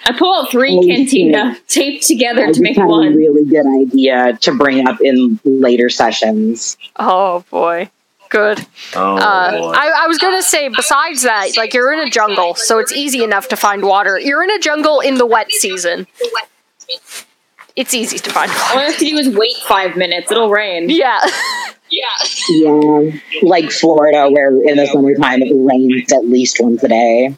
I 0.04 0.12
pull 0.18 0.34
out 0.34 0.50
three 0.50 0.70
Holy 0.74 0.88
cantina 0.94 1.56
taped 1.68 2.04
together 2.06 2.46
I 2.46 2.52
to 2.52 2.60
make 2.60 2.76
had 2.76 2.84
a 2.84 2.88
one. 2.88 3.14
really 3.14 3.44
good 3.44 3.66
idea 3.82 4.36
to 4.42 4.52
bring 4.54 4.86
up 4.86 5.00
in 5.00 5.38
later 5.44 5.88
sessions. 5.90 6.76
Oh 6.96 7.44
boy, 7.50 7.88
good. 8.28 8.66
Oh 8.96 9.16
Uh, 9.16 9.50
boy. 9.58 9.70
I, 9.76 10.04
I 10.04 10.06
was 10.08 10.18
gonna 10.18 10.42
say, 10.42 10.68
besides 10.68 11.22
that, 11.22 11.56
like 11.56 11.72
you're 11.74 11.92
in 11.92 12.00
a 12.00 12.10
jungle, 12.10 12.54
so 12.56 12.78
it's 12.78 12.92
easy 12.92 13.22
enough 13.22 13.48
to 13.48 13.56
find 13.56 13.84
water. 13.84 14.18
You're 14.18 14.42
in 14.42 14.50
a 14.50 14.58
jungle 14.58 15.00
in 15.00 15.16
the 15.18 15.26
wet 15.26 15.50
season. 15.52 16.06
The 17.74 17.80
wet. 17.80 17.86
It's 17.86 17.94
easy 17.94 18.18
to 18.18 18.30
find 18.30 18.50
All 18.50 18.56
I 18.56 18.74
water. 18.76 18.86
have 18.86 18.98
to 18.98 19.04
do 19.04 19.16
is 19.16 19.28
wait 19.36 19.56
five 19.66 19.96
minutes. 19.96 20.30
It'll 20.30 20.50
rain. 20.50 20.88
Yeah. 20.90 21.20
Yeah. 21.94 22.06
Yeah, 22.48 23.10
like 23.42 23.70
Florida, 23.70 24.30
where 24.30 24.48
in 24.48 24.78
the 24.78 24.86
summertime 24.86 25.42
it 25.42 25.52
rains 25.54 26.10
at 26.10 26.24
least 26.24 26.56
once 26.58 26.82
a 26.82 26.88
day. 26.88 27.36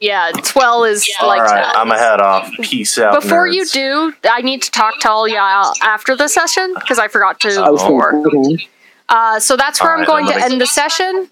Yeah, 0.00 0.30
Twell 0.42 0.84
is 0.84 1.06
Yeah. 1.06 1.26
like 1.26 1.40
All 1.40 1.44
right, 1.48 1.64
that. 1.66 1.76
I'm 1.76 1.88
gonna 1.88 2.00
head 2.00 2.18
off. 2.18 2.50
Peace 2.62 2.96
out. 2.96 3.20
Before 3.20 3.46
you 3.46 3.66
do, 3.66 4.14
I 4.24 4.40
need 4.40 4.62
to 4.62 4.70
talk 4.70 5.00
to 5.00 5.10
all 5.10 5.28
y'all 5.28 5.74
after 5.82 6.16
the 6.16 6.28
session 6.28 6.72
because 6.80 6.98
I 6.98 7.08
forgot 7.08 7.40
to 7.40 7.62
Oh, 7.62 7.72
before. 7.72 8.16
okay. 8.26 8.66
Uh, 9.10 9.38
so 9.38 9.54
that's 9.54 9.82
where 9.82 9.90
All 9.90 9.96
I'm 9.96 10.00
right, 10.00 10.06
going 10.08 10.24
then 10.24 10.32
to 10.36 10.40
let 10.40 10.48
me- 10.48 10.52
end 10.54 10.60
the 10.62 10.66
session. 10.66 11.28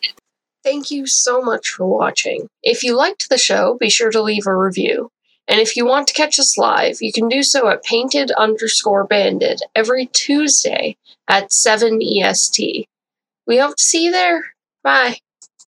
Thank 0.62 0.90
you 0.90 1.06
so 1.06 1.40
much 1.40 1.70
for 1.70 1.86
watching. 1.86 2.48
If 2.62 2.84
you 2.84 2.96
liked 2.96 3.30
the 3.30 3.38
show, 3.38 3.78
be 3.80 3.88
sure 3.88 4.10
to 4.10 4.20
leave 4.20 4.46
a 4.46 4.54
review. 4.54 5.10
And 5.48 5.60
if 5.60 5.76
you 5.76 5.84
want 5.84 6.08
to 6.08 6.14
catch 6.14 6.38
us 6.38 6.56
live, 6.56 6.98
you 7.00 7.12
can 7.12 7.28
do 7.28 7.42
so 7.42 7.68
at 7.68 7.82
painted 7.82 8.30
underscore 8.32 9.04
banded 9.04 9.60
every 9.74 10.06
Tuesday 10.06 10.96
at 11.28 11.52
7 11.52 12.00
EST. 12.00 12.88
We 13.46 13.58
hope 13.58 13.76
to 13.76 13.84
see 13.84 14.04
you 14.04 14.12
there. 14.12 14.54
Bye. 14.82 15.18